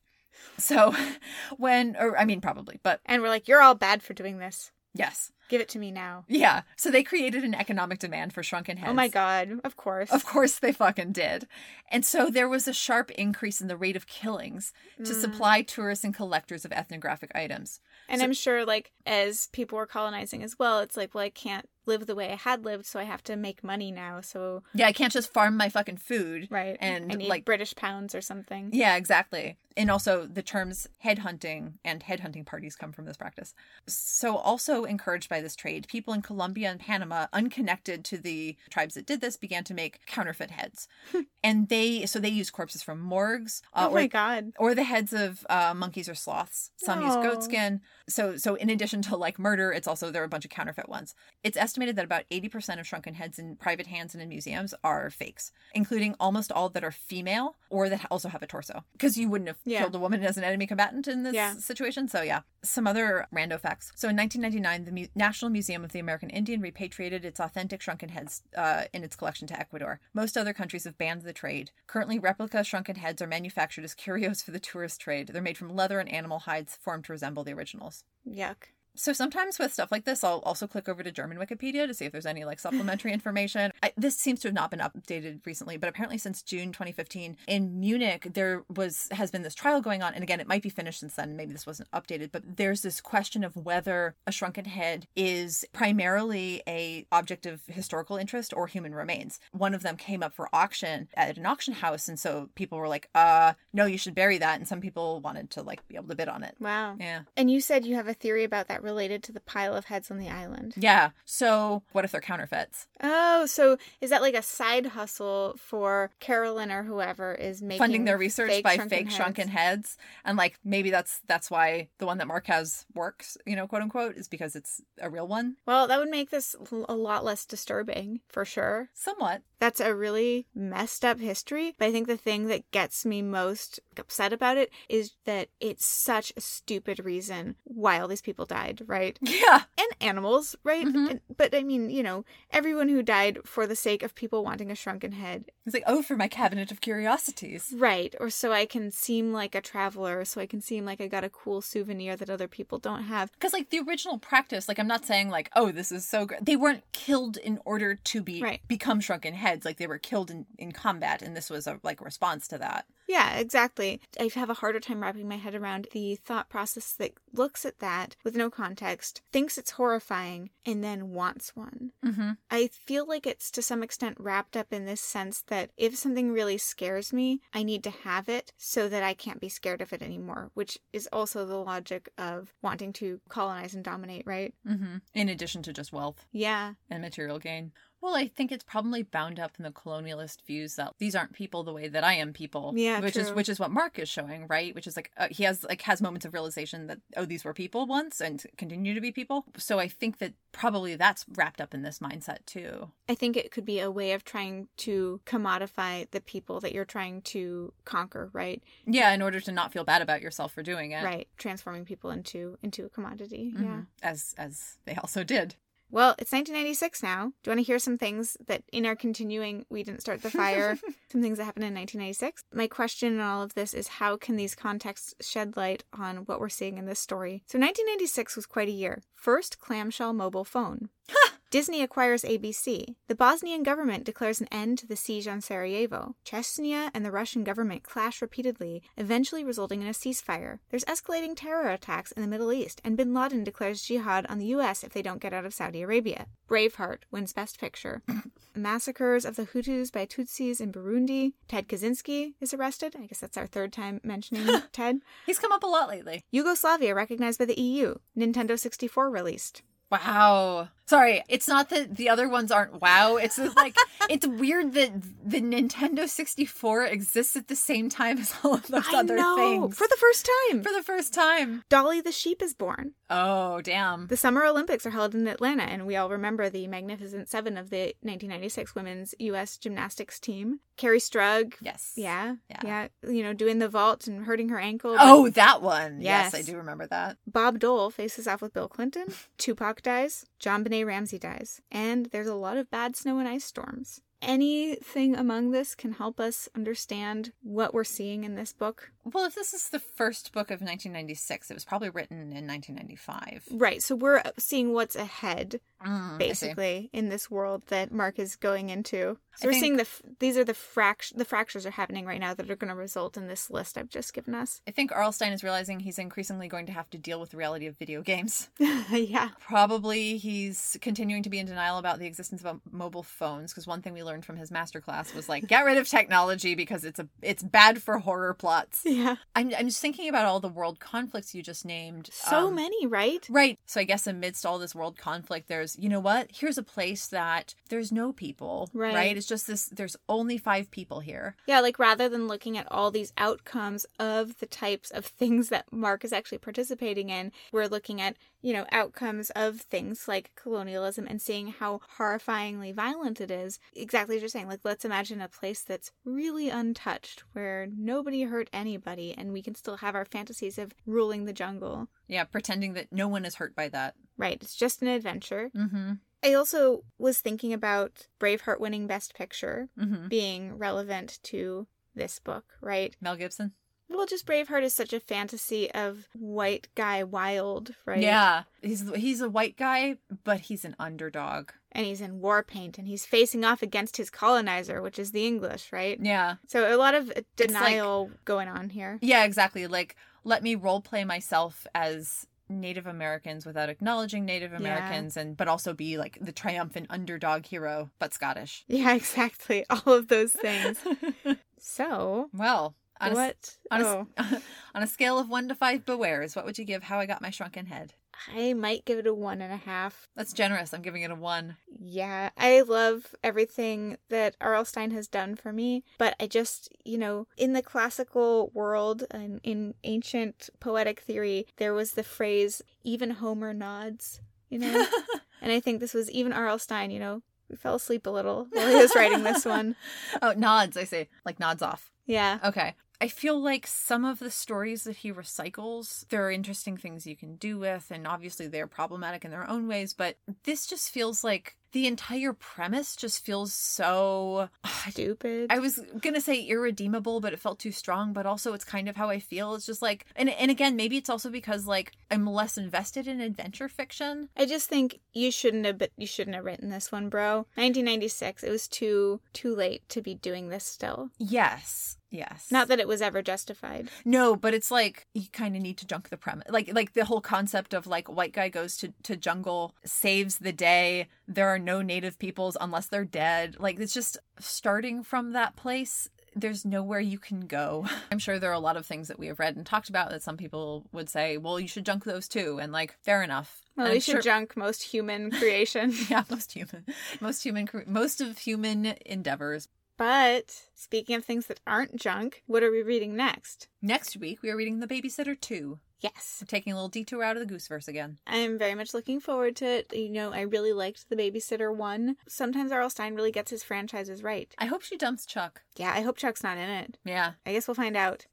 So 0.59 0.95
when, 1.57 1.97
or 1.99 2.19
I 2.19 2.25
mean, 2.25 2.41
probably, 2.41 2.79
but 2.83 3.01
And 3.07 3.23
we're 3.23 3.29
like, 3.29 3.49
you're 3.49 3.63
all 3.63 3.75
bad 3.75 4.03
for 4.03 4.13
doing 4.15 4.39
this. 4.39 4.71
yes. 4.93 5.31
Give 5.51 5.61
it 5.61 5.69
to 5.71 5.79
me 5.79 5.91
now. 5.91 6.25
Yeah. 6.27 6.63
So 6.75 6.91
they 6.91 7.03
created 7.03 7.45
an 7.45 7.55
economic 7.55 7.99
demand 7.99 8.33
for 8.33 8.43
shrunken 8.43 8.79
heads. 8.79 8.91
Oh 8.91 8.95
my 8.95 9.09
god, 9.09 9.61
of 9.63 9.77
course. 9.77 10.11
Of 10.11 10.25
course 10.25 10.59
they 10.59 10.73
fucking 10.73 11.13
did. 11.13 11.47
And 11.91 12.03
so 12.03 12.31
there 12.31 12.49
was 12.49 12.67
a 12.67 12.73
sharp 12.73 13.11
increase 13.11 13.61
in 13.61 13.69
the 13.69 13.77
rate 13.77 13.95
of 13.95 14.07
killings 14.07 14.73
to 15.05 15.13
Mm. 15.13 15.21
supply 15.21 15.61
tourists 15.61 16.03
and 16.03 16.15
collectors 16.15 16.65
of 16.65 16.73
ethnographic 16.73 17.31
items. 17.35 17.81
And 18.09 18.21
So- 18.21 18.25
I'm 18.25 18.33
sure, 18.33 18.65
like, 18.65 18.93
as 19.05 19.49
people 19.49 19.77
were 19.77 19.87
colonizing 19.87 20.43
as 20.43 20.59
well, 20.59 20.81
it's 20.81 20.97
like, 20.97 21.15
well, 21.15 21.25
I 21.25 21.29
can't 21.31 21.69
live 21.87 22.07
the 22.07 22.15
way 22.15 22.33
I 22.33 22.37
had 22.37 22.65
lived, 22.65 22.87
so 22.87 22.99
I 23.01 23.05
have 23.05 23.23
to 23.25 23.37
make 23.37 23.63
money 23.65 23.91
now. 23.93 24.21
So, 24.21 24.63
Yeah, 24.75 24.87
I 24.87 24.93
can't 24.93 25.13
just 25.13 25.33
farm 25.33 25.57
my 25.57 25.69
fucking 25.69 25.99
food. 25.99 26.49
right. 26.51 26.77
And 26.81 27.23
like 27.25 27.45
British 27.45 27.75
pounds 27.75 28.15
or 28.15 28.21
something. 28.21 28.71
Yeah, 28.73 28.97
exactly. 28.97 29.57
And 29.77 29.91
also 29.91 30.25
the 30.27 30.43
terms 30.43 30.87
headhunting 31.05 31.75
and 31.85 32.05
headhunting 32.05 32.47
parties 32.47 32.77
come 32.77 32.93
from 32.93 33.07
this 33.07 33.17
practice. 33.17 33.55
So 33.89 34.37
also 34.37 34.85
encouraged 34.85 35.29
by 35.29 35.41
this 35.41 35.57
trade, 35.57 35.89
people 35.89 36.15
in 36.15 36.23
Colombia 36.23 36.71
and 36.71 36.79
Panama, 36.79 37.27
unconnected 37.33 38.05
to 38.07 38.19
the 38.19 38.57
tribes 38.71 38.95
that 38.95 39.05
did 39.07 39.21
this, 39.21 39.37
began 39.37 39.65
to 39.65 39.75
make 39.75 40.07
counterfeit 40.07 40.53
heads. 40.53 40.87
and 41.45 41.69
they 41.69 42.07
so 42.07 42.21
they 42.21 42.29
use 42.29 42.51
corpses 42.51 42.83
from 42.83 43.01
morgues 43.01 43.63
uh, 43.73 43.89
oh 43.91 43.95
my 43.95 44.05
or 44.05 44.09
god. 44.09 44.53
or 44.59 44.75
the 44.77 44.85
heads 44.85 45.13
of 45.13 45.45
uh, 45.51 45.75
monkeys 45.75 46.09
or 46.09 46.15
sloths. 46.15 46.71
Some 46.77 47.03
use 47.03 47.17
goat 47.17 47.43
skin. 47.43 47.81
So, 48.09 48.37
so 48.37 48.55
in 48.55 48.71
addition 48.71 49.03
to 49.03 49.17
like 49.17 49.39
murder, 49.41 49.73
it's 49.73 49.89
also 49.89 50.11
there 50.11 50.23
are 50.23 50.27
a 50.27 50.29
bunch 50.29 50.45
of 50.45 50.51
counterfeit 50.53 50.89
ones. 50.89 51.15
It's 51.43 51.57
estimated 51.75 51.97
that 51.97 52.05
about 52.05 52.23
eighty 52.31 52.49
percent 52.49 52.79
of 52.79 52.87
shrunken 52.87 53.15
heads 53.15 53.37
in 53.37 53.57
private 53.57 53.89
hands 53.89 54.15
and 54.15 54.23
in 54.23 54.29
museums 54.29 54.75
are 54.85 55.11
fakes, 55.11 55.51
including 55.75 56.15
almost 56.21 56.53
all 56.53 56.69
that 56.69 56.85
are 56.85 56.93
female 56.93 57.57
or 57.69 57.89
that 57.89 58.07
also 58.13 58.29
have 58.29 58.45
a 58.45 58.47
torso. 58.47 58.85
Because 58.93 59.19
you 59.19 59.29
wouldn't 59.29 59.49
have 59.49 59.59
Yeah. 59.65 59.81
killed 59.81 59.97
a 59.97 59.99
woman 59.99 60.23
as 60.23 60.37
an 60.39 60.45
enemy 60.45 60.69
combatant 60.69 61.09
in 61.09 61.25
this 61.25 61.35
Yeah. 61.35 61.55
situation. 61.55 62.07
So 62.07 62.23
yeah, 62.23 62.43
some 62.63 62.87
other 62.87 63.27
rando 63.35 63.59
facts. 63.59 63.91
So 63.97 64.09
in 64.09 64.15
1999, 64.15 64.85
the 64.85 64.93
Mu- 64.93 65.09
National 65.17 65.51
Museum 65.51 65.83
of 65.83 65.91
the 65.91 65.99
American 65.99 66.31
Indian 66.31 66.61
repatriated 66.61 67.25
its 67.25 67.41
authentic 67.41 67.83
shrunken 67.83 68.11
heads 68.11 68.43
uh, 68.57 68.85
in 68.93 69.03
its 69.03 69.17
collection 69.17 69.49
to 69.49 69.59
Ecuador. 69.59 69.99
Most 70.13 70.39
other 70.39 70.53
countries 70.53 70.85
have 70.85 70.97
banned 70.97 71.23
the 71.23 71.33
trade. 71.33 71.73
Currently, 71.89 72.21
replica 72.21 72.63
shrunken 72.63 72.97
heads 72.97 73.21
are 73.21 73.27
manufactured 73.27 73.83
as 73.85 73.95
curios 73.95 74.43
for 74.43 74.53
the 74.53 74.61
tourist 74.61 75.01
trade. 75.01 75.27
They're 75.29 75.43
made 75.43 75.59
from 75.59 75.75
leather 75.75 75.99
and 75.99 76.09
animal 76.09 76.39
hides 76.41 76.77
formed 76.77 77.07
to 77.07 77.13
resemble 77.13 77.43
the 77.43 77.53
originals. 77.53 78.05
Yuck. 78.25 78.69
So 78.97 79.13
sometimes 79.13 79.59
with 79.59 79.73
stuff 79.73 79.91
like 79.91 80.05
this, 80.05 80.23
I'll 80.23 80.39
also 80.41 80.67
click 80.67 80.89
over 80.89 81.03
to 81.03 81.11
German 81.11 81.39
Wikipedia 81.39 81.87
to 81.87 81.95
see 81.95 82.05
if 82.05 82.13
there's 82.13 82.27
any 82.27 82.45
like 82.45 82.61
supplementary 82.61 83.13
information. 83.15 83.73
I, 83.83 83.93
this 83.97 84.17
seems 84.17 84.41
to 84.41 84.49
have 84.49 84.55
not 84.55 84.71
been 84.71 84.81
updated 84.81 85.45
recently, 85.45 85.77
but 85.77 85.89
apparently 85.89 86.19
since 86.19 86.43
June 86.43 86.73
2015 86.73 87.37
in 87.47 87.81
Munich, 87.81 88.29
there 88.35 88.65
was 88.75 89.09
has 89.11 89.31
been 89.31 89.43
this 89.43 89.55
trial 89.55 89.81
going 89.81 90.03
on, 90.03 90.15
and 90.15 90.23
again, 90.23 90.41
it 90.41 90.47
might 90.47 90.63
be 90.63 90.69
finished 90.69 91.01
since 91.01 91.15
then. 91.15 91.37
Maybe 91.37 91.53
this 91.53 91.67
wasn't 91.67 91.91
updated, 91.91 92.31
but 92.33 92.57
there's 92.57 92.83
this 92.83 93.01
question 93.01 93.43
of 93.45 93.57
whether 93.57 94.15
a 94.27 94.33
shrunken 94.33 94.65
head 94.65 95.07
is 95.17 95.65
primarily 95.73 96.63
a 96.69 97.07
object 97.11 97.47
of 97.47 97.63
historical 97.67 98.17
interest 98.17 98.53
or 98.55 98.67
human 98.67 98.95
remains. 98.95 99.41
One 99.53 99.75
of 99.75 99.83
them 99.83 99.97
came 99.97 100.23
up 100.23 100.35
for 100.35 100.49
auction 100.53 101.09
at 101.15 101.37
an 101.37 101.47
auction 101.47 101.75
house, 101.75 102.09
and 102.09 102.19
so 102.19 102.51
people 102.55 102.79
were 102.79 102.89
like, 102.89 103.09
"Uh, 103.15 103.55
no, 103.73 103.87
you 103.87 103.99
should 103.99 104.15
bury 104.15 104.39
that," 104.39 104.59
and 104.59 104.69
some 104.69 104.81
people 104.81 105.21
wanted 105.21 105.51
to 105.51 105.63
like 105.63 105.87
be 105.89 105.97
able 105.97 106.09
to 106.09 106.15
bid 106.15 106.29
on 106.29 106.45
it. 106.45 106.55
Wow. 106.61 106.97
Yeah. 107.01 107.23
And 107.37 107.51
you 107.51 107.61
said 107.61 107.85
you 107.85 107.97
have 107.97 108.09
a 108.09 108.15
theory 108.15 108.45
about 108.45 108.69
that 108.69 108.84
related 108.85 109.23
to 109.25 109.33
the 109.33 109.41
pile 109.41 109.75
of 109.75 109.87
heads 109.87 110.11
on 110.11 110.19
the 110.19 110.29
island. 110.29 110.75
Yeah. 110.77 111.11
So 111.25 111.83
what 111.93 112.05
if 112.05 112.13
they're 112.13 112.21
counterfeits? 112.21 112.87
Oh, 113.03 113.47
so 113.47 113.79
is 114.01 114.11
that 114.11 114.23
like 114.23 114.35
a 114.35 114.43
side 114.43 114.87
hustle 114.87 115.57
for 115.59 116.11
Carolyn 116.21 116.71
or 116.71 116.85
whoever 116.85 117.35
is 117.35 117.63
making 117.63 117.79
Funding 117.79 118.05
their 118.05 118.19
research 118.19 118.51
fake 118.51 118.65
by 118.65 118.77
shrunken 118.77 118.91
fake 118.91 119.07
heads? 119.07 119.17
shrunken 119.17 119.49
heads. 119.49 119.97
And 120.25 120.37
like 120.37 120.59
maybe 120.65 120.91
that's 120.91 121.21
that's 121.27 121.51
why 121.51 121.89
the 121.99 122.07
one 122.07 122.19
that 122.19 122.29
Mark 122.29 122.47
has 122.47 122.87
works, 122.95 123.37
you 123.47 123.57
know, 123.57 123.67
quote 123.67 123.83
unquote, 123.83 124.17
is 124.17 124.29
because 124.29 124.55
it's 124.55 124.81
a 125.01 125.11
real 125.11 125.27
one. 125.27 125.57
Well, 125.67 125.89
that 125.89 125.99
would 125.99 126.11
make 126.11 126.31
this 126.31 126.55
a 126.89 126.95
lot 126.95 127.25
less 127.25 127.47
disturbing, 127.47 128.21
for 128.29 128.45
sure. 128.45 128.91
Somewhat. 128.93 129.43
That's 129.59 129.81
a 129.81 129.95
really 129.95 130.47
messed 130.55 131.05
up 131.05 131.19
history. 131.19 131.75
But 131.79 131.87
I 131.87 131.93
think 131.93 132.07
the 132.07 132.17
thing 132.17 132.49
that 132.49 132.71
gets 132.71 133.07
me 133.07 133.23
most 133.23 133.81
upset 133.99 134.33
about 134.33 134.57
it 134.57 134.71
is 134.89 135.13
that 135.25 135.49
it's 135.61 135.87
such 135.87 136.33
a 136.37 136.41
stupid 136.41 137.05
reason 137.05 137.57
why 137.65 137.99
all 138.01 138.09
these 138.09 138.23
people 138.23 138.45
died, 138.47 138.83
right? 138.87 139.19
Yeah. 139.23 139.63
And 139.79 139.89
animals, 140.01 140.57
right? 140.65 140.87
Mhm. 140.87 141.11
And- 141.11 141.21
But 141.37 141.55
I 141.55 141.63
mean, 141.63 141.91
you 141.91 142.03
know, 142.03 142.25
everyone 142.51 142.89
who 142.89 143.03
died 143.03 143.39
for 143.45 143.67
the 143.67 143.77
sake 143.77 144.03
of 144.03 144.15
people 144.15 144.45
wanting 144.45 144.71
a 144.71 144.75
shrunken 144.75 145.13
head. 145.13 145.51
It's 145.67 145.75
like, 145.75 145.83
oh, 145.87 146.03
for 146.03 146.17
my 146.17 146.29
cabinet 146.29 146.71
of 146.71 146.81
curiosities. 146.81 147.73
Right. 147.77 148.15
Or 148.21 148.31
so 148.31 148.53
I 148.53 148.67
can 148.67 148.91
seem 148.91 149.33
like 149.33 149.55
a 149.55 149.61
traveler, 149.61 150.25
so 150.25 150.41
I 150.41 150.47
can 150.47 150.61
seem 150.61 150.85
like 150.85 151.01
I 151.01 151.07
got 151.09 151.25
a 151.25 151.29
cool 151.31 151.61
souvenir 151.63 152.17
that 152.17 152.31
other 152.31 152.49
people 152.49 152.79
don't 152.79 153.05
have. 153.05 153.33
Because 153.33 153.53
like 153.53 153.71
the 153.71 153.81
original 153.81 154.19
practice, 154.19 154.69
like 154.69 154.79
I'm 154.79 154.87
not 154.87 155.05
saying 155.05 155.29
like, 155.31 155.51
oh, 155.55 155.71
this 155.73 155.91
is 155.93 156.07
so 156.07 156.27
great. 156.27 156.45
They 156.45 156.57
weren't 156.57 156.85
killed 156.93 157.37
in 157.37 157.59
order 157.65 157.95
to 157.97 158.23
be 158.23 158.41
Right. 158.43 158.61
become 158.69 159.01
shrunken 159.01 159.35
heads. 159.35 159.65
Like 159.65 159.79
they 159.79 159.87
were 159.87 159.99
killed 159.99 160.31
in, 160.31 160.47
in 160.59 160.73
combat, 160.73 161.23
and 161.23 161.37
this 161.37 161.51
was 161.51 161.67
a 161.67 161.81
like 161.83 162.01
response 162.01 162.47
to 162.49 162.59
that. 162.59 162.87
Yeah, 163.07 163.37
exactly. 163.37 164.01
I 164.19 164.31
have 164.35 164.51
a 164.51 164.55
harder 164.55 164.81
time 164.81 165.03
wrapping 165.03 165.29
my 165.29 165.37
head 165.37 165.55
around 165.55 165.89
the 165.93 166.17
thought 166.17 166.49
process 166.49 166.93
that 166.93 167.13
looks 167.33 167.65
at 167.65 167.79
that 167.81 168.17
with 168.25 168.37
no 168.37 168.51
context, 168.51 169.21
thinks 169.33 169.59
it's 169.59 169.73
horrifying, 169.73 170.51
and 170.65 170.83
then 170.83 171.11
wants 171.11 171.55
one. 171.55 171.93
Mm-hmm. 172.05 172.31
I 172.51 172.69
feel 172.69 173.07
like 173.07 173.27
it's 173.27 173.51
to 173.53 173.63
some 173.63 173.83
extent 173.83 174.17
wrapped 174.19 174.57
up 174.57 174.73
in 174.73 174.87
this 174.87 175.01
sense 175.01 175.43
that 175.49 175.71
if 175.77 175.97
something 175.97 176.33
really 176.33 176.59
scares 176.59 177.13
me, 177.13 177.41
I 177.53 177.63
need 177.63 177.85
to 177.85 177.91
have 177.91 178.29
it 178.29 178.53
so 178.57 178.89
that 178.89 179.03
I 179.03 179.15
can't 179.15 179.41
be 179.41 179.49
scared 179.49 179.83
of 179.83 179.93
it 179.93 180.03
anymore, 180.03 180.51
which 180.55 180.79
is 180.93 181.09
also 181.13 181.45
the 181.45 181.57
logic 181.57 182.09
of 182.17 182.53
wanting 182.63 182.93
to 182.95 183.21
colonize 183.29 183.75
and 183.75 183.85
dominate, 183.85 184.27
right? 184.27 184.55
Mm-hmm. 184.67 184.97
In 185.15 185.29
addition 185.29 185.63
to 185.65 185.73
just 185.73 185.93
wealth. 185.93 186.25
Yeah. 186.33 186.75
and 186.91 187.03
material 187.03 187.39
gain. 187.39 187.73
Well, 188.05 188.17
I 188.17 188.29
think 188.29 188.53
it's 188.53 188.63
probably 188.63 189.03
bound 189.03 189.41
up 189.41 189.53
in 189.59 189.63
the 189.63 189.71
colonialist 189.71 190.43
views 190.47 190.75
that 190.75 190.93
these 190.99 191.17
aren't 191.17 191.33
people 191.33 191.63
the 191.63 191.73
way 191.73 191.89
that 191.89 192.05
I 192.05 192.13
am 192.13 192.35
people. 192.35 192.75
Yeah, 192.77 193.01
which 193.01 193.17
is 193.17 193.33
which 193.33 193.49
is 193.49 193.59
what 193.59 193.71
Mark 193.71 193.99
is 193.99 194.11
showing, 194.11 194.47
right? 194.47 194.75
Which 194.75 194.87
is 194.87 194.95
like 194.95 195.11
uh, 195.17 195.29
he 195.31 195.45
has 195.45 195.65
like 195.65 195.81
has 195.81 196.03
moments 196.03 196.27
of 196.27 196.35
realization 196.35 196.87
that 196.89 196.99
oh 197.17 197.25
these 197.25 197.47
were 197.47 197.55
people 197.55 197.87
once 197.87 198.21
and 198.21 198.45
continue 198.59 198.93
to 198.93 199.01
be 199.01 199.11
people. 199.11 199.47
So 199.57 199.79
I 199.79 199.89
think 199.89 200.19
that 200.19 200.35
probably 200.53 200.97
that's 200.97 201.25
wrapped 201.35 201.63
up 201.63 201.73
in 201.73 201.81
this 201.81 201.99
mindset 201.99 202.45
too. 202.45 202.91
I 203.09 203.15
think 203.15 203.39
it 203.39 203.51
could 203.51 203.65
be 203.65 203.81
a 203.81 203.91
way 203.91 204.13
of 204.13 204.23
trying 204.23 204.69
to 204.79 205.23
commodify 205.25 206.11
the 206.11 206.21
people 206.21 206.61
that 206.61 206.73
you're 206.73 206.85
trying 206.85 207.23
to 207.23 207.73
conquer, 207.87 208.29
right? 208.35 208.63
Yeah, 208.85 209.15
in 209.15 209.23
order 209.23 209.41
to 209.41 209.51
not 209.51 209.73
feel 209.73 209.83
bad 209.83 210.03
about 210.03 210.21
yourself 210.21 210.53
for 210.53 210.63
doing 210.63 210.91
it. 210.91 211.03
Right. 211.03 211.27
Transforming 211.39 211.87
people 211.87 212.11
into 212.11 212.59
into 212.63 212.85
a 212.85 212.91
commodity. 212.91 213.51
Mhm. 213.57 213.63
Yeah. 213.65 213.81
As 214.03 214.35
as 214.37 214.77
they 214.85 214.95
also 214.97 215.25
did. 215.25 215.57
Well, 215.95 216.17
it's 216.19 216.33
1996 216.33 217.05
now. 217.05 217.27
Do 217.27 217.33
you 217.49 217.51
want 217.53 217.61
to 217.61 217.63
hear 217.63 217.79
some 217.79 217.99
things 217.99 218.37
that 218.49 218.65
in 218.73 218.85
our 218.85 218.97
continuing 218.97 219.65
We 219.71 219.85
Didn't 219.85 220.01
Start 220.01 220.23
the 220.23 220.31
Fire, 220.31 220.77
some 221.13 221.23
things 221.23 221.39
that 221.39 221.45
happened 221.45 221.67
in 221.67 221.73
1996? 221.73 222.43
My 222.53 222.67
question 222.67 223.13
in 223.13 223.21
all 223.21 223.45
of 223.45 223.55
this 223.55 223.73
is 223.73 223.87
how 223.87 224.17
can 224.17 224.35
these 224.35 224.57
contexts 224.57 225.15
shed 225.21 225.57
light 225.57 225.85
on 225.97 226.17
what 226.25 226.41
we're 226.41 226.49
seeing 226.49 226.79
in 226.79 226.87
this 226.87 226.99
story? 226.99 227.45
So 227.47 227.61
1996 227.61 228.35
was 228.35 228.45
quite 228.45 228.67
a 228.67 228.73
year. 228.73 229.05
First 229.15 229.61
clamshell 229.61 230.13
mobile 230.15 230.45
phone. 230.45 230.89
Disney 231.55 231.83
acquires 231.83 232.25
ABC. 232.25 232.97
The 233.07 233.15
Bosnian 233.15 233.63
government 233.63 234.03
declares 234.03 234.41
an 234.41 234.49
end 234.51 234.77
to 234.79 234.89
the 234.89 234.97
siege 234.97 235.29
on 235.29 235.41
Sarajevo. 235.41 236.17
Chechnya 236.27 236.91
and 236.93 237.05
the 237.05 237.13
Russian 237.13 237.45
government 237.45 237.85
clash 237.85 238.21
repeatedly, 238.21 238.83
eventually 238.97 239.45
resulting 239.45 239.81
in 239.81 239.87
a 239.87 239.93
ceasefire. 239.93 240.59
There's 240.71 240.85
escalating 240.87 241.37
terror 241.37 241.71
attacks 241.71 242.11
in 242.11 242.23
the 242.23 242.29
Middle 242.29 242.53
East, 242.53 242.81
and 242.83 242.97
bin 242.97 243.15
Laden 243.15 243.45
declares 243.45 243.85
jihad 243.85 244.27
on 244.29 244.39
the 244.39 244.47
US 244.47 244.83
if 244.83 244.93
they 244.93 245.01
don't 245.01 245.21
get 245.21 245.33
out 245.33 245.45
of 245.45 245.55
Saudi 245.55 245.83
Arabia. 245.83 246.27
Braveheart 246.49 247.03
wins 247.13 247.33
Best 247.33 247.61
Picture. 247.61 248.03
Massacres 248.57 249.25
of 249.25 249.37
the 249.37 249.47
Hutus 249.47 249.93
by 249.93 250.07
Tutsis 250.07 250.61
in 250.61 250.73
Burundi. 250.73 251.35
Ted 251.47 251.69
Kaczynski 251.69 252.35
is 252.41 252.53
arrested. 252.53 252.97
I 252.99 253.07
guess 253.07 253.21
that's 253.21 253.37
our 253.37 253.47
third 253.47 253.73
time 253.73 254.01
mentioning 254.03 254.61
Ted. 254.73 255.03
He's 255.25 255.39
come 255.39 255.53
up 255.53 255.63
a 255.63 255.69
lot 255.69 255.89
lately. 255.89 256.25
Yugoslavia 256.33 256.97
recognized 256.97 257.39
by 257.39 257.45
the 257.45 257.61
EU. 257.61 257.95
Nintendo 258.19 258.59
64 258.59 259.09
released. 259.09 259.63
Wow. 259.91 260.69
Sorry, 260.87 261.23
it's 261.29 261.49
not 261.49 261.71
that 261.71 261.97
the 261.97 262.09
other 262.11 262.29
ones 262.29 262.53
aren't 262.53 262.81
wow. 262.83 263.17
It's 263.17 263.37
just 263.37 263.57
like 263.57 263.75
it's 264.11 264.27
weird 264.27 264.75
that 264.75 264.91
the 265.25 265.41
Nintendo 265.41 266.07
64 266.09 266.85
exists 266.85 267.37
at 267.37 267.49
the 267.49 267.57
same 267.57 267.89
time 267.89 268.19
as 268.19 268.35
all 268.45 268.55
of 268.55 268.67
those 268.67 268.85
I 268.93 268.99
other 269.01 269.17
know, 269.17 269.37
things. 269.37 269.77
for 269.79 269.87
the 269.89 269.97
first 269.99 270.29
time. 270.51 270.63
for 270.63 270.73
the 270.73 270.83
first 270.83 271.15
time. 271.15 271.63
Dolly 271.71 272.01
the 272.01 272.13
sheep 272.13 272.43
is 272.43 272.55
born. 272.55 272.93
Oh, 273.09 273.61
damn. 273.61 274.07
The 274.09 274.17
Summer 274.17 274.45
Olympics 274.45 274.85
are 274.87 274.91
held 274.91 275.15
in 275.15 275.27
Atlanta, 275.29 275.63
and 275.65 275.87
we 275.87 275.95
all 275.97 276.09
remember 276.11 276.49
the 276.51 276.67
Magnificent 276.67 277.29
Seven 277.29 277.57
of 277.57 277.71
the 277.71 277.95
1996 278.01 278.75
women's 278.75 279.15
U.S. 279.21 279.57
gymnastics 279.59 280.19
team. 280.19 280.61
Kerri 280.77 280.99
Strug, 280.99 281.55
Yes. 281.61 281.93
yeah, 281.97 282.37
Yeah. 282.51 282.61
yeah, 282.65 282.89
you 283.09 283.23
know, 283.23 283.33
doing 283.33 283.59
the 283.61 283.69
vault 283.69 284.07
and 284.09 284.25
hurting 284.25 284.49
her 284.49 284.59
ankle. 284.59 284.97
Oh, 284.99 285.29
that 285.31 285.63
one. 285.63 286.01
Yes. 286.01 286.33
Yes. 286.33 286.35
I 286.35 286.43
do 286.43 286.57
remember 286.57 286.87
that. 286.89 287.17
Bob 287.27 287.59
Dole 287.61 287.91
faces 287.91 288.27
off 288.27 288.43
with 288.43 288.53
Bill 288.53 288.69
Clinton. 288.69 289.07
Tupac 289.39 289.83
dies. 289.83 290.27
JonBenét 290.45 290.87
Ramsey 290.87 291.19
dies. 291.19 291.63
And 291.73 292.07
there's 292.07 292.27
a 292.27 292.35
lot 292.35 292.59
of 292.59 292.71
bad 292.71 292.97
snow 292.97 293.19
and 293.19 293.27
ice 293.27 293.45
storms. 293.45 294.03
Anything 294.21 295.17
among 295.17 295.51
this 295.53 295.75
can 295.75 295.93
help 295.93 296.21
us 296.21 296.49
understand 296.55 297.33
what 297.43 297.73
we're 297.73 297.85
seeing 297.85 298.25
in 298.25 298.35
this 298.35 298.53
book. 298.53 298.93
Well, 299.05 299.25
if 299.27 299.35
this 299.35 299.53
is 299.53 299.69
the 299.69 299.79
first 299.79 300.33
book 300.33 300.47
of 300.51 300.61
1996, 300.61 301.51
it 301.51 301.55
was 301.55 301.65
probably 301.65 301.91
written 301.91 302.33
in 302.33 302.47
1995. 302.47 303.45
Right, 303.53 303.83
so 303.83 303.95
we're 303.95 304.23
seeing 304.39 304.73
what's 304.73 304.97
ahead, 304.97 305.61
Mm, 305.85 306.17
basically, 306.17 306.89
in 306.95 307.11
this 307.11 307.31
world 307.31 307.63
that 307.67 307.93
Mark 307.93 308.19
is 308.19 308.37
going 308.37 308.71
into. 308.71 309.19
So 309.37 309.45
I 309.45 309.47
we're 309.49 309.53
think- 309.53 309.63
seeing 309.63 309.77
the 309.77 309.83
f- 309.83 310.01
these 310.19 310.39
are 310.39 310.45
the 310.45 310.55
fract 310.55 311.15
the 311.19 311.27
fractures 311.27 311.67
are 311.67 311.73
happening 311.73 312.07
right 312.07 312.21
now 312.21 312.33
that 312.33 312.51
are 312.51 312.57
going 312.57 312.71
to 312.71 312.75
result 312.75 313.19
in 313.19 313.27
this 313.27 313.51
list 313.51 313.77
I've 313.77 313.91
just 313.91 314.15
given 314.15 314.35
us. 314.35 314.63
I 314.67 314.71
think 314.71 314.93
R.L. 314.93 315.13
Stine 315.13 315.33
is 315.35 315.43
realizing 315.45 315.81
he's 315.81 315.99
increasingly 315.99 316.49
going 316.49 316.65
to 316.67 316.73
have 316.73 316.89
to 316.91 316.97
deal 316.99 317.21
with 317.21 317.31
the 317.33 317.37
reality 317.37 317.67
of 317.67 317.77
video 317.77 318.01
games. 318.01 318.49
yeah, 318.91 319.31
Probably 319.41 320.17
he's 320.17 320.79
continuing 320.81 321.23
to 321.25 321.29
be 321.31 321.39
in 321.39 321.45
denial 321.47 321.77
about 321.77 321.99
the 321.99 322.07
existence 322.07 322.43
of 322.45 322.61
mobile 322.71 323.03
phones 323.03 323.53
because 323.53 323.67
one 323.67 323.83
thing 323.83 323.93
we 323.93 324.03
learned 324.03 324.25
from 324.25 324.37
his 324.39 324.51
masterclass 324.51 325.15
was 325.15 325.29
like 325.29 325.47
get 325.47 325.67
rid 325.67 325.77
of 325.77 325.87
technology 325.87 326.55
because 326.55 326.85
it's 326.85 326.99
a 326.99 327.07
it's 327.21 327.43
bad 327.43 327.83
for 327.83 327.99
horror 327.99 328.33
plots. 328.33 328.87
yeah, 328.95 329.17
I'm 329.35 329.53
I'm 329.59 329.67
just 329.69 329.81
thinking 329.81 330.09
about 330.09 330.27
all 330.27 330.41
the 330.41 330.49
world 330.49 330.81
conflicts 330.81 331.35
you 331.35 331.43
just 331.43 331.65
named. 331.65 332.11
so 332.13 332.49
Um, 332.49 332.55
many, 332.55 332.87
right? 332.87 333.27
Right. 333.29 333.59
So 333.67 333.81
I 333.81 333.85
guess 333.85 334.07
amidst 334.07 334.45
all 334.47 334.59
this 334.59 334.75
world 334.75 334.97
conflict, 334.99 335.49
there's, 335.49 335.77
you 335.79 335.89
know 335.89 336.01
what? 336.01 336.31
Here's 336.33 336.59
a 336.59 336.63
place 336.63 337.07
that 337.09 337.55
there's 337.69 337.91
no 337.93 338.13
people. 338.13 338.71
Right. 338.73 339.17
It's 339.17 339.27
just 339.27 339.47
this, 339.47 339.67
there's 339.67 339.97
only 340.09 340.39
five 340.39 340.71
people 340.71 341.01
here. 341.01 341.37
Yeah, 341.47 341.61
like 341.61 341.79
rather 341.79 342.09
than 342.09 342.29
looking 342.29 342.57
at 342.59 342.71
all 342.71 342.91
these 342.91 343.13
outcomes 343.19 343.87
of 343.99 344.39
the 344.39 344.47
types 344.47 344.91
of 344.91 345.05
things 345.07 345.49
that 345.49 345.73
Mark 345.73 346.05
is 346.05 346.13
actually 346.13 346.39
participating 346.39 347.11
in, 347.11 347.33
we're 347.53 347.67
looking 347.67 348.01
at, 348.01 348.17
you 348.45 348.53
know, 348.53 348.67
outcomes 348.73 349.31
of 349.31 349.63
things 349.63 350.07
like 350.07 350.31
colonialism 350.37 351.07
and 351.09 351.21
seeing 351.21 351.47
how 351.47 351.81
horrifyingly 351.99 352.75
violent 352.75 353.19
it 353.19 353.31
is. 353.31 353.59
Exactly 353.75 354.17
as 354.17 354.23
you're 354.23 354.29
saying, 354.29 354.49
like 354.49 354.61
let's 354.65 354.85
imagine 354.85 355.23
a 355.23 355.29
place 355.29 355.63
that's 355.63 355.91
really 356.05 356.51
untouched 356.51 357.25
where 357.33 357.67
nobody 357.75 358.25
hurt 358.25 358.51
anybody 358.53 359.15
and 359.17 359.33
we 359.33 359.41
can 359.41 359.55
still 359.55 359.79
have 359.79 359.95
our 359.95 360.05
fantasies 360.05 360.59
of 360.59 360.75
ruling 360.85 361.25
the 361.25 361.33
jungle. 361.33 361.89
Yeah. 362.07 362.25
Pretending 362.25 362.75
that 362.75 362.93
no 362.93 363.09
one 363.09 363.25
is 363.25 363.37
hurt 363.37 363.57
by 363.57 363.71
that. 363.71 363.95
Right, 364.19 364.39
it's 364.43 364.55
just 364.55 364.83
an 364.83 364.89
adventure. 364.89 365.51
Mm-hmm. 365.57 365.93
I 366.23 366.35
also 366.35 366.85
was 366.99 367.21
thinking 367.21 367.55
about 367.55 368.09
Braveheart 368.21 368.61
winning 368.61 368.87
Best 368.87 369.15
Picture 369.15 369.69
Mm-hmm. 369.81 370.09
being 370.09 370.59
relevant 370.59 371.19
to 371.25 371.67
this 371.95 372.19
book, 372.19 372.45
right? 372.61 372.95
Mel 373.01 373.17
Gibson. 373.17 373.53
Well, 373.95 374.07
just 374.07 374.27
Braveheart 374.27 374.63
is 374.63 374.75
such 374.75 374.93
a 374.93 375.01
fantasy 375.01 375.71
of 375.73 376.09
white 376.15 376.69
guy 376.75 377.05
wild, 377.05 377.75
right? 377.87 378.01
Yeah. 378.01 378.43
He's, 378.63 378.89
he's 378.95 379.21
a 379.21 379.29
white 379.31 379.57
guy, 379.57 379.97
but 380.25 380.41
he's 380.41 380.65
an 380.65 380.75
underdog. 380.79 381.51
And 381.73 381.87
he's 381.87 382.01
in 382.01 382.21
war 382.21 382.43
paint 382.43 382.79
and 382.79 382.87
he's 382.87 383.05
facing 383.07 383.45
off 383.45 383.63
against 383.63 383.97
his 383.97 384.11
colonizer, 384.11 384.81
which 384.83 384.99
is 384.99 385.11
the 385.13 385.27
English, 385.27 385.73
right? 385.73 385.99
Yeah. 386.01 386.37
So 386.47 386.75
a 386.75 386.77
lot 386.77 386.95
of 386.95 387.11
uh, 387.11 387.15
like- 387.17 387.27
denial 387.37 388.11
going 388.25 388.49
on 388.49 388.71
here. 388.71 388.99
Yeah, 389.03 389.25
exactly. 389.25 389.67
Like, 389.67 389.97
let 390.25 390.43
me 390.43 390.55
role 390.55 390.81
play 390.81 391.05
myself 391.05 391.67
as 391.75 392.27
Native 392.49 392.87
Americans 392.87 393.45
without 393.47 393.71
acknowledging 393.71 394.25
Native 394.25 394.53
Yeah. 394.53 394.59
Americans 394.59 395.17
and 395.17 395.37
but 395.37 395.49
also 395.49 395.73
be 395.73 395.97
like 395.99 396.19
the 396.21 396.31
triumphant 396.33 396.87
underdog 396.91 397.47
hero, 397.47 397.91
but 397.99 398.13
Scottish. 398.15 398.65
Yeah, 398.69 398.95
exactly. 398.95 399.65
All 399.71 399.93
of 399.95 400.09
those 400.09 400.33
things. 400.33 400.79
So, 401.67 402.29
well, 402.35 402.75
on 403.01 403.13
a, 403.13 403.15
what? 403.15 403.57
on 403.71 403.81
a, 403.81 403.85
oh, 403.85 404.07
on 404.75 404.83
a 404.83 404.87
scale 404.87 405.19
of 405.19 405.29
one 405.29 405.49
to 405.49 405.55
five 405.55 405.85
bewares, 405.85 406.37
what 406.37 406.45
would 406.45 406.59
you 406.59 406.65
give 406.65 406.85
How 406.85 406.99
I 406.99 407.07
Got 407.07 407.23
My 407.23 407.31
Shrunken 407.31 407.67
Head? 407.67 407.95
I 408.33 408.53
might 408.53 408.85
give 408.85 408.99
it 408.99 409.07
a 409.07 409.15
one 409.15 409.43
and 409.43 409.53
a 409.53 409.57
half. 409.57 410.09
That's 410.17 410.33
generous. 410.33 410.73
I'm 410.73 410.83
giving 410.83 411.03
it 411.03 411.11
a 411.11 411.17
one. 411.17 411.57
Yeah, 411.69 412.31
I 412.39 412.61
love 412.61 413.15
everything 413.25 413.99
that 414.09 414.37
R.L. 414.41 414.65
Stine 414.65 414.93
has 414.93 415.09
done 415.09 415.35
for 415.35 415.53
me, 415.53 415.85
but 415.99 416.15
I 416.21 416.27
just, 416.27 416.69
you 416.85 416.97
know, 416.97 417.27
in 417.37 417.53
the 417.53 417.63
classical 417.63 418.51
world 418.55 419.05
and 419.11 419.41
in 419.43 419.75
ancient 419.83 420.49
poetic 420.61 421.01
theory, 421.01 421.47
there 421.57 421.75
was 421.75 421.93
the 421.93 422.05
phrase, 422.05 422.63
even 422.85 423.11
Homer 423.11 423.53
nods, 423.53 424.21
you 424.49 424.59
know? 424.59 424.87
and 425.43 425.53
I 425.53 425.61
think 425.61 425.81
this 425.81 425.95
was 425.95 426.11
even 426.11 426.33
R.L. 426.33 426.59
Stine, 426.59 426.91
you 426.91 427.01
know, 427.01 427.23
we 427.51 427.57
fell 427.57 427.75
asleep 427.75 428.07
a 428.07 428.11
little 428.11 428.47
while 428.51 428.69
he 428.69 428.77
was 428.77 428.95
writing 428.95 429.23
this 429.23 429.45
one. 429.45 429.77
oh, 430.23 430.33
nods, 430.37 430.77
I 430.77 430.85
say. 430.85 431.09
Like 431.25 431.39
nods 431.39 431.63
off. 431.63 431.91
Yeah. 432.07 432.39
Okay. 432.45 432.75
I 433.05 433.09
feel 433.09 433.39
like 433.39 433.67
some 433.67 434.07
of 434.07 434.19
the 434.19 434.31
stories 434.31 434.85
that 434.85 434.97
he 434.97 435.13
recycles, 435.13 436.09
there 436.09 436.27
are 436.27 436.31
interesting 436.31 436.79
things 436.79 437.07
you 437.07 437.15
can 437.15 437.37
do 437.37 437.59
with, 437.59 437.91
and 437.91 438.07
obviously 438.07 438.47
they're 438.47 438.67
problematic 438.67 439.27
in 439.27 439.31
their 439.31 439.47
own 439.47 439.69
ways, 439.69 439.93
but 439.93 440.17
this 440.45 440.67
just 440.67 440.89
feels 440.89 441.23
like 441.23 441.55
the 441.73 441.87
entire 441.87 442.33
premise 442.33 442.97
just 442.97 443.23
feels 443.27 443.53
so. 443.53 444.49
Stupid. 444.89 445.49
I 445.51 445.59
was 445.59 445.81
gonna 446.01 446.21
say 446.21 446.41
irredeemable, 446.41 447.21
but 447.21 447.33
it 447.33 447.41
felt 447.41 447.59
too 447.59 447.73
strong. 447.73 448.13
But 448.13 448.27
also, 448.27 448.55
it's 448.55 448.65
kind 448.65 448.89
of 448.89 448.97
how 448.97 449.11
I 449.11 449.19
feel. 449.19 449.55
It's 449.55 449.67
just 449.67 449.83
like, 449.83 450.07
and 450.17 450.31
and 450.31 450.51
again, 450.51 450.77
maybe 450.77 450.97
it's 450.97 451.11
also 451.11 451.31
because 451.31 451.67
like 451.67 451.93
I'm 452.11 452.27
less 452.27 452.57
invested 452.57 453.09
in 453.09 453.21
adventure 453.21 453.69
fiction. 453.69 454.29
I 454.37 454.47
just 454.47 454.69
think 454.69 455.01
you 455.13 455.33
shouldn't 455.33 455.67
have. 455.67 455.79
But 455.79 455.91
you 455.97 456.07
shouldn't 456.07 456.37
have 456.37 456.45
written 456.45 456.71
this 456.71 456.93
one, 456.93 457.09
bro. 457.09 457.39
1996. 457.57 458.45
It 458.45 458.51
was 458.51 458.69
too 458.69 459.21
too 459.33 459.55
late 459.55 459.87
to 459.89 460.01
be 460.01 460.15
doing 460.15 460.49
this 460.49 460.65
still. 460.65 461.11
Yes, 461.19 461.97
yes. 462.15 462.47
Not 462.51 462.69
that 462.69 462.81
it 462.81 462.89
was 462.89 463.03
ever 463.03 463.21
justified. 463.23 463.91
No, 464.05 464.37
but 464.37 464.55
it's 464.55 464.71
like 464.71 465.07
you 465.15 465.25
kind 465.33 465.57
of 465.57 465.63
need 465.63 465.77
to 465.79 465.87
junk 465.87 466.09
the 466.09 466.17
premise. 466.17 466.47
Like 466.49 466.71
like 466.73 466.93
the 466.95 467.05
whole 467.05 467.21
concept 467.21 467.75
of 467.75 467.87
like 467.87 468.09
white 468.09 468.33
guy 468.33 468.49
goes 468.49 468.77
to 468.79 468.93
to 469.03 469.17
jungle, 469.17 469.75
saves 469.85 470.39
the 470.39 470.53
day. 470.53 471.09
There 471.29 471.49
are 471.49 471.59
no 471.59 471.83
native 471.83 472.19
peoples 472.19 472.57
unless 472.61 472.87
they're 472.87 473.05
dead. 473.05 473.57
Like 473.59 473.79
it's 473.79 473.95
just 473.95 474.19
starting 474.39 475.03
from 475.03 475.33
that 475.33 475.57
place. 475.57 476.09
There's 476.37 476.65
nowhere 476.65 476.99
you 477.01 477.19
can 477.19 477.47
go. 477.47 477.87
I'm 478.11 478.19
sure 478.19 478.39
there 478.39 478.51
are 478.51 478.55
a 478.55 478.59
lot 478.59 478.77
of 478.77 478.85
things 478.87 479.07
that 479.09 479.19
we 479.21 479.29
have 479.29 479.39
read 479.39 479.55
and 479.57 479.65
talked 479.65 479.89
about 479.89 480.11
that 480.11 480.23
some 480.23 480.37
people 480.37 480.85
would 480.93 481.09
say, 481.09 481.37
well, 481.37 481.61
you 481.61 481.69
should 481.69 481.87
junk 481.87 482.05
those 482.05 482.27
too. 482.29 482.59
And 482.61 482.73
like, 482.73 482.97
fair 483.03 483.23
enough. 483.23 483.61
Well, 483.77 483.93
we 483.93 484.01
should 484.01 484.15
sure- 484.15 484.23
junk 484.23 484.57
most 484.57 484.83
human 484.83 485.31
creation. 485.31 485.93
Yeah, 486.09 486.25
most 486.29 486.53
human, 486.53 486.85
most 487.21 487.43
human, 487.45 487.67
cre- 487.67 487.81
most 487.87 488.21
of 488.21 488.39
human 488.39 488.95
endeavors. 489.07 489.69
But 489.97 490.63
speaking 490.75 491.17
of 491.17 491.25
things 491.25 491.47
that 491.47 491.61
aren't 491.67 491.97
junk, 491.97 492.43
what 492.47 492.63
are 492.63 492.71
we 492.71 492.83
reading 492.83 493.15
next? 493.17 493.69
Next 493.81 494.17
week, 494.17 494.43
we 494.43 494.51
are 494.51 494.57
reading 494.57 494.81
The 494.81 494.89
Babysitter 494.89 495.41
2. 495.41 495.79
Yes. 496.01 496.39
We're 496.43 496.47
taking 496.47 496.73
a 496.73 496.77
little 496.77 496.91
detour 496.91 497.23
out 497.23 497.39
of 497.39 497.47
the 497.47 497.55
Gooseverse 497.55 497.89
again. 497.89 498.19
I'm 498.27 498.59
very 498.59 498.75
much 498.75 498.93
looking 498.93 499.21
forward 499.21 499.57
to 499.57 499.65
it. 499.65 499.95
You 499.95 500.11
know, 500.11 500.33
I 500.33 500.43
really 500.43 500.73
liked 500.73 501.09
The 501.09 501.17
Babysitter 501.17 501.75
1. 501.75 502.17
Sometimes 502.29 502.73
R.L. 502.73 502.91
Stine 502.91 503.15
really 503.15 503.33
gets 503.33 503.51
his 503.51 503.63
franchises 503.63 504.23
right. 504.23 504.55
I 504.59 504.67
hope 504.67 504.83
she 504.83 504.99
dumps 504.99 505.25
Chuck. 505.25 505.63
Yeah, 505.77 505.93
I 505.95 506.03
hope 506.03 506.19
Chuck's 506.19 506.43
not 506.43 506.59
in 506.59 506.69
it. 506.69 506.99
Yeah. 507.07 507.33
I 507.47 507.53
guess 507.53 507.67
we'll 507.67 507.75
find 507.75 507.97
out. 507.97 508.27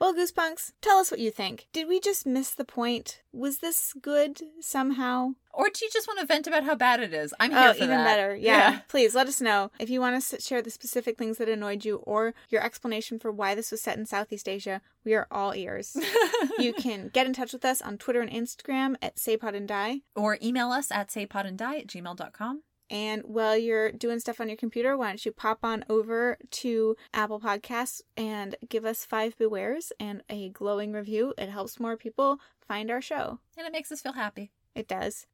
Well, 0.00 0.14
Goosepunks, 0.14 0.72
tell 0.80 0.98
us 0.98 1.10
what 1.10 1.20
you 1.20 1.30
think. 1.30 1.66
Did 1.72 1.86
we 1.88 2.00
just 2.00 2.26
miss 2.26 2.50
the 2.54 2.64
point? 2.64 3.22
Was 3.32 3.58
this 3.58 3.92
good 4.00 4.40
somehow? 4.60 5.32
or 5.54 5.66
do 5.68 5.84
you 5.84 5.90
just 5.92 6.08
want 6.08 6.18
to 6.18 6.24
vent 6.26 6.46
about 6.46 6.64
how 6.64 6.74
bad 6.74 7.00
it 7.00 7.12
is? 7.12 7.34
I'm 7.38 7.52
oh, 7.52 7.60
here 7.60 7.68
Oh, 7.68 7.72
for 7.74 7.84
even 7.84 7.90
that. 7.98 8.04
better. 8.04 8.34
Yeah. 8.40 8.80
Please 8.88 9.14
let 9.14 9.28
us 9.28 9.40
know 9.40 9.70
if 9.78 9.90
you 9.90 10.00
want 10.00 10.22
to 10.22 10.40
share 10.40 10.62
the 10.62 10.70
specific 10.70 11.18
things 11.18 11.36
that 11.38 11.48
annoyed 11.48 11.84
you 11.84 11.96
or 11.96 12.32
your 12.48 12.62
explanation 12.64 13.18
for 13.18 13.30
why 13.30 13.54
this 13.54 13.70
was 13.70 13.82
set 13.82 13.98
in 13.98 14.06
Southeast 14.06 14.48
Asia. 14.48 14.80
We 15.04 15.14
are 15.14 15.26
all 15.30 15.54
ears. 15.54 15.94
you 16.58 16.72
can 16.72 17.08
get 17.12 17.26
in 17.26 17.34
touch 17.34 17.52
with 17.52 17.64
us 17.66 17.82
on 17.82 17.98
Twitter 17.98 18.22
and 18.22 18.30
Instagram 18.30 18.96
at 19.02 19.16
Saypod 19.16 19.54
and 19.54 19.68
Die. 19.68 20.00
or 20.16 20.38
email 20.42 20.70
us 20.72 20.90
at 20.90 21.08
saypodanddie 21.08 21.80
at 21.80 21.86
gmail.com. 21.86 22.62
And 22.92 23.22
while 23.24 23.56
you're 23.56 23.90
doing 23.90 24.20
stuff 24.20 24.38
on 24.38 24.48
your 24.48 24.58
computer, 24.58 24.98
why 24.98 25.08
don't 25.08 25.24
you 25.24 25.32
pop 25.32 25.60
on 25.62 25.82
over 25.88 26.36
to 26.50 26.94
Apple 27.14 27.40
Podcasts 27.40 28.02
and 28.18 28.54
give 28.68 28.84
us 28.84 29.06
five 29.06 29.34
bewares 29.38 29.92
and 29.98 30.22
a 30.28 30.50
glowing 30.50 30.92
review? 30.92 31.32
It 31.38 31.48
helps 31.48 31.80
more 31.80 31.96
people 31.96 32.38
find 32.68 32.90
our 32.90 33.00
show. 33.00 33.38
And 33.56 33.66
it 33.66 33.72
makes 33.72 33.90
us 33.90 34.02
feel 34.02 34.12
happy. 34.12 34.52
It 34.74 34.88
does. 34.88 35.26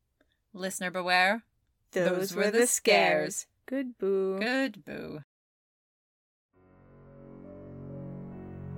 Listener 0.55 0.93
beware. 0.93 1.43
Those, 1.91 2.33
were 2.33 2.53
the 2.53 2.69
scares. 2.69 3.49
Good 3.67 3.99
boo. 3.99 4.39
Good 4.39 4.85
boo. 4.85 5.23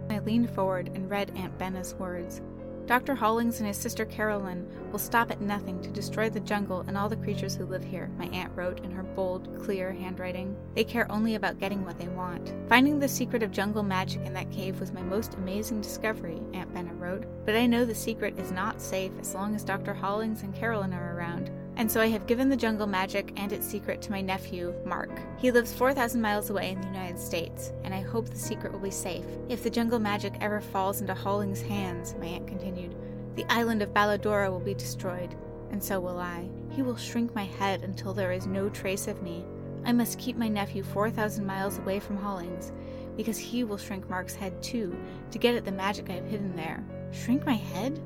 I 0.08 0.20
leaned 0.20 0.50
forward 0.50 0.88
and 0.94 1.10
read 1.10 1.32
Aunt 1.36 1.58
Benna's 1.58 1.94
words. 1.96 2.40
Dr. 2.86 3.14
Hollings 3.14 3.58
and 3.58 3.66
his 3.66 3.76
sister 3.76 4.04
Carolyn 4.04 4.66
will 4.90 4.98
stop 4.98 5.30
at 5.30 5.40
nothing 5.40 5.80
to 5.82 5.90
destroy 5.90 6.28
the 6.28 6.40
jungle 6.40 6.80
and 6.88 6.96
all 6.96 7.08
the 7.08 7.16
creatures 7.16 7.54
who 7.54 7.64
live 7.64 7.84
here, 7.84 8.10
my 8.18 8.26
aunt 8.26 8.50
wrote 8.56 8.80
in 8.84 8.90
her 8.90 9.02
bold, 9.02 9.62
clear 9.62 9.92
handwriting. 9.92 10.56
They 10.74 10.84
care 10.84 11.10
only 11.10 11.36
about 11.36 11.60
getting 11.60 11.84
what 11.84 11.98
they 11.98 12.08
want. 12.08 12.52
Finding 12.68 12.98
the 12.98 13.08
secret 13.08 13.42
of 13.42 13.52
jungle 13.52 13.82
magic 13.82 14.22
in 14.24 14.34
that 14.34 14.50
cave 14.50 14.80
was 14.80 14.92
my 14.92 15.02
most 15.02 15.34
amazing 15.34 15.80
discovery, 15.80 16.42
Aunt 16.52 16.74
Benna 16.74 16.98
wrote, 16.98 17.24
but 17.46 17.56
I 17.56 17.66
know 17.66 17.84
the 17.84 17.94
secret 17.94 18.38
is 18.38 18.50
not 18.50 18.80
safe 18.80 19.12
as 19.20 19.34
long 19.34 19.54
as 19.54 19.64
Dr. 19.64 19.94
Hollings 19.94 20.42
and 20.42 20.54
Carolyn 20.54 20.92
are 20.92 21.16
around. 21.16 21.50
And 21.80 21.90
so 21.90 21.98
I 21.98 22.08
have 22.08 22.26
given 22.26 22.50
the 22.50 22.58
jungle 22.58 22.86
magic 22.86 23.32
and 23.38 23.54
its 23.54 23.66
secret 23.66 24.02
to 24.02 24.10
my 24.10 24.20
nephew, 24.20 24.74
Mark. 24.84 25.18
He 25.38 25.50
lives 25.50 25.72
4,000 25.72 26.20
miles 26.20 26.50
away 26.50 26.72
in 26.72 26.80
the 26.82 26.86
United 26.86 27.18
States, 27.18 27.72
and 27.84 27.94
I 27.94 28.02
hope 28.02 28.28
the 28.28 28.36
secret 28.36 28.70
will 28.70 28.80
be 28.80 28.90
safe. 28.90 29.24
If 29.48 29.62
the 29.62 29.70
jungle 29.70 29.98
magic 29.98 30.34
ever 30.42 30.60
falls 30.60 31.00
into 31.00 31.14
Hollings' 31.14 31.62
hands, 31.62 32.14
my 32.20 32.26
aunt 32.26 32.46
continued, 32.46 32.94
the 33.34 33.50
island 33.50 33.80
of 33.80 33.94
Baladora 33.94 34.50
will 34.50 34.60
be 34.60 34.74
destroyed, 34.74 35.34
and 35.70 35.82
so 35.82 35.98
will 36.00 36.18
I. 36.18 36.50
He 36.68 36.82
will 36.82 36.98
shrink 36.98 37.34
my 37.34 37.44
head 37.44 37.82
until 37.82 38.12
there 38.12 38.32
is 38.32 38.46
no 38.46 38.68
trace 38.68 39.08
of 39.08 39.22
me. 39.22 39.46
I 39.86 39.92
must 39.92 40.18
keep 40.18 40.36
my 40.36 40.48
nephew 40.48 40.82
4,000 40.82 41.46
miles 41.46 41.78
away 41.78 41.98
from 41.98 42.18
Hollings, 42.18 42.72
because 43.16 43.38
he 43.38 43.64
will 43.64 43.78
shrink 43.78 44.06
Mark's 44.10 44.34
head 44.34 44.62
too, 44.62 44.94
to 45.30 45.38
get 45.38 45.54
at 45.54 45.64
the 45.64 45.72
magic 45.72 46.10
I 46.10 46.16
have 46.16 46.26
hidden 46.26 46.54
there. 46.56 46.84
Shrink 47.10 47.46
my 47.46 47.54
head? 47.54 47.98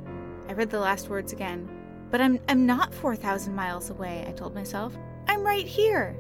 I 0.49 0.53
read 0.53 0.71
the 0.71 0.79
last 0.79 1.09
words 1.09 1.33
again. 1.33 1.69
But 2.11 2.21
I'm 2.21 2.39
I'm 2.49 2.67
not 2.67 2.95
4,000 2.95 3.55
miles 3.55 3.91
away, 3.91 4.25
I 4.29 4.33
told 4.33 4.55
myself. 4.55 4.97
I'm 5.29 5.43
right 5.43 5.67
here. 5.67 6.17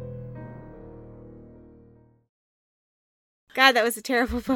God, 3.54 3.72
that 3.72 3.84
was 3.84 3.96
a 3.96 4.02
terrible. 4.02 4.40